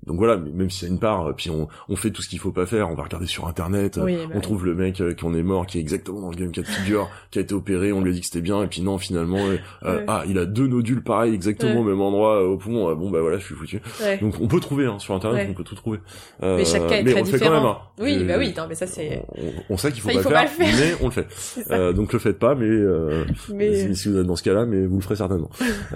Donc 0.07 0.19
voilà, 0.19 0.37
même 0.37 0.69
si 0.69 0.81
c'est 0.81 0.89
une 0.89 0.99
part, 0.99 1.27
euh, 1.29 1.33
puis 1.33 1.49
on, 1.51 1.69
on 1.89 1.95
fait 1.97 2.11
tout 2.11 2.23
ce 2.23 2.29
qu'il 2.29 2.41
faut 2.41 2.51
pas 2.51 2.67
faire, 2.67 2.91
on 2.91 2.95
va 2.95 3.05
regarder 3.05 3.27
sur 3.27 3.47
internet, 3.47 3.99
euh, 3.99 4.05
Oui, 4.05 4.17
bah 4.17 4.23
on 4.33 4.37
oui. 4.37 4.43
trouve 4.43 4.65
le 4.67 4.75
mec 4.75 5.01
euh, 5.01 5.15
qui 5.15 5.25
en 5.25 5.33
est 5.35 5.45
mort, 5.45 5.65
qui 5.67 5.79
est 5.79 5.81
exactement 5.81 6.21
dans 6.21 6.31
le 6.31 6.37
game 6.37 6.51
cas 6.51 6.63
de 6.63 6.67
figure, 6.67 7.09
qui 7.31 7.39
a 7.39 7.43
été 7.43 7.55
opéré, 7.55 7.93
on 7.93 8.01
lui 8.01 8.11
a 8.11 8.13
dit 8.13 8.21
que 8.21 8.27
c'était 8.27 8.41
bien, 8.41 8.63
et 8.65 8.67
puis 8.67 8.83
non, 8.83 8.99
finalement, 8.99 9.39
euh, 9.39 9.57
Ouais. 9.85 10.05
ah, 10.09 10.25
il 10.29 10.39
a 10.39 10.45
deux 10.47 10.67
nodules 10.67 11.03
pareils, 11.05 11.35
exactement 11.35 11.81
au 11.81 11.85
Ouais. 11.85 11.91
même 11.91 12.01
endroit 12.01 12.43
au 12.45 12.57
poumon, 12.57 12.93
bon 12.97 13.11
bah 13.11 13.21
voilà, 13.21 13.39
je 13.39 13.45
suis 13.45 13.55
foutu. 13.55 13.81
Ouais. 14.03 14.19
Donc 14.19 14.35
on 14.41 14.49
peut 14.49 14.61
trouver 14.61 14.87
hein, 14.87 14.99
sur 14.99 15.15
internet, 15.15 15.47
on 15.51 15.55
peut 15.55 15.65
tout 15.65 15.75
trouver. 15.77 15.99
Mais 16.41 16.65
chaque 16.65 16.87
cas 16.89 16.97
est 16.97 17.03
mais 17.05 17.13
très 17.13 17.21
on 17.21 17.25
le 17.25 17.31
fait 17.31 17.37
différent. 17.39 17.51
quand 17.51 17.57
même. 17.61 17.67
hein. 17.71 17.79
Oui, 18.01 18.25
bah 18.25 18.35
oui, 18.39 18.53
non, 18.57 18.65
mais 18.69 18.75
ça 18.75 18.87
c'est. 18.89 19.23
On, 19.39 19.75
on 19.75 19.77
sait 19.77 19.93
qu'il 19.93 20.01
faut, 20.01 20.09
Ça, 20.09 20.15
pas, 20.15 20.21
il 20.21 20.23
faut 20.25 20.31
pas 20.31 20.47
faire, 20.49 20.67
le 20.67 20.73
faire. 20.73 20.87
mais 20.99 21.03
on 21.03 21.05
le 21.07 21.11
fait. 21.13 21.27
Euh, 21.71 21.93
donc 21.93 22.13
le 22.13 22.19
faites 22.19 22.39
pas, 22.39 22.55
mais, 22.55 22.67
euh, 22.67 23.25
mais 23.55 23.75
si, 23.75 23.95
si 23.97 24.09
vous 24.09 24.19
êtes 24.19 24.27
dans 24.27 24.37
ce 24.37 24.43
cas-là, 24.43 24.67
mais 24.67 24.85
vous 24.87 24.97
le 24.97 25.01
ferez 25.03 25.17
certainement. 25.17 25.51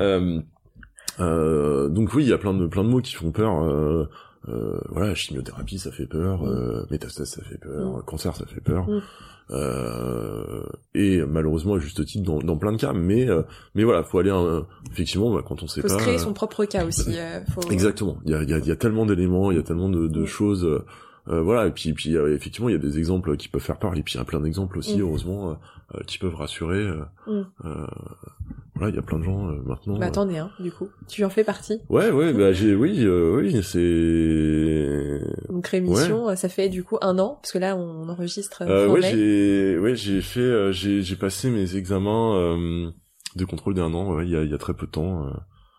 euh, 1.20 1.88
donc 1.88 2.14
oui, 2.14 2.24
il 2.24 2.28
y 2.28 2.32
a 2.32 2.38
plein 2.38 2.54
de 2.54 2.66
plein 2.66 2.84
de 2.84 2.88
mots 2.88 3.00
qui 3.00 3.14
font 3.14 3.30
peur. 3.32 3.62
Euh, 3.62 4.08
euh, 4.48 4.78
voilà, 4.90 5.14
chimiothérapie, 5.14 5.78
ça 5.78 5.90
fait 5.90 6.06
peur. 6.06 6.44
Euh, 6.46 6.86
métastase, 6.90 7.28
ça 7.30 7.42
fait 7.42 7.58
peur. 7.58 7.98
Mm. 7.98 8.02
Cancer, 8.04 8.36
ça 8.36 8.46
fait 8.46 8.60
peur. 8.60 8.88
Mm. 8.88 9.02
Euh, 9.50 10.62
et 10.94 11.20
malheureusement, 11.24 11.74
à 11.74 11.78
juste 11.78 12.04
titre, 12.04 12.24
dans, 12.24 12.38
dans 12.38 12.56
plein 12.56 12.72
de 12.72 12.76
cas. 12.78 12.92
Mais 12.92 13.28
euh, 13.28 13.42
mais 13.74 13.84
voilà, 13.84 14.02
faut 14.04 14.18
aller 14.18 14.30
euh, 14.30 14.62
effectivement 14.92 15.32
bah, 15.34 15.42
quand 15.46 15.62
on 15.62 15.66
sait 15.66 15.80
faut 15.82 15.88
pas. 15.88 15.94
se 15.94 15.98
créer 15.98 16.18
son 16.18 16.32
propre 16.32 16.64
cas 16.64 16.84
aussi. 16.86 17.14
euh, 17.18 17.40
faut... 17.54 17.68
Exactement. 17.70 18.18
Il 18.24 18.30
y 18.32 18.34
a, 18.34 18.42
il 18.42 18.50
y 18.50 18.54
a, 18.54 18.58
y 18.58 18.70
a 18.70 18.76
tellement 18.76 19.06
d'éléments, 19.06 19.50
il 19.50 19.56
y 19.56 19.60
a 19.60 19.62
tellement 19.64 19.88
de, 19.88 20.06
de 20.08 20.22
Mm. 20.22 20.26
choses. 20.26 20.82
voilà. 21.26 21.66
Et 21.66 21.70
puis, 21.72 21.92
puis 21.92 22.14
effectivement, 22.14 22.68
il 22.68 22.72
y 22.72 22.76
a 22.76 22.78
des 22.80 22.98
exemples 22.98 23.36
qui 23.36 23.48
peuvent 23.48 23.60
faire 23.62 23.78
peur. 23.78 23.96
Et 23.96 24.02
puis, 24.02 24.14
il 24.14 24.18
y 24.18 24.20
a 24.20 24.24
plein 24.24 24.40
d'exemples 24.40 24.78
aussi, 24.78 24.96
Mm. 24.98 25.00
heureusement, 25.02 25.58
qui 26.06 26.18
peuvent 26.18 26.34
rassurer. 26.36 26.84
Mm. 27.26 27.42
euh, 27.64 27.86
voilà, 28.76 28.90
il 28.92 28.96
y 28.96 28.98
a 28.98 29.02
plein 29.02 29.18
de 29.18 29.24
gens 29.24 29.48
euh, 29.48 29.62
maintenant. 29.64 29.98
Bah 29.98 30.06
euh. 30.06 30.10
t'en 30.10 30.28
es 30.28 30.38
un, 30.38 30.50
du 30.60 30.70
coup. 30.70 30.88
Tu 31.08 31.24
en 31.24 31.30
fais 31.30 31.44
partie. 31.44 31.80
Ouais, 31.88 32.10
ouais. 32.10 32.32
Bah, 32.32 32.52
j'ai, 32.52 32.74
oui, 32.74 33.04
euh, 33.04 33.36
oui, 33.36 33.62
c'est. 33.62 35.52
Donc 35.52 35.66
rémission, 35.68 36.34
ça 36.36 36.48
fait 36.48 36.68
du 36.68 36.84
coup 36.84 36.98
un 37.00 37.18
an, 37.18 37.38
parce 37.42 37.52
que 37.52 37.58
là 37.58 37.76
on 37.76 38.08
enregistre 38.08 38.62
euh, 38.62 38.86
Euh, 38.86 38.88
ouais, 38.88 39.02
j'ai, 39.02 39.78
ouais, 39.78 39.94
j'ai 39.96 40.20
fait, 40.20 40.40
euh, 40.40 40.72
j'ai, 40.72 41.02
j'ai 41.02 41.16
passé 41.16 41.50
mes 41.50 41.76
examens 41.76 42.36
euh, 42.36 42.90
de 43.36 43.44
contrôle 43.44 43.74
d'un 43.74 43.92
an. 43.94 44.14
ouais, 44.14 44.24
il 44.26 44.30
y 44.32 44.36
a, 44.36 44.42
il 44.42 44.50
y 44.50 44.54
a 44.54 44.58
très 44.58 44.74
peu 44.74 44.86
de 44.86 44.90
temps. 44.92 45.26
euh. 45.26 45.30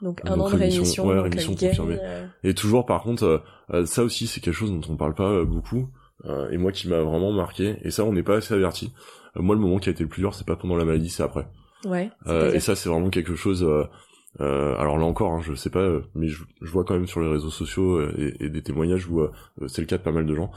Donc 0.01 0.21
un 0.25 0.39
an 0.39 0.49
de 0.49 0.55
rémission, 0.55 1.07
ouais, 1.07 1.19
rémission 1.19 1.53
confirmée. 1.53 1.97
Et 2.43 2.53
toujours, 2.53 2.85
par 2.85 3.01
contre, 3.01 3.43
ça 3.85 4.03
aussi, 4.03 4.27
c'est 4.27 4.41
quelque 4.41 4.53
chose 4.53 4.71
dont 4.71 4.81
on 4.93 4.95
parle 4.95 5.15
pas 5.15 5.43
beaucoup, 5.43 5.89
euh, 6.25 6.49
et 6.51 6.57
moi 6.57 6.71
qui 6.71 6.87
m'a 6.87 7.01
vraiment 7.01 7.31
marqué. 7.31 7.77
Et 7.81 7.89
ça, 7.89 8.03
on 8.05 8.13
n'est 8.13 8.21
pas 8.23 8.37
assez 8.37 8.53
averti. 8.53 8.93
Moi, 9.35 9.55
le 9.55 9.61
moment 9.61 9.77
qui 9.79 9.89
a 9.89 9.91
été 9.91 10.03
le 10.03 10.09
plus 10.09 10.21
dur, 10.21 10.33
c'est 10.35 10.45
pas 10.47 10.55
pendant 10.55 10.75
la 10.75 10.85
maladie, 10.85 11.09
c'est 11.09 11.23
après. 11.23 11.47
Ouais. 11.85 12.09
Euh, 12.27 12.53
et 12.53 12.59
ça, 12.59 12.75
c'est 12.75 12.89
vraiment 12.89 13.09
quelque 13.09 13.35
chose. 13.35 13.63
euh, 13.63 13.83
euh, 14.39 14.75
alors 14.77 14.97
là 14.97 15.05
encore, 15.05 15.31
hein, 15.31 15.41
je 15.41 15.53
sais 15.55 15.69
pas, 15.71 15.79
euh, 15.79 16.01
mais 16.13 16.27
je, 16.27 16.43
je 16.61 16.69
vois 16.71 16.83
quand 16.83 16.93
même 16.93 17.07
sur 17.07 17.21
les 17.21 17.29
réseaux 17.29 17.49
sociaux 17.49 17.97
euh, 17.97 18.13
et, 18.17 18.45
et 18.45 18.49
des 18.49 18.61
témoignages 18.61 19.07
où 19.07 19.21
euh, 19.21 19.31
euh, 19.61 19.67
c'est 19.67 19.81
le 19.81 19.87
cas 19.87 19.97
de 19.97 20.03
pas 20.03 20.11
mal 20.11 20.25
de 20.27 20.35
gens. 20.35 20.51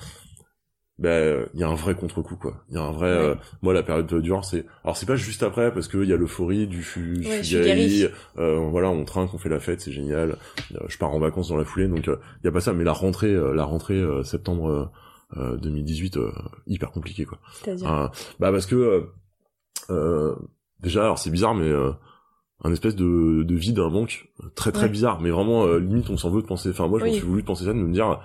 Ben, 0.98 1.46
il 1.54 1.60
y 1.60 1.64
a 1.64 1.68
un 1.68 1.74
vrai 1.74 1.94
contre-coup, 1.94 2.36
quoi. 2.36 2.62
Il 2.68 2.74
y 2.74 2.78
a 2.78 2.82
un 2.82 2.92
vrai. 2.92 3.10
Ouais. 3.10 3.24
euh, 3.30 3.34
moi, 3.62 3.72
la 3.72 3.82
période 3.82 4.12
dure, 4.20 4.44
c'est. 4.44 4.66
Alors, 4.84 4.98
c'est 4.98 5.06
pas 5.06 5.16
juste 5.16 5.42
après 5.42 5.72
parce 5.72 5.88
qu'il 5.88 6.04
y 6.04 6.12
a 6.12 6.16
l'euphorie 6.16 6.66
du 6.66 6.82
fu- 6.82 7.22
Ouais, 7.24 7.42
euh, 8.36 8.58
voilà, 8.68 8.90
on 8.90 9.02
trinque, 9.06 9.32
on 9.32 9.38
fait 9.38 9.48
la 9.48 9.60
fête, 9.60 9.80
c'est 9.80 9.92
génial. 9.92 10.36
Euh, 10.74 10.78
je 10.88 10.98
pars 10.98 11.10
en 11.14 11.18
vacances 11.18 11.48
dans 11.48 11.56
la 11.56 11.64
foulée, 11.64 11.88
donc 11.88 12.06
il 12.06 12.44
y 12.44 12.48
a 12.48 12.52
pas 12.52 12.60
ça. 12.60 12.74
Mais 12.74 12.84
la 12.84 12.92
rentrée, 12.92 13.32
euh, 13.32 13.54
la 13.54 13.64
rentrée 13.64 13.94
euh, 13.94 14.22
septembre 14.24 14.68
euh, 14.68 14.86
euh, 15.38 15.56
2018, 15.56 16.18
euh, 16.18 16.32
hyper 16.66 16.90
compliqué, 16.90 17.24
quoi. 17.24 17.38
Ah, 17.86 18.10
bah 18.38 18.52
parce 18.52 18.66
que 18.66 18.74
euh, 18.76 19.00
euh, 19.88 20.34
déjà 20.82 21.02
alors 21.04 21.18
c'est 21.18 21.30
bizarre 21.30 21.54
mais 21.54 21.68
euh, 21.68 21.90
un 22.64 22.72
espèce 22.72 22.96
de, 22.96 23.42
de 23.42 23.54
vide 23.54 23.78
un 23.78 23.90
manque 23.90 24.28
très 24.54 24.72
très 24.72 24.84
Ouais. 24.84 24.88
bizarre 24.90 25.20
mais 25.20 25.30
vraiment 25.30 25.64
euh, 25.66 25.78
limite 25.78 26.10
on 26.10 26.16
s'en 26.16 26.30
veut 26.30 26.42
de 26.42 26.46
penser 26.46 26.70
enfin 26.70 26.88
moi 26.88 26.98
je 26.98 27.04
Oui. 27.04 27.10
m'en 27.10 27.16
suis 27.16 27.26
voulu 27.26 27.42
de 27.42 27.46
penser 27.46 27.64
ça 27.64 27.72
de 27.72 27.78
me 27.78 27.92
dire 27.92 28.20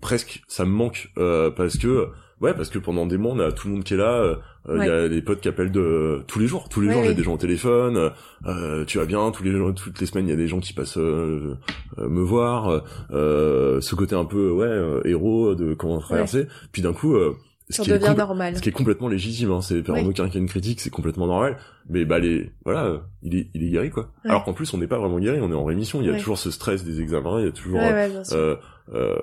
presque 0.00 0.42
ça 0.48 0.64
me 0.64 0.70
manque 0.70 1.10
euh, 1.18 1.50
parce 1.50 1.78
que 1.78 2.08
ouais 2.40 2.52
parce 2.54 2.68
que 2.68 2.78
pendant 2.78 3.06
des 3.06 3.16
mois 3.16 3.32
on 3.32 3.38
a 3.40 3.52
tout 3.52 3.68
le 3.68 3.74
monde 3.74 3.84
qui 3.84 3.94
est 3.94 3.98
là 3.98 4.12
euh, 4.20 4.36
il 4.66 4.78
Ouais. 4.78 4.86
y 4.86 4.90
a 4.90 5.08
les 5.08 5.20
potes 5.22 5.40
qui 5.40 5.48
appellent 5.48 5.70
de 5.72 6.22
tous 6.26 6.38
les 6.38 6.46
jours 6.46 6.68
tous 6.70 6.80
les 6.80 6.88
Ouais, 6.88 6.94
jours 6.94 7.02
j'ai 7.04 7.08
oui. 7.10 7.14
des 7.14 7.22
gens 7.22 7.34
au 7.34 7.38
téléphone 7.38 8.10
euh, 8.46 8.84
tu 8.86 8.98
vas 8.98 9.04
bien 9.06 9.30
tous 9.30 9.42
les 9.44 9.52
jours 9.52 9.74
toutes 9.74 10.00
les 10.00 10.06
semaines 10.06 10.26
il 10.26 10.30
y 10.30 10.34
a 10.34 10.36
des 10.36 10.48
gens 10.48 10.58
qui 10.60 10.72
passent 10.72 10.96
me 10.96 12.22
voir 12.22 12.82
euh, 13.12 13.80
ce 13.80 13.94
côté 13.94 14.14
un 14.16 14.24
peu 14.24 14.50
ouais 14.50 15.08
héros 15.08 15.54
de 15.54 15.74
comment 15.74 15.98
traverser 15.98 16.48
puis 16.72 16.82
d'un 16.82 16.92
coup 16.94 17.14
euh, 17.14 17.34
ce 17.70 17.82
qui 17.82 17.90
est 17.90 17.94
devient 17.94 18.06
complè- 18.12 18.16
normal. 18.18 18.56
ce 18.56 18.60
qui 18.62 18.68
est 18.68 18.72
complètement 18.72 19.08
légitime, 19.08 19.50
hein, 19.50 19.60
c'est 19.62 19.82
faire 19.82 19.94
Oui. 19.94 20.04
aucun 20.06 20.26
a 20.28 20.34
une 20.34 20.46
critique, 20.48 20.80
c'est 20.80 20.90
complètement 20.90 21.26
normal. 21.26 21.56
Mais 21.88 22.04
bah 22.04 22.18
les, 22.18 22.50
voilà, 22.64 22.84
euh, 22.84 22.98
il 23.22 23.34
est, 23.36 23.48
il 23.54 23.62
est 23.64 23.70
guéri 23.70 23.90
quoi. 23.90 24.10
Ouais. 24.24 24.30
Alors 24.30 24.44
qu'en 24.44 24.52
plus 24.52 24.72
on 24.74 24.78
n'est 24.78 24.86
pas 24.86 24.98
vraiment 24.98 25.18
guéri, 25.18 25.38
on 25.40 25.50
est 25.50 25.54
en 25.54 25.64
rémission. 25.64 26.00
Il 26.00 26.06
y 26.06 26.10
a 26.10 26.12
Ouais. 26.12 26.18
toujours 26.18 26.38
ce 26.38 26.50
stress 26.50 26.84
des 26.84 27.00
examens, 27.00 27.40
il 27.40 27.46
y 27.46 27.48
a 27.48 27.52
toujours 27.52 27.78
Ouais, 27.80 28.10
sûr. 28.24 28.36
euh, 28.36 28.56
euh, 28.92 29.16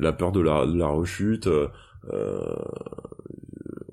la 0.00 0.12
peur 0.12 0.32
de 0.32 0.40
la, 0.40 0.66
de 0.66 0.76
la 0.76 0.88
rechute. 0.88 1.46
euh, 1.46 1.68
euh, 2.12 2.54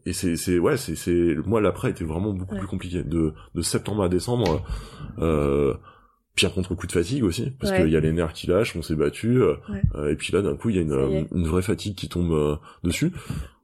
et 0.06 0.14
c'est, 0.14 0.36
c'est 0.36 0.58
ouais, 0.58 0.78
c'est, 0.78 0.96
c'est 0.96 1.36
moi 1.46 1.62
l'après 1.62 1.92
était 1.92 2.04
vraiment 2.06 2.34
beaucoup 2.34 2.56
plus 2.56 2.68
compliqué. 2.68 3.04
De, 3.04 3.34
de 3.54 3.62
septembre 3.62 4.04
à 4.04 4.10
décembre. 4.10 4.66
Euh, 5.20 5.74
pire 6.36 6.54
contre 6.54 6.74
coup 6.74 6.88
de 6.88 6.92
fatigue 6.94 7.24
aussi 7.26 7.52
parce 7.60 7.74
Ouais. 7.74 7.82
qu'il 7.84 7.90
y 7.92 7.98
a 7.98 8.00
les 8.00 8.14
nerfs 8.14 8.32
qui 8.32 8.48
lâchent 8.48 8.74
on 8.78 8.82
s'est 8.82 8.96
battu 8.96 9.42
euh, 9.42 9.56
Ouais. 9.70 9.82
euh, 9.96 10.10
et 10.12 10.16
puis 10.16 10.32
là 10.32 10.42
d'un 10.42 10.56
coup 10.56 10.70
il 10.70 10.78
y 10.78 10.80
a 10.80 10.82
une, 10.82 10.94
euh, 10.94 11.24
une 11.36 11.46
vraie 11.46 11.62
fatigue 11.62 11.96
qui 11.96 12.08
tombe 12.08 12.32
euh, 12.32 12.56
dessus 12.86 13.12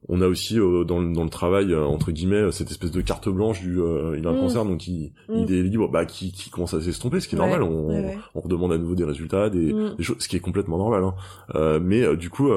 on 0.08 0.20
a 0.20 0.26
aussi 0.28 0.58
euh, 0.58 0.84
dans, 0.84 1.00
le, 1.00 1.12
dans 1.12 1.24
le 1.24 1.30
travail 1.30 1.72
euh, 1.72 1.84
entre 1.84 2.12
guillemets 2.12 2.36
euh, 2.42 2.50
cette 2.52 2.70
espèce 2.70 2.90
de 2.92 3.00
carte 3.00 3.28
blanche 3.28 3.60
du 3.60 3.80
euh, 3.80 4.16
il 4.18 4.26
a 4.26 4.30
un 4.30 4.34
Mm. 4.34 4.40
cancer 4.40 4.64
donc 4.64 4.86
il, 4.86 5.12
Mm. 5.28 5.34
il 5.48 5.52
est 5.54 5.62
libre 5.62 5.88
bah 5.90 6.04
qui, 6.06 6.30
qui 6.32 6.48
commence 6.50 6.74
à 6.74 6.80
s'estomper 6.80 7.20
ce 7.20 7.28
qui 7.28 7.34
est 7.36 7.38
Ouais, 7.40 7.48
normal 7.48 7.62
on, 7.64 7.88
ouais, 7.88 8.00
ouais. 8.04 8.18
on 8.34 8.40
redemande 8.40 8.72
à 8.72 8.78
nouveau 8.78 8.94
des 8.94 9.04
résultats 9.04 9.50
des, 9.50 9.72
Mm. 9.72 9.94
des 9.96 10.02
choses 10.04 10.16
ce 10.20 10.28
qui 10.28 10.36
est 10.36 10.40
complètement 10.40 10.78
normal 10.78 11.02
hein. 11.04 11.14
Euh, 11.54 11.80
mais 11.82 12.02
euh, 12.02 12.16
du 12.16 12.30
coup 12.30 12.48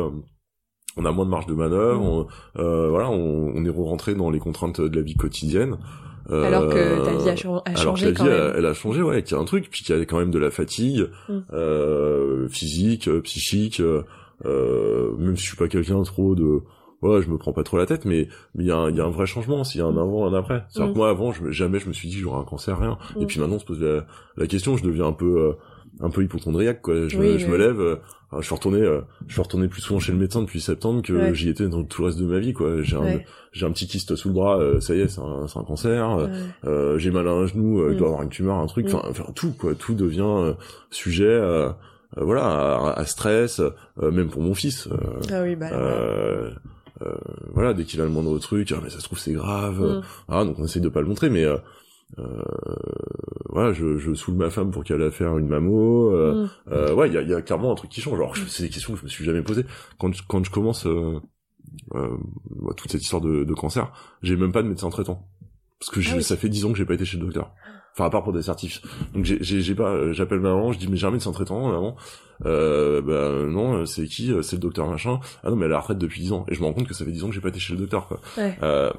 on 0.97 1.05
a 1.05 1.11
moins 1.11 1.23
de 1.25 1.29
marge 1.29 1.45
de 1.45 1.53
manœuvre, 1.53 2.01
on, 2.01 2.27
euh, 2.59 2.89
voilà, 2.89 3.09
on, 3.09 3.53
on 3.55 3.63
est 3.63 3.69
rentré 3.69 4.15
dans 4.15 4.29
les 4.31 4.39
contraintes 4.39 4.81
de 4.81 4.95
la 4.95 5.01
vie 5.03 5.15
quotidienne. 5.15 5.77
Alors 6.29 6.67
que 6.67 7.05
ta 7.05 7.15
vie 7.15 7.29
a, 7.29 7.35
changé 7.35 7.61
alors 7.81 7.95
que 7.95 8.09
quand 8.17 8.25
même. 8.25 8.53
Elle, 8.57 8.65
a 8.65 8.73
changé, 8.73 9.01
ouais, 9.01 9.23
qu'il 9.23 9.35
y 9.35 9.39
a 9.39 9.41
un 9.41 9.45
truc, 9.45 9.69
puis 9.71 9.83
qu'il 9.83 9.95
y 9.97 9.99
a 9.99 10.05
quand 10.05 10.19
même 10.19 10.29
de 10.31 10.37
la 10.39 10.51
fatigue 10.51 11.07
Mm. 11.29 11.37
euh, 11.53 12.47
physique, 12.49 13.09
psychique. 13.21 13.81
Euh, 14.45 15.11
même 15.17 15.35
si 15.37 15.43
je 15.43 15.47
suis 15.49 15.57
pas 15.57 15.67
quelqu'un 15.67 16.01
trop 16.03 16.35
de, 16.35 16.61
ouais, 17.01 17.21
je 17.21 17.29
me 17.29 17.37
prends 17.37 17.53
pas 17.53 17.63
trop 17.63 17.77
la 17.77 17.85
tête, 17.85 18.05
mais 18.05 18.27
mais 18.55 18.63
il 18.63 18.67
y 18.67 18.71
a 18.71 18.77
un, 18.77 18.91
y 18.91 18.99
a 18.99 19.05
un 19.05 19.09
vrai 19.09 19.25
changement, 19.25 19.63
s'il 19.63 19.79
y 19.79 19.83
a 19.83 19.87
un 19.87 19.97
avant, 19.97 20.25
un 20.27 20.33
après. 20.33 20.63
C'est-à-dire 20.69 20.91
Mm. 20.91 20.93
que 20.93 20.97
moi 20.97 21.09
avant, 21.09 21.31
je, 21.31 21.49
jamais 21.51 21.79
je 21.79 21.87
me 21.87 21.93
suis 21.93 22.07
dit 22.09 22.17
j'aurais 22.19 22.39
un 22.39 22.43
cancer, 22.45 22.77
rien. 22.79 22.97
Mm. 23.17 23.21
Et 23.21 23.25
puis 23.25 23.39
maintenant 23.39 23.55
on 23.55 23.59
se 23.59 23.65
pose 23.65 23.81
la, 23.81 24.05
la 24.37 24.47
question, 24.47 24.77
je 24.77 24.83
deviens 24.83 25.05
un 25.07 25.13
peu 25.13 25.39
euh, 25.39 25.53
un 26.01 26.09
peu 26.09 26.23
hypochondriaque 26.23 26.81
quoi. 26.81 27.07
Je, 27.07 27.17
Oui, 27.17 27.39
je 27.39 27.45
oui. 27.45 27.51
me 27.51 27.57
lève, 27.57 27.79
euh, 27.81 27.95
je 28.39 28.45
suis 28.45 28.53
retourné, 28.55 28.79
euh, 28.81 29.01
je 29.27 29.33
suis 29.33 29.41
retourné 29.41 29.67
plus 29.67 29.81
souvent 29.81 29.99
chez 29.99 30.11
le 30.11 30.17
médecin 30.17 30.41
depuis 30.41 30.61
septembre 30.61 31.01
que 31.01 31.11
Ouais. 31.13 31.33
j'y 31.33 31.49
étais 31.49 31.67
dans 31.67 31.83
tout 31.83 32.01
le 32.03 32.07
reste 32.07 32.19
de 32.19 32.25
ma 32.25 32.39
vie 32.39 32.53
quoi. 32.53 32.81
J'ai 32.83 32.95
un 32.95 33.19
j'ai 33.51 33.65
un 33.65 33.71
petit 33.71 33.87
kyste 33.87 34.15
sous 34.15 34.27
le 34.29 34.33
bras, 34.35 34.59
euh, 34.59 34.79
ça 34.79 34.93
y 34.95 35.01
est, 35.01 35.07
c'est 35.07 35.19
un, 35.21 35.45
un 35.53 35.63
cancer. 35.63 36.09
euh, 36.11 36.27
Ouais. 36.27 36.31
euh, 36.65 36.97
j'ai 36.99 37.09
mal 37.11 37.27
à 37.27 37.31
un 37.31 37.47
genou, 37.47 37.79
euh, 37.81 37.89
je 37.89 37.93
Mm. 37.95 37.97
dois 37.97 38.07
avoir 38.09 38.21
une 38.23 38.29
tumeur, 38.29 38.55
un 38.57 38.67
truc, 38.67 38.85
Mm. 38.85 38.95
enfin, 38.95 39.07
enfin, 39.09 39.31
tout 39.35 39.51
quoi, 39.57 39.73
tout 39.75 39.95
devient 39.95 40.21
euh, 40.23 40.53
sujet, 40.91 41.25
euh, 41.25 41.69
euh, 42.17 42.23
voilà, 42.23 42.45
à, 42.45 42.99
à 42.99 43.05
stress, 43.05 43.59
euh, 43.59 44.11
même 44.11 44.29
pour 44.29 44.41
mon 44.41 44.53
fils. 44.53 44.87
euh, 44.87 44.95
Ah 45.31 45.41
oui, 45.43 45.55
bah 45.55 45.67
euh, 47.01 47.15
voilà, 47.53 47.73
dès 47.73 47.83
qu'il 47.85 48.01
a 48.01 48.03
le 48.03 48.09
moindre 48.09 48.37
truc, 48.39 48.71
ah, 48.75 48.79
mais 48.83 48.89
ça 48.89 48.99
se 48.99 49.03
trouve 49.05 49.19
c'est 49.19 49.33
grave. 49.33 49.79
Mm. 49.81 50.01
Ah, 50.27 50.43
donc 50.45 50.59
on 50.59 50.65
essaye 50.65 50.81
de 50.81 50.89
pas 50.89 51.01
le 51.01 51.07
montrer, 51.07 51.29
mais 51.29 51.45
euh, 51.45 51.57
euh, 52.17 52.43
voilà, 53.49 53.73
je, 53.73 53.97
je 53.97 54.13
saoule 54.13 54.35
ma 54.35 54.49
femme 54.49 54.71
pour 54.71 54.83
qu'elle 54.83 55.01
aille 55.01 55.11
faire 55.11 55.37
une 55.37 55.47
mammo. 55.47 56.11
Euh, 56.11 56.45
Mm. 56.45 56.49
euh, 56.71 56.93
ouais, 56.93 57.07
il 57.07 57.13
y 57.13 57.17
a, 57.17 57.21
y 57.21 57.33
a 57.33 57.41
clairement 57.41 57.71
un 57.71 57.75
truc 57.75 57.89
qui 57.89 58.01
change. 58.01 58.15
Alors, 58.15 58.35
je- 58.35 58.45
c'est 58.45 58.63
des 58.63 58.69
questions 58.69 58.93
que 58.93 58.99
je 58.99 59.03
me 59.03 59.09
suis 59.09 59.25
jamais 59.25 59.41
posées. 59.41 59.65
Quand 59.99 60.11
quand 60.27 60.43
je 60.43 60.51
commence 60.51 60.85
euh, 60.85 61.19
euh, 61.95 62.17
bah, 62.61 62.73
toute 62.75 62.91
cette 62.91 63.01
histoire 63.03 63.21
de, 63.21 63.43
de 63.43 63.53
cancer, 63.53 63.91
j'ai 64.21 64.35
même 64.35 64.51
pas 64.51 64.63
de 64.63 64.67
médecin 64.67 64.89
traitant 64.89 65.27
parce 65.79 65.91
que 65.91 66.01
Ah 66.11 66.15
oui. 66.17 66.23
ça 66.23 66.35
fait 66.35 66.49
dix 66.49 66.65
ans 66.65 66.71
que 66.71 66.77
j'ai 66.77 66.85
pas 66.85 66.95
été 66.95 67.05
chez 67.05 67.17
le 67.17 67.23
docteur. 67.25 67.53
Enfin, 67.93 68.05
à 68.05 68.09
part 68.09 68.23
pour 68.23 68.31
des 68.33 68.41
certifs. 68.43 68.81
Donc 69.13 69.25
j'ai 69.25 69.75
pas, 69.75 69.89
euh, 69.89 70.13
j'appelle 70.13 70.39
maman, 70.39 70.71
je 70.71 70.79
dis 70.79 70.87
mais 70.87 70.95
j'ai 70.97 71.07
un 71.07 71.11
médecin 71.11 71.31
traitant, 71.31 71.67
maman. 71.69 71.95
Euh, 72.45 73.01
bah 73.01 73.45
non, 73.51 73.85
c'est 73.85 74.05
qui 74.05 74.33
C'est 74.43 74.55
le 74.55 74.61
docteur 74.61 74.87
machin. 74.87 75.19
Ah 75.43 75.49
non, 75.49 75.57
mais 75.57 75.65
elle 75.65 75.71
est 75.71 75.73
à 75.73 75.77
la 75.77 75.81
retraite 75.81 75.97
depuis 75.97 76.21
10 76.21 76.31
ans. 76.31 76.45
Et 76.47 76.55
je 76.55 76.61
me 76.61 76.65
rends 76.65 76.73
compte 76.73 76.87
que 76.87 76.93
ça 76.93 77.03
fait 77.03 77.11
10 77.11 77.23
ans 77.25 77.27
que 77.27 77.33
j'ai 77.35 77.41
pas 77.41 77.49
été 77.49 77.59
chez 77.59 77.73
le 77.73 77.79
docteur, 77.79 78.07
quoi. 78.07 78.19
Ouais. 78.37 78.57
Euh, 78.63 78.89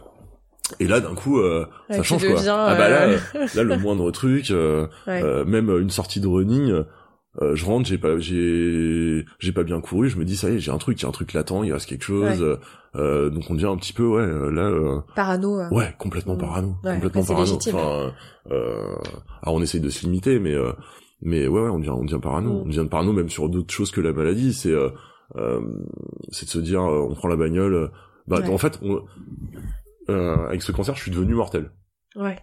et 0.79 0.87
là, 0.87 1.01
d'un 1.01 1.15
coup, 1.15 1.41
euh, 1.41 1.65
Ouais, 1.89 1.97
ça 1.97 2.03
change, 2.03 2.25
quoi. 2.27 2.35
deviens, 2.37 2.55
Ah 2.57 2.75
bah 2.75 2.89
là, 2.91 3.03
euh, 3.09 3.19
euh, 3.37 3.47
là, 3.55 3.63
le 3.63 3.77
moindre 3.79 4.11
truc, 4.11 4.51
euh, 4.51 4.87
Ouais. 5.07 5.23
euh, 5.25 5.45
même 5.47 5.71
une 5.79 5.91
sortie 5.91 6.21
de 6.21 6.29
running, 6.29 6.83
euh, 7.41 7.55
je 7.55 7.65
rentre, 7.65 7.89
j'ai 7.89 7.99
pas, 7.99 8.19
j'ai, 8.19 9.25
j'ai 9.39 9.53
pas 9.53 9.63
bien 9.63 9.81
couru, 9.81 10.09
je 10.09 10.19
me 10.19 10.25
dis 10.25 10.37
ça 10.37 10.51
y 10.51 10.57
est, 10.57 10.59
j'ai 10.59 10.71
un 10.73 10.79
truc, 10.79 10.99
il 11.01 11.03
y 11.03 11.07
a 11.07 11.09
un 11.09 11.13
truc 11.13 11.33
latent, 11.33 11.63
il 11.65 11.73
reste 11.73 11.87
quelque 11.89 12.05
chose. 12.05 12.43
Ouais. 12.43 12.57
euh, 12.97 13.31
donc 13.31 13.45
on 13.51 13.55
devient 13.55 13.67
un 13.67 13.77
petit 13.77 13.93
peu, 13.93 14.05
ouais, 14.07 14.23
euh, 14.23 14.51
là, 14.51 14.63
euh, 14.63 15.01
Parano. 15.15 15.61
euh. 15.61 15.69
ouais, 15.71 15.95
complètement 15.99 16.35
Mm. 16.35 16.39
parano, 16.39 16.75
Ouais, 16.83 16.95
complètement 16.95 17.25
parano. 17.25 17.53
Enfin, 17.69 18.13
euh, 18.51 18.97
alors 19.43 19.55
on 19.55 19.63
essaye 19.63 19.81
de 19.81 19.91
se 19.91 20.05
limiter, 20.07 20.41
mais 20.41 20.55
euh, 20.55 20.73
mais 21.23 21.47
ouais, 21.47 21.61
ouais, 21.63 21.69
on 21.71 21.79
devient, 21.79 21.91
on 21.91 22.05
devient 22.05 22.19
parano, 22.21 22.51
Mm. 22.53 22.63
on 22.63 22.67
devient 22.67 22.87
parano 22.91 23.13
même 23.13 23.29
sur 23.31 23.49
d'autres 23.49 23.73
choses 23.73 23.91
que 23.93 24.01
la 24.01 24.13
maladie. 24.13 24.53
C'est, 24.53 24.73
euh, 24.73 24.89
euh, 25.37 25.61
c'est 26.31 26.47
de 26.47 26.51
se 26.51 26.59
dire, 26.59 26.83
euh, 26.83 27.07
on 27.09 27.15
prend 27.15 27.29
la 27.29 27.37
bagnole. 27.37 27.93
Bah, 28.27 28.41
en 28.51 28.59
fait, 28.59 28.79
on, 28.83 29.03
euh, 30.09 30.47
avec 30.49 30.63
ce 30.63 30.73
cancer, 30.73 30.97
je 30.97 31.03
suis 31.03 31.11
devenu 31.13 31.35
mortel. 31.35 31.71
Ouais. 32.17 32.39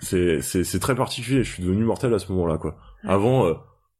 C'est, 0.00 0.40
c'est, 0.42 0.62
c'est 0.64 0.78
très 0.78 0.94
particulier. 0.94 1.42
Je 1.42 1.52
suis 1.52 1.62
devenu 1.64 1.84
mortel 1.84 2.14
à 2.14 2.18
ce 2.18 2.30
moment-là, 2.32 2.58
quoi. 2.58 2.76
Avant, 3.04 3.46
euh, 3.46 3.54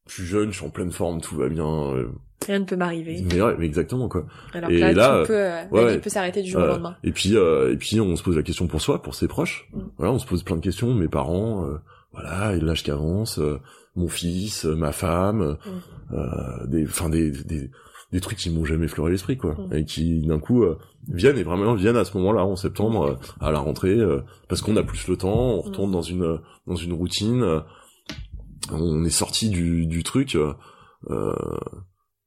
je 0.09 0.15
suis 0.15 0.25
jeune, 0.25 0.51
je 0.51 0.57
suis 0.57 0.67
en 0.67 0.71
pleine 0.71 0.91
forme, 0.91 1.21
tout 1.21 1.37
va 1.37 1.49
bien. 1.49 1.67
euh, 1.67 2.09
Rien 2.47 2.61
ne 2.61 2.65
peut 2.65 2.77
m'arriver. 2.77 3.23
mais 3.31 3.41
ouais, 3.41 3.55
mais 3.59 3.67
exactement, 3.67 4.09
quoi. 4.09 4.25
Alors 4.55 4.71
Et 4.71 4.79
là, 4.79 4.93
là, 4.93 5.21
tu 5.23 5.29
peux, 5.29 5.35
euh, 5.37 5.65
ouais. 5.71 5.99
peut 5.99 6.11
s'arrêter 6.11 6.43
du 6.43 6.51
jour 6.51 6.61
au 6.61 6.65
Euh, 6.65 6.69
lendemain. 6.69 6.97
Et 7.05 7.13
puis, 7.13 7.37
euh, 7.37 7.73
et 7.73 7.77
puis, 7.77 8.01
on 8.01 8.17
se 8.17 8.23
pose 8.23 8.37
la 8.37 8.43
question 8.43 8.67
pour 8.67 8.81
soi, 8.81 9.01
pour 9.03 9.15
ses 9.15 9.29
proches. 9.29 9.69
Mm. 9.73 9.79
Voilà, 9.99 10.13
on 10.13 10.19
se 10.19 10.27
pose 10.27 10.43
plein 10.43 10.57
de 10.57 10.61
questions. 10.63 10.93
Mes 10.95 11.09
parents, 11.09 11.67
euh, 11.67 11.79
voilà, 12.13 12.55
et 12.55 12.61
l'âge 12.61 12.83
qui 12.83 12.91
avance, 12.91 13.39
euh, 13.39 13.59
mon 13.97 14.09
fils, 14.09 14.65
ma 14.65 14.93
femme, 14.93 15.57
Mm. 15.67 16.15
euh, 16.15 16.67
des, 16.67 16.85
enfin 16.87 17.09
des, 17.11 17.31
des, 17.31 17.71
des 18.13 18.21
trucs 18.21 18.39
qui 18.39 18.49
m'ont 18.51 18.65
jamais 18.65 18.87
effleuré 18.87 19.11
l'esprit, 19.11 19.37
quoi, 19.37 19.55
Mm. 19.55 19.75
et 19.75 19.85
qui 19.85 20.21
d'un 20.27 20.39
coup 20.39 20.65
viennent 21.09 21.39
et 21.39 21.43
vraiment 21.43 21.75
viennent 21.75 21.97
à 21.97 22.05
ce 22.05 22.17
moment-là, 22.19 22.45
en 22.45 22.55
septembre, 22.57 23.19
à 23.41 23.51
la 23.51 23.59
rentrée, 23.59 23.99
euh, 23.99 24.21
parce 24.49 24.63
qu'on 24.63 24.77
a 24.77 24.83
plus 24.85 25.09
le 25.09 25.17
temps, 25.17 25.55
on 25.57 25.61
retourne 25.61 25.91
dans 25.91 26.03
une 26.03 26.39
dans 26.67 26.77
une 26.77 26.93
routine, 26.93 27.43
euh, 27.43 27.61
on 28.73 29.05
est 29.05 29.11
sorti 29.11 29.49
du, 29.51 29.87
du 29.87 30.03
truc. 30.03 30.37
euh, 31.11 31.33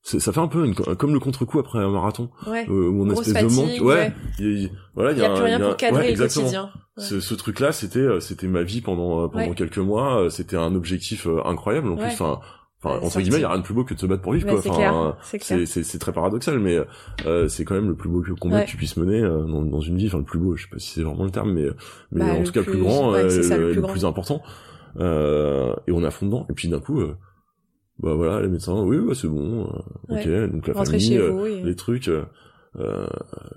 c'est- 0.04 0.20
ça 0.20 0.32
fait 0.32 0.40
un 0.40 0.48
peu 0.48 0.66
une- 0.66 0.74
comme 0.74 1.14
le 1.14 1.20
contre-coup 1.20 1.60
après 1.60 1.80
un 1.80 1.90
marathon, 1.92 2.30
Ouais. 2.48 2.66
euh, 2.70 2.90
où 2.90 3.04
on 3.04 3.08
Grosse 3.08 3.28
espèce 3.28 3.44
de 3.44 3.50
fatigue, 3.50 3.82
manque. 3.82 3.88
Ouais, 3.88 4.14
il 4.40 4.72
voilà, 4.96 5.12
Il 5.12 5.18
y 5.20 5.24
a 5.24 5.30
plus 5.30 5.40
un- 5.42 5.44
rien 5.44 5.58
il 5.58 5.62
y 5.62 5.64
a- 5.64 5.68
pour 5.68 5.78
cadrer 5.78 6.02
ouais, 6.08 6.12
le 6.16 6.18
quotidien. 6.18 6.70
Ce, 6.98 7.20
ce 7.20 7.34
truc-là, 7.34 7.72
c'était 7.72 8.00
euh, 8.00 8.20
c'était 8.20 8.48
ma 8.48 8.64
vie 8.64 8.82
pendant 8.82 9.24
euh, 9.24 9.28
pendant 9.28 9.54
quelques 9.54 9.78
mois. 9.78 10.28
C'était 10.30 10.58
un 10.58 10.76
objectif 10.76 11.28
incroyable. 11.46 11.90
En 11.90 11.96
plus, 11.96 12.06
enfin, 12.08 12.40
enfin 12.84 13.00
entre 13.06 13.22
guillemets, 13.22 13.38
il 13.38 13.42
y 13.42 13.46
a 13.46 13.50
rien 13.50 13.60
de 13.60 13.64
plus 13.64 13.74
beau 13.74 13.84
que 13.86 13.94
de 13.94 14.00
se 14.00 14.06
battre 14.06 14.22
pour 14.22 14.34
vivre. 14.34 14.48
Quoi. 14.50 14.62
c'est 14.62 14.70
Enfin, 14.70 15.98
très 16.00 16.12
paradoxal, 16.14 16.60
mais 16.60 16.80
euh, 17.26 17.48
c'est 17.48 17.64
quand 17.66 17.76
même 17.76 17.88
le 17.88 17.96
plus 17.96 18.10
beau 18.10 18.24
combat 18.40 18.58
Ouais. 18.58 18.66
que 18.66 18.70
tu 18.70 18.78
puisses 18.78 18.98
mener 18.98 19.20
euh, 19.22 19.44
dans, 19.46 19.62
dans 19.62 19.82
une 19.82 19.98
vie. 19.98 20.08
Enfin, 20.08 20.18
le 20.20 20.24
plus 20.26 20.40
beau. 20.40 20.56
Je 20.56 20.64
sais 20.64 20.70
pas 20.70 20.80
si 20.80 20.92
c'est 20.92 21.04
vraiment 21.04 21.24
le 21.26 21.32
terme, 21.32 21.54
mais 21.54 21.68
mais 22.12 22.26
Bah, 22.26 22.34
en 22.34 22.44
tout 22.44 22.52
cas 22.52 22.60
le 22.62 22.66
plus 22.66 22.74
plus- 22.74 22.82
grand, 22.82 23.12
ouais, 23.14 23.24
euh, 23.24 23.44
ça, 23.44 23.58
le 23.58 23.64
le, 23.64 23.68
plus 23.70 23.76
le 23.76 23.82
grand. 23.82 23.92
plus 23.92 24.06
important. 24.06 24.42
Euh, 25.00 25.74
et 25.88 25.92
on 25.92 26.04
a 26.04 26.12
fond 26.12 26.26
dedans. 26.26 26.46
Et 26.50 26.54
puis 26.54 26.68
d'un 26.68 26.80
coup, 26.80 27.00
euh, 27.02 27.16
bah 28.00 28.14
voilà, 28.16 28.42
les 28.42 28.48
médecins, 28.50 28.82
oui, 28.82 28.98
ouais, 28.98 29.16
c'est 29.16 29.28
bon. 29.28 29.68
euh, 30.10 30.16
ok, 30.48 30.52
donc 30.52 30.68
la 30.68 30.74
Rentrez 30.74 31.00
famille, 31.00 31.18
euh, 31.18 31.30
vous. 31.32 31.66
Les 31.66 31.76
trucs. 31.76 32.10
euh, 32.80 33.06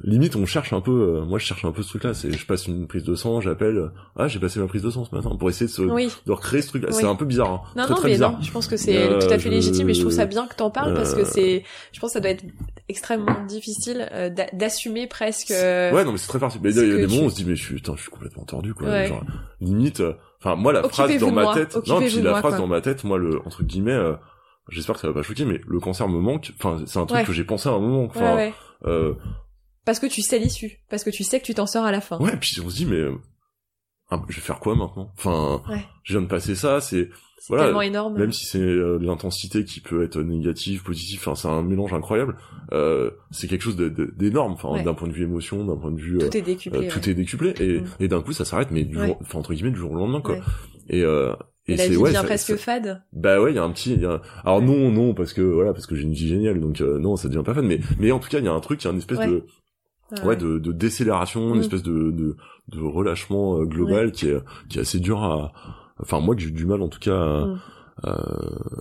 limite 0.02 0.34
on 0.34 0.44
cherche 0.44 0.72
un 0.72 0.80
peu 0.80 1.20
moi 1.20 1.38
je 1.38 1.44
cherche 1.46 1.64
un 1.64 1.70
peu 1.70 1.82
ce 1.84 1.88
truc 1.90 2.02
là 2.02 2.14
c'est 2.14 2.32
je 2.32 2.46
passe 2.46 2.66
une 2.66 2.88
prise 2.88 3.04
de 3.04 3.14
sang 3.14 3.40
j'appelle 3.40 3.92
ah 4.16 4.26
j'ai 4.26 4.40
passé 4.40 4.58
ma 4.58 4.66
prise 4.66 4.82
de 4.82 4.90
sang 4.90 5.04
ce 5.04 5.14
matin 5.14 5.36
pour 5.38 5.48
essayer 5.48 5.66
de, 5.66 5.70
se, 5.70 5.82
Oui. 5.82 6.08
de 6.26 6.32
recréer 6.32 6.62
ce 6.62 6.68
truc 6.70 6.82
là 6.82 6.88
Oui. 6.90 6.96
c'est 6.98 7.06
un 7.06 7.14
peu 7.14 7.24
bizarre 7.24 7.52
hein. 7.52 7.60
Non, 7.76 7.84
très 7.84 7.90
non, 7.92 7.96
très 8.00 8.08
mais 8.08 8.14
bizarre 8.14 8.32
non, 8.32 8.42
je 8.42 8.50
pense 8.50 8.66
que 8.66 8.76
c'est 8.76 9.08
tout 9.20 9.26
à 9.26 9.38
fait 9.38 9.38
je- 9.38 9.48
légitime 9.50 9.88
et 9.88 9.94
je 9.94 10.00
trouve 10.00 10.12
ça 10.12 10.26
bien 10.26 10.48
que 10.48 10.56
t'en 10.56 10.70
parles 10.70 10.94
parce 10.94 11.14
que 11.14 11.22
c'est, 11.24 11.62
je 11.92 12.00
pense 12.00 12.10
que 12.10 12.14
ça 12.14 12.20
doit 12.20 12.30
être 12.30 12.44
extrêmement 12.88 13.44
difficile 13.46 14.08
d'a- 14.34 14.48
d'assumer 14.52 15.06
presque. 15.06 15.50
ouais 15.50 16.04
non 16.04 16.10
mais 16.10 16.18
c'est 16.18 16.26
très 16.26 16.40
a, 16.40 16.72
ce 16.72 16.84
il 16.84 16.90
y 16.90 16.94
a 16.94 16.96
des 16.96 17.06
moments 17.06 17.22
où 17.22 17.26
on 17.26 17.30
se 17.30 17.36
dit 17.36 17.44
mais 17.44 17.54
je 17.54 17.62
suis 17.62 17.74
putain 17.76 17.94
je 17.94 18.02
suis 18.02 18.10
complètement 18.10 18.42
tordu 18.46 18.74
quoi 18.74 18.88
Ouais. 18.88 19.06
genre 19.06 19.22
limite 19.60 20.02
enfin 20.44 20.56
moi 20.56 20.72
la 20.72 20.82
phrase 20.88 21.16
dans 21.18 21.30
ma 21.32 21.42
moi, 21.44 21.54
tête 21.54 21.76
non 21.86 21.98
puis 22.00 22.20
la 22.20 22.30
moi, 22.30 22.38
phrase 22.40 22.52
quoi. 22.52 22.58
dans 22.60 22.66
ma 22.66 22.80
tête 22.80 23.02
moi 23.04 23.16
le 23.18 23.40
entre 23.46 23.62
guillemets 23.64 23.92
euh, 23.92 24.14
j'espère 24.68 24.94
que 24.96 25.00
ça 25.00 25.08
va 25.08 25.14
pas 25.14 25.22
choquer 25.22 25.44
mais 25.44 25.60
le 25.66 25.80
cancer 25.80 26.08
me 26.08 26.20
manque 26.20 26.52
enfin 26.58 26.82
c'est 26.86 26.98
un 26.98 27.06
truc 27.06 27.20
Ouais. 27.20 27.24
que 27.24 27.32
j'ai 27.32 27.44
pensé 27.44 27.68
à 27.68 27.72
un 27.72 27.78
moment 27.78 28.04
enfin 28.04 28.36
ouais. 28.36 28.52
euh, 28.86 29.14
Parce 29.86 29.98
que 29.98 30.06
tu 30.06 30.20
sais 30.22 30.38
l'issue, 30.38 30.80
parce 30.90 31.02
que 31.04 31.10
tu 31.10 31.24
sais 31.24 31.40
que 31.40 31.44
tu 31.46 31.54
t'en 31.54 31.66
sors 31.66 31.84
à 31.84 31.92
la 31.92 32.00
fin. 32.00 32.18
ouais 32.18 32.36
puis 32.36 32.56
on 32.64 32.68
se 32.68 32.76
dit 32.76 32.86
mais 32.86 32.96
euh, 32.96 33.14
ah, 34.10 34.22
je 34.28 34.36
vais 34.36 34.40
faire 34.42 34.60
quoi 34.60 34.74
maintenant? 34.76 35.12
Enfin 35.16 35.62
Ouais. 35.68 35.84
je 36.02 36.12
viens 36.14 36.22
de 36.22 36.26
passer 36.28 36.54
ça 36.54 36.80
c'est 36.80 37.08
voilà, 37.48 37.64
tellement 37.64 37.82
énorme. 37.82 38.18
même 38.18 38.32
si 38.32 38.46
c'est 38.46 38.58
euh, 38.58 38.98
l'intensité 38.98 39.64
qui 39.64 39.80
peut 39.80 40.02
être 40.02 40.18
négative, 40.22 40.82
positive, 40.82 41.18
enfin 41.20 41.34
c'est 41.34 41.48
un 41.48 41.62
mélange 41.62 41.92
incroyable. 41.92 42.36
Euh, 42.72 43.10
c'est 43.32 43.48
quelque 43.48 43.60
chose 43.62 43.76
d'énorme, 43.76 44.52
enfin 44.52 44.70
Ouais. 44.70 44.82
d'un 44.82 44.94
point 44.94 45.08
de 45.08 45.12
vue 45.12 45.24
émotion, 45.24 45.64
d'un 45.66 45.76
point 45.76 45.90
de 45.90 46.00
vue 46.00 46.16
euh, 46.22 46.28
tout 46.30 46.36
est 46.38 46.42
décuplé. 46.42 46.86
euh, 46.86 46.90
tout 46.90 47.00
ouais. 47.00 47.10
est 47.10 47.14
décuplé 47.14 47.54
et, 47.60 47.82
et 48.00 48.08
d'un 48.08 48.22
coup 48.22 48.32
ça 48.32 48.44
s'arrête, 48.46 48.70
mais 48.70 48.84
du 48.84 48.94
jour, 48.98 49.18
enfin 49.20 49.38
entre 49.40 49.52
guillemets 49.52 49.72
du 49.72 49.76
jour 49.78 49.90
au 49.92 49.96
lendemain 49.96 50.22
quoi. 50.22 50.36
Et 50.88 51.02
euh, 51.02 51.34
Et, 51.66 51.74
et, 51.74 51.76
la 51.76 51.82
c'est 51.84 51.90
vie 51.90 51.96
ouais, 51.98 52.10
devient 52.10 52.16
ça- 52.20 52.24
presque 52.24 52.46
ça- 52.52 52.56
fade. 52.58 53.02
bah 53.12 53.40
ouais, 53.42 53.52
il 53.52 53.56
y 53.56 53.58
a 53.58 53.64
un 53.64 53.70
petit, 53.72 53.94
y 53.96 54.04
a 54.06 54.20
alors 54.44 54.60
Ouais. 54.60 54.64
non 54.66 54.90
non 54.90 55.12
parce 55.14 55.32
que 55.34 55.42
voilà 55.42 55.72
parce 55.74 55.86
que 55.86 55.94
j'ai 55.96 56.02
une 56.04 56.12
vie 56.12 56.28
géniale 56.28 56.60
donc 56.60 56.80
euh, 56.80 56.98
non 56.98 57.16
ça 57.16 57.28
devient 57.28 57.42
pas 57.44 57.52
fan, 57.54 57.66
mais 57.66 57.80
mais 57.98 58.10
en 58.10 58.18
tout 58.20 58.28
cas 58.30 58.38
il 58.38 58.44
y 58.46 58.48
a 58.48 58.52
un 58.52 58.60
truc, 58.60 58.82
il 58.82 58.86
y 58.86 58.88
a 58.88 58.92
une 58.92 58.98
espèce 58.98 59.18
Ouais. 59.18 59.28
de 59.28 59.44
ouais 60.24 60.36
de, 60.36 60.58
de 60.58 60.72
décélération, 60.72 61.50
une 61.54 61.58
Mm. 61.58 61.62
espèce 61.62 61.82
de, 61.82 62.10
de 62.10 62.36
de 62.68 62.80
relâchement 62.80 63.58
euh, 63.58 63.64
global 63.64 64.12
qui 64.12 64.28
est 64.28 64.38
qui 64.68 64.78
est 64.78 64.82
assez 64.82 64.98
dur 65.00 65.22
à 65.22 65.52
enfin 66.00 66.20
moi 66.20 66.34
que 66.34 66.40
j'ai 66.42 66.48
eu 66.48 66.52
du 66.52 66.66
mal 66.66 66.80
en 66.82 66.88
tout 66.88 67.00
cas 67.00 67.14
à, 67.16 67.46
Mm. 67.46 67.58
à, 68.04 68.10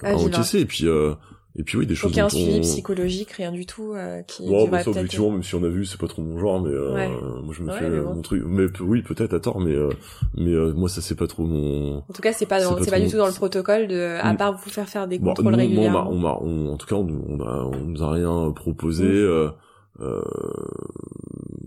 À 0.03 0.09
à 0.11 0.15
encaisser 0.15 0.59
et 0.61 0.65
puis 0.65 0.87
euh, 0.87 1.13
et 1.55 1.63
puis 1.63 1.77
oui 1.77 1.85
des 1.85 1.93
choses 1.93 2.11
Aucun 2.11 2.29
suivi 2.29 2.57
on... 2.57 2.61
psychologique, 2.61 3.29
rien 3.33 3.51
du 3.51 3.67
tout, 3.67 3.93
euh, 3.93 4.23
qui, 4.23 4.43
qui 4.47 4.67
bah, 4.71 4.81
ça, 4.83 4.89
effectivement, 4.89 5.29
même 5.29 5.43
si 5.43 5.53
on 5.53 5.63
a 5.63 5.67
vu, 5.69 5.85
c'est 5.85 5.99
pas 5.99 6.07
trop 6.07 6.23
mon 6.23 6.39
genre, 6.39 6.59
mais 6.61 6.71
euh, 6.71 6.93
Ouais. 6.95 7.07
moi 7.43 7.53
je 7.55 7.61
me 7.61 7.69
Ouais, 7.71 7.77
fais 7.77 7.89
bon. 7.91 8.15
mon 8.15 8.21
truc. 8.23 8.41
Mais 8.43 8.65
oui, 8.81 9.03
peut-être 9.03 9.35
à 9.35 9.39
tort, 9.39 9.59
mais 9.59 9.75
euh, 9.75 9.89
mais 10.35 10.49
euh, 10.51 10.73
moi 10.73 10.89
ça 10.89 10.99
c'est 11.01 11.13
pas 11.13 11.27
trop 11.27 11.43
mon. 11.45 11.97
En 11.99 12.13
tout 12.13 12.23
cas, 12.23 12.33
c'est 12.33 12.47
pas, 12.47 12.59
dans- 12.63 12.73
pas 12.73 12.83
c'est 12.83 12.89
pas 12.89 12.97
trop- 12.97 13.05
du 13.05 13.11
tout 13.11 13.17
dans 13.17 13.27
le 13.27 13.33
protocole 13.33 13.87
de, 13.87 14.17
à 14.19 14.33
Mm. 14.33 14.37
part 14.37 14.53
vous 14.57 14.69
faire 14.71 14.89
faire 14.89 15.07
des 15.07 15.19
Bon, 15.19 15.35
contrôles 15.35 15.55
nous, 15.55 15.89
moi, 15.89 16.07
on 16.09 16.23
on 16.23 16.43
on- 16.69 16.73
en 16.73 16.77
tout 16.77 16.87
cas, 16.87 16.95
on, 16.95 17.07
on 17.29 17.39
a, 17.41 17.65
on 17.71 17.85
nous 17.85 18.01
a 18.01 18.09
rien 18.11 18.51
proposé. 18.55 19.05
Mm. 19.05 19.51
Euh, 19.99 20.21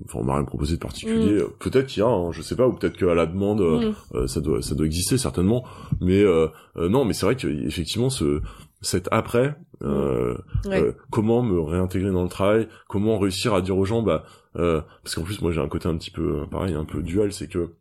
Enfin, 0.08 0.20
on 0.20 0.24
m'a 0.24 0.34
rien 0.36 0.44
proposé 0.44 0.74
de 0.74 0.78
Mm. 0.78 0.86
particulier. 0.86 1.42
Peut-être 1.58 1.86
qu'il 1.86 2.00
y 2.00 2.06
a, 2.06 2.08
hein, 2.08 2.30
je 2.30 2.40
sais 2.40 2.54
pas, 2.54 2.68
ou 2.68 2.72
peut-être 2.74 2.96
qu'à 2.96 3.12
la 3.14 3.26
demande, 3.26 3.60
euh, 3.60 3.90
Mm. 3.90 3.94
euh, 4.14 4.26
ça 4.28 4.40
doit, 4.40 4.62
ça 4.62 4.76
doit 4.76 4.86
exister 4.86 5.18
certainement. 5.18 5.64
Mais 6.00 6.22
euh, 6.22 6.46
euh, 6.76 6.88
non, 6.88 7.04
mais 7.04 7.12
c'est 7.12 7.26
vrai 7.26 7.34
que 7.34 7.48
effectivement, 7.48 8.08
ce, 8.08 8.40
cet 8.82 9.08
après, 9.10 9.56
euh, 9.82 10.36
Ouais. 10.64 10.94
comment 11.10 11.42
me 11.42 11.60
réintégrer 11.60 12.12
dans 12.12 12.22
le 12.22 12.28
travail, 12.28 12.68
comment 12.88 13.18
réussir 13.18 13.52
à 13.52 13.60
dire 13.62 13.76
aux 13.76 13.84
gens, 13.84 14.02
bah, 14.02 14.22
euh, 14.54 14.80
parce 15.02 15.16
qu'en 15.16 15.22
plus 15.22 15.42
moi 15.42 15.50
j'ai 15.50 15.60
un 15.60 15.68
côté 15.68 15.88
un 15.88 15.96
petit 15.96 16.12
peu, 16.12 16.46
pareil, 16.50 16.74
un 16.74 16.84
peu 16.84 17.02
dual, 17.02 17.32
c'est 17.32 17.48
que 17.48 17.74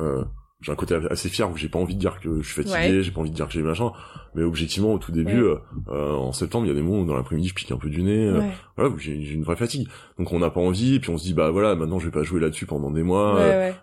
euh, 0.00 0.24
j'ai 0.60 0.72
un 0.72 0.76
côté 0.76 0.98
assez 1.10 1.28
fier 1.28 1.50
où 1.50 1.56
j'ai 1.56 1.68
pas 1.68 1.78
envie 1.78 1.94
de 1.94 2.00
dire 2.00 2.20
que 2.20 2.42
je 2.42 2.52
suis 2.52 2.62
fatigué, 2.62 3.02
j'ai 3.02 3.10
pas 3.10 3.20
envie 3.20 3.30
de 3.30 3.34
dire 3.34 3.46
que 3.46 3.52
j'ai 3.52 3.62
machin, 3.62 3.92
mais 4.34 4.42
objectivement 4.42 4.92
au 4.92 4.98
tout 4.98 5.10
début, 5.10 5.42
euh, 5.42 5.56
euh, 5.88 6.12
en 6.12 6.32
septembre, 6.32 6.66
il 6.66 6.68
y 6.68 6.72
a 6.72 6.74
des 6.74 6.82
moments 6.82 7.00
où 7.00 7.06
dans 7.06 7.16
l'après-midi 7.16 7.48
je 7.48 7.54
pique 7.54 7.72
un 7.72 7.78
peu 7.78 7.88
du 7.88 8.02
nez, 8.02 8.26
euh, 8.26 8.42
voilà, 8.76 8.94
j'ai 8.98 9.14
une 9.14 9.42
vraie 9.42 9.56
fatigue. 9.56 9.88
Donc 10.18 10.32
on 10.32 10.38
n'a 10.38 10.50
pas 10.50 10.60
envie, 10.60 10.96
et 10.96 11.00
puis 11.00 11.10
on 11.10 11.16
se 11.16 11.24
dit 11.24 11.34
bah 11.34 11.50
voilà, 11.50 11.74
maintenant 11.74 11.98
je 11.98 12.04
vais 12.04 12.10
pas 12.10 12.22
jouer 12.22 12.40
là-dessus 12.40 12.66
pendant 12.66 12.90
des 12.90 13.02
mois, 13.02 13.38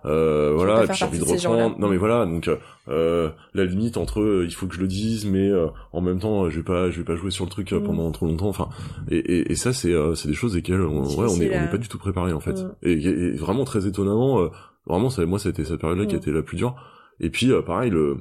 euh, 0.05 0.53
voilà, 0.55 0.83
et 0.83 0.87
puis 0.87 0.97
j'ai 0.97 1.05
envie 1.05 1.19
de 1.19 1.23
reprendre. 1.23 1.79
Non 1.79 1.89
mais 1.89 1.97
voilà, 1.97 2.25
donc 2.25 2.49
la 2.87 3.65
limite 3.65 3.97
entre 3.97 4.43
il 4.45 4.53
faut 4.53 4.67
que 4.67 4.75
je 4.75 4.81
le 4.81 4.87
dise, 4.87 5.25
mais 5.25 5.51
en 5.93 6.01
même 6.01 6.19
temps 6.19 6.47
je 6.49 6.57
vais 6.57 6.63
pas, 6.63 6.91
je 6.91 6.99
vais 6.99 7.05
pas 7.05 7.15
jouer 7.15 7.31
sur 7.31 7.45
le 7.45 7.49
truc 7.49 7.71
mm. 7.71 7.83
pendant 7.83 8.11
trop 8.11 8.27
longtemps. 8.27 8.49
Enfin, 8.49 8.69
et, 9.09 9.17
et, 9.17 9.51
et 9.51 9.55
ça 9.55 9.73
c'est 9.73 9.93
c'est 10.13 10.27
des 10.27 10.35
choses 10.35 10.53
desquelles 10.53 10.81
on, 10.81 11.03
ouais, 11.03 11.25
on 11.27 11.41
est 11.41 11.57
on 11.57 11.63
est 11.63 11.71
pas 11.71 11.77
du 11.77 11.87
tout 11.87 11.97
préparé 11.97 12.33
en 12.33 12.39
fait, 12.39 12.61
mm. 12.61 12.71
et, 12.83 12.91
et, 12.91 13.31
vraiment 13.31 13.65
très 13.65 13.87
étonnamment 13.87 14.49
Vraiment, 14.87 15.09
ça, 15.09 15.25
moi, 15.25 15.39
ça 15.39 15.49
a 15.49 15.51
été 15.51 15.63
cette 15.63 15.79
période-là 15.79 16.05
qui 16.05 16.15
a 16.15 16.17
été 16.17 16.31
la 16.31 16.41
plus 16.41 16.57
dure. 16.57 16.75
Et 17.19 17.29
puis, 17.29 17.51
euh, 17.51 17.61
pareil, 17.61 17.89
le 17.89 18.17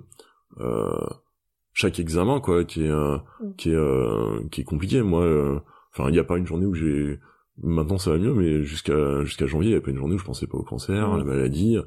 euh, 0.60 1.06
chaque 1.72 1.98
examen, 2.00 2.40
quoi, 2.40 2.64
qui 2.64 2.84
est 2.84 2.90
euh, 2.90 3.18
mm. 3.40 3.54
qui 3.56 3.70
est 3.70 4.50
qui 4.50 4.60
est 4.62 4.64
compliqué. 4.64 5.02
Moi, 5.02 5.62
enfin, 5.92 6.08
il 6.08 6.12
n'y 6.12 6.18
a 6.18 6.24
pas 6.24 6.38
une 6.38 6.46
journée 6.46 6.66
où 6.66 6.74
j'ai 6.74 7.20
maintenant 7.62 7.98
ça 7.98 8.10
va 8.10 8.18
mieux, 8.18 8.34
mais 8.34 8.62
jusqu'à 8.64 9.24
jusqu'à 9.24 9.46
janvier, 9.46 9.70
il 9.70 9.74
n'y 9.74 9.78
a 9.78 9.82
pas 9.82 9.90
une 9.90 9.98
journée 9.98 10.14
où 10.14 10.18
je 10.18 10.24
pensais 10.24 10.46
pas 10.46 10.58
au 10.58 10.62
cancer, 10.62 11.12
à 11.12 11.16
la 11.16 11.24
mm. 11.24 11.26
maladie. 11.26 11.78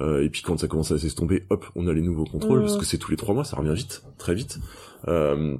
et 0.00 0.30
puis 0.30 0.42
quand 0.42 0.58
ça 0.58 0.68
commence 0.68 0.92
à 0.92 0.98
s'estomper, 0.98 1.44
hop, 1.50 1.66
on 1.74 1.86
a 1.86 1.92
les 1.92 2.02
nouveaux 2.02 2.24
contrôles 2.24 2.60
mm. 2.60 2.62
parce 2.62 2.78
que 2.78 2.84
c'est 2.84 2.98
tous 2.98 3.10
les 3.10 3.16
trois 3.16 3.34
mois, 3.34 3.44
ça 3.44 3.56
revient 3.56 3.74
vite, 3.74 4.04
très 4.18 4.34
vite. 4.34 4.58
Euh, 5.08 5.56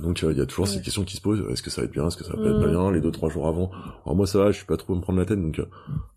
donc 0.00 0.22
euh, 0.22 0.32
il 0.32 0.38
y 0.38 0.40
a 0.40 0.46
toujours 0.46 0.66
cette 0.66 0.82
question 0.82 1.04
qui 1.04 1.16
se 1.16 1.20
pose 1.20 1.44
est-ce 1.50 1.62
que 1.62 1.70
ça 1.70 1.80
va 1.80 1.86
être 1.86 1.92
bien, 1.92 2.06
est-ce 2.06 2.16
que 2.16 2.24
ça 2.24 2.32
va 2.34 2.42
pas 2.42 2.48
être 2.48 2.66
mm. 2.66 2.70
bien 2.70 2.90
les 2.90 3.00
deux 3.00 3.10
trois 3.10 3.28
jours 3.28 3.46
avant. 3.46 3.70
Alors 4.04 4.16
moi 4.16 4.26
ça 4.26 4.38
va, 4.38 4.50
je 4.50 4.56
suis 4.56 4.66
pas 4.66 4.76
trop 4.76 4.92
à 4.92 4.96
me 4.96 5.00
prendre 5.00 5.18
la 5.18 5.24
tête 5.24 5.40
donc 5.40 5.58
euh, 5.58 5.66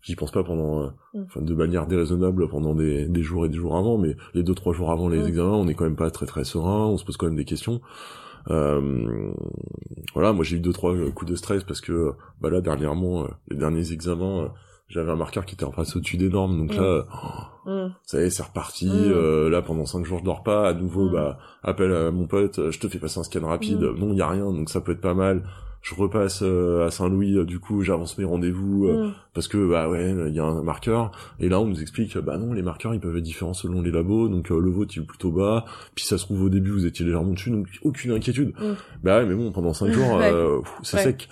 j'y 0.02 0.16
pense 0.16 0.30
pas 0.30 0.44
pendant 0.44 0.82
euh, 0.82 0.88
mm. 1.14 1.44
de 1.44 1.54
manière 1.54 1.86
déraisonnable 1.86 2.48
pendant 2.48 2.74
des, 2.74 3.06
des 3.06 3.22
jours 3.22 3.46
et 3.46 3.48
des 3.48 3.56
jours 3.56 3.76
avant 3.76 3.98
mais 3.98 4.16
les 4.34 4.42
deux 4.42 4.54
trois 4.54 4.72
jours 4.72 4.90
avant 4.90 5.08
les 5.08 5.18
mm. 5.18 5.26
examens, 5.26 5.54
on 5.54 5.68
est 5.68 5.74
quand 5.74 5.84
même 5.84 5.96
pas 5.96 6.10
très 6.10 6.26
très 6.26 6.44
serein, 6.44 6.86
on 6.86 6.96
se 6.96 7.04
pose 7.04 7.16
quand 7.16 7.26
même 7.26 7.36
des 7.36 7.44
questions. 7.44 7.80
Euh, 8.48 9.32
voilà, 10.14 10.32
moi 10.32 10.44
j'ai 10.44 10.56
eu 10.56 10.60
deux 10.60 10.72
trois 10.72 10.94
coups 11.10 11.30
de 11.30 11.36
stress 11.36 11.64
parce 11.64 11.80
que 11.80 12.12
bah 12.40 12.48
là 12.50 12.60
dernièrement 12.60 13.26
les 13.48 13.56
derniers 13.56 13.92
examens 13.92 14.52
j'avais 14.88 15.10
un 15.10 15.16
marqueur 15.16 15.44
qui 15.44 15.54
était 15.54 15.64
en 15.64 15.72
face 15.72 15.96
au-dessus 15.96 16.16
des 16.16 16.28
normes 16.28 16.66
donc 16.66 16.76
là 16.76 17.06
mm. 17.66 17.70
Mm. 17.70 17.94
ça 18.04 18.20
y 18.20 18.24
est 18.24 18.30
c'est 18.30 18.42
reparti 18.42 18.86
mm. 18.86 19.12
euh, 19.12 19.50
là 19.50 19.62
pendant 19.62 19.86
cinq 19.86 20.04
jours 20.04 20.18
je 20.18 20.24
dors 20.24 20.42
pas 20.42 20.68
à 20.68 20.74
nouveau 20.74 21.08
bah 21.08 21.38
appel 21.62 21.92
à 21.92 22.10
mon 22.10 22.26
pote 22.26 22.70
je 22.70 22.78
te 22.78 22.88
fais 22.88 22.98
passer 22.98 23.18
un 23.18 23.24
scan 23.24 23.46
rapide 23.46 23.80
non 23.80 24.12
il 24.12 24.18
y 24.18 24.22
a 24.22 24.28
rien 24.28 24.52
donc 24.52 24.70
ça 24.70 24.80
peut 24.80 24.92
être 24.92 25.00
pas 25.00 25.14
mal 25.14 25.42
je 25.86 25.94
repasse 25.94 26.40
euh, 26.42 26.84
à 26.84 26.90
Saint-Louis, 26.90 27.36
euh, 27.36 27.44
du 27.44 27.60
coup 27.60 27.82
j'avance 27.82 28.18
mes 28.18 28.24
rendez-vous 28.24 28.88
euh, 28.88 29.06
mm. 29.06 29.14
parce 29.34 29.46
que 29.46 29.70
bah 29.70 29.88
ouais 29.88 30.12
il 30.26 30.34
y 30.34 30.40
a 30.40 30.44
un 30.44 30.60
marqueur. 30.62 31.12
Et 31.38 31.48
là 31.48 31.60
on 31.60 31.66
nous 31.66 31.80
explique 31.80 32.18
bah 32.18 32.38
non 32.38 32.52
les 32.52 32.62
marqueurs 32.62 32.92
ils 32.92 32.98
peuvent 32.98 33.16
être 33.16 33.22
différents 33.22 33.54
selon 33.54 33.82
les 33.82 33.92
labos. 33.92 34.28
Donc 34.28 34.48
le 34.48 34.68
vôtre 34.68 34.94
il 34.96 35.02
est 35.02 35.06
plutôt 35.06 35.30
bas. 35.30 35.64
Puis 35.94 36.04
ça 36.04 36.18
se 36.18 36.24
trouve 36.24 36.42
au 36.42 36.48
début 36.48 36.70
vous 36.70 36.86
étiez 36.86 37.04
légèrement 37.04 37.34
dessus. 37.34 37.50
Donc 37.50 37.68
aucune 37.82 38.10
inquiétude. 38.10 38.52
Mm. 38.58 38.72
bah 39.04 39.18
ouais 39.18 39.26
mais 39.26 39.36
bon 39.36 39.52
pendant 39.52 39.72
cinq 39.72 39.92
jours 39.92 40.20
c'est 40.82 40.98
sec. 40.98 41.28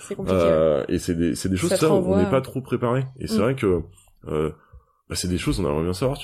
et 0.89 0.99
c'est 1.01 1.15
des 1.17 1.35
c'est 1.35 1.49
des 1.49 1.57
choses 1.57 1.75
ça, 1.75 1.93
on 1.93 2.17
n'est 2.17 2.31
pas 2.31 2.41
trop 2.41 2.61
préparé. 2.61 3.07
Et 3.19 3.27
c'est 3.27 3.39
mm. 3.39 3.43
vrai 3.43 3.55
que 3.57 3.83
bah, 5.09 5.17
c'est 5.17 5.29
des 5.29 5.39
choses 5.39 5.61
on 5.61 5.65
aimerait 5.65 5.85
bien 5.85 5.93
savoir 5.93 6.19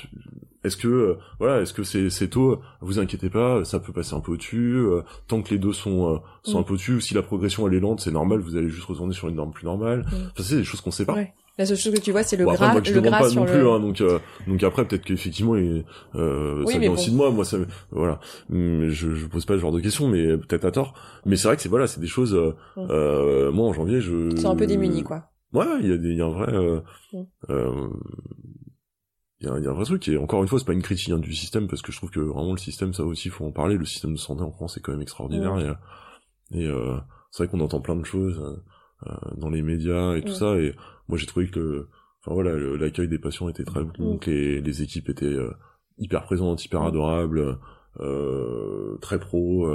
est-ce 0.62 0.76
que 0.76 0.88
euh, 0.88 1.18
voilà, 1.38 1.62
est-ce 1.62 1.72
que 1.72 1.82
c'est 1.82 2.10
c'est 2.10 2.28
tôt 2.28 2.60
Vous 2.80 2.98
inquiétez 2.98 3.30
pas, 3.30 3.64
ça 3.64 3.80
peut 3.80 3.92
passer 3.92 4.14
un 4.14 4.20
peu 4.20 4.32
au-dessus. 4.32 4.76
Euh, 4.76 5.02
tant 5.26 5.40
que 5.40 5.50
les 5.50 5.58
deux 5.58 5.72
sont 5.72 6.14
euh, 6.14 6.18
sont 6.42 6.58
un 6.58 6.62
peu 6.62 6.74
au-dessus, 6.74 6.94
ou 6.96 7.00
si 7.00 7.14
la 7.14 7.22
progression 7.22 7.66
elle 7.66 7.74
est 7.74 7.80
lente, 7.80 8.00
c'est 8.00 8.10
normal. 8.10 8.40
Vous 8.40 8.56
allez 8.56 8.68
juste 8.68 8.84
retourner 8.84 9.14
sur 9.14 9.28
une 9.28 9.36
norme 9.36 9.52
plus 9.52 9.64
normale. 9.64 10.00
Mm. 10.00 10.14
Enfin, 10.32 10.42
c'est 10.42 10.56
des 10.56 10.64
choses 10.64 10.82
qu'on 10.82 10.90
sait 10.90 11.06
pas. 11.06 11.14
Ouais. 11.14 11.32
La 11.58 11.66
seule 11.66 11.76
chose 11.76 11.94
que 11.94 12.00
tu 12.00 12.10
vois, 12.10 12.22
c'est 12.22 12.36
le 12.36 12.44
bon, 12.44 12.52
gras, 12.52 12.70
après, 12.70 12.90
le 12.90 13.00
gras 13.00 13.18
pas 13.18 13.28
sur 13.28 13.40
non 13.40 13.46
plus, 13.46 13.68
hein, 13.68 13.80
donc 13.80 14.02
donc 14.46 14.62
après 14.62 14.86
peut-être 14.86 15.04
qu'effectivement, 15.04 15.56
euh, 16.14 16.64
ça 16.66 16.78
vient 16.78 16.92
aussi 16.92 17.10
de 17.10 17.16
moi. 17.16 17.30
Moi, 17.30 17.44
ça, 17.44 17.58
voilà, 17.90 18.18
mm, 18.48 18.88
je, 18.88 19.14
je 19.14 19.26
pose 19.26 19.44
pas 19.44 19.54
ce 19.54 19.60
genre 19.60 19.72
de 19.72 19.80
questions, 19.80 20.08
mais 20.08 20.38
peut-être 20.38 20.64
à 20.64 20.70
tort. 20.70 20.94
Mais 21.26 21.36
c'est 21.36 21.48
vrai 21.48 21.56
que 21.56 21.62
c'est 21.62 21.68
voilà, 21.68 21.86
c'est 21.86 22.00
des 22.00 22.06
choses. 22.06 22.34
Mm. 22.76 22.86
Euh, 22.90 23.50
moi, 23.50 23.66
en 23.66 23.72
janvier, 23.72 24.00
je. 24.00 24.34
C'est 24.36 24.46
un 24.46 24.56
peu 24.56 24.66
démuni, 24.66 25.02
quoi. 25.02 25.24
Ouais, 25.52 25.66
il 25.80 25.88
y 25.88 25.92
a 25.92 25.96
des, 25.96 26.10
il 26.10 26.16
y 26.16 26.22
a 26.22 26.26
un 26.26 26.30
vrai. 26.30 26.80
Euh, 27.50 27.88
il 29.40 29.48
y 29.48 29.50
a, 29.50 29.58
y 29.58 29.66
a, 29.66 29.70
un 29.70 29.74
vrai 29.74 29.84
truc 29.84 30.06
et 30.08 30.18
encore 30.18 30.42
une 30.42 30.48
fois 30.48 30.58
c'est 30.58 30.66
pas 30.66 30.72
une 30.72 30.82
critique 30.82 31.10
hein, 31.10 31.18
du 31.18 31.32
système 31.32 31.66
parce 31.66 31.82
que 31.82 31.92
je 31.92 31.96
trouve 31.96 32.10
que 32.10 32.20
vraiment 32.20 32.52
le 32.52 32.58
système 32.58 32.92
ça 32.92 33.04
aussi 33.04 33.28
faut 33.30 33.44
en 33.44 33.52
parler. 33.52 33.76
Le 33.76 33.84
système 33.84 34.12
de 34.12 34.18
santé 34.18 34.42
en 34.42 34.50
France 34.50 34.76
est 34.76 34.80
quand 34.80 34.92
même 34.92 35.02
extraordinaire 35.02 35.58
et, 36.52 36.58
et 36.58 36.66
euh, 36.66 36.96
c'est 37.30 37.44
vrai 37.44 37.50
qu'on 37.50 37.60
entend 37.60 37.80
plein 37.80 37.96
de 37.96 38.04
choses 38.04 38.60
euh, 39.06 39.12
dans 39.36 39.50
les 39.50 39.62
médias 39.62 40.14
et 40.16 40.22
tout 40.22 40.32
ça 40.32 40.56
et 40.56 40.74
moi 41.08 41.16
j'ai 41.16 41.26
trouvé 41.26 41.48
que 41.48 41.88
enfin 42.20 42.34
voilà 42.34 42.54
l'accueil 42.76 43.08
des 43.08 43.18
patients 43.18 43.48
était 43.48 43.64
très 43.64 43.82
bon 43.82 44.18
que 44.18 44.30
les, 44.30 44.82
équipes 44.82 45.08
étaient 45.08 45.24
euh, 45.24 45.52
hyper 45.96 46.22
présentes 46.24 46.62
hyper 46.64 46.82
adorables 46.82 47.58
euh, 48.00 48.98
très 49.00 49.18
pro 49.18 49.74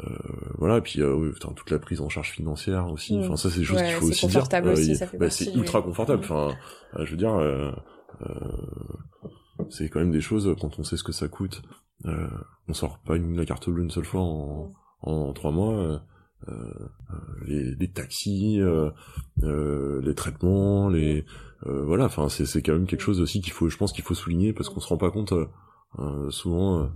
euh, 0.00 0.06
euh, 0.06 0.52
voilà, 0.58 0.78
et 0.78 0.80
puis 0.80 1.00
euh, 1.00 1.32
toute 1.40 1.70
la 1.70 1.78
prise 1.78 2.00
en 2.00 2.08
charge 2.08 2.32
financière 2.32 2.90
aussi. 2.90 3.18
Enfin, 3.18 3.36
ça 3.36 3.50
c'est 3.50 3.60
des 3.60 3.64
choses 3.64 3.80
qu'il 3.82 3.92
faut 3.92 4.06
aussi 4.06 4.26
dire. 4.26 4.44
Euh, 4.52 5.18
bah, 5.18 5.30
c'est 5.30 5.54
ultra 5.54 5.82
confortable. 5.82 6.22
Enfin, 6.24 6.54
je 6.98 7.10
veux 7.10 7.16
dire, 7.16 7.74
c'est 9.70 9.88
quand 9.88 10.00
même 10.00 10.10
des 10.10 10.20
choses 10.20 10.54
quand 10.60 10.78
on 10.78 10.84
sait 10.84 10.96
ce 10.96 11.04
que 11.04 11.12
ça 11.12 11.28
coûte. 11.28 11.62
on 12.04 12.72
sort 12.74 12.98
pas 13.06 13.16
une, 13.16 13.36
la 13.36 13.44
carte 13.44 13.70
bleue 13.70 13.84
une 13.84 13.90
seule 13.90 14.04
fois 14.04 14.20
en, 14.20 14.72
en 15.02 15.32
trois 15.32 15.52
mois. 15.52 16.02
les, 17.46 17.74
les, 17.76 17.90
taxis, 17.90 18.60
les 19.42 20.14
traitements, 20.16 20.88
les 20.88 21.24
voilà. 21.62 22.06
Enfin, 22.06 22.28
c'est 22.28 22.46
c'est 22.46 22.62
quand 22.62 22.72
même 22.72 22.86
quelque 22.86 23.00
chose 23.02 23.20
aussi 23.20 23.40
qu'il 23.40 23.52
faut, 23.52 23.68
je 23.68 23.76
pense 23.76 23.92
qu'il 23.92 24.04
faut 24.04 24.14
souligner 24.14 24.52
parce 24.52 24.68
qu'on 24.70 24.80
se 24.80 24.88
rend 24.88 24.98
pas 24.98 25.12
compte 25.12 25.34
souvent, 26.30 26.90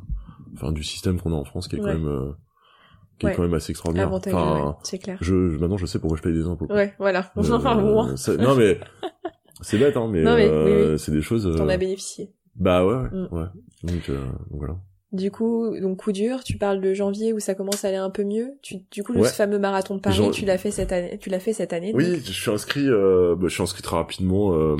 enfin, 0.54 0.72
du 0.72 0.82
système 0.82 1.20
qu'on 1.20 1.32
a 1.32 1.36
en 1.36 1.44
France 1.44 1.68
qui 1.68 1.76
est 1.76 1.78
quand 1.78 1.86
même 1.86 2.34
qui 3.18 3.26
est 3.26 3.34
quand 3.34 3.42
même 3.42 3.54
assez 3.54 3.72
extraordinaire. 3.72 4.12
Enfin, 4.12 4.76
c'est 4.82 4.98
clair. 4.98 5.18
Je, 5.20 5.34
maintenant, 5.34 5.76
je 5.76 5.86
sais 5.86 5.98
pourquoi 5.98 6.16
je 6.16 6.22
paye 6.22 6.32
des 6.32 6.46
impôts. 6.46 6.66
Ouais, 6.70 6.94
voilà. 6.98 7.30
Euh, 7.36 7.42
non, 8.38 8.54
mais 8.54 8.78
c'est 9.60 9.78
bête, 9.78 9.96
hein, 9.96 10.08
mais, 10.10 10.24
euh, 10.26 10.96
c'est 10.96 11.12
des 11.12 11.22
choses. 11.22 11.52
T'en 11.56 11.68
as 11.68 11.74
euh, 11.74 11.78
bénéficié. 11.78 12.32
Bah 12.56 12.84
ouais, 12.84 12.94
ouais. 12.94 13.08
Mm. 13.10 13.28
ouais. 13.32 13.46
Donc, 13.84 14.08
euh, 14.08 14.24
voilà. 14.50 14.76
Du 15.10 15.30
coup, 15.30 15.74
donc 15.80 15.96
coup 16.02 16.12
dur, 16.12 16.44
tu 16.44 16.58
parles 16.58 16.82
de 16.82 16.92
janvier 16.92 17.32
où 17.32 17.40
ça 17.40 17.54
commence 17.54 17.82
à 17.84 17.88
aller 17.88 17.96
un 17.96 18.10
peu 18.10 18.24
mieux. 18.24 18.58
Tu, 18.60 18.76
du 18.90 19.02
coup, 19.02 19.12
le 19.12 19.24
fameux 19.24 19.58
marathon 19.58 19.94
de 19.94 20.00
Paris, 20.00 20.30
tu 20.32 20.44
l'as 20.44 20.58
fait 20.58 20.70
cette 20.70 20.92
année. 20.92 21.18
Tu 21.18 21.30
l'as 21.30 21.40
fait 21.40 21.54
cette 21.54 21.72
année. 21.72 21.92
Oui, 21.94 22.20
je 22.22 22.32
suis 22.32 22.50
inscrit. 22.50 22.86
Euh, 22.86 23.34
bah, 23.34 23.46
je 23.48 23.54
suis 23.54 23.62
inscrit 23.62 23.82
très 23.82 23.96
rapidement. 23.96 24.52
Euh, 24.52 24.76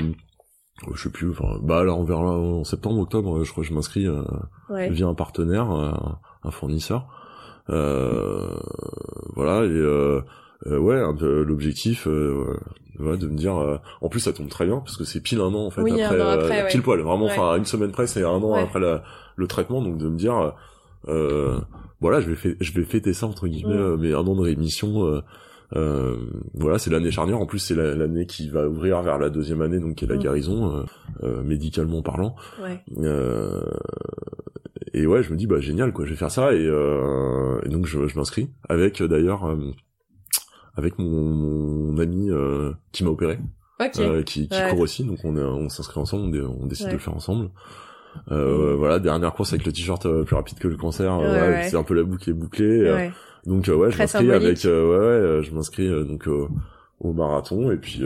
je 0.93 1.01
sais 1.01 1.09
plus. 1.09 1.31
Enfin, 1.31 1.59
bah 1.63 1.83
là, 1.83 1.95
on 1.95 2.03
verra 2.03 2.37
en 2.37 2.63
septembre, 2.63 2.99
octobre. 2.99 3.43
Je 3.43 3.51
crois 3.51 3.63
que 3.63 3.69
je 3.69 3.73
m'inscris 3.73 4.05
euh, 4.05 4.21
via 4.69 5.07
un 5.07 5.15
partenaire, 5.15 5.71
un 5.71 6.51
fournisseur. 6.51 7.07
Euh, 7.69 8.57
voilà 9.35 9.63
et 9.63 9.69
euh, 9.69 10.21
euh, 10.65 10.77
ouais 10.79 10.99
l'objectif 11.45 12.07
ouais, 12.07 13.17
de 13.17 13.27
me 13.27 13.37
dire 13.37 13.79
en 14.01 14.09
plus 14.09 14.19
ça 14.19 14.33
tombe 14.33 14.49
très 14.49 14.65
bien 14.65 14.77
parce 14.79 14.97
que 14.97 15.03
c'est 15.03 15.21
pile 15.21 15.39
un 15.39 15.53
an 15.53 15.67
en 15.67 15.69
fait 15.69 15.81
après, 15.81 16.67
pile 16.67 16.81
poil 16.81 16.99
vraiment 17.01 17.25
enfin 17.25 17.55
une 17.57 17.65
semaine 17.65 17.91
près 17.91 18.07
c'est 18.07 18.23
un 18.23 18.29
an 18.29 18.53
après 18.53 18.79
le 18.79 19.47
traitement 19.47 19.81
donc 19.81 19.97
de 19.97 20.09
me 20.09 20.17
dire 20.17 20.53
voilà 22.01 22.21
je 22.21 22.31
vais 22.31 22.57
je 22.59 22.73
vais 22.73 22.83
fêter 22.83 23.13
ça 23.13 23.27
entre 23.27 23.47
guillemets 23.47 23.75
mm. 23.75 23.97
mais 23.99 24.13
un 24.13 24.25
an 24.25 24.35
de 24.35 24.41
rémission 24.41 25.21
euh, 25.75 26.17
voilà, 26.53 26.79
c'est 26.79 26.89
l'année 26.89 27.11
charnière. 27.11 27.39
En 27.39 27.45
plus, 27.45 27.59
c'est 27.59 27.75
l'année 27.75 28.25
qui 28.25 28.49
va 28.49 28.67
ouvrir 28.67 29.01
vers 29.01 29.17
la 29.19 29.29
deuxième 29.29 29.61
année, 29.61 29.79
donc 29.79 29.95
qui 29.95 30.05
est 30.05 30.07
la 30.07 30.15
mm. 30.15 30.19
guérison, 30.19 30.85
euh, 31.23 31.43
médicalement 31.43 32.01
parlant. 32.01 32.35
Ouais. 32.61 32.81
Euh, 32.97 33.61
et 34.93 35.05
ouais, 35.05 35.21
je 35.21 35.31
me 35.31 35.37
dis 35.37 35.45
bah 35.45 35.59
génial 35.59 35.93
quoi, 35.93 36.05
je 36.05 36.11
vais 36.11 36.15
faire 36.15 36.31
ça 36.31 36.53
et, 36.53 36.65
euh, 36.65 37.59
et 37.63 37.69
donc 37.69 37.85
je, 37.85 38.07
je 38.07 38.17
m'inscris 38.17 38.49
avec 38.67 39.01
euh, 39.01 39.07
d'ailleurs 39.07 39.45
euh, 39.45 39.71
avec 40.75 40.97
mon, 40.97 41.29
mon 41.29 41.97
ami 41.99 42.31
euh, 42.31 42.71
qui 42.91 43.03
m'a 43.03 43.11
opéré, 43.11 43.37
okay. 43.79 44.23
qui, 44.23 44.47
qui 44.47 44.61
court 44.71 44.79
aussi, 44.79 45.03
donc 45.03 45.19
on, 45.23 45.37
on 45.37 45.69
s'inscrit 45.69 45.99
ensemble, 45.99 46.41
on, 46.41 46.63
on 46.63 46.65
décide 46.65 46.87
de 46.87 46.93
le 46.93 46.97
faire 46.97 47.15
ensemble. 47.15 47.51
Euh, 48.31 48.75
Voilà, 48.75 48.97
dernière 48.97 49.33
course 49.33 49.53
avec 49.53 49.65
le 49.67 49.71
t-shirt 49.71 50.07
plus 50.23 50.35
rapide 50.35 50.57
que 50.57 50.67
le 50.67 50.77
cancer, 50.77 51.19
c'est 51.69 51.77
un 51.77 51.83
peu 51.83 51.93
la 51.93 52.03
boucle 52.03 52.29
est 52.31 52.33
bouclée. 52.33 53.11
Donc 53.49 53.67
ouais, 53.67 53.91
je 53.91 53.97
m'inscris 53.97 54.31
avec 54.31 54.63
ouais, 54.63 54.71
ouais 54.71 55.43
je 55.43 55.53
m'inscris 55.53 55.89
donc 56.05 56.27
au 56.27 57.13
marathon 57.13 57.71
et 57.71 57.77
puis 57.77 58.03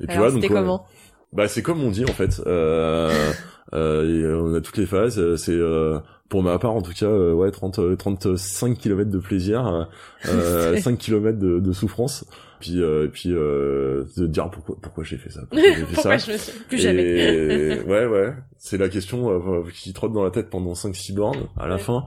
et 0.00 0.06
puis 0.06 0.16
Alors, 0.16 0.32
donc 0.32 0.46
comment? 0.48 0.86
Bah 1.32 1.48
c'est 1.48 1.62
comme 1.62 1.82
on 1.82 1.90
dit 1.90 2.04
en 2.04 2.12
fait. 2.12 2.40
Euh, 2.46 3.32
euh, 3.74 4.40
on 4.40 4.54
a 4.54 4.60
toutes 4.60 4.76
les 4.76 4.86
phases. 4.86 5.18
Euh, 5.18 5.36
c'est 5.36 5.52
euh, 5.52 5.98
pour 6.28 6.42
ma 6.42 6.58
part 6.58 6.74
en 6.74 6.82
tout 6.82 6.92
cas 6.92 7.08
ouais 7.08 7.50
30 7.50 7.96
35 7.96 8.78
km 8.78 9.10
de 9.10 9.18
plaisir, 9.18 9.88
euh, 10.28 10.76
5 10.80 10.98
km 10.98 11.38
de, 11.38 11.60
de 11.60 11.72
souffrance. 11.72 12.24
Puis 12.60 12.78
et 12.80 13.08
puis 13.08 13.28
de 13.28 14.06
dire 14.26 14.50
pourquoi 14.50 14.76
pourquoi 14.80 15.04
j'ai 15.04 15.18
fait 15.18 15.30
ça. 15.30 15.42
Pourquoi, 15.92 16.16
j'ai 16.16 16.32
fait 16.32 16.38
ça. 16.38 16.52
Je 16.52 16.64
plus 16.68 16.78
jamais. 16.78 17.82
ouais 17.82 18.06
ouais, 18.06 18.34
c'est 18.56 18.78
la 18.78 18.88
question 18.88 19.62
qui 19.74 19.92
trotte 19.92 20.12
dans 20.14 20.24
la 20.24 20.30
tête 20.30 20.48
pendant 20.48 20.74
5 20.74 20.96
6 20.96 21.12
bornes 21.12 21.48
à 21.58 21.68
la 21.68 21.76
fin. 21.76 22.04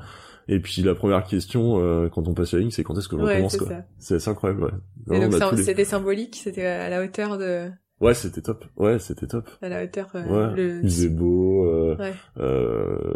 Et 0.51 0.59
puis 0.59 0.81
la 0.81 0.95
première 0.95 1.23
question 1.25 2.09
quand 2.09 2.27
on 2.27 2.33
passe 2.33 2.53
la 2.53 2.59
ligne, 2.59 2.71
c'est 2.71 2.83
quand 2.83 2.97
est-ce 2.97 3.07
que 3.07 3.17
je 3.17 3.21
recommence 3.21 3.57
quoi. 3.57 3.69
C'est 3.97 4.15
assez 4.15 4.29
incroyable. 4.29 4.63
Ouais. 5.07 5.17
Et 5.17 5.27
donc 5.27 5.33
c'était 5.57 5.85
symbolique, 5.85 6.39
c'était 6.43 6.65
à 6.65 6.89
la 6.89 7.03
hauteur 7.03 7.37
de 7.37 7.69
Ouais, 8.01 8.13
c'était 8.13 8.41
top. 8.41 8.63
Ouais, 8.77 8.97
c'était 8.97 9.27
top. 9.27 9.49
À 9.61 9.67
la 9.67 9.83
hauteur. 9.83 10.07
Euh, 10.15 10.53
ouais. 10.53 10.79
Il 10.83 10.89
faisait 10.89 11.09
beau. 11.09 11.65
Euh, 11.65 11.97
ouais. 11.97 12.13
euh, 12.39 13.13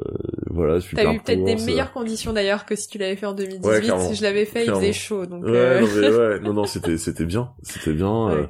voilà, 0.48 0.82
super. 0.82 1.06
T'as 1.06 1.14
eu 1.14 1.20
peut-être 1.22 1.44
des 1.46 1.56
meilleures 1.56 1.94
conditions 1.94 2.34
d'ailleurs 2.34 2.66
que 2.66 2.76
si 2.76 2.90
tu 2.90 2.98
l'avais 2.98 3.16
fait 3.16 3.26
en 3.26 3.34
2018. 3.34 4.00
si 4.00 4.16
je 4.16 4.24
l'avais 4.24 4.46
fait, 4.46 4.66
il 4.66 4.74
faisait 4.74 4.94
chaud. 4.94 5.26
Donc. 5.26 5.46
Ouais, 5.46 5.52
euh... 5.52 5.82
non, 5.82 5.88
mais 5.96 6.10
ouais, 6.18 6.40
non, 6.42 6.54
non, 6.54 6.66
c'était, 6.66 6.98
c'était 6.98 7.26
bien, 7.26 7.54
c'était 7.62 7.94
bien. 7.94 8.28
Ouais. 8.28 8.34
Euh, 8.34 8.48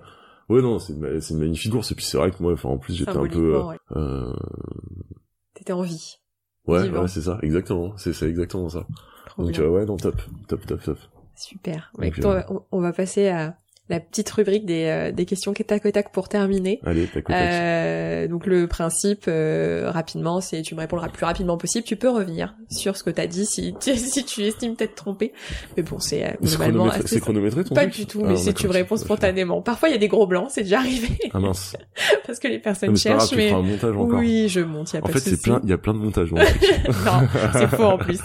ouais, 0.49 0.61
non, 0.63 0.79
c'est 0.79 0.93
une, 0.93 1.39
magnifique 1.39 1.71
course. 1.71 1.91
Et 1.91 1.95
puis 1.95 2.05
c'est 2.05 2.17
vrai 2.17 2.31
que 2.31 2.41
moi, 2.41 2.53
enfin, 2.53 2.69
en 2.69 2.79
plus, 2.79 2.95
j'étais 2.95 3.11
un 3.11 3.27
peu. 3.27 3.61
Euh... 3.95 4.34
T'étais 5.53 5.73
en 5.73 5.84
vie. 5.84 6.17
Ouais, 6.68 6.89
ouais, 6.89 7.07
c'est 7.07 7.22
ça, 7.22 7.39
exactement. 7.41 7.97
C'est, 7.97 8.14
c'est 8.14 8.30
exactement 8.30 8.70
ça. 8.70 8.86
Trop 9.26 9.43
donc 9.43 9.57
ouais, 9.57 9.86
non, 9.86 9.97
top, 9.97 10.22
top, 10.47 10.66
top, 10.66 10.82
top. 10.84 10.97
Super. 11.36 11.91
Donc, 11.97 12.22
on 12.72 12.80
va 12.80 12.93
passer 12.93 13.28
à 13.30 13.57
la 13.89 13.99
petite 13.99 14.29
rubrique 14.29 14.65
des, 14.65 14.86
euh, 14.86 15.11
des 15.11 15.25
questions 15.25 15.53
tac 15.53 15.84
tac 15.91 16.11
pour 16.13 16.29
terminer. 16.29 16.79
Allez, 16.86 17.05
tac 17.05 17.25
tac. 17.25 17.36
Euh, 17.36 18.27
donc 18.27 18.45
le 18.45 18.67
principe 18.67 19.25
euh, 19.27 19.91
rapidement, 19.91 20.39
c'est 20.39 20.61
tu 20.61 20.73
me 20.73 20.79
répondras 20.79 21.07
le 21.07 21.11
plus 21.11 21.25
rapidement 21.25 21.57
possible. 21.57 21.84
Tu 21.86 21.97
peux 21.97 22.09
revenir 22.09 22.55
sur 22.69 22.95
ce 22.95 23.03
que 23.03 23.09
t'as 23.09 23.27
dit 23.27 23.45
si 23.45 23.75
tu, 23.79 23.95
si 23.97 24.23
tu 24.23 24.41
estimes 24.43 24.75
t'être 24.75 24.95
trompé. 24.95 25.34
Mais 25.75 25.84
bon, 25.84 25.99
c'est 25.99 26.25
euh, 26.25 26.31
globalement 26.41 26.89
c'est 27.05 27.19
chronométré, 27.19 27.65
ton 27.65 27.75
Pas 27.75 27.86
du 27.86 28.05
tout, 28.05 28.23
mais 28.23 28.34
ah, 28.34 28.38
si 28.38 28.53
tu 28.53 28.67
me 28.67 28.73
réponds 28.73 28.95
spontanément. 28.95 29.61
Parfois 29.61 29.89
il 29.89 29.91
y 29.91 29.95
a 29.95 29.99
des 29.99 30.07
gros 30.07 30.27
blancs, 30.27 30.47
c'est 30.49 30.63
déjà 30.63 30.79
arrivé. 30.79 31.17
Ah 31.34 31.39
mince. 31.39 31.75
Parce 32.25 32.39
que 32.39 32.47
les 32.47 32.59
personnes 32.59 32.95
cherchent. 32.95 33.36
mais 33.36 33.49
tu 33.49 33.53
un 33.53 33.61
montage 33.61 33.95
encore. 33.97 34.19
Oui, 34.19 34.47
je 34.47 34.61
monte. 34.61 34.93
Y 34.93 34.97
a 34.97 35.03
en 35.03 35.07
fait, 35.07 35.19
c'est 35.19 35.41
plein, 35.41 35.59
il 35.63 35.69
y 35.69 35.73
a 35.73 35.77
plein 35.77 35.93
de 35.93 35.99
montages. 35.99 36.31
non, 36.31 36.41
c'est 37.51 37.67
faux 37.67 37.84
en 37.84 37.97
plus. 37.97 38.19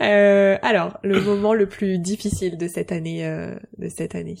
Euh, 0.00 0.56
alors, 0.62 0.98
le 1.04 1.20
moment 1.20 1.54
le 1.54 1.66
plus 1.66 1.98
difficile 1.98 2.58
de 2.58 2.66
cette 2.66 2.90
année, 2.90 3.22
de 3.78 3.88
cette 3.88 4.14
année 4.14 4.36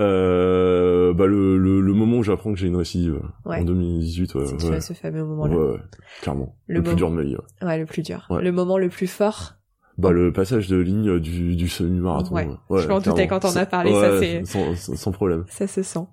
euh, 0.00 1.14
bah 1.14 1.26
le, 1.26 1.56
le, 1.56 1.80
le, 1.80 1.92
moment 1.92 2.18
où 2.18 2.22
j'apprends 2.24 2.52
que 2.52 2.58
j'ai 2.58 2.66
une 2.66 2.76
récidive. 2.76 3.20
Ouais. 3.44 3.60
en 3.60 3.64
2018 3.64 4.34
ouais, 4.34 4.42
ouais. 4.42 4.80
ce 4.80 4.92
fameux 4.92 5.24
moment 5.24 5.46
là 5.46 5.56
ouais, 5.56 5.78
clairement. 6.20 6.56
Le, 6.66 6.82
plus 6.82 6.96
dur 6.96 7.10
de 7.10 7.16
ma 7.16 7.22
vie 7.22 7.36
ouais, 7.36 7.66
ouais 7.66 7.78
le 7.78 7.86
plus 7.86 8.02
dur. 8.02 8.26
Le 8.30 8.50
moment 8.50 8.76
le 8.76 8.88
plus 8.88 9.06
fort. 9.06 9.54
Bah 9.96 10.10
le 10.10 10.32
passage 10.32 10.66
de 10.66 10.76
ligne 10.76 11.20
du, 11.20 11.54
du 11.54 11.68
semi-marathon 11.68 12.34
ouais. 12.34 12.48
je 12.82 12.88
m'en 12.88 12.98
doutais 12.98 13.28
quand 13.28 13.44
on 13.44 13.54
a 13.54 13.64
parlé 13.66 13.92
ça 13.92 14.18
c'est 14.18 14.44
sans, 14.44 14.96
sans 14.96 15.12
problème. 15.12 15.44
Ça 15.48 15.68
se 15.68 15.82
sent. 15.84 16.06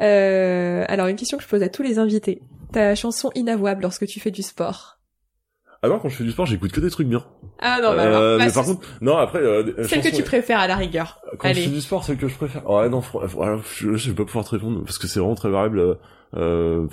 Euh, 0.00 0.84
alors 0.88 1.08
une 1.08 1.16
question 1.16 1.36
que 1.36 1.44
je 1.44 1.48
pose 1.48 1.62
à 1.62 1.68
tous 1.68 1.82
les 1.82 1.98
invités. 1.98 2.40
Ta 2.72 2.94
chanson 2.94 3.30
inavouable 3.34 3.82
lorsque 3.82 4.06
tu 4.06 4.20
fais 4.20 4.30
du 4.30 4.42
sport 4.42 4.99
ah 5.82 5.88
non, 5.88 5.98
quand 5.98 6.08
je 6.08 6.16
fais 6.16 6.24
du 6.24 6.30
sport, 6.30 6.46
j'écoute 6.46 6.72
que 6.72 6.80
des 6.80 6.90
trucs 6.90 7.08
bien. 7.08 7.24
Ah 7.58 7.78
non, 7.82 7.94
bah 7.94 8.04
euh, 8.04 8.38
bah, 8.38 8.44
mais 8.44 8.52
par 8.52 8.64
contre, 8.64 8.86
non 9.00 9.16
après. 9.16 9.38
Euh, 9.38 9.84
celle 9.86 10.02
que 10.02 10.14
tu 10.14 10.22
préfères 10.22 10.58
à 10.58 10.66
la 10.66 10.76
rigueur. 10.76 11.20
Quand 11.38 11.48
Allez. 11.48 11.62
je 11.62 11.68
fais 11.68 11.74
du 11.74 11.80
sport, 11.80 12.04
celle 12.04 12.18
que 12.18 12.28
je 12.28 12.36
préfère. 12.36 12.68
Ouais 12.68 12.88
non, 12.88 13.02
je, 13.02 13.94
je 13.94 14.10
vais 14.10 14.16
pas 14.16 14.24
pouvoir 14.24 14.44
te 14.44 14.50
répondre 14.50 14.82
parce 14.84 14.98
que 14.98 15.06
c'est 15.06 15.20
vraiment 15.20 15.34
très 15.34 15.48
variable. 15.48 15.98
Euh, 16.36 16.86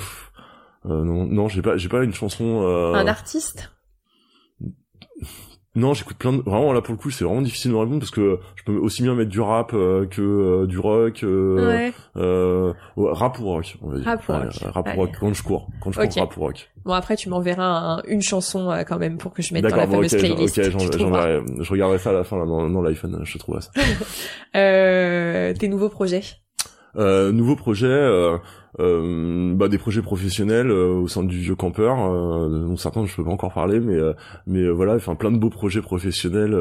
euh, 0.85 1.03
non, 1.03 1.25
non, 1.25 1.49
j'ai 1.49 1.61
pas, 1.61 1.75
j'ai 1.77 1.89
pas 1.89 2.03
une 2.03 2.13
chanson. 2.13 2.63
Euh... 2.63 2.93
Un 2.93 3.07
artiste? 3.07 3.71
Non, 5.78 5.93
j'écoute 5.93 6.17
plein 6.17 6.34
de... 6.34 6.41
Vraiment, 6.41 6.73
là, 6.73 6.82
pour 6.82 6.91
le 6.95 6.97
coup, 6.97 7.11
c'est 7.11 7.23
vraiment 7.23 7.43
difficile 7.43 7.69
de 7.69 7.75
me 7.75 7.80
répondre 7.82 7.99
parce 7.99 8.09
que 8.09 8.39
je 8.55 8.63
peux 8.63 8.75
aussi 8.78 9.03
bien 9.03 9.13
mettre 9.13 9.30
du 9.30 9.39
rap 9.39 9.75
euh, 9.75 10.07
que 10.07 10.21
euh, 10.23 10.65
du 10.65 10.80
rock. 10.80 11.21
Euh, 11.21 11.67
ouais. 11.67 11.93
euh, 12.15 12.73
rap 12.97 13.38
ou 13.38 13.45
rock, 13.45 13.78
on 13.84 13.91
va 13.91 13.97
dire. 13.99 14.05
Rap 14.07 14.28
ou 14.28 14.32
rock. 14.32 14.53
rap 14.73 14.88
ou 14.95 14.99
rock, 14.99 15.09
quand 15.19 15.34
je 15.36 15.43
cours. 15.43 15.67
Quand 15.80 15.91
je 15.91 15.99
cours, 15.99 16.19
rap 16.19 16.36
ou 16.36 16.39
rock. 16.39 16.71
Bon, 16.84 16.93
après, 16.93 17.15
tu 17.15 17.30
m'enverras 17.30 18.01
une 18.07 18.23
chanson 18.23 18.75
quand 18.88 18.97
même 18.97 19.19
pour 19.19 19.34
que 19.34 19.43
je 19.43 19.53
mette 19.53 19.65
dans 19.65 19.75
la 19.75 19.86
fameuse 19.86 20.15
playlist. 20.15 20.57
Ok, 20.57 20.63
je 20.63 21.69
regarderai 21.71 21.99
ça 21.99 22.09
à 22.09 22.13
la 22.13 22.23
fin, 22.23 22.39
là, 22.39 22.45
dans, 22.47 22.67
dans 22.67 22.82
l'iPhone, 22.82 23.21
je 23.23 23.38
trouve 23.38 23.59
ça. 23.59 23.69
euh, 24.55 25.53
tes 25.53 25.67
nouveaux 25.67 25.89
projets? 25.89 26.23
Euh, 26.98 27.32
nouveau 27.32 27.56
projet, 27.56 27.88
euh, 27.88 28.38
euh, 28.80 29.54
bah, 29.56 29.68
des 29.68 29.78
projets 29.78 30.02
professionnels 30.02 30.72
euh, 30.72 30.93
au 30.93 31.08
sein 31.08 31.24
du 31.24 31.38
vieux 31.38 31.56
campeur, 31.56 31.98
euh, 32.00 32.66
dont 32.68 32.78
certains 32.78 33.06
je 33.06 33.16
peux 33.16 33.24
pas 33.24 33.32
encore 33.32 33.54
parler, 33.54 33.80
mais 33.80 33.98
mais 34.45 34.68
voilà, 34.70 34.95
enfin 34.95 35.16
plein 35.16 35.32
de 35.32 35.38
beaux 35.38 35.50
projets 35.50 35.82
professionnels 35.82 36.56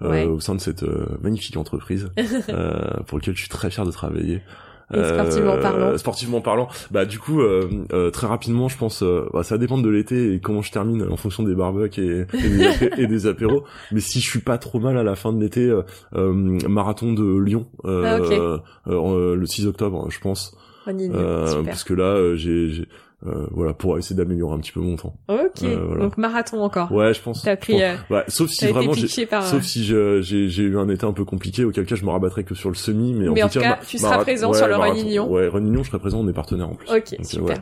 au 0.00 0.40
sein 0.40 0.54
de 0.54 0.60
cette 0.60 0.84
magnifique 1.22 1.56
entreprise 1.56 2.10
pour 3.06 3.18
lequel 3.18 3.34
je 3.34 3.40
suis 3.40 3.48
très 3.48 3.70
fier 3.70 3.84
de 3.84 3.90
travailler 3.90 4.42
sportivement 4.90 5.54
euh, 5.54 5.60
parlant. 5.60 5.98
Sportivement 5.98 6.40
parlant, 6.40 6.68
bah 6.90 7.04
du 7.04 7.18
coup 7.18 7.40
euh, 7.40 7.68
euh, 7.92 8.10
très 8.10 8.26
rapidement, 8.26 8.68
je 8.68 8.78
pense, 8.78 9.02
bah, 9.32 9.42
ça 9.42 9.58
dépend 9.58 9.78
de 9.78 9.88
l'été 9.88 10.34
et 10.34 10.40
comment 10.40 10.62
je 10.62 10.72
termine 10.72 11.06
en 11.10 11.16
fonction 11.16 11.42
des 11.42 11.54
barbecues 11.54 12.26
et, 12.34 13.02
et, 13.02 13.06
des, 13.06 13.26
apéros. 13.26 13.64
Mais 13.92 14.00
si 14.00 14.20
je 14.20 14.28
suis 14.28 14.40
pas 14.40 14.58
trop 14.58 14.80
mal 14.80 14.96
à 14.96 15.02
la 15.02 15.14
fin 15.14 15.32
de 15.32 15.40
l'été, 15.40 15.72
marathon 16.12 17.12
de 17.12 17.38
Lyon 17.38 17.66
ah, 17.84 18.18
le 18.86 19.46
6 19.46 19.66
octobre, 19.66 20.08
je 20.10 20.20
pense. 20.20 20.56
parce 20.84 21.84
que 21.84 21.94
là, 21.94 22.34
j'ai 22.34 22.86
euh, 23.26 23.48
voilà 23.50 23.74
pour 23.74 23.98
essayer 23.98 24.14
d'améliorer 24.14 24.54
un 24.54 24.60
petit 24.60 24.70
peu 24.70 24.78
mon 24.78 24.94
temps. 24.94 25.16
Ok. 25.26 25.64
Euh, 25.64 25.98
Donc 25.98 26.18
marathon 26.18 26.62
encore. 26.62 26.92
Ouais, 26.92 27.12
je 27.12 27.20
pense. 27.20 27.42
T'as 27.42 27.56
pris. 27.56 27.82
Euh, 27.82 27.96
ouais, 28.10 28.22
sauf 28.28 28.48
si 28.48 28.64
vraiment 28.68 28.92
j'ai, 28.92 29.26
par... 29.26 29.44
sauf 29.44 29.64
si 29.64 29.82
j'ai 29.82 30.22
j'ai 30.22 30.62
eu 30.62 30.78
un 30.78 30.88
été 30.88 31.04
un 31.04 31.12
peu 31.12 31.24
compliqué, 31.24 31.64
auquel 31.64 31.84
cas 31.84 31.96
je 31.96 32.04
me 32.04 32.10
rabattrai 32.10 32.44
que 32.44 32.54
sur 32.54 32.68
le 32.68 32.76
semi, 32.76 33.14
mais, 33.14 33.28
mais 33.28 33.42
en, 33.42 33.48
tout 33.48 33.58
cas, 33.58 33.80
tu 33.84 33.98
seras 33.98 34.18
présent 34.18 34.52
sur 34.52 34.68
le 34.68 34.76
Run 34.76 35.26
Ouais, 35.26 35.48
Run 35.48 35.82
je 35.82 35.88
serai 35.88 35.98
présent, 35.98 36.20
on 36.20 36.28
est 36.28 36.32
partenaire 36.32 36.68
en 36.68 36.74
plus. 36.76 36.88
Ok, 36.88 37.16
super. 37.24 37.56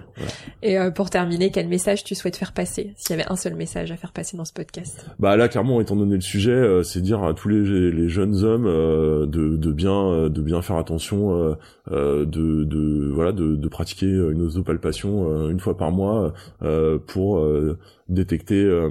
Et 0.63 0.77
pour 0.95 1.09
terminer, 1.09 1.51
quel 1.51 1.69
message 1.69 2.05
tu 2.05 2.15
souhaites 2.15 2.37
faire 2.37 2.53
passer 2.53 2.93
S'il 2.97 3.17
y 3.17 3.21
avait 3.21 3.31
un 3.31 3.37
seul 3.37 3.55
message 3.55 3.91
à 3.93 3.97
faire 3.97 4.13
passer 4.13 4.37
dans 4.37 4.45
ce 4.45 4.53
podcast? 4.53 5.07
Bah 5.19 5.37
là, 5.37 5.49
clairement, 5.49 5.81
étant 5.81 5.97
donné 5.97 6.17
le 6.17 6.21
sujet, 6.21 6.83
c'est 6.85 7.01
dire 7.01 7.23
à 7.23 7.33
tous 7.33 7.49
les, 7.49 7.91
les 7.91 8.09
jeunes 8.11 8.45
hommes 8.45 8.67
de, 8.67 9.57
de 9.57 9.73
bien 9.73 10.29
de 10.29 10.43
bien 10.43 10.61
faire 10.61 10.77
attention, 10.77 11.57
de, 11.91 12.25
de 12.27 13.11
voilà 13.15 13.33
de, 13.33 13.57
de 13.57 13.69
pratiquer 13.69 14.07
une 14.07 14.43
osopalpation 14.43 15.46
une 15.51 15.61
fois 15.61 15.77
par 15.77 15.93
mois 15.93 16.33
euh, 16.63 16.99
pour 16.99 17.39
euh, 17.39 17.79
détecter 18.09 18.63
euh, 18.63 18.91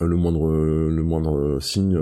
le 0.00 0.16
moindre 0.16 0.50
le 0.50 1.02
moindre 1.02 1.58
signe 1.60 1.98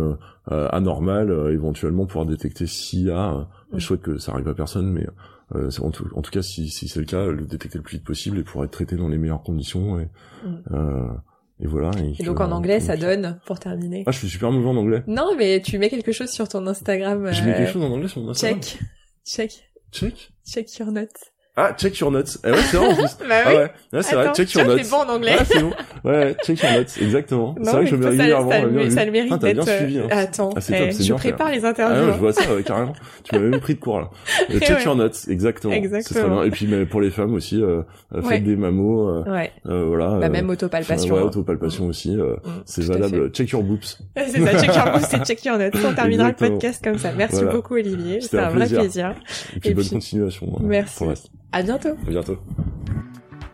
anormal, 0.46 1.50
éventuellement 1.52 2.06
pouvoir 2.06 2.24
détecter 2.24 2.66
s'il 2.66 3.06
y 3.06 3.10
a. 3.10 3.46
je 3.74 3.84
souhaite 3.84 4.00
que 4.00 4.18
ça 4.18 4.32
arrive 4.32 4.48
à 4.48 4.54
personne, 4.54 4.90
mais 4.90 5.06
en 5.52 5.90
tout, 5.90 6.08
en, 6.14 6.22
tout, 6.22 6.30
cas, 6.30 6.40
si, 6.40 6.70
si 6.70 6.88
c'est 6.88 7.00
le 7.00 7.04
cas, 7.04 7.26
le 7.26 7.44
détecter 7.44 7.76
le 7.76 7.84
plus 7.84 7.98
vite 7.98 8.06
possible 8.06 8.38
et 8.38 8.42
pouvoir 8.42 8.64
être 8.64 8.70
traité 8.70 8.96
dans 8.96 9.08
les 9.08 9.18
meilleures 9.18 9.42
conditions. 9.42 10.00
Et, 10.00 10.08
mm. 10.46 11.20
et 11.60 11.66
voilà. 11.66 11.90
Et, 12.18 12.24
donc 12.24 12.40
en 12.40 12.52
anglais, 12.52 12.80
ça 12.80 12.96
donne, 12.96 13.38
pour 13.44 13.60
terminer. 13.60 14.04
Ah, 14.06 14.12
je 14.12 14.18
suis 14.18 14.30
super 14.30 14.50
mauvais 14.50 14.68
en 14.68 14.76
anglais. 14.76 15.04
Non, 15.06 15.34
mais 15.36 15.60
tu 15.60 15.78
mets 15.78 15.90
quelque 15.90 16.12
chose 16.12 16.30
sur 16.30 16.48
ton 16.48 16.66
Instagram. 16.66 17.30
Je 17.32 17.44
mets 17.44 17.54
quelque 17.54 17.72
chose 17.72 17.84
en 17.84 17.92
anglais 17.92 18.08
sur 18.08 18.22
mon 18.22 18.30
Instagram. 18.30 18.62
Check. 18.62 18.80
Check. 19.26 19.70
Check. 19.92 20.32
Check 20.46 20.78
your 20.78 20.90
notes. 20.90 21.32
Ah, 21.60 21.74
check 21.76 21.98
your 21.98 22.10
notes. 22.10 22.38
Eh 22.44 22.50
ouais, 22.50 22.56
c'est 22.70 22.76
vrai 22.76 22.86
en 22.86 22.94
plus. 22.94 23.16
bah 23.28 23.34
ah 23.44 23.48
ouais, 23.48 23.70
ouais 23.92 24.02
c'est 24.02 24.14
vrai, 24.14 24.32
check 24.34 24.52
your 24.54 24.66
notes. 24.66 24.80
C'est 24.82 24.90
bon 24.90 24.96
en 24.96 25.08
anglais. 25.08 25.32
Ouais, 25.32 25.44
c'est 25.44 25.60
bon. 25.60 25.72
Ouais, 26.04 26.36
check 26.44 26.62
your 26.62 26.72
notes, 26.72 26.98
exactement. 27.00 27.54
C'est 27.62 27.70
vrai 27.70 27.84
que 27.84 27.90
je 27.90 27.96
me 27.96 28.06
régulièrement. 28.06 28.50
Ça, 28.50 28.60
ça, 28.60 28.90
ça 28.90 29.04
le 29.04 29.10
mérite 29.10 29.32
ah, 29.34 29.38
d'être. 29.38 29.64
bien 29.64 29.76
suivi. 29.76 29.98
Hein. 29.98 30.08
Euh, 30.10 30.16
attends, 30.16 30.50
ah, 30.56 30.60
c'est 30.60 30.78
top, 30.78 30.86
eh, 30.88 30.92
c'est 30.92 31.02
je 31.02 31.08
bien 31.08 31.16
prépare 31.16 31.48
fait. 31.48 31.56
les 31.56 31.64
interviews. 31.64 31.96
Ah, 32.02 32.06
ouais, 32.06 32.12
je 32.14 32.18
vois 32.18 32.32
ça, 32.32 32.42
carrément. 32.64 32.92
Tu 33.24 33.34
m'as 33.34 33.40
même 33.40 33.60
pris 33.60 33.74
de 33.74 33.80
cours 33.80 34.00
là. 34.00 34.10
Euh, 34.50 34.58
check 34.60 34.84
your 34.84 34.96
notes, 34.96 35.18
exactement. 35.28 35.74
Exactement. 35.74 36.20
Très 36.20 36.30
bien. 36.30 36.44
Et 36.44 36.50
puis 36.50 36.66
mais 36.66 36.86
pour 36.86 37.00
les 37.00 37.10
femmes 37.10 37.34
aussi, 37.34 37.62
euh, 37.62 37.82
euh 38.14 38.22
faites 38.22 38.44
des 38.44 38.56
mamos. 38.56 39.08
Euh, 39.08 39.24
ouais. 39.30 39.52
Euh, 39.66 39.84
voilà. 39.86 40.18
Bah, 40.18 40.28
même 40.28 40.48
autopalpation. 40.48 41.14
Ouais, 41.14 41.20
hein. 41.20 41.24
autopalpation 41.24 41.86
aussi. 41.86 42.16
Mm, 42.16 42.36
c'est 42.64 42.84
valable. 42.84 43.30
Check 43.32 43.50
your 43.50 43.62
boobs. 43.62 43.80
C'est 44.16 44.40
ça, 44.40 44.60
check 44.60 44.74
your 44.74 44.92
boobs, 44.92 45.06
c'est 45.08 45.24
check 45.24 45.44
your 45.44 45.58
notes. 45.58 45.74
On 45.84 45.94
terminera 45.94 46.28
le 46.28 46.34
podcast 46.34 46.82
comme 46.82 46.98
ça. 46.98 47.12
Merci 47.16 47.44
beaucoup 47.44 47.74
Olivier. 47.74 48.20
C'était 48.20 48.38
un 48.38 48.50
vrai 48.50 48.68
plaisir. 48.68 49.14
Et 49.56 49.60
puis 49.60 49.74
bonne 49.74 49.88
continuation. 49.88 50.46
Hein, 50.56 50.62
Merci. 50.62 51.04
À 51.52 51.62
bientôt. 51.62 51.96
À 52.06 52.10
bientôt. 52.10 52.38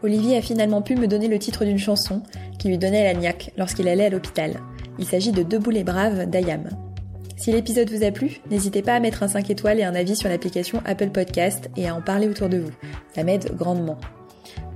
Olivier 0.03 0.37
a 0.37 0.43
finalement 0.43 0.83
pu 0.83 0.95
me 0.95 1.09
donner 1.09 1.29
le 1.29 1.39
titre 1.39 1.65
d'une 1.65 1.79
chanson 1.79 2.23
qui 2.59 2.69
lui 2.69 2.79
donnait 2.79 3.05
la 3.05 3.19
niaque 3.19 3.53
lorsqu'il 3.57 3.89
allait 3.89 4.07
à 4.07 4.11
l'hôpital. 4.11 4.61
Il 4.99 5.07
s'agit 5.07 5.33
de 5.33 5.43
Debout 5.43 5.71
les 5.71 5.85
Braves 5.85 6.29
d'Ayam. 6.29 6.69
Si 7.37 7.53
l'épisode 7.53 7.91
vous 7.91 8.05
a 8.05 8.11
plu, 8.11 8.41
n'hésitez 8.51 8.83
pas 8.83 8.95
à 8.95 9.01
mettre 9.01 9.23
un 9.23 9.29
5 9.29 9.51
étoiles 9.51 9.79
et 9.79 9.85
un 9.85 9.95
avis 9.95 10.17
sur 10.17 10.29
l'application 10.29 10.81
Apple 10.87 11.11
Podcast 11.11 11.71
et 11.77 11.89
à 11.89 11.95
en 11.95 12.01
parler 12.01 12.29
autour 12.29 12.49
de 12.49 12.59
vous. 12.59 12.73
Ça 13.15 13.25
m'aide 13.25 13.55
grandement. 13.57 13.99